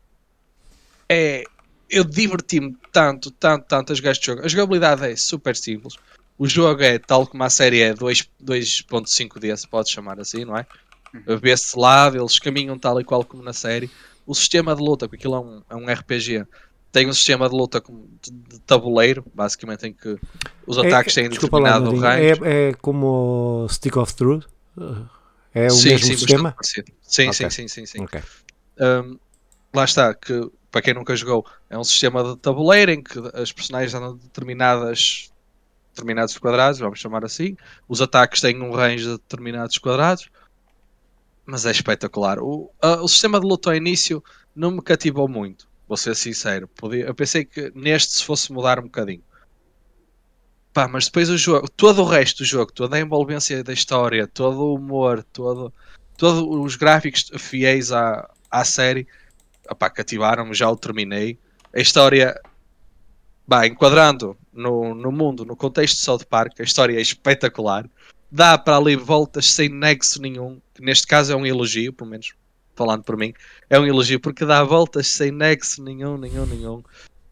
é 1.08 1.44
eu 1.90 2.02
diverti-me 2.02 2.76
tanto, 2.90 3.30
tanto, 3.30 3.66
tanto 3.66 3.92
a 3.92 3.94
jogar 3.94 4.12
este 4.12 4.26
jogo. 4.26 4.42
A 4.42 4.48
jogabilidade 4.48 5.04
é 5.04 5.14
super 5.14 5.54
simples. 5.54 5.94
O 6.36 6.48
jogo 6.48 6.82
é 6.82 6.98
tal 6.98 7.26
como 7.26 7.44
a 7.44 7.50
série 7.50 7.82
é 7.82 7.94
2.5D, 7.94 9.56
se 9.56 9.68
pode 9.68 9.90
chamar 9.90 10.18
assim, 10.18 10.44
não 10.44 10.56
é? 10.56 10.66
Uhum. 11.14 11.36
Vê-se 11.38 11.78
lado, 11.78 12.16
eles 12.16 12.38
caminham 12.40 12.76
tal 12.76 13.00
e 13.00 13.04
qual 13.04 13.24
como 13.24 13.42
na 13.42 13.52
série. 13.52 13.88
O 14.26 14.34
sistema 14.34 14.74
de 14.74 14.82
luta, 14.82 15.06
porque 15.06 15.16
aquilo 15.16 15.34
é 15.34 15.40
um, 15.40 15.62
é 15.70 15.76
um 15.76 15.92
RPG, 15.92 16.46
tem 16.90 17.08
um 17.08 17.12
sistema 17.12 17.48
de 17.48 17.54
luta 17.54 17.82
de 18.30 18.58
tabuleiro, 18.60 19.24
basicamente, 19.34 19.86
em 19.86 19.92
que 19.92 20.18
os 20.66 20.78
é, 20.78 20.86
ataques 20.86 21.14
têm 21.14 21.28
desculpa 21.28 21.58
determinado 21.58 21.96
lá, 21.96 22.14
range. 22.14 22.44
É, 22.44 22.68
é 22.68 22.74
como 22.74 23.66
Stick 23.68 23.96
of 23.96 24.14
Truth? 24.14 24.46
É 25.52 25.66
o 25.66 25.70
sim, 25.70 25.90
mesmo 25.90 26.06
sim, 26.06 26.16
sistema? 26.16 26.56
Sim, 26.62 26.80
okay. 27.28 27.32
sim, 27.32 27.50
sim, 27.50 27.68
sim, 27.68 27.86
sim. 27.86 28.04
Okay. 28.04 28.22
Um, 28.80 29.18
lá 29.74 29.84
está, 29.84 30.14
que 30.14 30.50
para 30.70 30.82
quem 30.82 30.94
nunca 30.94 31.14
jogou, 31.14 31.46
é 31.70 31.78
um 31.78 31.84
sistema 31.84 32.24
de 32.24 32.36
tabuleiro 32.38 32.90
em 32.90 33.02
que 33.02 33.18
as 33.34 33.52
personagens 33.52 33.94
andam 33.94 34.16
determinadas 34.16 35.30
determinados 35.94 36.36
quadrados, 36.36 36.80
vamos 36.80 36.98
chamar 36.98 37.24
assim. 37.24 37.56
Os 37.88 38.02
ataques 38.02 38.40
têm 38.40 38.60
um 38.60 38.72
range 38.72 39.04
de 39.04 39.12
determinados 39.12 39.78
quadrados. 39.78 40.28
Mas 41.46 41.66
é 41.66 41.70
espetacular. 41.70 42.38
O, 42.38 42.70
a, 42.80 43.02
o 43.02 43.08
sistema 43.08 43.40
de 43.40 43.46
luta 43.46 43.70
ao 43.70 43.76
início 43.76 44.22
não 44.54 44.70
me 44.70 44.82
cativou 44.82 45.28
muito 45.28 45.68
vou 45.86 45.96
ser 45.96 46.14
sincero. 46.14 46.68
Podia, 46.68 47.04
eu 47.06 47.14
pensei 47.14 47.44
que 47.44 47.70
neste 47.74 48.14
se 48.14 48.24
fosse 48.24 48.52
mudar 48.52 48.78
um 48.78 48.84
bocadinho. 48.84 49.22
Pá, 50.72 50.88
mas 50.88 51.06
depois 51.06 51.30
o 51.30 51.38
jogo, 51.38 51.68
todo 51.70 52.02
o 52.02 52.04
resto 52.04 52.38
do 52.38 52.44
jogo, 52.44 52.72
toda 52.72 52.96
a 52.96 53.00
envolvência 53.00 53.62
da 53.62 53.72
história, 53.72 54.26
todo 54.26 54.58
o 54.58 54.74
humor, 54.74 55.22
todo, 55.32 55.72
todos 56.16 56.42
os 56.42 56.74
gráficos 56.74 57.30
fiéis 57.38 57.92
à, 57.92 58.28
à 58.50 58.64
série, 58.64 59.06
cativaram-me, 59.94 60.52
já 60.52 60.68
o 60.68 60.76
terminei. 60.76 61.38
A 61.72 61.80
história, 61.80 62.40
bah, 63.46 63.66
enquadrando 63.66 64.36
no, 64.52 64.94
no 64.94 65.12
mundo, 65.12 65.44
no 65.44 65.54
contexto 65.54 65.96
de 65.96 66.02
South 66.02 66.24
Park, 66.28 66.58
a 66.58 66.64
história 66.64 66.98
é 66.98 67.00
espetacular. 67.00 67.88
Dá 68.34 68.58
para 68.58 68.78
ali 68.78 68.96
voltas 68.96 69.46
sem 69.46 69.68
nexo 69.68 70.20
nenhum, 70.20 70.60
neste 70.80 71.06
caso 71.06 71.32
é 71.32 71.36
um 71.36 71.46
elogio, 71.46 71.92
pelo 71.92 72.10
menos 72.10 72.34
falando 72.74 73.04
por 73.04 73.16
mim, 73.16 73.32
é 73.70 73.78
um 73.78 73.86
elogio 73.86 74.18
porque 74.18 74.44
dá 74.44 74.64
voltas 74.64 75.06
sem 75.06 75.30
nexo 75.30 75.80
nenhum, 75.80 76.18
nenhum, 76.18 76.44
nenhum. 76.44 76.82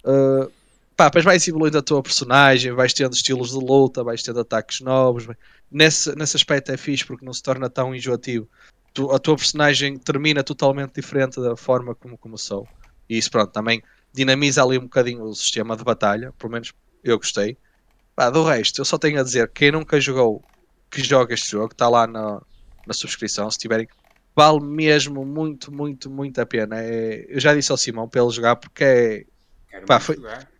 Uh, 0.04 0.48
pá, 0.96 1.06
depois 1.06 1.24
vais 1.24 1.48
evoluindo 1.48 1.76
a 1.76 1.82
tua 1.82 2.00
personagem, 2.04 2.70
vais 2.70 2.92
tendo 2.92 3.14
estilos 3.14 3.50
de 3.50 3.56
luta, 3.56 4.04
vais 4.04 4.22
tendo 4.22 4.38
ataques 4.38 4.80
novos. 4.80 5.26
Nesse, 5.68 6.14
nesse 6.14 6.36
aspecto 6.36 6.70
é 6.70 6.76
fixe 6.76 7.04
porque 7.04 7.26
não 7.26 7.32
se 7.32 7.42
torna 7.42 7.68
tão 7.68 7.92
enjoativo. 7.92 8.48
Tu, 8.94 9.10
a 9.10 9.18
tua 9.18 9.34
personagem 9.34 9.98
termina 9.98 10.44
totalmente 10.44 10.92
diferente 10.94 11.40
da 11.40 11.56
forma 11.56 11.96
como 11.96 12.16
começou. 12.16 12.68
E 13.08 13.18
isso, 13.18 13.28
pronto, 13.28 13.50
também 13.50 13.82
dinamiza 14.12 14.62
ali 14.62 14.78
um 14.78 14.82
bocadinho 14.82 15.24
o 15.24 15.34
sistema 15.34 15.76
de 15.76 15.82
batalha. 15.82 16.32
Pelo 16.38 16.52
menos 16.52 16.72
eu 17.02 17.16
gostei. 17.16 17.56
Pá, 18.14 18.30
do 18.30 18.44
resto, 18.44 18.80
eu 18.80 18.84
só 18.84 18.96
tenho 18.96 19.18
a 19.18 19.24
dizer: 19.24 19.50
quem 19.52 19.72
nunca 19.72 20.00
jogou, 20.00 20.44
que 20.92 21.02
joga 21.02 21.32
este 21.34 21.50
jogo, 21.50 21.72
está 21.72 21.88
lá 21.88 22.06
na, 22.06 22.40
na 22.86 22.94
subscrição. 22.94 23.50
Se 23.50 23.58
tiverem 23.58 23.88
vale 24.34 24.60
mesmo 24.60 25.24
muito, 25.24 25.72
muito, 25.72 26.10
muito 26.10 26.40
a 26.40 26.46
pena. 26.46 26.76
É, 26.78 27.26
eu 27.28 27.40
já 27.40 27.54
disse 27.54 27.70
ao 27.70 27.78
Simão 27.78 28.08
para 28.08 28.22
ele 28.22 28.30
jogar 28.30 28.56
porque 28.56 28.84
é. 28.84 29.24
Quero 29.68 29.86
pá, 29.86 29.98
foi, 29.98 30.16
jogar. 30.16 30.50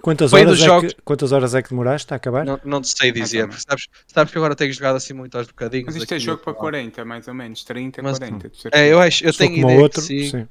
Quantas 0.00 0.32
horas, 0.32 0.62
é 0.62 0.80
que, 0.80 0.96
quantas 1.04 1.32
horas 1.32 1.54
é 1.54 1.62
que 1.62 1.68
demoraste 1.68 2.10
a 2.14 2.16
acabar? 2.16 2.46
Não, 2.46 2.58
não 2.64 2.80
te 2.80 2.88
sei 2.88 3.12
dizer, 3.12 3.46
ah, 3.46 3.52
sabes, 3.52 3.86
sabes 4.06 4.32
que 4.32 4.38
agora 4.38 4.56
tenho 4.56 4.72
jogado 4.72 4.96
assim 4.96 5.12
muito 5.12 5.36
aos 5.36 5.46
bocadinhos. 5.46 5.86
Mas 5.86 5.96
isto 5.96 6.14
é 6.14 6.18
jogo 6.18 6.42
para 6.42 6.54
40, 6.54 7.04
mais 7.04 7.28
ou 7.28 7.34
menos, 7.34 7.64
30, 7.64 8.02
Mas, 8.02 8.18
40. 8.18 8.50
É, 8.72 8.90
eu 8.90 8.98
acho, 8.98 9.26
eu 9.26 9.34
tenho 9.34 9.58
ideia 9.58 9.78
outro, 9.78 10.00
sim. 10.00 10.30
sim. 10.30 10.48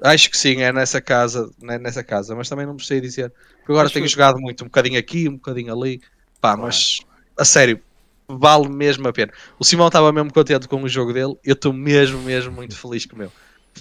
Acho 0.00 0.30
que 0.30 0.38
sim, 0.38 0.62
é 0.62 0.72
nessa 0.72 1.00
casa, 1.00 1.50
né, 1.60 1.78
nessa 1.78 2.04
casa, 2.04 2.34
mas 2.36 2.48
também 2.48 2.64
não 2.64 2.74
me 2.74 2.84
sei 2.84 3.00
dizer. 3.00 3.32
Porque 3.58 3.72
agora 3.72 3.90
tenho 3.90 4.06
jogado 4.06 4.38
muito, 4.38 4.62
um 4.62 4.68
bocadinho 4.68 4.98
aqui, 4.98 5.28
um 5.28 5.34
bocadinho 5.34 5.72
ali. 5.72 6.00
Pá, 6.40 6.56
mas 6.56 7.00
a 7.36 7.44
sério, 7.44 7.80
vale 8.28 8.68
mesmo 8.68 9.06
a 9.08 9.12
pena. 9.12 9.32
O 9.58 9.64
Simão 9.64 9.88
estava 9.88 10.12
mesmo 10.12 10.32
contente 10.32 10.68
com 10.68 10.82
o 10.82 10.88
jogo 10.88 11.12
dele, 11.12 11.36
eu 11.44 11.54
estou 11.54 11.72
mesmo, 11.72 12.18
mesmo 12.20 12.52
muito 12.52 12.76
feliz 12.76 13.06
com 13.06 13.16
o 13.16 13.18
meu. 13.18 13.32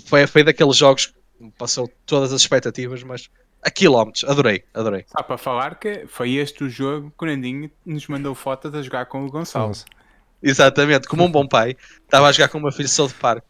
Foi, 0.06 0.26
foi 0.28 0.44
daqueles 0.44 0.78
jogos 0.78 1.08
que 1.08 1.14
passou 1.58 1.92
todas 2.06 2.32
as 2.32 2.42
expectativas, 2.42 3.04
mas 3.04 3.30
a 3.62 3.70
quilómetros. 3.70 4.24
Adorei, 4.24 4.64
adorei. 4.74 5.06
Só 5.08 5.24
para 5.24 5.38
falar 5.38 5.76
que 5.76 6.06
foi 6.08 6.36
este 6.36 6.64
o 6.64 6.70
jogo 6.70 7.14
que 7.18 7.26
o 7.26 7.28
Nandinho 7.28 7.70
nos 7.86 8.08
mandou 8.08 8.34
fotos 8.34 8.74
a 8.74 8.82
jogar 8.82 9.06
com 9.06 9.26
o 9.26 9.30
Gonçalo. 9.30 9.74
Exatamente, 10.42 11.08
como 11.08 11.24
um 11.24 11.32
bom 11.32 11.48
pai, 11.48 11.78
estava 12.04 12.28
a 12.28 12.32
jogar 12.32 12.50
com 12.50 12.58
o 12.58 12.62
meu 12.62 12.72
filho 12.72 12.90
South 12.90 13.14
Park. 13.20 13.44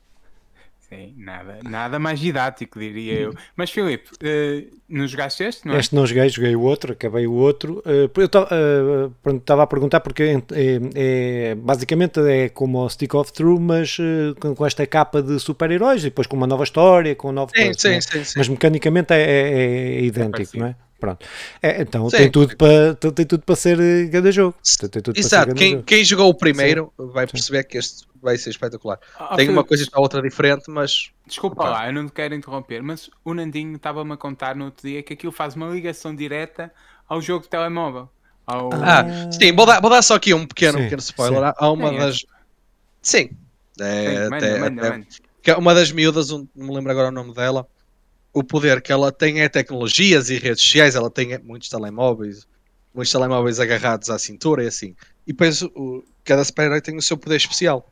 Sim, 0.93 1.13
nada, 1.15 1.59
nada 1.63 1.97
mais 1.99 2.19
didático, 2.19 2.77
diria 2.77 3.13
eu. 3.13 3.33
Mas 3.55 3.71
Filipe, 3.71 4.09
uh, 4.11 4.77
não 4.89 5.07
jogaste 5.07 5.41
este? 5.41 5.65
Não 5.65 5.75
é? 5.75 5.79
Este 5.79 5.95
não 5.95 6.05
joguei, 6.05 6.27
joguei 6.27 6.53
o 6.53 6.61
outro, 6.61 6.91
acabei 6.91 7.25
o 7.25 7.31
outro. 7.31 7.81
Uh, 7.85 8.11
eu 8.13 8.25
estava 8.25 9.61
uh, 9.61 9.63
a 9.63 9.67
perguntar 9.67 10.01
porque 10.01 10.23
é, 10.23 10.33
é, 10.51 10.79
é, 10.95 11.55
basicamente 11.55 12.19
é 12.19 12.49
como 12.49 12.79
o 12.79 12.89
Stick 12.89 13.15
of 13.15 13.31
True, 13.31 13.57
mas 13.57 13.97
uh, 13.99 14.35
com, 14.37 14.53
com, 14.53 14.65
esta 14.65 14.85
capa 14.85 15.23
de 15.23 15.39
super-heróis 15.39 16.01
e 16.01 16.09
depois 16.09 16.27
com 16.27 16.35
uma 16.35 16.47
nova 16.47 16.65
história, 16.65 17.15
com 17.15 17.29
um 17.29 17.31
novo. 17.31 17.53
Sim, 17.55 17.71
sim, 17.71 17.93
é? 17.93 18.01
sim, 18.01 18.23
sim, 18.25 18.33
Mas 18.35 18.49
mecanicamente 18.49 19.13
é, 19.13 19.21
é, 19.21 19.95
é 19.95 20.01
idêntico, 20.01 20.59
não 20.59 20.67
é? 20.67 20.75
Pronto. 21.01 21.25
É, 21.63 21.81
então 21.81 22.07
Sim. 22.11 22.17
tem 22.17 22.31
tudo, 22.31 22.55
para, 22.55 22.93
tem 22.93 23.25
tudo 23.25 23.41
para 23.43 23.55
ser 23.55 24.07
grande 24.07 24.31
jogo. 24.31 24.55
Exato. 25.15 25.55
Quem, 25.55 25.71
jogo. 25.71 25.83
quem 25.83 26.05
jogou 26.05 26.29
o 26.29 26.33
primeiro 26.35 26.93
Sim. 26.95 27.07
vai 27.11 27.25
perceber 27.25 27.63
Sim. 27.63 27.67
que 27.67 27.77
este 27.79 28.05
vai 28.21 28.37
ser 28.37 28.51
espetacular. 28.51 28.99
Ah, 29.17 29.35
tem 29.35 29.49
uma 29.49 29.63
coisa 29.63 29.83
e 29.83 29.87
outra 29.95 30.21
diferente, 30.21 30.65
mas. 30.69 31.09
Desculpa 31.25 31.63
lá, 31.63 31.87
eu 31.87 31.93
não 31.93 32.05
te 32.05 32.11
quero 32.11 32.35
interromper, 32.35 32.83
mas 32.83 33.09
o 33.25 33.33
Nandinho 33.33 33.77
estava-me 33.77 34.13
a 34.13 34.17
contar 34.17 34.55
no 34.55 34.65
outro 34.65 34.87
dia 34.87 35.01
que 35.01 35.13
aquilo 35.13 35.31
faz 35.31 35.55
uma 35.55 35.69
ligação 35.69 36.15
direta 36.15 36.71
ao 37.09 37.19
jogo 37.19 37.45
de 37.45 37.49
telemóvel. 37.49 38.07
Ao... 38.45 38.69
Ah, 38.71 39.03
sim, 39.31 39.51
vou 39.55 39.65
dar, 39.65 39.81
vou 39.81 39.89
dar 39.89 40.03
só 40.03 40.15
aqui 40.15 40.35
um 40.35 40.45
pequeno, 40.45 40.77
pequeno 40.77 40.99
spoiler. 40.99 41.51
Há 41.57 41.71
uma 41.71 41.91
das. 41.91 42.23
Sim. 43.01 43.31
É, 43.79 44.29
manda, 44.29 44.37
até, 44.37 44.59
manda, 44.59 44.87
até... 44.87 44.97
Manda. 44.97 45.57
Uma 45.57 45.73
das 45.73 45.91
miúdas, 45.91 46.29
não 46.29 46.47
me 46.55 46.75
lembro 46.75 46.91
agora 46.91 47.07
o 47.07 47.11
nome 47.11 47.33
dela 47.33 47.67
o 48.33 48.43
poder 48.43 48.81
que 48.81 48.91
ela 48.91 49.11
tem 49.11 49.41
é 49.41 49.49
tecnologias 49.49 50.29
e 50.29 50.37
redes 50.37 50.63
sociais, 50.63 50.95
ela 50.95 51.09
tem 51.09 51.37
muitos 51.39 51.69
telemóveis, 51.69 52.47
muitos 52.93 53.11
telemóveis 53.11 53.59
agarrados 53.59 54.09
à 54.09 54.17
cintura 54.17 54.63
e 54.63 54.67
assim. 54.67 54.95
E 55.27 55.33
depois 55.33 55.61
o, 55.61 56.03
cada 56.23 56.43
super-herói 56.43 56.81
tem 56.81 56.97
o 56.97 57.01
seu 57.01 57.17
poder 57.17 57.35
especial. 57.35 57.89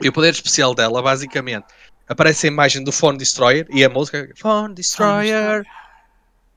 E 0.00 0.08
o 0.08 0.12
poder 0.12 0.32
especial 0.32 0.74
dela, 0.74 1.02
basicamente, 1.02 1.66
aparece 2.08 2.46
a 2.46 2.50
imagem 2.50 2.82
do 2.82 2.90
Phone 2.90 3.18
Destroyer 3.18 3.66
e 3.70 3.84
a 3.84 3.88
música 3.88 4.30
Phone 4.36 4.74
Destroyer. 4.74 5.64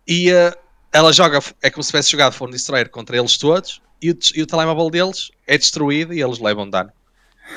E 0.08 0.32
uh, 0.32 0.56
ela 0.92 1.12
joga, 1.12 1.40
é 1.62 1.70
como 1.70 1.84
se 1.84 1.90
tivesse 1.90 2.12
jogado 2.12 2.34
Phone 2.34 2.52
Destroyer 2.52 2.90
contra 2.90 3.18
eles 3.18 3.38
todos 3.38 3.82
e 4.02 4.12
o, 4.12 4.18
e 4.36 4.42
o 4.42 4.48
telemóvel 4.48 4.90
deles 4.90 5.32
é 5.46 5.58
destruído 5.58 6.14
e 6.14 6.22
eles 6.22 6.40
levam 6.40 6.70
dano. 6.70 6.92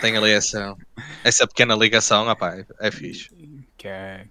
Tem 0.01 0.17
ali 0.17 0.31
essa, 0.31 0.77
essa 1.25 1.47
pequena 1.47 1.75
ligação, 1.75 2.29
opa, 2.29 2.55
é, 2.55 2.67
é 2.81 2.91
fixe. 2.91 3.31
Que 3.77 3.89
é, 3.89 3.91
é, 3.91 4.27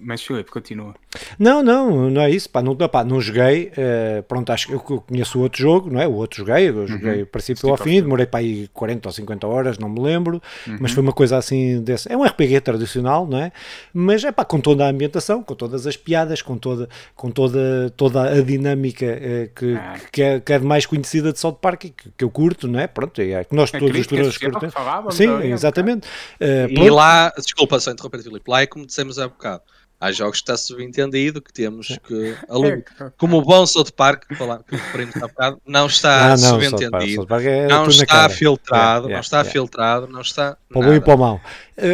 mas 0.00 0.22
Filipe, 0.22 0.50
continua. 0.50 0.94
Não, 1.38 1.62
não, 1.62 2.10
não 2.10 2.20
é 2.22 2.30
isso. 2.30 2.48
Pá, 2.48 2.62
não, 2.62 2.76
pá, 2.76 3.04
não 3.04 3.20
joguei. 3.20 3.68
Uh, 3.68 4.22
pronto, 4.24 4.50
acho 4.50 4.68
que 4.68 4.74
eu 4.74 4.80
conheço 4.80 5.38
o 5.38 5.42
outro 5.42 5.60
jogo, 5.60 5.90
não 5.90 6.00
é? 6.00 6.06
O 6.06 6.14
outro 6.14 6.38
joguei, 6.38 6.68
eu 6.68 6.86
joguei 6.86 7.20
uhum. 7.20 7.26
princípio 7.26 7.68
ao 7.70 7.76
fim, 7.76 8.00
demorei 8.00 8.26
para 8.26 8.40
aí 8.40 8.68
40 8.72 9.08
ou 9.08 9.12
50 9.12 9.46
horas, 9.46 9.78
não 9.78 9.88
me 9.88 10.00
lembro, 10.00 10.40
uhum. 10.66 10.78
mas 10.80 10.92
foi 10.92 11.02
uma 11.02 11.12
coisa 11.12 11.36
assim 11.36 11.82
desse. 11.82 12.10
É 12.10 12.16
um 12.16 12.24
RPG 12.24 12.60
tradicional, 12.60 13.26
não 13.26 13.38
é? 13.38 13.52
Mas 13.92 14.24
é 14.24 14.32
pá, 14.32 14.44
com 14.44 14.60
toda 14.60 14.86
a 14.86 14.90
ambientação, 14.90 15.42
com 15.42 15.54
todas 15.54 15.86
as 15.86 15.96
piadas, 15.96 16.42
com 16.42 16.56
toda, 16.56 16.88
com 17.14 17.30
toda, 17.30 17.92
toda 17.96 18.22
a 18.22 18.40
dinâmica 18.40 19.06
uh, 19.06 19.54
que, 19.54 19.74
ah. 19.74 19.96
que, 20.12 20.22
é, 20.22 20.40
que 20.40 20.52
é 20.52 20.58
mais 20.58 20.86
conhecida 20.86 21.32
de 21.32 21.38
South 21.38 21.58
Park 21.60 21.80
que, 21.80 21.92
que 22.16 22.24
eu 22.24 22.30
curto, 22.30 22.68
não 22.68 22.80
é? 22.80 22.86
Pronto, 22.86 23.20
é 23.20 23.44
que 23.44 23.54
nós 23.54 23.70
todos 23.70 23.90
os 23.90 24.06
jogadores 24.06 24.38
curtemos. 24.38 24.74
Sim, 25.14 25.52
exatamente. 25.52 26.06
Uh, 26.40 26.68
e 26.70 26.90
lá, 26.90 27.32
desculpa 27.36 27.78
só 27.80 27.90
interromper, 27.90 28.22
Filipe, 28.22 28.50
lá 28.50 28.62
é 28.62 28.66
como 28.66 28.86
dissemos 28.86 29.18
há 29.18 29.28
bocado 29.28 29.57
há 30.00 30.12
jogos 30.12 30.40
que 30.40 30.44
está 30.44 30.56
subentendido 30.56 31.42
que 31.42 31.52
temos 31.52 31.98
que 32.06 32.36
é, 32.64 33.10
como 33.16 33.38
o 33.38 33.42
bom 33.42 33.66
South 33.66 33.92
Park 33.96 34.26
que 34.28 34.76
referimos 34.76 35.16
há 35.16 35.28
bocado 35.28 35.60
não 35.66 35.86
está 35.86 36.32
ah, 36.32 36.36
não, 36.36 36.36
subentendido. 36.36 37.26
É 37.40 37.66
não 37.66 37.86
está 37.88 38.28
filtrado 38.28 39.08
não 39.08 39.20
está 39.20 39.44
filtrado 39.44 40.06
não 40.06 40.20
está 40.20 40.56
para 40.68 40.78
o 40.78 40.82
bom 40.82 40.94
e 40.94 41.00
para 41.00 41.14
o 41.14 41.18
mal 41.18 41.40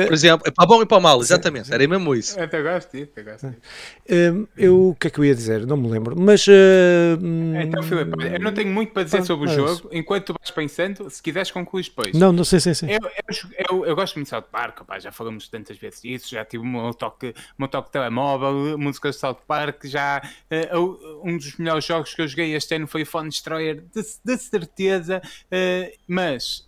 por 0.07 0.13
exemplo, 0.13 0.47
é 0.47 0.51
para 0.51 0.67
bom 0.67 0.83
e 0.83 0.87
para 0.87 0.99
o 0.99 1.01
mal, 1.01 1.21
exatamente, 1.21 1.73
era 1.73 1.87
mesmo 1.87 2.15
isso. 2.15 2.39
Eu 2.39 2.45
até 2.45 2.63
gosto 2.63 2.91
disso, 2.93 3.13
eu 3.17 3.25
gosto 3.25 3.49
disso. 3.49 3.61
Hum, 4.11 4.47
eu, 4.57 4.89
o 4.91 4.95
que 4.95 5.09
é 5.09 5.11
que 5.11 5.19
eu 5.19 5.25
ia 5.25 5.35
dizer? 5.35 5.67
Não 5.67 5.77
me 5.77 5.89
lembro, 5.89 6.19
mas... 6.19 6.47
Uh, 6.47 7.17
então, 7.63 7.83
Filipe, 7.83 8.13
eu 8.33 8.41
não 8.41 8.53
tenho 8.53 8.71
muito 8.71 8.93
para 8.93 9.03
dizer 9.03 9.19
ah, 9.19 9.25
sobre 9.25 9.49
o 9.49 9.53
jogo, 9.53 9.89
enquanto 9.93 10.27
tu 10.27 10.35
vais 10.39 10.51
pensando, 10.51 11.09
se 11.11 11.23
quiseres 11.23 11.51
concluir 11.51 11.85
depois. 11.85 12.13
Não, 12.15 12.33
não 12.33 12.45
sei, 12.45 12.61
sim, 12.61 12.75
sim. 12.75 12.87
Eu, 12.91 13.01
eu, 13.03 13.51
eu, 13.71 13.87
eu 13.87 13.97
gosto 13.97 14.15
muito 14.15 14.27
de 14.27 14.31
South 14.31 14.47
Park, 14.51 14.81
opa, 14.81 14.99
já 14.99 15.13
falamos 15.13 15.49
tantas 15.49 15.77
vezes 15.77 16.01
disso, 16.01 16.31
já 16.31 16.45
tive 16.45 16.65
um 16.65 16.93
toque, 16.93 17.35
um 17.59 17.67
toque 17.67 17.89
de 17.89 17.93
telemóvel, 17.93 18.79
música 18.79 19.11
de 19.11 19.17
South 19.17 19.39
Park, 19.47 19.85
já 19.85 20.23
uh, 20.51 21.21
um 21.23 21.37
dos 21.37 21.57
melhores 21.59 21.85
jogos 21.85 22.15
que 22.15 22.23
eu 22.23 22.29
joguei 22.29 22.55
este 22.55 22.75
ano 22.75 22.87
foi 22.87 23.03
o 23.03 23.07
Phone 23.07 23.29
Destroyer, 23.29 23.83
de, 23.95 24.03
de 24.25 24.39
certeza, 24.39 25.21
uh, 25.25 25.99
mas 26.09 26.67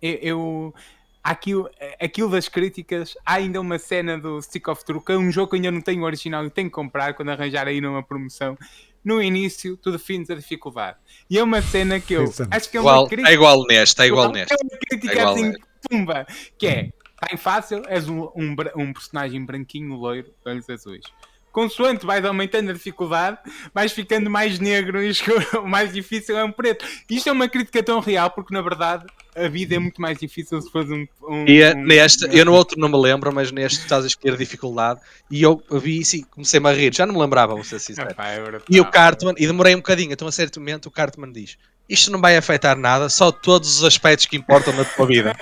eu 0.00 0.74
aquilo, 1.22 1.68
aquilo 2.00 2.30
das 2.30 2.48
críticas, 2.48 3.16
há 3.24 3.34
ainda 3.34 3.60
uma 3.60 3.78
cena 3.78 4.18
do 4.18 4.40
Stick 4.40 4.68
of 4.68 4.84
Truth, 4.84 5.04
que 5.04 5.12
é 5.12 5.16
um 5.16 5.30
jogo 5.30 5.50
que 5.50 5.56
eu 5.56 5.58
ainda 5.58 5.70
não 5.70 5.80
tenho 5.80 6.02
original 6.02 6.44
e 6.44 6.50
tenho 6.50 6.68
que 6.68 6.74
comprar 6.74 7.14
quando 7.14 7.30
arranjar 7.30 7.66
aí 7.66 7.80
numa 7.80 8.02
promoção. 8.02 8.56
No 9.02 9.22
início, 9.22 9.76
tu 9.76 9.90
defines 9.92 10.28
a 10.28 10.34
dificuldade. 10.34 10.98
E 11.28 11.38
é 11.38 11.42
uma 11.42 11.62
cena 11.62 11.98
que 11.98 12.14
eu 12.14 12.24
acho 12.50 12.70
que 12.70 12.76
é 12.76 12.80
uma 12.80 12.90
igual, 12.90 13.06
crítica. 13.06 13.30
É 13.30 13.34
igual 13.34 13.64
neste, 13.66 14.02
é 14.02 14.06
igual 14.06 14.30
neste. 14.30 14.52
É 14.52 14.56
uma 14.62 14.78
crítica 14.78 15.18
é 15.18 15.24
assim, 15.24 15.48
neste. 15.48 15.62
pumba, 15.88 16.26
que 16.58 16.66
é, 16.66 16.92
está 17.14 17.34
em 17.34 17.36
fácil, 17.38 17.82
és 17.88 18.08
um, 18.08 18.24
um, 18.36 18.54
um 18.76 18.92
personagem 18.92 19.42
branquinho, 19.44 19.94
loiro, 19.94 20.32
olhos 20.44 20.68
azuis 20.68 21.04
consoante 21.52 22.06
vais 22.06 22.24
aumentando 22.24 22.70
a 22.70 22.72
dificuldade, 22.72 23.38
vais 23.74 23.92
ficando 23.92 24.30
mais 24.30 24.58
negro 24.58 25.02
e 25.02 25.10
escuro, 25.10 25.44
o 25.62 25.66
mais 25.68 25.92
difícil 25.92 26.38
é 26.38 26.44
um 26.44 26.52
preto. 26.52 26.86
Isto 27.08 27.28
é 27.28 27.32
uma 27.32 27.48
crítica 27.48 27.82
tão 27.82 28.00
real 28.00 28.30
porque 28.30 28.54
na 28.54 28.62
verdade 28.62 29.04
a 29.34 29.48
vida 29.48 29.74
é 29.74 29.78
muito 29.78 30.00
mais 30.00 30.18
difícil 30.18 30.60
se 30.60 30.70
fosse 30.70 30.92
um. 30.92 31.06
um 31.22 31.46
e 31.46 31.62
é, 31.62 31.74
um, 31.74 31.84
neste, 31.84 32.26
um... 32.26 32.32
eu 32.32 32.44
no 32.44 32.52
outro 32.52 32.78
não 32.78 32.88
me 32.88 32.96
lembro, 32.96 33.32
mas 33.32 33.50
neste 33.50 33.80
estás 33.80 34.04
a 34.04 34.06
escolher 34.06 34.36
dificuldade 34.36 35.00
e 35.30 35.42
eu 35.42 35.62
vi 35.70 36.00
isso 36.00 36.16
e 36.16 36.24
comecei-me 36.24 36.68
a 36.68 36.72
rir, 36.72 36.94
já 36.94 37.06
não 37.06 37.14
me 37.14 37.20
lembrava, 37.20 37.54
vou 37.54 37.64
ser 37.64 37.78
sincero. 37.78 38.14
Ah, 38.16 38.30
é 38.32 38.60
e 38.68 38.80
o 38.80 38.84
Cartman, 38.84 39.34
e 39.36 39.46
demorei 39.46 39.74
um 39.74 39.78
bocadinho, 39.78 40.12
então 40.12 40.26
a 40.26 40.32
certo 40.32 40.60
momento 40.60 40.86
o 40.86 40.90
Cartman 40.90 41.32
diz: 41.32 41.56
Isto 41.88 42.10
não 42.10 42.20
vai 42.20 42.36
afetar 42.36 42.76
nada, 42.76 43.08
só 43.08 43.30
todos 43.30 43.78
os 43.78 43.84
aspectos 43.84 44.26
que 44.26 44.36
importam 44.36 44.74
na 44.74 44.84
tua 44.84 45.06
vida. 45.06 45.36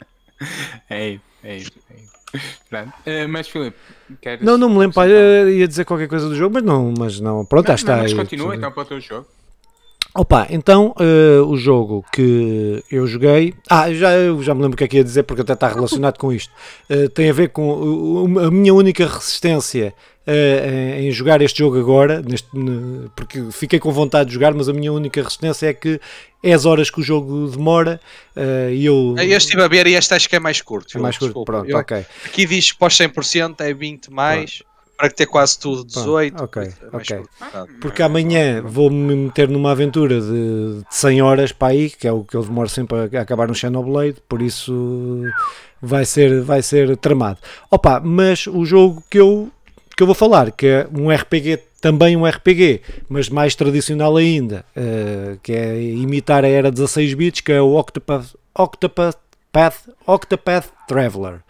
é 0.88 1.10
isso, 1.10 1.22
é 1.44 1.56
isso. 1.56 1.72
É 1.90 2.00
isso. 2.00 2.10
Uh, 2.72 3.28
mas 3.28 3.48
Filipe, 3.48 3.76
queres... 4.20 4.44
Não, 4.44 4.56
não 4.56 4.68
me 4.68 4.78
lembro, 4.78 4.94
pá, 4.94 5.06
ia 5.06 5.66
dizer 5.66 5.84
qualquer 5.84 6.08
coisa 6.08 6.28
do 6.28 6.36
jogo, 6.36 6.54
mas 6.54 6.62
não, 6.62 6.94
mas 6.96 7.20
não. 7.20 7.44
Pronto, 7.44 7.68
não, 7.68 7.74
está 7.74 7.96
não, 7.96 8.02
mas 8.02 8.12
aí. 8.12 8.16
continua 8.16 8.54
então 8.54 8.70
para 8.70 8.82
o 8.82 8.86
teu 8.86 9.00
jogo. 9.00 9.26
Opa, 10.14 10.48
então 10.50 10.92
uh, 10.98 11.44
o 11.46 11.56
jogo 11.56 12.04
que 12.12 12.82
eu 12.90 13.06
joguei. 13.06 13.54
Ah, 13.68 13.92
já, 13.92 14.12
eu 14.12 14.42
já 14.42 14.52
me 14.54 14.62
lembro 14.62 14.74
o 14.74 14.76
que 14.76 14.84
é 14.84 14.88
que 14.88 14.96
ia 14.96 15.04
dizer 15.04 15.22
porque 15.22 15.42
até 15.42 15.52
está 15.52 15.68
relacionado 15.68 16.18
com 16.18 16.32
isto. 16.32 16.52
Uh, 16.90 17.08
tem 17.10 17.30
a 17.30 17.32
ver 17.32 17.50
com 17.50 18.24
uh, 18.24 18.46
a 18.46 18.50
minha 18.50 18.74
única 18.74 19.06
resistência 19.06 19.94
em 20.96 21.10
jogar 21.10 21.42
este 21.42 21.58
jogo 21.58 21.76
agora, 21.76 22.22
neste, 22.22 22.48
porque 23.16 23.50
fiquei 23.50 23.80
com 23.80 23.90
vontade 23.90 24.28
de 24.28 24.34
jogar, 24.34 24.54
mas 24.54 24.68
a 24.68 24.72
minha 24.72 24.92
única 24.92 25.20
resistência 25.20 25.66
é 25.66 25.74
que 25.74 26.00
é 26.40 26.52
as 26.52 26.66
horas 26.66 26.88
que 26.88 27.00
o 27.00 27.02
jogo 27.02 27.48
demora 27.48 28.00
e 28.72 28.86
eu. 28.86 29.16
Eu 29.18 29.36
estive 29.36 29.60
a 29.60 29.66
ver 29.66 29.88
e 29.88 29.94
este 29.94 30.14
acho 30.14 30.28
que 30.28 30.36
é 30.36 30.38
mais 30.38 30.60
curto. 30.60 30.96
É 30.96 31.00
mais 31.00 31.18
curto, 31.18 31.30
desculpa. 31.30 31.52
pronto, 31.52 31.68
eu, 31.68 31.76
ok. 31.76 32.06
Aqui 32.24 32.46
diz 32.46 32.70
pós 32.70 32.96
100% 32.96 33.56
é 33.58 33.74
20 33.74 34.12
mais. 34.12 34.58
Pronto 34.58 34.69
para 35.00 35.08
ter 35.08 35.24
quase 35.24 35.58
tudo 35.58 35.82
18. 35.82 36.36
Pronto, 36.36 36.44
ok, 36.44 36.72
ok. 36.92 37.22
Porque 37.80 38.02
amanhã 38.02 38.60
vou-me 38.62 39.16
meter 39.16 39.48
numa 39.48 39.70
aventura 39.70 40.20
de, 40.20 40.80
de 40.80 40.84
100 40.90 41.22
horas 41.22 41.52
para 41.52 41.68
aí, 41.68 41.88
que 41.88 42.06
é 42.06 42.12
o 42.12 42.22
que 42.22 42.36
eu 42.36 42.42
demoro 42.42 42.68
sempre 42.68 43.16
a 43.16 43.22
acabar 43.22 43.48
no 43.48 43.54
Xenoblade, 43.54 44.16
por 44.28 44.42
isso 44.42 45.24
vai 45.80 46.04
ser, 46.04 46.42
vai 46.42 46.60
ser 46.60 46.98
tramado. 46.98 47.38
Opa, 47.70 47.98
mas 47.98 48.46
o 48.46 48.62
jogo 48.66 49.02
que 49.08 49.18
eu, 49.18 49.50
que 49.96 50.02
eu 50.02 50.06
vou 50.06 50.14
falar, 50.14 50.52
que 50.52 50.66
é 50.66 50.86
um 50.94 51.10
RPG, 51.10 51.60
também 51.80 52.14
um 52.14 52.26
RPG, 52.26 52.82
mas 53.08 53.30
mais 53.30 53.54
tradicional 53.54 54.18
ainda, 54.18 54.66
uh, 54.76 55.38
que 55.42 55.52
é 55.52 55.80
imitar 55.80 56.44
a 56.44 56.48
era 56.48 56.70
16 56.70 57.14
bits, 57.14 57.40
que 57.40 57.52
é 57.52 57.62
o 57.62 57.74
Octopath, 57.74 58.34
Octopath 58.54 59.16
Path, 59.52 59.88
Octopath 60.06 60.68
Traveler, 60.86 61.40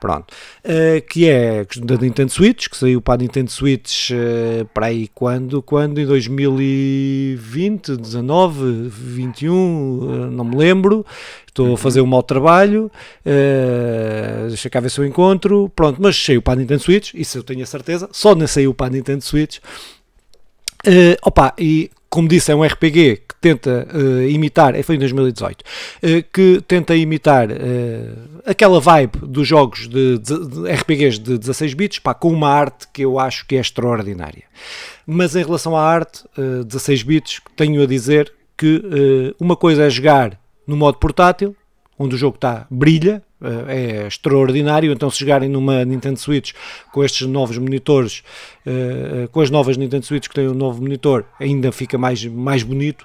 pronto, 0.00 0.32
uh, 0.64 1.06
que 1.08 1.28
é 1.28 1.66
da 1.76 1.96
Nintendo 1.96 2.30
Switch, 2.30 2.68
que 2.68 2.76
saiu 2.76 3.02
para 3.02 3.14
a 3.14 3.16
Nintendo 3.18 3.50
Switch 3.50 4.10
uh, 4.10 4.64
para 4.72 4.86
aí 4.86 5.08
quando, 5.08 5.60
quando, 5.60 6.00
em 6.00 6.06
2020, 6.06 7.96
19, 7.96 8.88
21, 8.88 9.52
uh, 9.54 10.30
não 10.30 10.44
me 10.44 10.56
lembro, 10.56 11.04
estou 11.46 11.66
a 11.66 11.70
uhum. 11.70 11.76
fazer 11.76 12.00
um 12.00 12.06
mau 12.06 12.22
trabalho, 12.22 12.90
uh, 13.26 14.48
deixa 14.48 14.70
cá 14.70 14.80
ver 14.80 14.90
se 14.90 14.98
eu 14.98 15.04
encontro, 15.04 15.70
pronto, 15.76 16.00
mas 16.00 16.16
saiu 16.16 16.40
para 16.40 16.54
a 16.54 16.56
Nintendo 16.56 16.82
Switch, 16.82 17.12
isso 17.12 17.36
eu 17.36 17.42
tenho 17.42 17.62
a 17.62 17.66
certeza, 17.66 18.08
só 18.10 18.34
não 18.34 18.46
saiu 18.46 18.72
para 18.72 18.86
a 18.86 18.90
Nintendo 18.90 19.22
Switch, 19.22 19.58
uh, 20.86 21.16
opa, 21.22 21.52
e 21.58 21.90
como 22.10 22.26
disse, 22.26 22.50
é 22.50 22.54
um 22.56 22.64
RPG 22.64 23.22
que 23.28 23.34
tenta 23.40 23.86
uh, 23.94 24.28
imitar, 24.28 24.74
é, 24.74 24.82
foi 24.82 24.96
em 24.96 24.98
2018, 24.98 25.62
uh, 25.62 25.64
que 26.32 26.60
tenta 26.66 26.96
imitar 26.96 27.48
uh, 27.48 27.54
aquela 28.44 28.80
vibe 28.80 29.20
dos 29.22 29.46
jogos 29.46 29.88
de, 29.88 30.18
de, 30.18 30.48
de, 30.48 30.72
RPGs 30.72 31.20
de 31.20 31.38
16 31.38 31.74
bits, 31.74 31.98
pá, 32.00 32.12
com 32.12 32.32
uma 32.32 32.50
arte 32.50 32.88
que 32.92 33.02
eu 33.02 33.20
acho 33.20 33.46
que 33.46 33.56
é 33.56 33.60
extraordinária. 33.60 34.42
Mas 35.06 35.36
em 35.36 35.44
relação 35.44 35.76
à 35.76 35.82
arte, 35.82 36.24
16 36.36 37.02
bits, 37.02 37.40
tenho 37.56 37.82
a 37.82 37.86
dizer 37.86 38.32
que 38.56 39.34
uma 39.40 39.56
coisa 39.56 39.84
é 39.84 39.90
jogar 39.90 40.38
no 40.66 40.76
modo 40.76 40.98
portátil, 40.98 41.56
onde 41.98 42.14
o 42.14 42.18
jogo 42.18 42.36
está, 42.36 42.66
brilha, 42.70 43.22
é 43.68 44.06
extraordinário. 44.06 44.92
Então, 44.92 45.10
se 45.10 45.18
jogarem 45.20 45.48
numa 45.48 45.84
Nintendo 45.84 46.18
Switch 46.18 46.52
com 46.92 47.02
estes 47.04 47.26
novos 47.26 47.56
monitores, 47.58 48.22
uh, 48.66 49.28
com 49.28 49.40
as 49.40 49.50
novas 49.50 49.76
Nintendo 49.76 50.04
Switch 50.04 50.28
que 50.28 50.34
têm 50.34 50.48
um 50.48 50.54
novo 50.54 50.82
monitor, 50.82 51.24
ainda 51.38 51.72
fica 51.72 51.96
mais, 51.96 52.24
mais 52.24 52.62
bonito. 52.62 53.04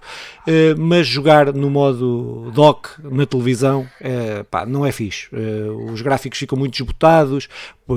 Mas 0.78 1.08
jogar 1.08 1.52
no 1.54 1.72
modo 1.72 2.52
dock 2.54 2.90
na 3.04 3.26
televisão, 3.26 3.88
pá, 4.52 4.64
não 4.64 4.86
é 4.86 4.92
fixe. 4.92 5.28
os 5.92 6.02
gráficos 6.02 6.38
ficam 6.38 6.58
muito 6.58 6.74
desbotados. 6.74 7.48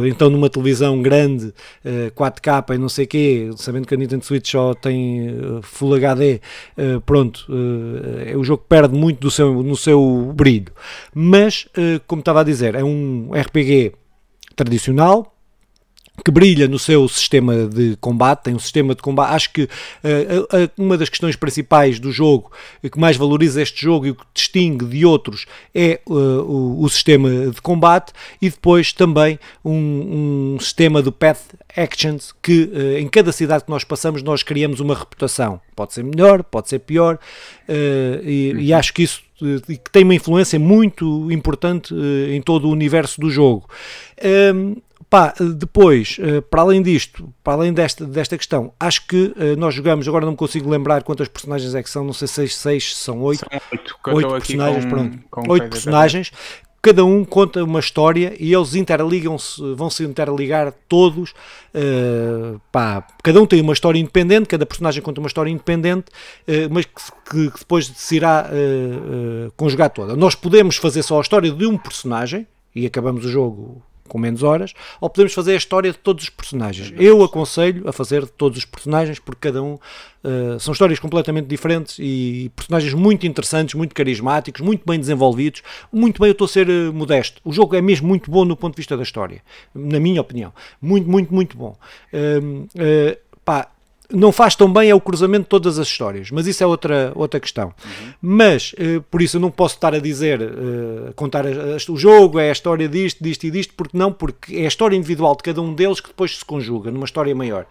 Então, 0.06 0.30
numa 0.30 0.48
televisão 0.48 1.00
grande, 1.02 1.52
4K 2.16 2.74
e 2.74 2.78
não 2.78 2.88
sei 2.88 3.04
o 3.04 3.08
quê, 3.08 3.50
sabendo 3.56 3.86
que 3.86 3.94
a 3.94 3.98
Nintendo 3.98 4.24
Switch 4.24 4.50
só 4.50 4.72
tem 4.72 5.28
Full 5.62 5.94
HD, 5.94 6.40
pronto, 7.04 7.46
o 8.34 8.44
jogo 8.44 8.64
perde 8.66 8.94
muito 8.94 9.20
do 9.20 9.30
seu, 9.30 9.62
no 9.62 9.76
seu 9.76 10.32
brilho. 10.34 10.72
Mas, 11.14 11.68
como 12.06 12.22
estava 12.28 12.40
a 12.42 12.44
dizer, 12.44 12.74
é 12.74 12.84
um 12.84 13.30
RPG 13.32 13.92
tradicional, 14.54 15.34
que 16.24 16.30
brilha 16.30 16.66
no 16.66 16.78
seu 16.78 17.08
sistema 17.08 17.66
de 17.66 17.96
combate, 18.00 18.44
tem 18.44 18.54
um 18.54 18.58
sistema 18.58 18.94
de 18.94 19.00
combate. 19.00 19.34
Acho 19.34 19.52
que 19.52 19.62
uh, 19.62 19.66
uh, 19.66 20.70
uma 20.76 20.96
das 20.98 21.08
questões 21.08 21.36
principais 21.36 21.98
do 21.98 22.10
jogo, 22.10 22.50
que 22.82 22.98
mais 22.98 23.16
valoriza 23.16 23.62
este 23.62 23.82
jogo 23.82 24.06
e 24.06 24.10
o 24.10 24.14
que 24.14 24.24
distingue 24.34 24.84
de 24.84 25.06
outros 25.06 25.46
é 25.74 26.00
uh, 26.06 26.12
o, 26.12 26.82
o, 26.82 26.88
sistema 26.88 27.30
de 27.30 27.60
combate 27.62 28.12
e 28.42 28.50
depois 28.50 28.92
também 28.92 29.38
um, 29.64 30.54
um 30.54 30.60
sistema 30.60 31.02
de 31.02 31.10
path 31.10 31.54
actions 31.76 32.34
que 32.42 32.70
em 32.98 33.06
cada 33.08 33.30
cidade 33.30 33.64
que 33.64 33.70
nós 33.70 33.84
passamos 33.84 34.22
nós 34.22 34.42
criamos 34.42 34.80
uma 34.80 34.94
reputação. 34.94 35.60
Pode 35.76 35.94
ser 35.94 36.02
melhor, 36.02 36.42
pode 36.42 36.68
ser 36.68 36.80
pior 36.80 37.18
e, 37.68 38.54
e 38.58 38.72
acho 38.72 38.92
que 38.92 39.02
isso 39.04 39.27
que 39.38 39.90
tem 39.90 40.04
uma 40.04 40.14
influência 40.14 40.58
muito 40.58 41.30
importante 41.30 41.94
em 42.30 42.42
todo 42.42 42.68
o 42.68 42.72
universo 42.72 43.20
do 43.20 43.30
jogo. 43.30 43.68
Um, 44.54 44.76
Pá, 45.10 45.32
depois, 45.58 46.18
eh, 46.20 46.42
para 46.42 46.60
além 46.60 46.82
disto, 46.82 47.32
para 47.42 47.54
além 47.54 47.72
desta, 47.72 48.04
desta 48.04 48.36
questão, 48.36 48.74
acho 48.78 49.06
que 49.06 49.32
eh, 49.38 49.56
nós 49.56 49.74
jogamos, 49.74 50.06
agora 50.06 50.26
não 50.26 50.32
me 50.32 50.36
consigo 50.36 50.68
lembrar 50.68 51.02
quantas 51.02 51.28
personagens 51.28 51.74
é 51.74 51.82
que 51.82 51.88
são, 51.88 52.04
não 52.04 52.12
sei 52.12 52.28
se 52.28 52.48
seis, 52.48 52.94
são 52.94 53.22
oito. 53.22 53.38
São 53.38 54.14
oito, 54.14 54.28
oito 54.28 54.28
personagens, 54.28 54.84
com, 54.84 54.90
pronto. 54.90 55.18
Com 55.30 55.50
oito 55.50 55.70
personagens. 55.70 56.30
Cada 56.88 57.04
um 57.04 57.22
conta 57.22 57.62
uma 57.62 57.80
história 57.80 58.34
e 58.40 58.54
eles 58.54 58.74
interligam-se, 58.74 59.60
vão 59.74 59.90
se 59.90 60.04
interligar 60.04 60.72
todos. 60.88 61.34
Uh, 61.74 62.58
pá, 62.72 63.06
cada 63.22 63.42
um 63.42 63.44
tem 63.44 63.60
uma 63.60 63.74
história 63.74 63.98
independente, 63.98 64.46
cada 64.48 64.64
personagem 64.64 65.02
conta 65.02 65.20
uma 65.20 65.26
história 65.26 65.50
independente, 65.50 66.06
uh, 66.48 66.66
mas 66.70 66.86
que, 66.86 67.50
que, 67.50 67.58
depois 67.58 67.92
se 67.94 68.16
irá 68.16 68.48
uh, 68.50 69.52
conjugar 69.54 69.90
toda. 69.90 70.16
Nós 70.16 70.34
podemos 70.34 70.76
fazer 70.76 71.02
só 71.02 71.18
a 71.18 71.20
história 71.20 71.50
de 71.50 71.66
um 71.66 71.76
personagem 71.76 72.46
e 72.74 72.86
acabamos 72.86 73.22
o 73.22 73.28
jogo 73.28 73.82
com 74.08 74.18
menos 74.18 74.42
horas, 74.42 74.74
ou 75.00 75.08
podemos 75.08 75.32
fazer 75.32 75.52
a 75.52 75.56
história 75.56 75.92
de 75.92 75.98
todos 75.98 76.24
os 76.24 76.30
personagens. 76.30 76.92
Eu 76.98 77.22
aconselho 77.22 77.88
a 77.88 77.92
fazer 77.92 78.22
de 78.22 78.32
todos 78.32 78.58
os 78.58 78.64
personagens, 78.64 79.18
porque 79.18 79.48
cada 79.48 79.62
um 79.62 79.74
uh, 79.74 80.58
são 80.58 80.72
histórias 80.72 80.98
completamente 80.98 81.46
diferentes 81.46 81.96
e 81.98 82.50
personagens 82.56 82.94
muito 82.94 83.26
interessantes, 83.26 83.74
muito 83.74 83.94
carismáticos, 83.94 84.60
muito 84.60 84.82
bem 84.86 84.98
desenvolvidos. 84.98 85.62
Muito 85.92 86.20
bem, 86.20 86.28
eu 86.28 86.32
estou 86.32 86.46
a 86.46 86.48
ser 86.48 86.68
uh, 86.68 86.92
modesto. 86.92 87.40
O 87.44 87.52
jogo 87.52 87.76
é 87.76 87.80
mesmo 87.80 88.08
muito 88.08 88.30
bom 88.30 88.44
no 88.44 88.56
ponto 88.56 88.74
de 88.74 88.78
vista 88.78 88.96
da 88.96 89.02
história, 89.02 89.42
na 89.74 90.00
minha 90.00 90.20
opinião. 90.20 90.52
Muito, 90.80 91.08
muito, 91.08 91.32
muito 91.32 91.56
bom. 91.56 91.76
Uh, 92.12 93.27
não 94.12 94.32
faz 94.32 94.56
tão 94.56 94.72
bem 94.72 94.88
é 94.88 94.94
o 94.94 95.00
cruzamento 95.00 95.42
de 95.42 95.48
todas 95.48 95.78
as 95.78 95.86
histórias, 95.86 96.30
mas 96.30 96.46
isso 96.46 96.62
é 96.62 96.66
outra, 96.66 97.12
outra 97.14 97.38
questão. 97.38 97.66
Uhum. 97.66 98.12
Mas, 98.22 98.72
uh, 98.72 99.02
por 99.10 99.20
isso 99.20 99.36
eu 99.36 99.40
não 99.40 99.50
posso 99.50 99.74
estar 99.74 99.94
a 99.94 99.98
dizer, 99.98 100.40
uh, 100.40 101.12
contar 101.14 101.46
a, 101.46 101.50
a, 101.50 101.92
o 101.92 101.96
jogo, 101.96 102.38
é 102.38 102.48
a 102.48 102.52
história 102.52 102.88
disto, 102.88 103.22
disto 103.22 103.44
e 103.44 103.50
disto, 103.50 103.74
porque 103.74 103.96
não, 103.96 104.12
porque 104.12 104.56
é 104.56 104.64
a 104.64 104.68
história 104.68 104.96
individual 104.96 105.36
de 105.36 105.42
cada 105.42 105.60
um 105.60 105.74
deles 105.74 106.00
que 106.00 106.08
depois 106.08 106.38
se 106.38 106.44
conjuga 106.44 106.90
numa 106.90 107.04
história 107.04 107.34
maior. 107.34 107.66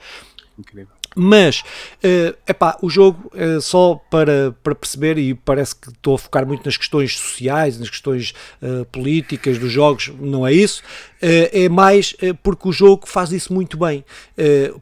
Incrível. 0.57 0.97
Mas, 1.19 1.61
uh, 2.03 2.37
epá, 2.47 2.77
o 2.79 2.89
jogo, 2.89 3.31
uh, 3.33 3.59
só 3.59 3.95
para, 4.09 4.55
para 4.61 4.75
perceber, 4.75 5.17
e 5.17 5.33
parece 5.33 5.75
que 5.75 5.89
estou 5.89 6.13
a 6.13 6.17
focar 6.17 6.45
muito 6.45 6.63
nas 6.63 6.77
questões 6.77 7.17
sociais, 7.17 7.79
nas 7.79 7.89
questões 7.89 8.35
uh, 8.61 8.85
políticas 8.85 9.57
dos 9.57 9.71
jogos, 9.71 10.11
não 10.19 10.45
é 10.45 10.53
isso, 10.53 10.83
é 11.21 11.69
mais 11.69 12.15
porque 12.43 12.67
o 12.67 12.71
jogo 12.71 13.07
faz 13.07 13.31
isso 13.31 13.53
muito 13.53 13.77
bem. 13.77 14.03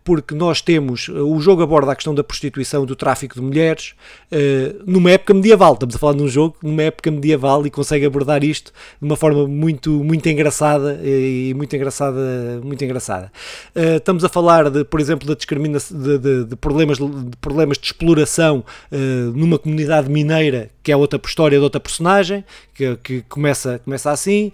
porque 0.04 0.36
nós 0.36 0.62
temos, 0.62 1.10
o 1.10 1.40
jogo 1.40 1.62
aborda 1.62 1.92
a 1.92 1.96
questão 1.96 2.14
da 2.14 2.24
prostituição, 2.24 2.86
do 2.86 2.96
tráfico 2.96 3.36
de 3.36 3.42
mulheres, 3.42 3.94
numa 4.86 5.12
época 5.12 5.34
medieval. 5.34 5.74
Estamos 5.74 5.96
a 5.96 6.00
falar 6.00 6.14
de 6.14 6.24
um 6.24 6.28
jogo 6.28 6.56
numa 6.62 6.84
época 6.84 7.12
medieval 7.12 7.66
e 7.66 7.70
consegue 7.70 8.06
abordar 8.06 8.44
isto 8.44 8.72
de 9.02 9.06
uma 9.06 9.16
forma 9.16 9.48
muito, 9.48 9.92
muito 10.04 10.28
engraçada 10.28 11.00
e 11.04 11.54
muito 11.56 11.76
engraçada. 11.76 12.62
Muito 12.64 12.84
engraçada. 12.84 13.32
estamos 13.76 14.24
a 14.24 14.30
falar, 14.30 14.70
de, 14.70 14.84
por 14.84 15.00
exemplo, 15.00 15.28
da 15.28 15.34
discriminação. 15.34 15.98
De, 15.98 16.18
de, 16.18 16.46
de 16.46 16.56
problemas, 16.56 16.98
de 16.98 17.38
problemas 17.40 17.78
de 17.78 17.86
exploração 17.86 18.64
numa 19.34 19.58
comunidade 19.58 20.10
mineira, 20.10 20.70
que 20.84 20.92
é 20.92 20.98
outra 20.98 21.20
história 21.26 21.58
de 21.58 21.64
outra 21.64 21.80
personagem, 21.80 22.44
que, 22.74 22.96
que 22.98 23.22
começa, 23.24 23.80
começa 23.84 24.12
assim. 24.12 24.52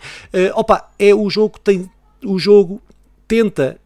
Opa, 0.55 0.89
é 1.01 1.15
o 1.15 1.29
jogo 1.29 1.59
tem. 1.59 1.89
O 2.23 2.37
jogo 2.37 2.79
tenta. 3.27 3.77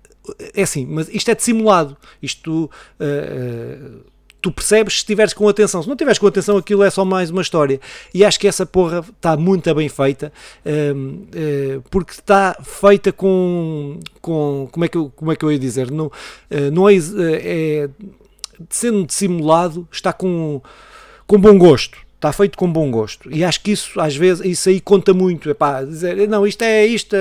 É 0.54 0.64
assim, 0.64 0.86
mas 0.86 1.08
isto 1.10 1.32
é 1.32 1.36
dissimulado. 1.36 1.96
Isto. 2.22 2.70
Uh, 3.00 4.02
tu 4.42 4.52
percebes 4.52 4.96
se 4.96 5.00
estiveres 5.00 5.34
com 5.34 5.48
atenção. 5.48 5.82
Se 5.82 5.88
não 5.88 5.96
estiveres 5.96 6.20
com 6.20 6.28
atenção, 6.28 6.58
aquilo 6.58 6.84
é 6.84 6.90
só 6.90 7.06
mais 7.06 7.30
uma 7.30 7.42
história. 7.42 7.80
E 8.14 8.26
acho 8.26 8.40
que 8.40 8.48
essa 8.48 8.66
porra 8.66 9.00
está 9.00 9.38
muito 9.38 9.74
bem 9.74 9.88
feita, 9.90 10.32
uh, 10.66 11.82
porque 11.90 12.12
está 12.12 12.58
feita 12.62 13.12
com, 13.14 14.00
com. 14.22 14.68
Como 14.72 14.86
é 14.86 14.88
que 14.90 14.98
eu, 14.98 15.12
como 15.16 15.32
é 15.32 15.36
que 15.36 15.46
eu 15.46 15.52
ia 15.52 15.58
dizer? 15.58 15.90
Não, 15.90 16.12
não 16.74 16.90
é, 16.90 16.96
é. 16.96 17.90
Sendo 18.70 19.06
dissimulado, 19.06 19.88
está 19.92 20.14
com, 20.14 20.62
com 21.28 21.40
bom 21.40 21.58
gosto 21.58 22.05
está 22.26 22.34
feito 22.34 22.58
com 22.58 22.72
bom 22.72 22.90
gosto 22.90 23.30
e 23.32 23.44
acho 23.44 23.62
que 23.62 23.72
isso 23.72 24.00
às 24.00 24.16
vezes 24.16 24.44
isso 24.46 24.70
aí 24.70 24.82
conta 24.82 25.14
muito 25.14 25.50
epá, 25.50 25.84
dizer, 25.84 26.28
não 26.28 26.46
isto 26.46 26.64
é 26.64 26.86
isto 26.86 27.16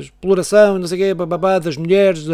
exploração 0.00 0.78
não 0.78 0.86
sei 0.86 0.98
o 0.98 1.00
quê 1.02 1.14
bababá, 1.14 1.58
das 1.58 1.76
mulheres 1.76 2.24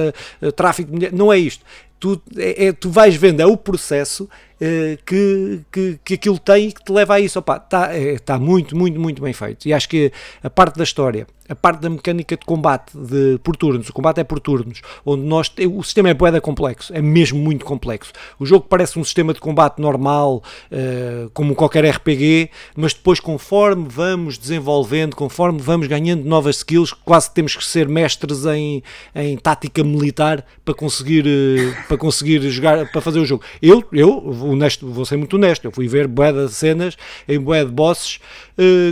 tráfico 0.55 0.91
de 0.91 0.95
mulheres 0.95 1.18
não 1.18 1.33
é 1.33 1.39
isto 1.39 1.64
tu, 2.03 2.20
é, 2.37 2.66
é, 2.66 2.73
tu 2.73 2.91
vais 2.91 3.14
vendo, 3.14 3.41
é 3.41 3.47
o 3.47 3.57
processo 3.57 4.25
uh, 4.25 4.99
que, 5.07 5.61
que, 5.70 6.01
que 6.05 6.14
aquilo 6.14 6.37
tem 6.37 6.66
e 6.66 6.73
que 6.73 6.83
te 6.83 6.91
leva 6.91 7.14
a 7.14 7.20
isso. 7.20 7.39
Está 7.39 7.95
é, 7.95 8.18
tá 8.18 8.41
muito, 8.41 8.77
muito, 8.77 8.99
muito 8.99 9.23
bem 9.23 9.33
feito. 9.33 9.68
E 9.68 9.73
acho 9.73 9.89
que 9.89 10.11
a 10.43 10.51
parte 10.51 10.77
da 10.77 10.83
história, 10.83 11.29
a 11.53 11.55
parte 11.55 11.80
da 11.80 11.90
mecânica 11.90 12.34
de 12.34 12.44
combate 12.46 12.96
de, 12.96 13.38
por 13.42 13.57
turnos, 13.57 13.88
o 13.88 13.92
combate 13.92 14.20
é 14.20 14.24
por 14.24 14.40
turnos, 14.40 14.80
onde 15.05 15.22
nós, 15.22 15.53
o 15.70 15.82
sistema 15.82 16.09
é 16.09 16.14
boeda 16.14 16.40
complexo, 16.40 16.92
é 16.94 17.03
mesmo 17.03 17.38
muito 17.38 17.64
complexo. 17.64 18.12
O 18.38 18.46
jogo 18.46 18.66
parece 18.68 18.98
um 18.98 19.05
sistema 19.05 19.34
de 19.34 19.40
combate 19.40 19.78
normal, 19.78 20.42
uh, 20.70 21.30
como 21.34 21.55
qualquer 21.55 21.84
RPG, 21.84 22.50
mas 22.74 22.94
depois 22.94 23.20
conforme 23.20 23.86
vamos 23.86 24.38
desenvolvendo, 24.38 25.14
conforme 25.14 25.61
vamos 25.61 25.86
ganhando 25.86 26.24
novas 26.24 26.57
skills, 26.57 26.92
quase 26.92 27.30
temos 27.32 27.55
que 27.55 27.64
ser 27.64 27.86
mestres 27.86 28.46
em, 28.46 28.82
em 29.14 29.36
tática 29.36 29.84
militar 29.84 30.44
para 30.64 30.74
conseguir, 30.74 31.26
uh, 31.26 31.86
para 31.86 31.98
conseguir 31.98 32.40
jogar, 32.50 32.90
para 32.90 33.00
fazer 33.03 33.18
o 33.20 33.26
jogo. 33.26 33.44
Eu, 33.61 33.84
eu 33.92 34.26
honesto, 34.42 34.90
vou 34.90 35.05
ser 35.05 35.18
muito 35.18 35.36
honesto, 35.36 35.66
eu 35.66 35.70
fui 35.70 35.86
ver 35.86 36.09
de 36.09 36.48
cenas 36.48 36.96
em 37.28 37.38
de 37.38 37.64
bosses 37.66 38.20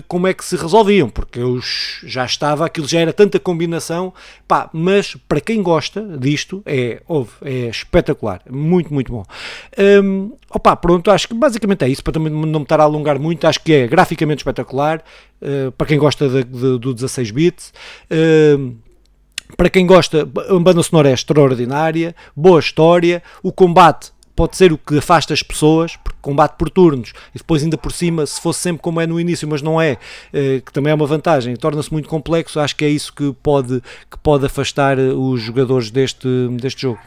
como 0.08 0.26
é 0.26 0.34
que 0.34 0.44
se 0.44 0.56
resolviam, 0.56 1.08
porque 1.08 1.38
eu 1.38 1.60
já 2.02 2.24
estava, 2.24 2.66
aquilo 2.66 2.86
já 2.86 3.00
era 3.00 3.12
tanta 3.12 3.38
combinação, 3.38 4.12
pá, 4.48 4.70
mas 4.72 5.16
para 5.28 5.40
quem 5.40 5.62
gosta 5.62 6.02
disto, 6.18 6.62
é, 6.64 7.02
ouve, 7.06 7.30
é 7.42 7.68
espetacular, 7.68 8.42
muito, 8.50 8.92
muito 8.92 9.12
bom. 9.12 9.24
Um, 10.02 10.32
pronto, 10.80 11.10
acho 11.10 11.28
que 11.28 11.34
basicamente 11.34 11.84
é 11.84 11.88
isso, 11.88 12.02
para 12.02 12.14
também 12.14 12.32
não 12.32 12.60
me 12.60 12.64
estar 12.64 12.80
a 12.80 12.84
alongar 12.84 13.18
muito, 13.18 13.46
acho 13.46 13.60
que 13.60 13.72
é 13.72 13.86
graficamente 13.86 14.40
espetacular, 14.40 15.02
uh, 15.42 15.72
para 15.72 15.86
quem 15.86 15.98
gosta 15.98 16.28
de, 16.28 16.44
de, 16.44 16.78
do 16.78 16.94
16 16.94 17.30
bits. 17.30 17.72
Uh, 18.10 18.74
para 19.56 19.68
quem 19.68 19.84
gosta, 19.84 20.22
a 20.22 20.58
banda 20.58 20.82
sonora 20.82 21.10
é 21.10 21.12
extraordinária, 21.12 22.14
boa 22.36 22.60
história, 22.60 23.22
o 23.42 23.52
combate 23.52 24.12
pode 24.34 24.56
ser 24.56 24.72
o 24.72 24.78
que 24.78 24.98
afasta 24.98 25.34
as 25.34 25.42
pessoas, 25.42 25.96
porque 25.96 26.18
combate 26.20 26.56
por 26.56 26.70
turnos, 26.70 27.12
e 27.34 27.38
depois 27.38 27.62
ainda 27.62 27.76
por 27.76 27.92
cima, 27.92 28.26
se 28.26 28.40
fosse 28.40 28.60
sempre 28.60 28.82
como 28.82 29.00
é 29.00 29.06
no 29.06 29.20
início, 29.20 29.48
mas 29.48 29.62
não 29.62 29.80
é, 29.80 29.98
eh, 30.32 30.60
que 30.64 30.72
também 30.72 30.90
é 30.90 30.94
uma 30.94 31.06
vantagem, 31.06 31.54
torna-se 31.56 31.92
muito 31.92 32.08
complexo, 32.08 32.60
acho 32.60 32.76
que 32.76 32.84
é 32.84 32.88
isso 32.88 33.12
que 33.12 33.32
pode, 33.42 33.82
que 34.10 34.18
pode 34.18 34.46
afastar 34.46 34.98
eh, 34.98 35.12
os 35.12 35.40
jogadores 35.40 35.90
deste, 35.90 36.28
deste 36.60 36.82
jogo. 36.82 37.00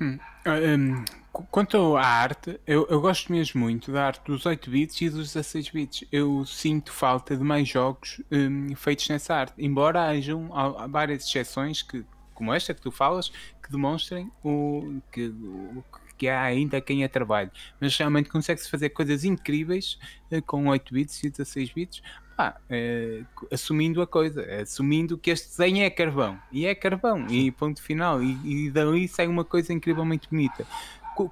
Hum. 0.00 0.18
Um, 0.46 1.04
Quanto 1.32 1.96
à 1.96 2.04
arte, 2.04 2.60
eu, 2.66 2.86
eu, 2.90 3.00
gosto 3.00 3.30
mesmo 3.30 3.60
muito 3.60 3.92
da 3.92 4.06
arte 4.06 4.20
dos 4.26 4.44
8 4.44 4.68
bits 4.68 5.00
e 5.00 5.08
dos 5.08 5.32
16 5.32 5.70
bits. 5.70 6.04
Eu 6.10 6.44
sinto 6.44 6.92
falta 6.92 7.36
de 7.36 7.44
mais 7.44 7.68
jogos 7.68 8.20
um, 8.32 8.74
feitos 8.74 9.08
nessa 9.08 9.36
arte, 9.36 9.54
embora 9.56 10.08
hajam 10.08 10.50
várias 10.88 11.24
exceções 11.24 11.82
que, 11.82 12.04
como 12.40 12.54
esta 12.54 12.72
que 12.72 12.80
tu 12.80 12.90
falas, 12.90 13.28
que 13.62 13.70
demonstrem 13.70 14.32
o 14.42 15.02
que, 15.12 15.26
o, 15.26 15.84
que 16.16 16.26
há 16.26 16.40
ainda 16.40 16.80
quem 16.80 17.04
a 17.04 17.08
trabalhe. 17.08 17.50
Mas 17.78 17.94
realmente 17.98 18.30
consegue-se 18.30 18.70
fazer 18.70 18.88
coisas 18.88 19.24
incríveis 19.24 19.98
uh, 20.32 20.40
com 20.40 20.66
8 20.68 20.94
bits 20.94 21.22
e 21.22 21.28
16 21.28 21.72
bits. 21.74 22.02
Ah, 22.38 22.58
uh, 22.70 23.46
assumindo 23.52 24.00
a 24.00 24.06
coisa, 24.06 24.42
assumindo 24.62 25.18
que 25.18 25.30
este 25.30 25.48
desenho 25.50 25.84
é 25.84 25.90
carvão, 25.90 26.40
e 26.50 26.64
é 26.64 26.74
carvão, 26.74 27.26
e 27.28 27.50
ponto 27.52 27.82
final, 27.82 28.22
e, 28.22 28.66
e 28.66 28.70
dali 28.70 29.06
sai 29.06 29.26
uma 29.26 29.44
coisa 29.44 29.74
incrivelmente 29.74 30.26
bonita. 30.30 30.66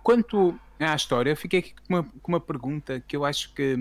Quanto 0.02 0.60
à 0.78 0.94
história, 0.94 1.30
eu 1.30 1.36
fiquei 1.36 1.60
aqui 1.60 1.74
com 1.74 1.94
uma, 1.94 2.02
com 2.02 2.32
uma 2.32 2.40
pergunta 2.40 3.02
que 3.08 3.16
eu 3.16 3.24
acho 3.24 3.54
que, 3.54 3.74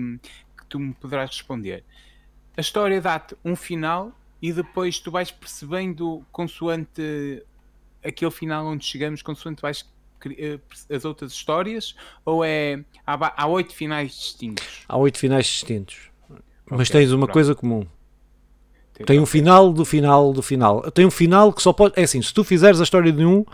que 0.56 0.66
tu 0.66 0.80
me 0.80 0.94
poderás 0.94 1.28
responder. 1.28 1.84
A 2.56 2.62
história 2.62 2.98
dá-te 3.02 3.36
um 3.44 3.54
final 3.54 4.17
e 4.40 4.52
depois 4.52 4.98
tu 4.98 5.10
vais 5.10 5.30
percebendo 5.30 6.24
consoante 6.30 7.42
aquele 8.04 8.30
final 8.30 8.66
onde 8.66 8.84
chegamos, 8.84 9.22
consoante 9.22 9.60
vais 9.60 9.84
eh, 10.36 10.58
as 10.90 11.04
outras 11.04 11.32
histórias, 11.32 11.94
ou 12.24 12.44
é 12.44 12.84
há, 13.06 13.42
há 13.42 13.46
oito 13.46 13.74
finais 13.74 14.12
distintos? 14.12 14.84
Há 14.88 14.96
oito 14.96 15.18
finais 15.18 15.46
distintos. 15.46 16.10
Mas 16.70 16.90
tens 16.90 17.10
uma 17.12 17.26
pronto. 17.26 17.32
coisa 17.32 17.54
comum. 17.54 17.86
Tem 19.06 19.20
um 19.20 19.26
final 19.26 19.72
do 19.72 19.84
final 19.84 20.32
do 20.32 20.42
final. 20.42 20.90
Tem 20.90 21.06
um 21.06 21.10
final 21.10 21.52
que 21.52 21.62
só 21.62 21.72
pode. 21.72 21.94
É 21.96 22.02
assim, 22.02 22.20
se 22.20 22.34
tu 22.34 22.42
fizeres 22.42 22.80
a 22.80 22.82
história 22.82 23.12
de 23.12 23.24
um, 23.24 23.44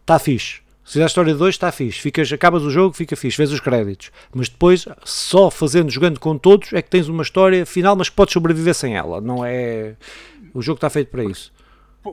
está 0.00 0.18
fixe. 0.18 0.62
Se 0.84 0.94
fizer 0.94 1.04
a 1.04 1.06
história 1.06 1.32
de 1.32 1.38
dois, 1.38 1.54
está 1.54 1.70
fixe. 1.70 2.00
Ficas, 2.00 2.32
acabas 2.32 2.62
o 2.62 2.70
jogo, 2.70 2.94
fica 2.94 3.14
fixe, 3.14 3.36
vês 3.36 3.52
os 3.52 3.60
créditos. 3.60 4.10
Mas 4.34 4.48
depois, 4.48 4.84
só 5.04 5.50
fazendo, 5.50 5.90
jogando 5.90 6.18
com 6.18 6.36
todos, 6.36 6.72
é 6.72 6.82
que 6.82 6.90
tens 6.90 7.08
uma 7.08 7.22
história 7.22 7.64
final, 7.64 7.94
mas 7.94 8.10
podes 8.10 8.32
sobreviver 8.32 8.74
sem 8.74 8.96
ela. 8.96 9.20
Não 9.20 9.44
é. 9.44 9.96
O 10.52 10.60
jogo 10.60 10.76
está 10.76 10.90
feito 10.90 11.10
para 11.10 11.24
isso. 11.24 11.52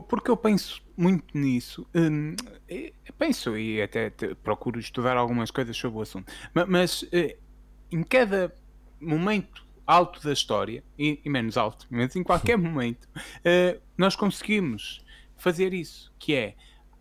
Porque 0.08 0.30
eu 0.30 0.36
penso 0.36 0.80
muito 0.96 1.36
nisso. 1.36 1.86
Hum, 1.94 2.36
penso 3.18 3.56
e 3.56 3.82
até 3.82 4.10
procuro 4.42 4.78
estudar 4.78 5.16
algumas 5.16 5.50
coisas 5.50 5.76
sobre 5.76 5.98
o 5.98 6.02
assunto. 6.02 6.32
Mas, 6.68 7.04
eh, 7.12 7.36
em 7.90 8.02
cada 8.04 8.54
momento 9.00 9.64
alto 9.90 10.22
da 10.22 10.32
história, 10.32 10.84
e, 10.96 11.20
menos 11.26 11.56
alto, 11.56 11.86
mas 11.90 12.14
em 12.14 12.22
qualquer 12.22 12.56
momento, 12.58 13.08
uh, 13.16 13.80
nós 13.98 14.14
conseguimos 14.14 15.04
fazer 15.36 15.74
isso, 15.74 16.12
que 16.16 16.32
é 16.34 16.54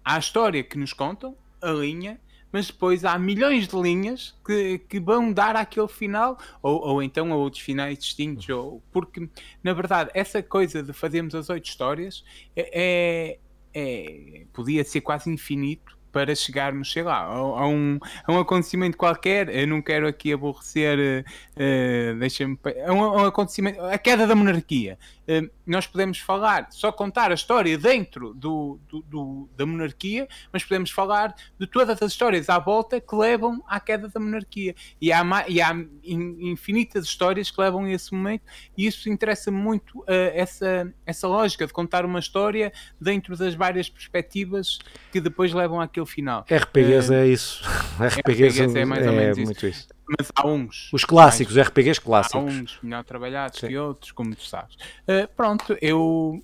a 0.03 0.17
história 0.17 0.63
que 0.63 0.77
nos 0.77 0.91
contam, 0.91 1.37
a 1.61 1.71
linha, 1.71 2.19
mas 2.51 2.67
depois 2.67 3.05
há 3.05 3.17
milhões 3.17 3.67
de 3.67 3.75
linhas 3.75 4.35
que, 4.45 4.79
que 4.79 4.99
vão 4.99 5.31
dar 5.31 5.55
aquele 5.55 5.87
final, 5.87 6.37
ou, 6.61 6.81
ou 6.81 7.03
então 7.03 7.31
a 7.31 7.35
outros 7.35 7.61
finais 7.61 7.97
distintos, 7.99 8.47
ou, 8.49 8.81
porque 8.91 9.29
na 9.63 9.73
verdade 9.73 10.09
essa 10.13 10.41
coisa 10.41 10.81
de 10.81 10.93
fazermos 10.93 11.35
as 11.35 11.49
oito 11.49 11.65
histórias 11.65 12.23
é, 12.55 12.69
é, 12.73 13.39
é 13.73 14.45
podia 14.51 14.83
ser 14.83 15.01
quase 15.01 15.29
infinito 15.29 15.99
para 16.11 16.33
chegarmos, 16.35 16.91
sei 16.91 17.03
lá, 17.03 17.19
a, 17.19 17.33
a, 17.33 17.67
um, 17.67 17.99
a 18.25 18.31
um 18.31 18.39
acontecimento 18.39 18.97
qualquer. 18.97 19.49
Eu 19.49 19.67
não 19.67 19.81
quero 19.81 20.07
aqui 20.07 20.33
aborrecer, 20.33 21.23
uh, 21.55 22.19
deixa-me. 22.19 22.57
A 22.85 22.93
um, 22.93 22.97
um, 22.97 23.25
acontecimento, 23.25 23.79
a 23.81 23.97
queda 23.97 24.25
da 24.25 24.35
monarquia. 24.35 24.97
Uh, 25.27 25.49
nós 25.71 25.87
podemos 25.87 26.19
falar, 26.19 26.67
só 26.71 26.91
contar 26.91 27.31
a 27.31 27.33
história 27.33 27.77
dentro 27.77 28.33
do, 28.33 28.79
do, 28.87 29.01
do, 29.03 29.49
da 29.55 29.65
monarquia, 29.65 30.27
mas 30.51 30.63
podemos 30.63 30.91
falar 30.91 31.35
de 31.59 31.67
todas 31.67 32.01
as 32.01 32.11
histórias 32.11 32.49
à 32.49 32.59
volta 32.59 32.99
que 32.99 33.15
levam 33.15 33.63
à 33.67 33.79
queda 33.79 34.07
da 34.07 34.19
monarquia. 34.19 34.75
E 35.01 35.11
há, 35.11 35.23
e 35.47 35.61
há 35.61 35.75
infinitas 36.03 37.05
histórias 37.05 37.51
que 37.51 37.61
levam 37.61 37.85
a 37.85 37.91
esse 37.91 38.13
momento, 38.13 38.43
e 38.77 38.85
isso 38.87 39.09
interessa 39.09 39.51
muito 39.51 39.99
uh, 39.99 40.05
essa, 40.33 40.91
essa 41.05 41.27
lógica 41.27 41.67
de 41.67 41.73
contar 41.73 42.05
uma 42.05 42.19
história 42.19 42.71
dentro 42.99 43.35
das 43.37 43.53
várias 43.53 43.89
perspectivas 43.89 44.79
que 45.11 45.21
depois 45.21 45.53
levam 45.53 45.79
àquele 45.79 46.05
final. 46.05 46.45
RPGs 46.49 47.11
uh, 47.11 47.13
é 47.13 47.27
isso. 47.27 47.63
RPGs, 47.99 48.63
RPGs 48.63 48.79
é 48.79 48.85
mais 48.85 49.05
ou 49.05 49.13
menos 49.13 49.37
é 49.37 49.41
isso. 49.41 49.67
isso. 49.67 49.98
Mas 50.17 50.31
há 50.35 50.47
uns. 50.47 50.89
Os 50.91 51.05
clássicos, 51.05 51.55
mais, 51.55 51.67
RPGs 51.67 52.01
clássicos. 52.01 52.35
Há 52.35 52.43
uns 52.43 52.79
melhor 52.81 53.03
trabalhados 53.03 53.59
Sim. 53.59 53.67
que 53.67 53.77
outros, 53.77 54.11
como 54.11 54.35
tu 54.35 54.43
sabes. 54.43 54.75
Uh, 54.75 55.27
pronto, 55.35 55.77
eu 55.81 56.41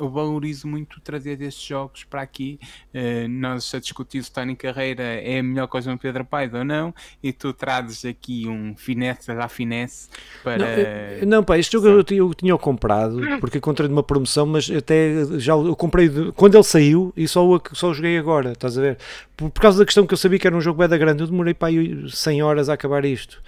eu 0.00 0.08
valorizo 0.08 0.66
muito 0.66 1.00
trazer 1.00 1.40
estes 1.42 1.62
jogos 1.62 2.04
para 2.04 2.22
aqui. 2.22 2.58
Uh, 2.94 3.28
nós 3.28 3.72
a 3.74 3.78
discutir 3.78 4.24
se 4.24 4.32
Tony 4.32 4.56
Carreira 4.56 5.02
é 5.02 5.38
a 5.38 5.42
melhor 5.42 5.68
coisa 5.68 5.90
no 5.90 5.98
Pedro 5.98 6.24
Paes 6.24 6.52
ou 6.54 6.64
não, 6.64 6.94
e 7.22 7.32
tu 7.32 7.52
trazes 7.52 8.04
aqui 8.04 8.48
um 8.48 8.74
finesse 8.74 9.28
da 9.28 9.48
finesse 9.48 10.08
para. 10.42 10.58
Não, 10.58 10.66
eu, 10.66 11.26
não 11.26 11.44
pá, 11.44 11.58
este 11.58 11.72
jogo 11.72 11.86
eu, 11.86 12.04
eu, 12.10 12.34
tinha 12.34 12.56
comprado 12.56 13.20
porque 13.40 13.58
encontrei 13.58 13.88
numa 13.88 14.02
promoção, 14.02 14.46
mas 14.46 14.70
até 14.70 15.24
já 15.38 15.52
eu 15.52 15.76
comprei 15.76 16.08
de, 16.08 16.32
quando 16.32 16.54
ele 16.54 16.64
saiu 16.64 17.12
e 17.16 17.28
só, 17.28 17.60
só 17.72 17.92
joguei 17.92 18.16
agora, 18.16 18.52
estás 18.52 18.78
a 18.78 18.80
ver? 18.80 18.98
Por, 19.40 19.50
por, 19.50 19.62
causa 19.62 19.78
da 19.78 19.86
questão 19.86 20.06
que 20.06 20.12
eu 20.12 20.18
sabia 20.18 20.38
que 20.38 20.46
era 20.46 20.54
um 20.54 20.60
jogo 20.60 20.78
bem 20.78 20.88
da 20.88 20.98
grande, 20.98 21.22
eu 21.22 21.26
demorei 21.26 21.54
para 21.54 21.68
aí 21.68 22.04
100 22.10 22.42
horas 22.42 22.68
a 22.68 22.74
acabar 22.74 23.06
isto. 23.06 23.40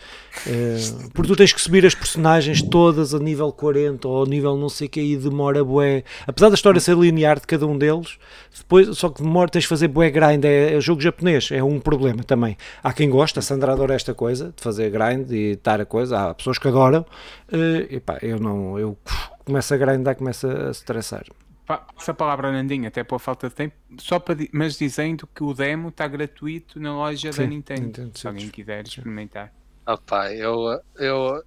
Uh, 0.47 1.11
porque 1.13 1.29
tu 1.29 1.37
tens 1.37 1.53
que 1.53 1.61
subir 1.61 1.85
as 1.85 1.95
personagens 1.95 2.63
todas 2.63 3.13
a 3.13 3.19
nível 3.19 3.53
40 3.53 4.09
ou 4.09 4.23
a 4.23 4.27
nível 4.27 4.57
não 4.57 4.71
sei 4.71 4.87
o 4.87 4.91
que 4.91 5.03
e 5.03 5.17
demora 5.19 5.63
bué. 5.63 6.03
Apesar 6.27 6.49
da 6.49 6.55
história 6.55 6.81
ser 6.81 6.97
linear 6.97 7.39
de 7.39 7.47
cada 7.47 7.67
um 7.67 7.77
deles, 7.77 8.17
depois 8.57 8.97
só 8.97 9.11
que 9.11 9.23
demora, 9.23 9.51
tens 9.51 9.63
de 9.63 9.69
fazer 9.69 9.89
bué 9.89 10.11
grind. 10.11 10.43
É, 10.47 10.75
é 10.75 10.81
jogo 10.81 11.03
japonês, 11.03 11.51
é 11.53 11.63
um 11.63 11.79
problema 11.79 12.25
também. 12.25 12.57
Há 12.83 12.91
quem 12.95 13.11
gosta, 13.11 13.41
a 13.41 13.43
Sandra 13.43 13.73
adora 13.73 13.95
esta 13.95 14.15
coisa 14.15 14.55
de 14.57 14.63
fazer 14.63 14.91
grind 14.91 15.31
e 15.31 15.53
estar 15.53 15.79
a 15.79 15.85
coisa. 15.85 16.19
Há 16.19 16.35
pessoas 16.35 16.57
que 16.57 16.69
adoram. 16.69 17.05
Uh, 17.53 17.95
epá, 17.95 18.19
eu 18.23 18.41
não, 18.41 18.79
eu 18.79 18.97
começo 19.45 19.75
a 19.75 19.77
grindar, 19.77 20.17
começo 20.17 20.47
a 20.47 20.71
estressar. 20.71 21.25
Passa 21.67 22.11
a 22.11 22.15
palavra 22.15 22.51
Nandinho, 22.51 22.89
até 22.89 23.05
por 23.05 23.21
falta 23.21 23.49
de 23.49 23.55
tempo, 23.55 23.77
só 23.99 24.19
para, 24.19 24.37
mas 24.53 24.77
dizendo 24.77 25.29
que 25.33 25.45
o 25.45 25.55
demo 25.55 25.89
está 25.89 26.09
gratuito 26.09 26.81
na 26.81 26.93
loja 26.93 27.33
Sim, 27.33 27.43
da 27.43 27.47
Nintendo, 27.47 27.83
Nintendo 27.83 28.19
se 28.19 28.27
alguém 28.27 28.49
quiser 28.49 28.85
experimentar. 28.85 29.53
Opa, 29.87 30.33
eu, 30.33 30.81
eu 30.97 31.43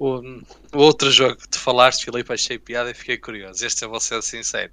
o, 0.00 0.18
o, 0.74 0.78
outro 0.78 1.10
jogo 1.10 1.36
que 1.36 1.48
tu 1.48 1.58
falaste, 1.58 2.06
Filipe, 2.06 2.32
achei 2.32 2.58
piada 2.58 2.90
e 2.90 2.94
fiquei 2.94 3.18
curioso. 3.18 3.64
Este 3.64 3.84
eu 3.84 3.90
vou 3.90 4.00
ser 4.00 4.22
sincero. 4.22 4.72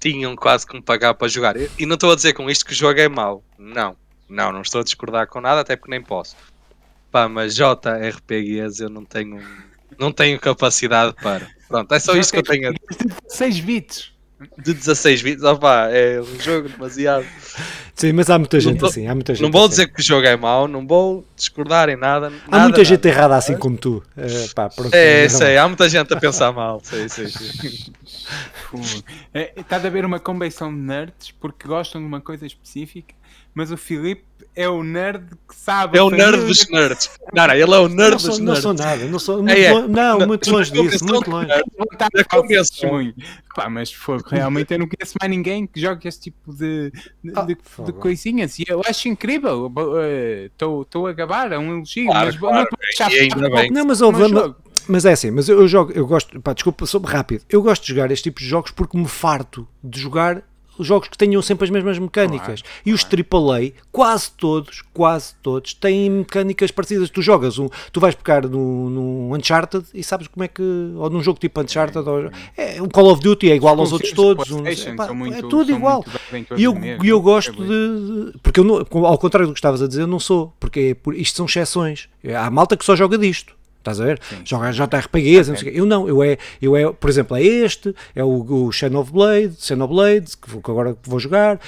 Tinham 0.00 0.34
quase 0.34 0.66
que 0.66 0.74
me 0.74 0.82
pagar 0.82 1.14
para 1.14 1.28
jogar. 1.28 1.54
E 1.56 1.86
não 1.86 1.94
estou 1.94 2.10
a 2.10 2.16
dizer 2.16 2.32
com 2.32 2.50
isto 2.50 2.66
que 2.66 2.72
o 2.72 2.74
jogo 2.74 2.98
é 2.98 3.08
mau. 3.08 3.44
Não, 3.56 3.96
não, 4.28 4.50
não 4.50 4.62
estou 4.62 4.80
a 4.80 4.84
discordar 4.84 5.28
com 5.28 5.40
nada, 5.40 5.60
até 5.60 5.76
porque 5.76 5.92
nem 5.92 6.02
posso. 6.02 6.36
Pá, 7.08 7.28
mas 7.28 7.54
JRPGs 7.54 8.82
eu 8.82 8.90
não 8.90 9.04
tenho, 9.04 9.40
não 9.98 10.12
tenho 10.12 10.38
capacidade 10.38 11.14
para. 11.22 11.46
Pronto, 11.68 11.92
é 11.92 11.98
só 11.98 12.14
isto 12.16 12.32
que 12.32 12.38
eu 12.38 12.42
tenho 12.42 12.68
a 12.68 12.72
dizer. 12.72 13.14
6 13.28 13.60
bits 13.60 14.12
de 14.58 14.74
16 14.74 15.22
bits, 15.22 15.42
opá, 15.42 15.88
é 15.90 16.20
um 16.20 16.40
jogo 16.40 16.68
demasiado. 16.68 17.24
Sim, 17.94 18.12
mas 18.12 18.30
há 18.30 18.38
muita 18.38 18.58
gente 18.58 18.80
não, 18.80 18.88
assim. 18.88 19.06
Há 19.06 19.14
muita 19.14 19.34
gente 19.34 19.42
não 19.42 19.50
vou 19.50 19.62
assim. 19.62 19.70
dizer 19.70 19.92
que 19.92 20.00
o 20.00 20.02
jogo 20.02 20.26
é 20.26 20.36
mau, 20.36 20.66
não 20.66 20.86
vou 20.86 21.24
discordar 21.36 21.88
em 21.88 21.96
nada. 21.96 22.26
Há 22.26 22.30
nada, 22.30 22.62
muita 22.64 22.78
nada. 22.78 22.84
gente 22.84 23.06
errada 23.06 23.36
assim 23.36 23.56
como 23.56 23.76
tu. 23.76 24.02
É, 24.16 24.48
pá, 24.54 24.68
pronto, 24.68 24.94
é, 24.94 25.28
sei, 25.28 25.56
há 25.56 25.66
muita 25.68 25.88
gente 25.88 26.12
a 26.12 26.16
pensar 26.16 26.52
mal. 26.52 26.80
Sei, 26.82 27.08
sei, 27.08 27.28
sei. 27.28 27.92
é, 29.34 29.52
está 29.56 29.76
a 29.76 29.86
haver 29.86 30.04
uma 30.04 30.18
convenção 30.18 30.72
de 30.72 30.80
nerds 30.80 31.30
porque 31.32 31.68
gostam 31.68 32.00
de 32.00 32.06
uma 32.06 32.20
coisa 32.20 32.46
específica, 32.46 33.14
mas 33.54 33.70
o 33.70 33.76
Filipe 33.76 34.24
é 34.54 34.68
o 34.68 34.82
nerd 34.82 35.24
que 35.48 35.54
sabe. 35.54 35.98
É 35.98 36.02
o 36.02 36.10
nerd 36.10 36.44
dos 36.44 36.68
nerds. 36.68 37.10
Não, 37.32 37.46
não, 37.46 37.54
ele 37.54 37.74
é 37.74 37.78
o 37.78 37.88
nerd 37.88 38.16
dos 38.16 38.38
nerds. 38.38 38.40
Não 38.40 38.56
sou 38.56 38.74
nada, 38.74 39.04
não 39.06 39.18
sou. 39.18 39.36
Muito 39.38 39.52
é, 39.52 39.64
é. 39.64 39.72
Não, 39.72 40.18
não, 40.18 40.26
muito 40.26 40.50
longe 40.50 40.70
disso, 40.70 41.04
muito 41.04 41.30
longe. 41.30 41.48
Pá, 43.54 43.68
mas 43.68 43.92
foi, 43.92 44.18
realmente 44.26 44.72
eu 44.72 44.78
não 44.78 44.88
conheço 44.88 45.14
mais 45.20 45.30
ninguém 45.30 45.66
que 45.66 45.80
jogue 45.80 46.08
esse 46.08 46.20
tipo 46.20 46.52
de, 46.54 46.90
de, 47.22 47.32
oh, 47.36 47.42
de, 47.42 47.56
de 47.86 47.92
coisinhas 47.92 48.58
e 48.58 48.64
eu 48.66 48.82
acho 48.86 49.08
incrível. 49.08 49.70
Estou 50.46 51.04
uh, 51.04 51.06
a 51.06 51.12
gabar, 51.12 51.52
é 51.52 51.58
um 51.58 51.76
elogio, 51.76 52.06
claro, 52.06 52.26
mas 52.26 52.36
claro, 52.36 52.68
não, 53.36 53.66
não, 53.70 53.86
mas, 53.86 54.00
ouve, 54.00 54.28
mas, 54.28 54.54
mas 54.88 55.04
é 55.04 55.12
assim, 55.12 55.30
mas 55.30 55.48
eu, 55.48 55.60
eu 55.60 55.68
jogo, 55.68 55.92
eu 55.92 56.06
gosto, 56.06 56.40
pá, 56.40 56.52
desculpa, 56.54 56.86
sou 56.86 57.00
rápido. 57.02 57.44
Eu 57.48 57.62
gosto 57.62 57.82
de 57.82 57.88
jogar 57.88 58.10
este 58.10 58.24
tipo 58.24 58.40
de 58.40 58.46
jogos 58.46 58.70
porque 58.70 58.96
me 58.96 59.08
farto 59.08 59.68
de 59.82 60.00
jogar 60.00 60.42
jogos 60.78 61.08
que 61.08 61.18
tenham 61.18 61.40
sempre 61.42 61.64
as 61.64 61.70
mesmas 61.70 61.98
mecânicas. 61.98 62.62
Claro, 62.62 62.76
e 62.84 62.92
os 62.92 63.04
AAA, 63.04 63.72
quase 63.90 64.30
todos, 64.32 64.82
quase 64.92 65.34
todos, 65.42 65.74
têm 65.74 66.10
mecânicas 66.10 66.70
parecidas. 66.70 67.10
Tu 67.10 67.22
jogas 67.22 67.58
um, 67.58 67.68
tu 67.92 68.00
vais 68.00 68.14
pegar 68.14 68.46
no, 68.48 68.90
no 68.90 69.36
Uncharted 69.36 69.84
e 69.94 70.02
sabes 70.02 70.28
como 70.28 70.44
é 70.44 70.48
que, 70.48 70.62
ou 70.62 71.10
num 71.10 71.22
jogo 71.22 71.38
tipo 71.38 71.60
Uncharted, 71.60 72.08
ou, 72.08 72.30
é, 72.56 72.80
um 72.80 72.88
Call 72.88 73.12
of 73.12 73.22
Duty 73.22 73.50
é 73.50 73.54
igual 73.54 73.78
aos 73.78 73.92
outros 73.92 74.12
todos. 74.12 74.50
Um, 74.50 74.64
é, 74.66 75.12
muito, 75.12 75.36
é 75.36 75.42
tudo 75.42 75.72
igual. 75.72 76.04
E 76.56 76.64
eu, 76.64 76.74
eu 77.02 77.20
gosto 77.20 77.52
de, 77.52 78.38
porque 78.42 78.60
eu, 78.60 79.06
ao 79.06 79.18
contrário 79.18 79.46
do 79.46 79.52
que 79.52 79.58
estavas 79.58 79.82
a 79.82 79.88
dizer, 79.88 80.02
eu 80.02 80.06
não 80.06 80.20
sou, 80.20 80.52
porque 80.58 80.96
é, 80.96 81.10
isto 81.12 81.36
são 81.36 81.46
exceções. 81.46 82.08
Há 82.36 82.50
malta 82.50 82.76
que 82.76 82.84
só 82.84 82.96
joga 82.96 83.18
disto. 83.18 83.54
Estás 83.82 84.00
a 84.00 84.04
ver? 84.04 84.20
Sim. 84.22 84.36
Joga 84.44 84.70
JRPGs, 84.70 85.50
não 85.50 85.56
sei 85.56 85.72
Eu 85.74 85.84
não, 85.84 86.08
eu 86.08 86.22
é, 86.22 86.38
eu 86.60 86.76
é, 86.76 86.92
por 86.92 87.10
exemplo, 87.10 87.36
é 87.36 87.42
este, 87.42 87.94
é 88.14 88.22
o, 88.22 88.66
o 88.66 88.72
Xenoblade, 88.72 89.56
Xenoblade, 89.58 90.36
que, 90.36 90.48
que 90.48 90.70
agora 90.70 90.96
vou 91.02 91.18
jogar. 91.18 91.58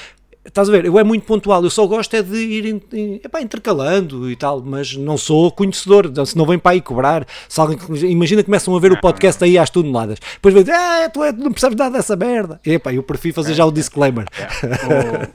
Estás 0.44 0.68
a 0.68 0.72
ver? 0.72 0.84
Eu 0.84 0.98
é 0.98 1.02
muito 1.02 1.24
pontual, 1.24 1.64
eu 1.64 1.70
só 1.70 1.86
gosto 1.86 2.14
é 2.14 2.22
de 2.22 2.36
ir 2.36 2.66
in, 2.66 2.80
in, 2.92 3.20
epá, 3.24 3.40
intercalando 3.40 4.30
e 4.30 4.36
tal, 4.36 4.62
mas 4.62 4.94
não 4.94 5.16
sou 5.16 5.50
conhecedor, 5.50 6.06
então, 6.06 6.24
se 6.24 6.36
não 6.36 6.44
vem 6.44 6.58
para 6.58 6.72
aí 6.72 6.82
cobrar, 6.82 7.26
se 7.48 7.58
alguém, 7.58 7.78
imagina 8.10 8.42
que 8.42 8.46
começam 8.46 8.76
a 8.76 8.78
ver 8.78 8.92
o 8.92 9.00
podcast 9.00 9.42
aí 9.42 9.56
às 9.56 9.70
toneladas, 9.70 10.18
depois 10.34 10.54
vem 10.54 10.62
dizer, 10.62 10.76
ah, 10.76 11.08
tu 11.08 11.24
é, 11.24 11.32
não 11.32 11.50
percebes 11.50 11.78
nada 11.78 11.96
dessa 11.96 12.14
merda. 12.14 12.60
E, 12.64 12.72
epá, 12.72 12.92
eu 12.92 13.02
prefiro 13.02 13.34
fazer 13.34 13.54
já 13.54 13.64
o 13.64 13.72
disclaimer. 13.72 14.26
É, 14.38 15.32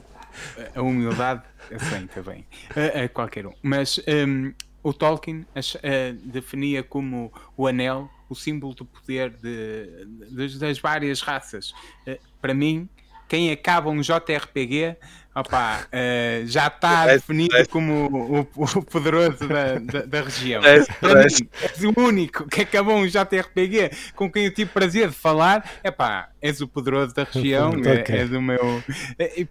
a 0.78 0.80
humildade 0.80 1.42
aceita 1.74 2.22
bem, 2.22 2.46
a, 2.76 3.04
a 3.04 3.08
qualquer 3.08 3.46
um. 3.46 3.52
Mas 3.62 4.00
um, 4.06 4.52
o 4.82 4.92
Tolkien 4.92 5.40
uh, 5.40 6.12
definia 6.24 6.82
como 6.82 7.32
o 7.56 7.66
anel 7.66 8.10
o 8.28 8.34
símbolo 8.34 8.74
do 8.74 8.84
poder 8.84 9.30
de, 9.30 10.06
de, 10.30 10.58
das 10.58 10.78
várias 10.78 11.20
raças. 11.20 11.72
Uh, 12.06 12.16
para 12.40 12.54
mim, 12.54 12.88
quem 13.28 13.50
acaba 13.50 13.90
um 13.90 14.00
JRPG 14.00 14.96
opa, 15.34 15.86
uh, 15.86 16.46
já 16.46 16.66
está 16.66 17.06
definido 17.06 17.56
é. 17.56 17.64
como 17.64 18.06
o, 18.06 18.40
o, 18.56 18.82
poderoso 18.84 19.46
da, 19.46 19.78
da, 19.78 20.02
da 20.06 20.22
região. 20.22 20.62
É, 20.64 20.84
Para 21.00 21.24
mim, 21.24 21.48
és 21.62 21.84
o 21.84 22.00
único 22.00 22.48
que 22.48 22.62
acabou 22.62 22.96
um 22.96 23.06
JRPG 23.06 23.90
com 24.14 24.30
quem 24.30 24.46
eu 24.46 24.54
tive 24.54 24.70
prazer 24.70 25.08
de 25.08 25.14
falar. 25.14 25.68
Epá, 25.84 26.30
és 26.40 26.60
o 26.60 26.68
poderoso 26.68 27.14
da 27.14 27.24
região, 27.24 27.70
okay. 27.78 28.16
é, 28.16 28.18
és 28.20 28.32
o 28.32 28.40
meu. 28.40 28.82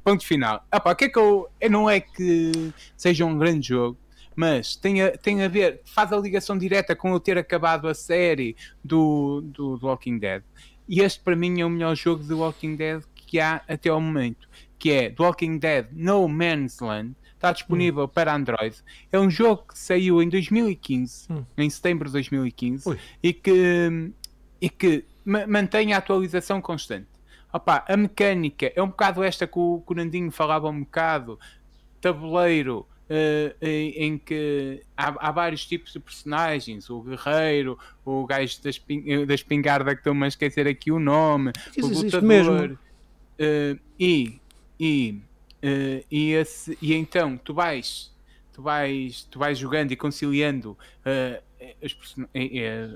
Ponto 0.03 0.25
final. 0.25 0.65
Epá, 0.73 0.91
o 0.91 0.95
que 0.95 1.05
é 1.05 1.09
que 1.09 1.19
eu. 1.19 1.49
Não 1.69 1.89
é 1.89 1.99
que 1.99 2.71
seja 2.97 3.25
um 3.25 3.37
grande 3.37 3.67
jogo 3.69 3.97
mas 4.39 4.73
tem 4.73 5.01
a, 5.01 5.17
tem 5.17 5.43
a 5.43 5.49
ver, 5.49 5.81
faz 5.83 6.13
a 6.13 6.17
ligação 6.17 6.57
direta 6.57 6.95
com 6.95 7.11
eu 7.11 7.19
ter 7.19 7.37
acabado 7.37 7.89
a 7.89 7.93
série 7.93 8.55
do, 8.81 9.41
do, 9.41 9.75
do 9.75 9.85
Walking 9.85 10.17
Dead. 10.17 10.41
E 10.87 11.01
este 11.01 11.19
para 11.19 11.35
mim 11.35 11.59
é 11.59 11.65
o 11.65 11.69
melhor 11.69 11.93
jogo 11.93 12.23
de 12.23 12.33
Walking 12.33 12.77
Dead 12.77 13.03
que 13.13 13.37
há 13.37 13.61
até 13.67 13.89
ao 13.89 13.99
momento, 13.99 14.47
que 14.77 14.91
é 14.91 15.09
The 15.09 15.21
Walking 15.21 15.57
Dead 15.57 15.87
No 15.91 16.25
Man's 16.29 16.79
Land, 16.79 17.15
está 17.33 17.51
disponível 17.51 18.05
hum. 18.05 18.07
para 18.07 18.33
Android. 18.33 18.77
É 19.11 19.19
um 19.19 19.29
jogo 19.29 19.65
que 19.67 19.77
saiu 19.77 20.23
em 20.23 20.29
2015, 20.29 21.27
hum. 21.29 21.43
em 21.57 21.69
setembro 21.69 22.07
de 22.07 22.13
2015, 22.13 22.97
e 23.21 23.33
que, 23.33 24.11
e 24.61 24.69
que 24.69 25.03
mantém 25.25 25.91
a 25.91 25.97
atualização 25.97 26.61
constante. 26.61 27.09
Opa, 27.51 27.83
a 27.85 27.97
mecânica 27.97 28.71
é 28.73 28.81
um 28.81 28.87
bocado 28.87 29.21
esta 29.21 29.45
que 29.45 29.59
o, 29.59 29.83
que 29.85 29.91
o 29.91 29.95
Nandinho 29.97 30.31
falava 30.31 30.69
um 30.69 30.79
bocado, 30.79 31.37
tabuleiro, 31.99 32.87
Uh, 33.09 33.55
em, 33.59 33.89
em, 34.03 34.17
que 34.19 34.83
há, 34.95 35.29
há, 35.29 35.31
vários 35.31 35.65
tipos 35.65 35.91
de 35.91 35.99
personagens, 35.99 36.91
o 36.91 37.01
guerreiro, 37.01 37.75
o 38.05 38.23
gajo 38.23 38.61
da, 38.61 38.69
esping 38.69 39.25
da 39.25 39.33
espingarda 39.33 39.95
que 39.95 40.01
estou-me 40.01 40.25
a 40.25 40.27
esquecer 40.27 40.67
aqui 40.67 40.91
o 40.91 40.99
nome, 40.99 41.51
o 41.81 41.87
lutador, 41.87 42.21
mesmo. 42.21 42.77
Uh, 43.39 43.79
e 43.99 44.39
e, 44.79 45.19
uh, 45.63 46.05
e, 46.11 46.33
esse, 46.33 46.77
e 46.79 46.93
então 46.93 47.35
tu 47.35 47.51
vais 47.51 48.13
tu 48.53 48.61
vais 48.61 49.23
tu 49.23 49.39
vais 49.39 49.57
jogando 49.57 49.91
e 49.91 49.95
conciliando 49.95 50.77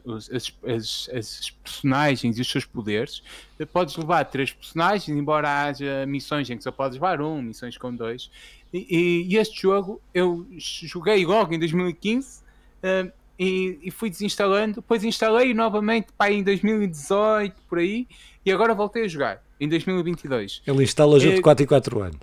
os, 0.05 0.29
as, 0.29 0.53
as, 0.65 1.09
as, 1.11 1.49
personagens 1.49 2.37
e 2.37 2.41
os 2.41 2.47
seus 2.47 2.65
poderes. 2.65 3.23
Podes 3.71 3.95
levar 3.97 4.23
três 4.25 4.53
personagens 4.53 5.17
embora 5.17 5.65
haja 5.65 6.05
missões 6.05 6.49
em 6.49 6.57
que 6.57 6.63
só 6.63 6.71
podes 6.71 6.95
levar 6.95 7.21
um 7.21 7.41
missões 7.41 7.77
com 7.77 7.93
dois 7.93 8.29
e, 8.73 9.27
e 9.29 9.37
este 9.37 9.61
jogo 9.61 10.01
eu 10.13 10.45
joguei 10.57 11.25
logo 11.25 11.53
em 11.53 11.59
2015 11.59 12.39
uh, 12.39 13.11
e, 13.37 13.79
e, 13.83 13.91
fui 13.91 14.09
desinstalando 14.09 14.75
depois 14.75 15.03
instalei 15.03 15.53
novamente 15.53 16.07
pá, 16.17 16.31
em 16.31 16.43
2018 16.43 17.55
por 17.69 17.79
aí 17.79 18.07
e 18.45 18.51
agora 18.51 18.73
voltei 18.73 19.05
a 19.05 19.07
jogar 19.07 19.43
em 19.59 19.69
2022. 19.69 20.61
Ele 20.65 20.83
instala 20.83 21.19
junto 21.19 21.35
de 21.35 21.41
4 21.41 21.63
e 21.63 21.67
4 21.67 22.01
anos. 22.01 22.19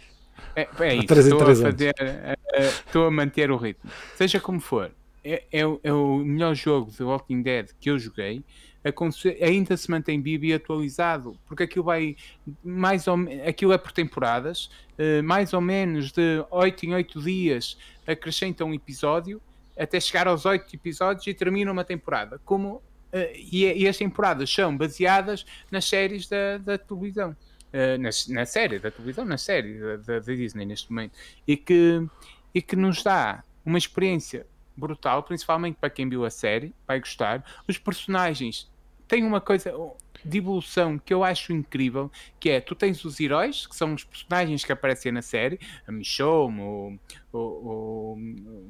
É, 0.55 0.69
é 0.81 0.95
isso, 0.97 1.07
3 1.07 1.27
estou, 1.27 1.39
3 1.39 1.61
a 1.61 1.63
fazer, 1.63 1.95
estou 2.87 3.07
a 3.07 3.11
manter 3.11 3.51
o 3.51 3.57
ritmo. 3.57 3.89
Seja 4.17 4.41
como 4.41 4.61
for, 4.61 4.91
é, 5.25 5.45
é, 5.53 5.61
é, 5.83 5.93
o 5.93 6.19
melhor 6.19 6.55
jogo 6.55 6.91
de 6.91 7.03
Walking 7.03 7.43
Dead 7.43 7.71
que 7.81 7.91
eu 7.91 7.99
joguei. 7.99 8.43
Ainda 9.43 9.77
se 9.77 9.91
mantém 9.91 10.23
vivo 10.23 10.47
e 10.47 10.55
atualizado, 10.55 11.39
porque 11.47 11.65
aquilo 11.65 11.85
vai 11.85 12.17
mais 12.65 13.07
ou 13.07 13.17
aquilo 13.47 13.73
é 13.73 13.79
por 13.79 13.93
temporadas, 13.93 14.71
eh, 14.97 15.21
mais 15.23 15.53
ou 15.53 15.61
menos 15.61 16.13
de 16.13 16.45
8 16.51 16.87
em 16.87 16.95
8 16.95 17.21
dias 17.21 17.77
acrescenta 18.07 18.65
um 18.65 18.73
episódio 18.73 19.41
até 19.79 20.01
chegar 20.01 20.27
aos 20.29 20.45
8 20.45 20.75
episódios 20.75 21.27
e 21.27 21.35
termina 21.35 21.71
uma 21.71 21.85
temporada. 21.85 22.41
Como 22.45 22.83
Uh, 23.13 23.27
e, 23.35 23.65
e, 23.65 23.89
as 23.89 23.97
temporadas 23.97 24.49
são 24.49 24.77
baseadas 24.77 25.45
nas 25.69 25.85
séries 25.85 26.29
da, 26.29 26.59
da 26.59 26.79
televisão. 26.79 27.37
Uh, 27.75 27.99
na, 27.99 28.11
na, 28.29 28.47
série 28.47 28.79
da 28.79 28.89
televisão, 28.89 29.25
na 29.25 29.37
série 29.37 29.81
da, 29.81 29.97
da, 29.97 30.19
Disney 30.21 30.65
neste 30.65 30.93
momento. 30.93 31.19
E 31.45 31.57
que, 31.57 32.07
e 32.55 32.63
que 32.63 32.77
nos 32.77 33.03
dá 33.03 33.43
uma 33.65 33.79
experiência 33.79 34.47
brutal, 34.81 35.23
principalmente 35.23 35.77
para 35.77 35.91
quem 35.91 36.09
viu 36.09 36.25
a 36.25 36.31
série, 36.31 36.75
vai 36.87 36.99
gostar. 36.99 37.45
Os 37.69 37.79
personagens 37.79 38.69
têm 39.07 39.25
uma 39.25 39.41
coisa 39.41 39.73
de 40.25 40.39
evolução 40.39 40.99
que 40.99 41.13
eu 41.13 41.25
acho 41.25 41.53
incrível, 41.53 42.11
que 42.39 42.51
é, 42.51 42.61
tu 42.61 42.75
tens 42.75 43.05
os 43.05 43.19
heróis, 43.19 43.67
que 43.67 43.75
são 43.75 43.95
os 43.95 44.05
personagens 44.05 44.65
que 44.65 44.73
aparecem 44.73 45.11
na 45.11 45.23
série, 45.23 45.59
a 45.87 45.93
Michonne, 45.93 46.61
o, 46.61 46.99
o, 47.33 48.19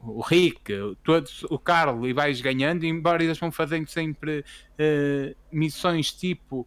o, 0.02 0.20
Rick, 0.20 0.72
todos, 1.02 1.42
o 1.44 1.58
Carlo, 1.58 2.06
e 2.08 2.12
vais 2.12 2.40
ganhando, 2.40 2.84
embora 2.84 3.22
eles 3.22 3.38
vão 3.38 3.50
fazendo 3.50 3.88
sempre 3.88 4.40
uh, 4.40 5.36
missões 5.52 6.12
tipo 6.12 6.60
uh, 6.60 6.66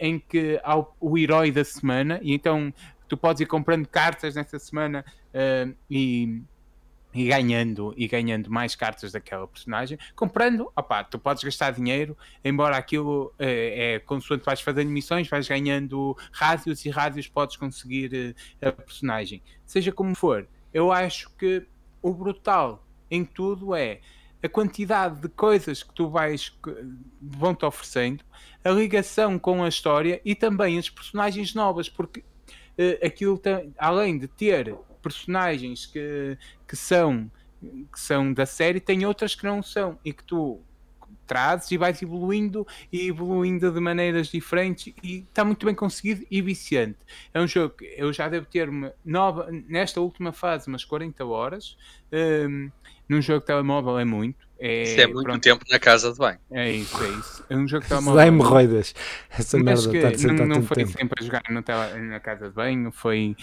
em 0.00 0.18
que 0.18 0.60
há 0.62 0.78
o, 0.78 0.88
o, 1.00 1.18
herói 1.18 1.50
da 1.50 1.64
semana, 1.64 2.18
e 2.22 2.34
então 2.34 2.72
tu 3.08 3.16
podes 3.16 3.40
ir 3.40 3.46
comprando 3.46 3.86
cartas 3.86 4.34
nessa 4.34 4.58
semana 4.58 5.04
uh, 5.32 5.74
e 5.90 6.42
e 7.14 7.26
ganhando 7.26 7.94
e 7.96 8.06
ganhando 8.06 8.50
mais 8.50 8.74
cartas 8.74 9.12
daquela 9.12 9.46
personagem, 9.46 9.98
comprando, 10.14 10.70
opá, 10.76 11.02
tu 11.02 11.18
podes 11.18 11.42
gastar 11.42 11.72
dinheiro, 11.72 12.16
embora 12.44 12.76
aquilo 12.76 13.32
é, 13.38 13.94
é 13.94 13.98
consoante 13.98 14.44
vais 14.44 14.60
fazendo 14.60 14.90
missões, 14.90 15.28
vais 15.28 15.48
ganhando 15.48 16.16
rádios 16.32 16.84
e 16.84 16.90
rádios 16.90 17.26
podes 17.26 17.56
conseguir 17.56 18.34
uh, 18.62 18.68
a 18.68 18.72
personagem. 18.72 19.42
Seja 19.64 19.90
como 19.90 20.14
for, 20.14 20.46
eu 20.72 20.92
acho 20.92 21.30
que 21.36 21.66
o 22.02 22.12
brutal 22.12 22.84
em 23.10 23.24
tudo 23.24 23.74
é 23.74 24.00
a 24.42 24.48
quantidade 24.48 25.20
de 25.20 25.28
coisas 25.28 25.82
que 25.82 25.92
tu 25.92 26.08
vais 26.08 26.56
vão 27.20 27.54
te 27.54 27.64
oferecendo, 27.64 28.22
a 28.62 28.70
ligação 28.70 29.38
com 29.38 29.64
a 29.64 29.68
história 29.68 30.20
e 30.24 30.34
também 30.34 30.78
as 30.78 30.88
personagens 30.88 31.54
novas, 31.54 31.88
porque 31.88 32.20
uh, 32.20 33.06
aquilo 33.06 33.38
tem, 33.38 33.74
além 33.78 34.18
de 34.18 34.28
ter 34.28 34.76
personagens 34.98 35.86
que, 35.86 36.36
que 36.66 36.76
são 36.76 37.30
que 37.60 37.98
são 37.98 38.32
da 38.32 38.46
série, 38.46 38.78
tem 38.78 39.04
outras 39.04 39.34
que 39.34 39.44
não 39.44 39.62
são 39.62 39.98
e 40.04 40.12
que 40.12 40.22
tu 40.22 40.60
trazes 41.26 41.70
e 41.70 41.76
vais 41.76 42.00
evoluindo 42.02 42.66
e 42.90 43.08
evoluindo 43.08 43.70
de 43.70 43.80
maneiras 43.80 44.28
diferentes 44.28 44.94
e 45.02 45.18
está 45.18 45.44
muito 45.44 45.66
bem 45.66 45.74
conseguido 45.74 46.24
e 46.30 46.40
viciante. 46.40 46.98
É 47.32 47.40
um 47.40 47.46
jogo 47.46 47.74
que 47.76 47.94
eu 47.96 48.12
já 48.12 48.28
devo 48.28 48.46
ter 48.46 48.68
nova, 49.04 49.48
nesta 49.68 50.00
última 50.00 50.32
fase 50.32 50.68
umas 50.68 50.84
40 50.84 51.24
horas. 51.24 51.76
Um, 52.12 52.70
num 53.08 53.22
jogo 53.22 53.40
de 53.40 53.46
telemóvel 53.46 53.98
é 53.98 54.04
muito. 54.04 54.46
É, 54.58 54.82
isso 54.82 55.00
é 55.00 55.06
muito 55.06 55.22
pronto. 55.22 55.42
tempo 55.42 55.64
na 55.70 55.78
casa 55.78 56.12
de 56.12 56.18
banho. 56.18 56.38
É 56.50 56.70
isso, 56.70 57.02
é 57.02 57.08
isso. 57.08 57.44
É 57.48 57.56
um 57.56 57.68
jogo 57.68 57.82
de 57.82 57.88
telemóvel. 57.88 58.16
Dá 58.16 58.26
hemorroidas. 58.26 58.94
Essa 59.30 59.58
Mas 59.58 59.86
merda 59.86 60.10
está 60.10 60.32
não, 60.32 60.46
não 60.46 60.62
foi 60.62 60.78
tempo. 60.78 60.92
sempre 60.92 61.14
a 61.20 61.24
jogar 61.24 61.42
no 61.50 61.62
tele, 61.62 62.00
na 62.08 62.20
casa 62.20 62.48
de 62.48 62.54
banho, 62.54 62.90
foi 62.90 63.36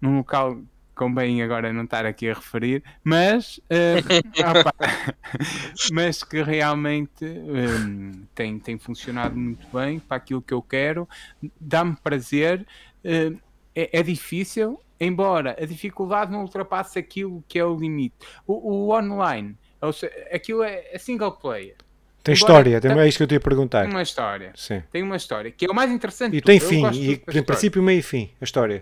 num 0.00 0.16
local 0.16 0.60
convém 0.98 1.40
agora 1.42 1.72
não 1.72 1.84
estar 1.84 2.04
aqui 2.04 2.28
a 2.28 2.34
referir, 2.34 2.82
mas, 3.04 3.58
uh, 3.70 4.58
opa, 4.58 4.74
mas 5.92 6.24
que 6.24 6.42
realmente 6.42 7.24
um, 7.24 8.24
tem, 8.34 8.58
tem 8.58 8.76
funcionado 8.76 9.36
muito 9.36 9.66
bem 9.72 10.00
para 10.00 10.16
aquilo 10.16 10.42
que 10.42 10.52
eu 10.52 10.60
quero, 10.60 11.08
dá-me 11.60 11.96
prazer, 12.02 12.66
uh, 13.04 13.38
é, 13.74 14.00
é, 14.00 14.02
difícil, 14.02 14.80
embora 14.98 15.56
a 15.58 15.64
dificuldade 15.64 16.32
não 16.32 16.42
ultrapasse 16.42 16.98
aquilo 16.98 17.44
que 17.46 17.58
é 17.60 17.64
o 17.64 17.76
limite. 17.76 18.16
O, 18.44 18.88
o 18.88 18.98
online, 18.98 19.56
seja, 19.92 20.12
aquilo 20.32 20.64
é, 20.64 20.84
é 20.92 20.98
single 20.98 21.32
player. 21.32 21.76
Tem 22.24 22.34
história, 22.34 22.80
tem, 22.80 22.90
é 22.90 23.08
isso 23.08 23.16
que 23.16 23.22
eu 23.22 23.28
te 23.28 23.34
ia 23.34 23.40
perguntar. 23.40 23.82
Tem 23.82 23.90
uma 23.90 24.02
história. 24.02 24.52
Sim. 24.54 24.82
Tem 24.90 25.02
uma 25.02 25.16
história, 25.16 25.50
que 25.52 25.64
é 25.64 25.70
o 25.70 25.74
mais 25.74 25.90
interessante. 25.90 26.36
E 26.36 26.42
tem 26.42 26.58
fim, 26.58 26.84
e 26.90 27.16
tem 27.16 27.42
princípio, 27.42 27.82
meio 27.82 28.00
e 28.00 28.02
fim, 28.02 28.30
a 28.40 28.44
história. 28.44 28.80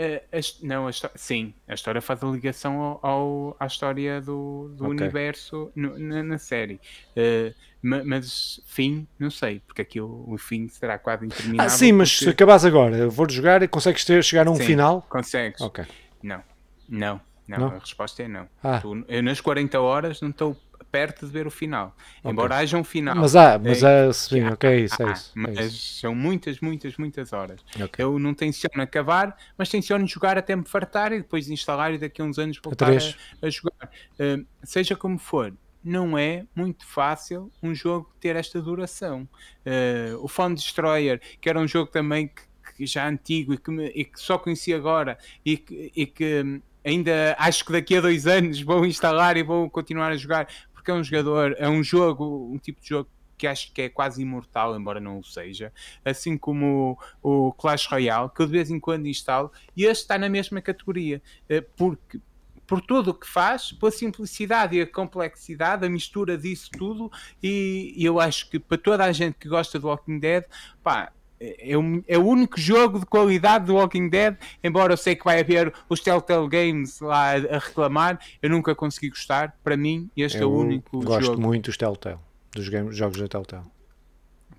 Uh, 0.00 0.18
a, 0.32 0.66
não, 0.66 0.88
a 0.88 0.92
sim, 1.14 1.52
a 1.68 1.74
história 1.74 2.00
faz 2.00 2.24
a 2.24 2.26
ligação 2.26 2.80
ao, 2.80 3.00
ao 3.02 3.56
à 3.60 3.66
história 3.66 4.18
do, 4.18 4.72
do 4.74 4.86
okay. 4.86 4.96
universo 4.96 5.70
no, 5.76 5.98
na, 5.98 6.22
na, 6.22 6.38
série. 6.38 6.80
Uh, 7.14 7.54
mas 7.82 8.62
fim, 8.64 9.06
não 9.18 9.30
sei, 9.30 9.60
porque 9.66 9.82
aquilo, 9.82 10.24
o 10.26 10.38
fim 10.38 10.68
será 10.68 10.98
quase 10.98 11.26
interminável. 11.26 11.66
Ah, 11.66 11.68
sim, 11.68 11.92
mas 11.92 12.10
porque... 12.10 12.24
se 12.24 12.30
acabas 12.30 12.64
agora, 12.64 13.10
vou 13.10 13.28
jogar 13.28 13.62
e 13.62 13.68
consegues 13.68 14.02
ter, 14.02 14.24
chegar 14.24 14.46
a 14.46 14.50
um 14.50 14.56
sim, 14.56 14.64
final? 14.64 15.02
Consegues. 15.02 15.60
Ok. 15.60 15.84
Não, 16.22 16.42
não, 16.88 17.20
não, 17.46 17.58
não, 17.58 17.66
a 17.68 17.78
resposta 17.78 18.22
é 18.22 18.28
não. 18.28 18.48
Ah. 18.62 18.80
Tu, 18.80 19.04
eu 19.06 19.22
nas 19.22 19.38
40 19.42 19.78
horas 19.78 20.22
não 20.22 20.30
estou 20.30 20.56
perto 20.90 21.26
de 21.26 21.32
ver 21.32 21.46
o 21.46 21.50
final. 21.50 21.94
Okay. 22.18 22.30
Embora 22.30 22.56
haja 22.56 22.76
um 22.76 22.84
final. 22.84 23.16
Mas 23.16 23.36
há, 23.36 23.58
mas 23.58 23.82
é, 23.82 24.06
há, 24.06 24.12
sim, 24.12 24.44
ok, 24.44 24.70
é 24.70 24.80
isso, 24.80 25.02
é 25.02 25.12
isso. 25.12 25.32
Mas 25.34 25.56
é 25.56 25.62
isso. 25.64 26.00
são 26.00 26.14
muitas, 26.14 26.60
muitas, 26.60 26.96
muitas 26.96 27.32
horas. 27.32 27.60
Okay. 27.74 28.04
Eu 28.04 28.18
não 28.18 28.34
tenciono 28.34 28.82
acabar, 28.82 29.36
mas 29.56 29.68
tenciono 29.68 30.06
jogar 30.06 30.36
até 30.36 30.54
me 30.56 30.64
fartar 30.64 31.12
e 31.12 31.18
depois 31.18 31.48
instalar 31.48 31.94
e 31.94 31.98
daqui 31.98 32.20
a 32.20 32.24
uns 32.24 32.38
anos 32.38 32.60
voltar 32.62 32.90
a, 32.90 32.96
a, 32.96 33.46
a 33.46 33.50
jogar. 33.50 33.90
Uh, 34.18 34.46
seja 34.64 34.96
como 34.96 35.18
for, 35.18 35.52
não 35.82 36.16
é 36.16 36.44
muito 36.54 36.86
fácil 36.86 37.50
um 37.62 37.74
jogo 37.74 38.10
ter 38.20 38.36
esta 38.36 38.60
duração. 38.60 39.28
Uh, 39.64 40.22
o 40.22 40.28
Phone 40.28 40.54
Destroyer, 40.54 41.20
que 41.40 41.48
era 41.48 41.58
um 41.58 41.66
jogo 41.66 41.90
também 41.90 42.28
que, 42.28 42.42
que 42.76 42.86
já 42.86 43.08
antigo 43.08 43.54
e 43.54 43.58
que, 43.58 43.70
me, 43.70 43.86
e 43.88 44.04
que, 44.04 44.20
só 44.20 44.38
conheci 44.38 44.74
agora 44.74 45.18
e 45.44 45.56
que, 45.56 45.92
e 45.94 46.06
que 46.06 46.42
hum, 46.44 46.60
ainda 46.84 47.36
acho 47.38 47.64
que 47.64 47.72
daqui 47.72 47.96
a 47.96 48.00
dois 48.00 48.26
anos 48.26 48.60
vou 48.60 48.84
instalar 48.86 49.36
e 49.36 49.42
vou 49.42 49.68
continuar 49.70 50.12
a 50.12 50.16
jogar 50.16 50.48
porque 50.90 50.92
é 50.92 50.94
um 50.94 51.04
jogador, 51.04 51.54
é 51.58 51.68
um 51.68 51.82
jogo, 51.82 52.50
um 52.52 52.58
tipo 52.58 52.80
de 52.80 52.88
jogo 52.88 53.08
que 53.38 53.46
acho 53.46 53.72
que 53.72 53.82
é 53.82 53.88
quase 53.88 54.20
imortal, 54.20 54.76
embora 54.76 55.00
não 55.00 55.18
o 55.18 55.24
seja, 55.24 55.72
assim 56.04 56.36
como 56.36 56.98
o, 57.22 57.48
o 57.48 57.52
Clash 57.52 57.86
Royale, 57.86 58.28
que 58.34 58.42
eu 58.42 58.46
de 58.46 58.52
vez 58.52 58.70
em 58.70 58.78
quando 58.78 59.06
instalo, 59.06 59.50
e 59.74 59.84
este 59.84 60.02
está 60.02 60.18
na 60.18 60.28
mesma 60.28 60.60
categoria, 60.60 61.22
eh, 61.48 61.62
porque 61.74 62.20
por 62.66 62.82
tudo 62.82 63.10
o 63.10 63.14
que 63.14 63.26
faz, 63.26 63.72
pela 63.72 63.90
simplicidade 63.90 64.76
e 64.76 64.82
a 64.82 64.86
complexidade, 64.86 65.86
a 65.86 65.88
mistura 65.88 66.36
disso 66.36 66.70
tudo, 66.70 67.10
e, 67.42 67.94
e, 67.96 68.04
eu 68.04 68.20
acho 68.20 68.48
que 68.50 68.58
para 68.58 68.76
toda 68.76 69.04
a 69.04 69.10
gente 69.10 69.38
que 69.38 69.48
gosta 69.48 69.78
do 69.78 69.88
Walking 69.88 70.18
Dead, 70.18 70.44
pá, 70.82 71.10
é, 71.40 71.76
um, 71.76 72.02
é 72.06 72.18
o 72.18 72.24
único 72.26 72.60
jogo 72.60 73.00
de 73.00 73.06
qualidade 73.06 73.64
do 73.64 73.74
Walking 73.74 74.10
Dead, 74.10 74.36
embora 74.62 74.92
eu 74.92 74.96
sei 74.96 75.16
que 75.16 75.24
vai 75.24 75.40
haver 75.40 75.72
os 75.88 76.00
Telltale 76.00 76.46
Games 76.48 77.00
lá 77.00 77.32
a, 77.32 77.58
reclamar, 77.58 78.20
eu 78.42 78.50
nunca 78.50 78.74
consegui 78.74 79.08
gostar. 79.08 79.56
Para 79.64 79.76
mim, 79.76 80.10
este 80.14 80.38
eu 80.38 80.42
é 80.42 80.46
o 80.46 80.54
único 80.54 81.00
gosto 81.02 81.24
jogo. 81.24 81.40
muito 81.40 81.66
dos 81.66 81.78
Telltale, 81.78 82.18
dos 82.52 82.68
games, 82.68 82.94
jogos 82.94 83.18
da 83.18 83.26
Telltale. 83.26 83.64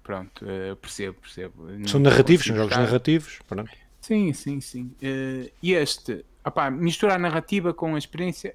Pronto, 0.01 0.43
uh, 0.43 0.75
percebo, 0.77 1.19
percebo. 1.21 1.67
São 1.87 1.99
narrativos, 1.99 2.45
são 2.47 2.55
jogos 2.55 2.75
narrativos. 2.75 3.39
Pronto. 3.47 3.71
Sim, 4.01 4.33
sim, 4.33 4.59
sim. 4.59 4.95
Uh, 5.03 5.51
e 5.61 5.73
este, 5.73 6.25
opá, 6.43 6.71
misturar 6.71 7.17
a 7.17 7.19
narrativa 7.19 7.71
com 7.75 7.93
a 7.93 7.99
experiência, 7.99 8.51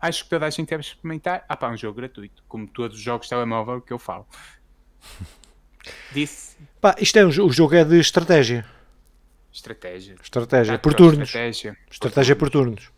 acho 0.00 0.22
que 0.22 0.30
toda 0.30 0.46
a 0.46 0.50
gente 0.50 0.68
deve 0.68 0.82
experimentar. 0.82 1.44
Ah, 1.48 1.56
pá, 1.56 1.68
um 1.70 1.76
jogo 1.76 1.96
gratuito, 1.96 2.44
como 2.46 2.68
todos 2.68 2.96
os 2.96 3.02
jogos 3.02 3.26
de 3.26 3.30
telemóvel 3.30 3.80
que 3.80 3.92
eu 3.92 3.98
falo. 3.98 4.26
Disse. 6.12 6.56
Pá, 6.80 6.94
isto 6.98 7.18
é 7.18 7.24
um, 7.24 7.28
o 7.28 7.52
jogo 7.52 7.74
é 7.74 7.84
de 7.84 7.98
estratégia. 7.98 8.64
Estratégia. 9.52 10.16
Estratégia, 10.22 10.78
por 10.78 10.94
turnos. 10.94 11.28
Estratégia, 11.28 11.76
estratégia 11.90 12.36
por 12.36 12.50
turnos. 12.50 12.90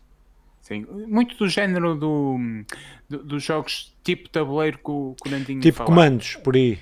Sim, 0.61 0.85
muito 1.07 1.37
do 1.37 1.47
género 1.47 1.95
do, 1.95 2.37
do 3.07 3.23
dos 3.23 3.43
jogos 3.43 3.95
tipo 4.03 4.27
tabuleiro 4.27 4.77
que 4.77 4.91
o, 4.91 5.15
que 5.21 5.29
o 5.29 5.31
Nandinho 5.31 5.61
Tipo 5.61 5.85
comandos, 5.85 6.35
por 6.35 6.55
aí 6.55 6.79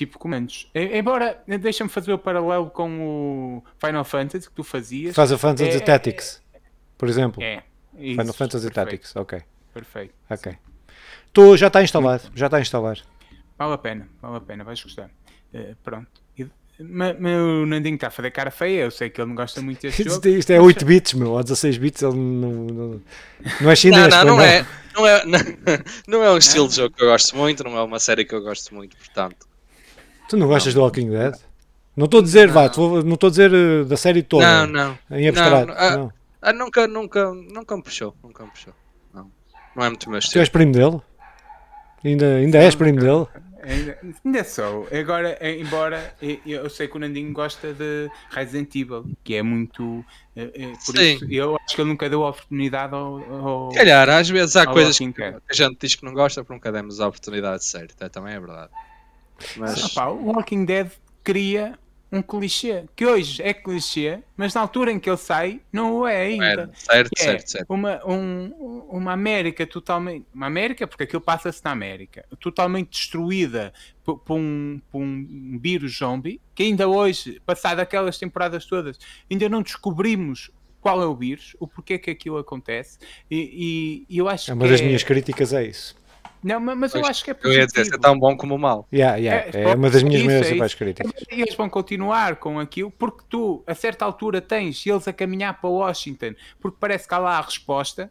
tipo 0.00 0.18
comandos. 0.18 0.70
Embora, 0.74 1.42
deixa-me 1.46 1.90
fazer 1.90 2.12
o 2.12 2.18
paralelo 2.18 2.70
com 2.70 3.58
o 3.58 3.64
Final 3.78 4.02
Fantasy 4.02 4.48
que 4.48 4.54
tu 4.54 4.64
fazias. 4.64 5.14
Faz 5.14 5.30
a 5.30 5.36
Fantasy 5.36 5.76
é, 5.76 5.80
Tactics, 5.80 6.42
por 6.96 7.06
exemplo. 7.06 7.42
É. 7.42 7.62
Isso, 7.98 8.18
Final 8.18 8.32
Fantasy 8.32 8.70
perfeito. 8.70 8.74
Tactics, 8.74 9.16
ok. 9.16 9.42
Perfeito. 9.74 10.14
Ok. 10.30 10.56
Tô, 11.34 11.54
já 11.54 11.66
está 11.66 11.82
instalado, 11.82 12.30
já 12.34 12.46
está 12.46 12.60
instalado. 12.60 13.02
Vale 13.60 13.74
a 13.74 13.78
pena, 13.78 14.08
vale 14.22 14.36
a 14.38 14.40
pena, 14.40 14.64
vais 14.64 14.82
gostar. 14.82 15.10
Uh, 15.52 15.76
pronto. 15.84 16.08
Mas, 16.82 17.14
o 17.20 17.66
Nandinho 17.66 17.96
está 17.96 18.06
a 18.06 18.10
fazer 18.10 18.30
cara 18.30 18.50
feia, 18.50 18.84
eu 18.84 18.90
sei 18.90 19.10
que 19.10 19.20
ele 19.20 19.28
não 19.28 19.36
gosta 19.36 19.60
muito 19.62 19.82
deste 19.82 20.02
jogo. 20.02 20.26
Isto 20.28 20.50
é 20.50 20.58
8 20.58 20.86
bits, 20.86 21.12
meu, 21.12 21.32
ou 21.32 21.42
16 21.42 21.76
bits, 21.76 22.00
ele 22.00 22.14
não, 22.14 22.52
não, 22.52 23.00
não 23.60 23.70
é 23.70 23.76
chinês. 23.76 24.08
Não, 24.08 24.24
não, 24.24 24.36
não, 24.36 24.42
é, 24.42 24.66
não, 24.96 25.06
é, 25.06 25.24
não, 25.26 25.38
não 26.08 26.24
é 26.24 26.30
um 26.30 26.38
estilo 26.38 26.68
de 26.68 26.76
jogo 26.76 26.96
que 26.96 27.04
eu 27.04 27.08
gosto 27.08 27.36
muito, 27.36 27.62
não 27.62 27.76
é 27.76 27.82
uma 27.82 27.98
série 27.98 28.24
que 28.24 28.34
eu 28.34 28.40
gosto 28.40 28.74
muito, 28.74 28.96
portanto. 28.96 29.46
Tu 30.30 30.38
não 30.38 30.46
gostas 30.46 30.74
não. 30.74 30.80
do 30.80 30.84
Walking 30.86 31.10
Dead? 31.10 31.34
Não 31.94 32.06
estou 32.06 32.20
a 32.20 32.22
dizer, 32.22 32.46
não. 32.46 32.54
vá, 32.54 32.72
não 33.04 33.12
estou 33.12 33.26
a 33.26 33.30
dizer 33.30 33.52
uh, 33.52 33.84
da 33.84 33.98
série 33.98 34.22
toda. 34.22 34.66
Não, 34.66 34.72
não. 35.10 35.18
Em 35.18 35.28
abstrato. 35.28 35.66
Não, 35.66 35.74
ah, 35.76 35.96
não. 35.98 36.12
Ah, 36.40 36.52
nunca, 36.54 36.86
nunca, 36.86 37.30
nunca 37.34 37.76
me 37.76 37.82
puxou. 37.82 38.16
Nunca 38.22 38.42
me 38.42 38.50
puxou. 38.52 38.72
Não, 39.12 39.30
não 39.76 39.84
é 39.84 39.88
muito 39.90 40.08
meu 40.08 40.18
estilo. 40.18 40.32
Tu 40.32 40.38
és 40.38 40.48
primo 40.48 40.72
dele? 40.72 41.02
Ainda, 42.02 42.36
ainda 42.36 42.58
és 42.58 42.74
primo 42.74 42.98
dele? 42.98 43.26
Ainda, 43.62 43.98
ainda 44.24 44.44
sou. 44.44 44.88
Agora, 44.92 45.36
eh, 45.40 45.58
embora 45.58 46.14
eu 46.46 46.68
sei 46.70 46.88
que 46.88 46.96
o 46.96 47.00
Nandinho 47.00 47.32
gosta 47.32 47.72
de 47.72 48.10
Resident 48.30 48.74
Evil, 48.74 49.04
que 49.22 49.34
é 49.34 49.42
muito. 49.42 50.04
É, 50.34 50.42
é, 50.42 50.72
por 50.86 50.96
Sim. 50.96 51.14
isso, 51.14 51.26
eu 51.30 51.56
acho 51.56 51.74
que 51.74 51.80
ele 51.80 51.90
nunca 51.90 52.08
deu 52.08 52.24
a 52.24 52.30
oportunidade 52.30 52.94
ao. 52.94 53.18
ao 53.32 53.68
Calhar, 53.72 54.08
às 54.08 54.28
vezes 54.28 54.56
há 54.56 54.66
coisas 54.66 54.96
que, 54.96 55.12
que, 55.12 55.22
a 55.22 55.40
gente 55.52 55.76
diz 55.80 55.94
que 55.94 56.04
não 56.04 56.14
gosta 56.14 56.42
porque 56.42 56.54
nunca 56.54 56.72
demos 56.72 57.00
a 57.00 57.08
oportunidade 57.08 57.64
certa. 57.64 58.08
Também 58.08 58.34
é 58.34 58.40
verdade. 58.40 58.70
Mas... 59.56 59.84
Ah, 59.84 59.88
pá, 59.94 60.06
o 60.08 60.26
Walking 60.26 60.64
Dead 60.64 60.90
cria 61.22 61.78
um 62.12 62.20
clichê, 62.20 62.84
que 62.96 63.06
hoje 63.06 63.40
é 63.42 63.54
clichê, 63.54 64.20
mas 64.36 64.52
na 64.54 64.60
altura 64.60 64.90
em 64.90 64.98
que 64.98 65.08
ele 65.08 65.16
sai, 65.16 65.60
não 65.72 65.98
o 65.98 66.06
é 66.06 66.22
ainda. 66.22 66.70
certo, 66.74 67.10
é 67.16 67.22
certo, 67.22 67.50
certo. 67.50 67.66
Uma, 67.72 68.04
um, 68.04 68.86
uma 68.90 69.12
América 69.12 69.66
totalmente. 69.66 70.26
Uma 70.34 70.46
América, 70.46 70.86
porque 70.86 71.04
aquilo 71.04 71.20
passa-se 71.20 71.64
na 71.64 71.70
América, 71.70 72.24
totalmente 72.40 72.90
destruída 72.90 73.72
por, 74.04 74.18
por, 74.18 74.36
um, 74.36 74.80
por 74.90 75.00
um 75.00 75.58
vírus 75.60 75.98
zombie, 75.98 76.40
que 76.54 76.64
ainda 76.64 76.88
hoje, 76.88 77.40
passado 77.46 77.78
aquelas 77.78 78.18
temporadas 78.18 78.64
todas, 78.64 78.98
ainda 79.30 79.48
não 79.48 79.62
descobrimos 79.62 80.50
qual 80.80 81.02
é 81.02 81.06
o 81.06 81.14
vírus, 81.14 81.54
o 81.60 81.66
porquê 81.66 81.98
que 81.98 82.10
aquilo 82.10 82.38
acontece, 82.38 82.98
e, 83.30 84.06
e, 84.08 84.14
e 84.14 84.18
eu 84.18 84.28
acho 84.28 84.50
é 84.50 84.54
uma 84.54 84.66
das 84.66 84.80
é... 84.80 84.84
minhas 84.84 85.04
críticas 85.04 85.52
é 85.52 85.64
isso. 85.64 85.94
Não, 86.42 86.58
mas 86.60 86.94
eu 86.94 87.04
acho 87.04 87.22
que 87.24 87.30
é 87.30 87.34
positivo. 87.34 87.54
Eu 87.54 87.60
ia 87.60 87.66
dizer, 87.66 87.94
é 87.94 87.98
tão 87.98 88.18
bom 88.18 88.36
como 88.36 88.58
mal. 88.58 88.88
Yeah, 88.92 89.16
yeah. 89.16 89.50
É, 89.52 89.62
é 89.70 89.74
uma 89.74 89.90
das 89.90 90.02
minhas 90.02 90.22
maiores 90.22 90.50
é 90.50 90.76
críticas. 90.76 91.12
E 91.30 91.40
eles 91.40 91.54
vão 91.54 91.68
continuar 91.68 92.36
com 92.36 92.58
aquilo, 92.58 92.90
porque 92.90 93.22
tu, 93.28 93.62
a 93.66 93.74
certa 93.74 94.04
altura, 94.04 94.40
tens 94.40 94.84
eles 94.86 95.06
a 95.06 95.12
caminhar 95.12 95.60
para 95.60 95.68
Washington, 95.68 96.34
porque 96.58 96.78
parece 96.80 97.06
que 97.06 97.14
há 97.14 97.18
lá 97.18 97.38
a 97.38 97.42
resposta, 97.42 98.10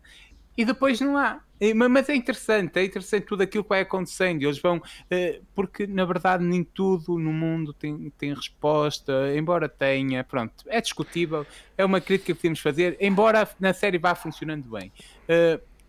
e 0.56 0.64
depois 0.64 0.99
não 1.01 1.18
há. 1.18 1.41
Mas 1.89 2.07
é 2.07 2.15
interessante, 2.15 2.80
é 2.80 2.85
interessante 2.85 3.26
tudo 3.26 3.43
aquilo 3.43 3.64
que 3.64 3.69
vai 3.69 3.81
acontecendo. 3.81 4.43
Eles 4.43 4.60
vão, 4.60 4.81
eh, 5.10 5.41
porque 5.53 5.85
na 5.85 6.06
verdade 6.06 6.43
nem 6.43 6.64
tudo 6.64 7.18
no 7.18 7.34
mundo 7.34 7.73
tem, 7.73 8.11
tem 8.18 8.34
resposta, 8.34 9.11
embora 9.35 9.68
tenha, 9.68 10.23
pronto, 10.23 10.53
é 10.68 10.80
discutível, 10.80 11.45
é 11.77 11.84
uma 11.84 11.99
crítica 11.99 12.34
que 12.34 12.39
podemos 12.39 12.61
fazer, 12.61 12.95
embora 13.01 13.49
na 13.60 13.73
série 13.73 13.97
vá 13.97 14.15
funcionando 14.15 14.69
bem. 14.69 14.91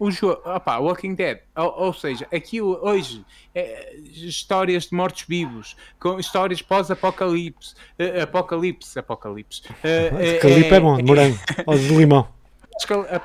O 0.01 0.11
jogo, 0.11 0.41
Walking 0.81 1.15
Dead, 1.15 1.41
ou, 1.55 1.75
ou 1.77 1.93
seja, 1.93 2.27
aqui 2.33 2.61
hoje, 2.63 3.23
é, 3.55 3.95
histórias 3.97 4.85
de 4.85 4.95
mortos-vivos, 4.95 5.77
com 6.01 6.19
histórias 6.19 6.63
pós-apocalipse, 6.63 7.75
uh, 7.99 8.23
apocalipse, 8.23 8.99
apocalipse. 8.99 9.61
Uh, 9.69 10.41
Calipe 10.41 10.73
é, 10.73 10.77
é 10.77 10.81
bom, 10.81 10.97
de 10.97 11.03
morango, 11.03 11.39
ou 11.67 11.77
de 11.77 11.89
limão. 11.95 12.40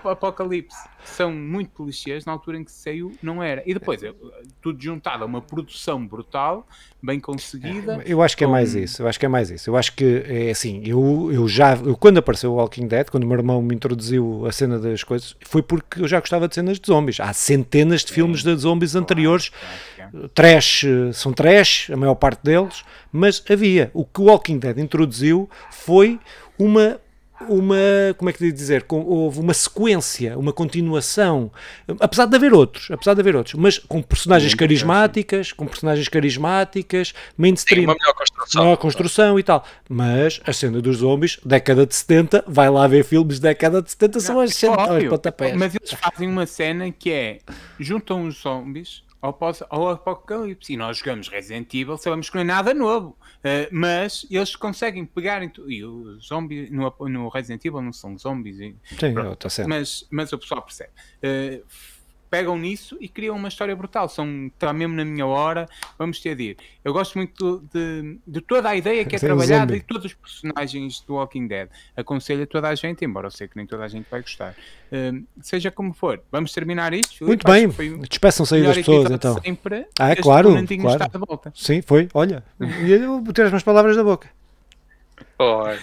Apocalipse 0.04 0.78
são 1.04 1.32
muito 1.32 1.84
clichês, 1.84 2.26
na 2.26 2.32
altura 2.32 2.58
em 2.58 2.64
que 2.64 2.72
saiu 2.72 3.16
não 3.22 3.42
era. 3.42 3.62
E 3.66 3.74
depois, 3.74 4.02
é, 4.04 4.12
tudo 4.62 4.82
juntado 4.82 5.24
a 5.24 5.28
uma 5.28 5.42
produção 5.42 6.06
brutal, 6.06 6.68
bem 7.02 7.20
conseguida. 7.20 8.02
Eu 8.06 8.22
acho 8.22 8.36
que 8.36 8.44
é 8.44 8.48
mais 8.48 8.74
isso, 8.74 9.04
eu 9.04 9.08
acho 9.08 9.20
que 9.20 9.26
é 9.26 9.30
mais 9.30 9.50
isso. 9.52 9.70
Eu 9.70 9.78
acho 9.78 9.94
que 9.94 10.24
é 10.28 10.50
assim, 10.50 10.82
eu, 10.86 11.30
eu 11.32 11.48
já, 11.48 11.76
eu, 11.76 11.96
quando 11.96 12.18
apareceu 12.18 12.52
o 12.52 12.56
Walking 12.56 12.88
Dead, 12.88 13.10
quando 13.10 13.24
o 13.24 13.28
meu 13.28 13.38
irmão 13.38 13.62
me 13.62 13.76
introduziu 13.76 14.46
a 14.46 14.52
cena 14.52 14.80
das 14.80 15.04
coisas, 15.04 15.36
foi 15.42 15.62
porque 15.62 16.02
eu 16.02 16.08
já 16.08 16.20
gostava 16.20 16.48
de 16.48 16.56
cenas 16.56 16.80
de 16.80 16.88
zombies. 16.88 17.20
Há 17.20 17.32
centenas 17.34 18.04
de 18.04 18.12
filmes 18.12 18.44
de 18.44 18.56
zombies 18.56 18.96
anteriores, 18.96 19.52
trash, 20.34 20.86
são 21.14 21.32
trash, 21.32 21.90
a 21.92 21.98
maior 21.98 22.16
parte 22.16 22.44
deles, 22.44 22.84
mas 23.12 23.44
havia. 23.50 23.92
O 23.94 24.06
que 24.06 24.22
o 24.22 24.26
Walking 24.26 24.58
Dead 24.58 24.78
introduziu 24.80 25.50
foi 25.72 26.20
uma 26.58 27.00
uma, 27.42 27.76
como 28.18 28.30
é 28.30 28.34
que 28.34 28.52
dizer, 28.52 28.86
houve 28.90 29.40
uma 29.40 29.54
sequência, 29.54 30.38
uma 30.38 30.54
continuação, 30.54 31.52
apesar 32.00 32.26
de 32.26 32.36
haver 32.36 32.54
outros, 32.54 32.90
apesar 32.90 33.14
de 33.14 33.22
haver 33.22 33.36
outros, 33.36 33.56
mas 33.56 33.78
com 33.78 34.02
personagens 34.02 34.52
Sim, 34.52 34.58
carismáticas, 34.58 35.52
com 35.52 35.66
personagens 35.66 36.08
carismáticas, 36.08 37.14
mainstream, 37.38 37.82
Sim, 37.82 37.88
uma 37.88 37.96
melhor 37.96 38.14
construção, 38.14 38.64
melhor 38.64 38.78
construção 38.78 39.40
e 39.40 39.44
tal. 39.44 39.66
Mas 39.90 40.42
a 40.46 40.54
cena 40.54 40.82
dos 40.82 40.98
zombies, 40.98 41.40
década 41.46 41.86
de 41.86 41.96
70, 41.96 42.46
vai 42.48 42.70
lá 42.70 42.88
ver 42.88 43.04
filmes 43.04 43.40
década 43.40 43.82
de 43.82 43.92
70, 43.92 44.20
são 44.20 44.40
as, 44.40 44.52
as 44.52 45.04
pontapés. 45.10 45.56
Mas 45.56 45.76
eles 45.76 45.92
fazem 45.92 46.30
uma 46.30 46.46
cena 46.46 46.92
que 46.92 47.12
é, 47.12 47.40
juntam 47.80 48.28
os 48.28 48.42
zombies 48.42 49.04
ao, 49.26 49.38
ao 49.70 49.90
Apocalipse. 49.90 50.74
E 50.74 50.78
nós 50.78 50.98
jogamos 50.98 51.28
Resident 51.28 51.74
Evil, 51.74 51.98
sabemos 51.98 52.30
que 52.30 52.36
não 52.36 52.42
é 52.42 52.46
nada 52.46 52.74
novo. 52.74 53.18
Uh, 53.40 53.68
mas 53.72 54.26
eles 54.30 54.56
conseguem 54.56 55.06
pegar. 55.06 55.44
Em 55.44 55.52
e 55.68 55.84
os 55.84 56.28
zombies 56.28 56.70
no, 56.72 56.94
no 57.08 57.30
Resident 57.30 57.64
Evil 57.66 57.82
não 57.82 57.94
são 57.94 58.18
zombies. 58.18 58.60
E, 58.60 58.76
Sim, 59.00 59.14
pronto, 59.14 59.48
tá 59.48 59.68
mas, 59.68 60.08
mas 60.10 60.32
o 60.32 60.38
pessoal 60.38 60.62
percebe. 60.62 60.92
Uh, 61.24 61.64
pegam 62.30 62.58
nisso 62.58 62.98
e 63.00 63.08
criam 63.08 63.36
uma 63.36 63.48
história 63.48 63.76
brutal. 63.76 64.10
São, 64.10 64.48
está 64.48 64.74
mesmo 64.74 64.96
na 64.96 65.06
minha 65.06 65.26
hora, 65.26 65.68
vamos 65.98 66.20
ter 66.20 66.36
de 66.36 66.44
ir. 66.44 66.58
Eu 66.84 66.94
gosto 66.94 67.18
muito 67.18 67.64
de, 67.74 68.18
de 68.26 68.42
toda 68.42 68.70
a 68.70 68.76
ideia 68.76 69.06
que 69.06 69.16
é, 69.16 69.20
trabalhada 69.20 69.76
e 69.76 69.82
todos 69.82 70.06
os 70.06 70.14
personagens 70.14 71.02
do 71.02 71.16
Walking 71.16 71.48
Dead. 71.48 71.70
Aconselho 71.96 72.44
a 72.44 72.48
toda 72.48 72.70
a 72.70 72.76
gente, 72.76 73.04
embora 73.04 73.28
eu 73.28 73.32
sei 73.32 73.48
que 73.48 73.56
nem 73.56 73.66
toda 73.66 73.84
a 73.84 73.88
gente 73.88 74.08
vai 74.10 74.22
gostar. 74.22 74.56
Uh, 74.92 75.26
seja 75.42 75.72
como 75.72 75.94
for, 75.94 76.22
vamos 76.32 76.52
terminar 76.52 76.94
isto. 76.94 77.26
Muito 77.26 77.46
bem, 77.46 77.70
despeçam-se 78.08 78.56
aí 78.56 78.64
das 78.64 78.78
pessoas 78.78 79.12
então. 79.12 79.42
Sempre, 79.42 79.88
ah, 80.00 80.12
é 80.12 80.16
claro, 80.16 80.54
claro. 80.80 81.42
Sim, 81.54 81.82
foi, 81.82 82.08
olha, 82.14 82.44
eu 82.88 83.22
vou 83.22 83.34
ter 83.34 83.44
as 83.44 83.50
minhas 83.50 83.64
palavras 83.64 83.96
da 83.96 84.04
boca. 84.04 84.30
Oi. 85.40 85.80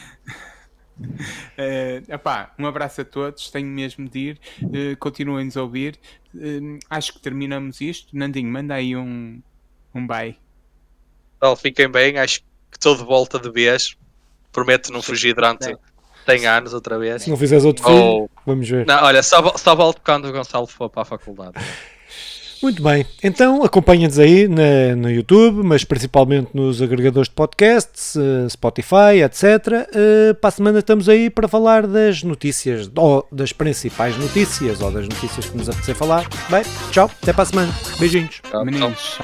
Uh, 1.02 2.02
epá, 2.12 2.52
um 2.58 2.66
abraço 2.66 3.00
a 3.00 3.04
todos, 3.04 3.50
tenho 3.50 3.68
mesmo 3.68 4.08
de 4.08 4.18
ir, 4.18 4.40
uh, 4.62 4.96
continuem-nos 4.98 5.56
a 5.56 5.62
ouvir. 5.62 5.98
Uh, 6.34 6.78
acho 6.88 7.12
que 7.14 7.20
terminamos 7.20 7.80
isto. 7.80 8.16
Nandinho, 8.16 8.50
manda 8.50 8.74
aí 8.74 8.96
um, 8.96 9.40
um 9.94 10.06
bye. 10.06 10.36
Então, 11.36 11.56
fiquem 11.56 11.88
bem, 11.88 12.18
acho 12.18 12.40
que 12.40 12.46
estou 12.76 12.96
de 12.96 13.04
volta 13.04 13.38
de 13.38 13.50
vez. 13.50 13.96
Prometo 14.52 14.92
não 14.92 15.02
fugir 15.02 15.34
durante 15.34 15.74
100 16.26 16.46
anos 16.46 16.74
outra 16.74 16.98
vez. 16.98 17.22
Se 17.22 17.30
não 17.30 17.36
fizeres 17.36 17.64
outro 17.64 17.84
filme, 17.84 18.28
vamos 18.46 18.68
ver. 18.68 18.86
Não, 18.86 19.02
olha, 19.02 19.22
só, 19.22 19.56
só 19.56 19.74
volto 19.74 20.00
quando 20.04 20.26
o 20.26 20.32
Gonçalo 20.32 20.66
for 20.66 20.88
para 20.88 21.02
a 21.02 21.04
faculdade. 21.04 21.54
Muito 22.62 22.80
bem, 22.80 23.05
então 23.24 23.64
acompanha-nos 23.64 24.20
aí 24.20 24.47
na, 24.47 24.94
no 24.97 25.10
YouTube, 25.10 25.64
mas 25.64 25.82
principalmente 25.82 26.51
nos 26.55 26.80
agregadores 26.80 27.28
de 27.28 27.34
podcasts, 27.34 28.14
uh, 28.14 28.48
Spotify, 28.48 29.20
etc. 29.24 29.43
Uh, 29.43 30.34
para 30.36 30.48
a 30.48 30.51
semana 30.52 30.78
estamos 30.78 31.09
aí 31.09 31.28
para 31.28 31.48
falar 31.48 31.89
das 31.89 32.22
notícias, 32.22 32.89
ou 32.94 33.26
das 33.32 33.52
principais 33.52 34.16
notícias, 34.16 34.80
ou 34.80 34.93
das 34.93 35.09
notícias 35.09 35.47
que 35.47 35.56
nos 35.56 35.68
apetecer 35.68 35.97
falar. 35.97 36.28
Bem, 36.48 36.62
tchau, 36.93 37.10
até 37.20 37.32
para 37.32 37.43
a 37.43 37.47
semana. 37.47 37.72
Beijinhos. 37.98 38.40
Tchau, 38.48 38.64
Meninos. 38.64 39.18